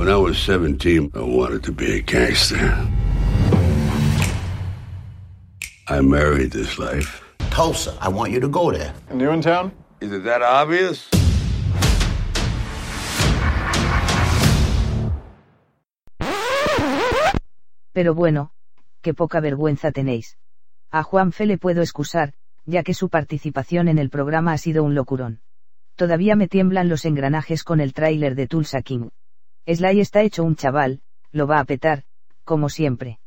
When 0.00 0.08
I 0.08 0.16
was 0.16 0.38
17, 0.38 1.10
I 1.14 1.20
wanted 1.20 1.62
to 1.64 1.72
be 1.72 1.98
a 1.98 2.00
gangster. 2.00 2.56
I 5.88 6.00
married 6.00 6.52
this 6.52 6.78
life. 6.78 7.20
Tulsa. 7.50 7.92
I 8.00 8.08
want 8.08 8.32
you 8.32 8.40
to 8.40 8.48
go 8.48 8.72
there. 8.72 8.94
New 9.12 9.30
in 9.30 9.42
town? 9.42 9.72
Is 10.00 10.10
it 10.12 10.24
that 10.24 10.40
obvious? 10.40 11.06
Pero 17.92 18.14
bueno, 18.14 18.52
qué 19.02 19.12
poca 19.12 19.40
vergüenza 19.40 19.92
tenéis. 19.92 20.38
A 20.90 21.02
Juanfe 21.02 21.44
le 21.44 21.58
puedo 21.58 21.82
excusar, 21.82 22.32
ya 22.64 22.82
que 22.84 22.94
su 22.94 23.10
participación 23.10 23.86
en 23.88 23.98
el 23.98 24.08
programa 24.08 24.54
ha 24.54 24.56
sido 24.56 24.82
un 24.82 24.94
locurón. 24.94 25.42
Todavía 25.96 26.36
me 26.36 26.48
tiemblan 26.48 26.88
los 26.88 27.04
engranajes 27.04 27.64
con 27.64 27.80
el 27.80 27.92
tráiler 27.92 28.34
de 28.34 28.46
Tulsa 28.46 28.80
King. 28.80 29.10
Sly 29.66 30.00
está 30.00 30.22
hecho 30.22 30.42
un 30.44 30.56
chaval, 30.56 31.00
lo 31.32 31.46
va 31.46 31.60
a 31.60 31.64
petar, 31.64 32.04
como 32.44 32.68
siempre. 32.68 33.18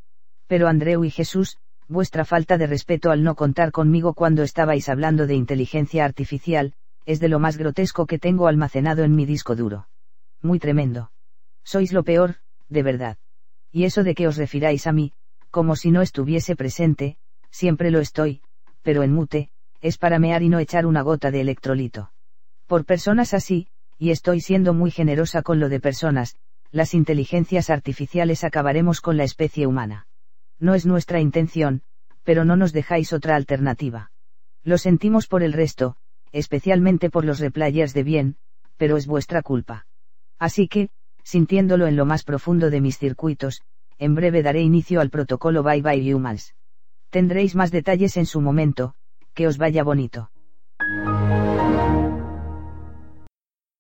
Pero 0.47 0.68
Andreu 0.68 1.05
y 1.05 1.11
Jesús, 1.11 1.57
vuestra 1.88 2.26
falta 2.26 2.57
de 2.57 2.68
respeto 2.68 3.11
al 3.11 3.23
no 3.23 3.35
contar 3.35 3.72
conmigo 3.72 4.14
cuando 4.14 4.43
estabais 4.43 4.89
hablando 4.89 5.27
de 5.27 5.35
inteligencia 5.35 6.05
artificial, 6.05 6.73
es 7.05 7.19
de 7.19 7.30
lo 7.30 7.39
más 7.39 7.57
grotesco 7.57 8.05
que 8.05 8.19
tengo 8.19 8.47
almacenado 8.47 9.03
en 9.03 9.15
mi 9.15 9.26
disco 9.26 9.55
duro. 9.55 9.88
Muy 10.41 10.60
tremendo. 10.60 11.11
Sois 11.64 11.93
lo 11.93 12.03
peor, 12.03 12.35
de 12.69 12.84
verdad. 12.84 13.18
Y 13.72 13.85
eso 13.85 14.03
de 14.03 14.15
que 14.15 14.27
os 14.27 14.38
refiráis 14.38 14.88
a 14.88 14.91
mí, 14.91 15.14
como 15.49 15.76
si 15.76 15.91
no 15.91 16.01
estuviese 16.01 16.55
presente, 16.55 17.18
siempre 17.51 17.91
lo 17.91 17.99
estoy, 17.99 18.41
pero 18.81 19.03
en 19.03 19.14
mute, 19.14 19.49
es 19.81 19.97
para 19.97 20.19
mear 20.19 20.43
y 20.43 20.49
no 20.49 20.60
echar 20.60 20.85
una 20.85 21.01
gota 21.01 21.31
de 21.31 21.41
electrolito. 21.41 22.11
Por 22.68 22.85
personas 22.85 23.34
así, 23.34 23.68
y 24.03 24.11
estoy 24.11 24.41
siendo 24.41 24.73
muy 24.73 24.91
generosa 24.91 25.43
con 25.43 25.61
lo 25.61 25.69
de 25.69 25.80
personas, 25.80 26.35
las 26.71 26.93
inteligencias 26.93 27.69
artificiales 27.69 28.43
acabaremos 28.43 28.99
con 28.99 29.15
la 29.15 29.23
especie 29.23 29.65
humana. 29.65 30.07
No 30.59 30.73
es 30.73 30.85
nuestra 30.85 31.21
intención, 31.21 31.84
pero 32.25 32.43
no 32.43 32.57
nos 32.57 32.73
dejáis 32.73 33.13
otra 33.13 33.38
alternativa. 33.38 34.11
Lo 34.61 34.77
sentimos 34.77 35.27
por 35.27 35.41
el 35.41 35.53
resto, 35.53 35.95
especialmente 36.34 37.09
por 37.09 37.23
los 37.23 37.39
replayers 37.39 37.93
de 37.93 38.03
bien, 38.03 38.35
pero 38.75 38.97
es 38.97 39.07
vuestra 39.07 39.41
culpa. 39.41 39.88
Así 40.38 40.67
que, 40.67 40.89
sintiéndolo 41.23 41.88
en 41.88 41.95
lo 41.95 42.03
más 42.03 42.25
profundo 42.25 42.69
de 42.69 42.81
mis 42.81 42.97
circuitos, 42.97 43.61
en 43.99 44.15
breve 44.15 44.43
daré 44.43 44.63
inicio 44.63 44.99
al 44.99 45.11
protocolo 45.11 45.63
Bye 45.63 45.81
Bye 45.81 46.13
Humans. 46.13 46.55
Tendréis 47.09 47.55
más 47.55 47.71
detalles 47.71 48.17
en 48.17 48.25
su 48.25 48.41
momento, 48.41 48.95
que 49.34 49.47
os 49.47 49.57
vaya 49.57 49.81
bonito. 49.81 50.30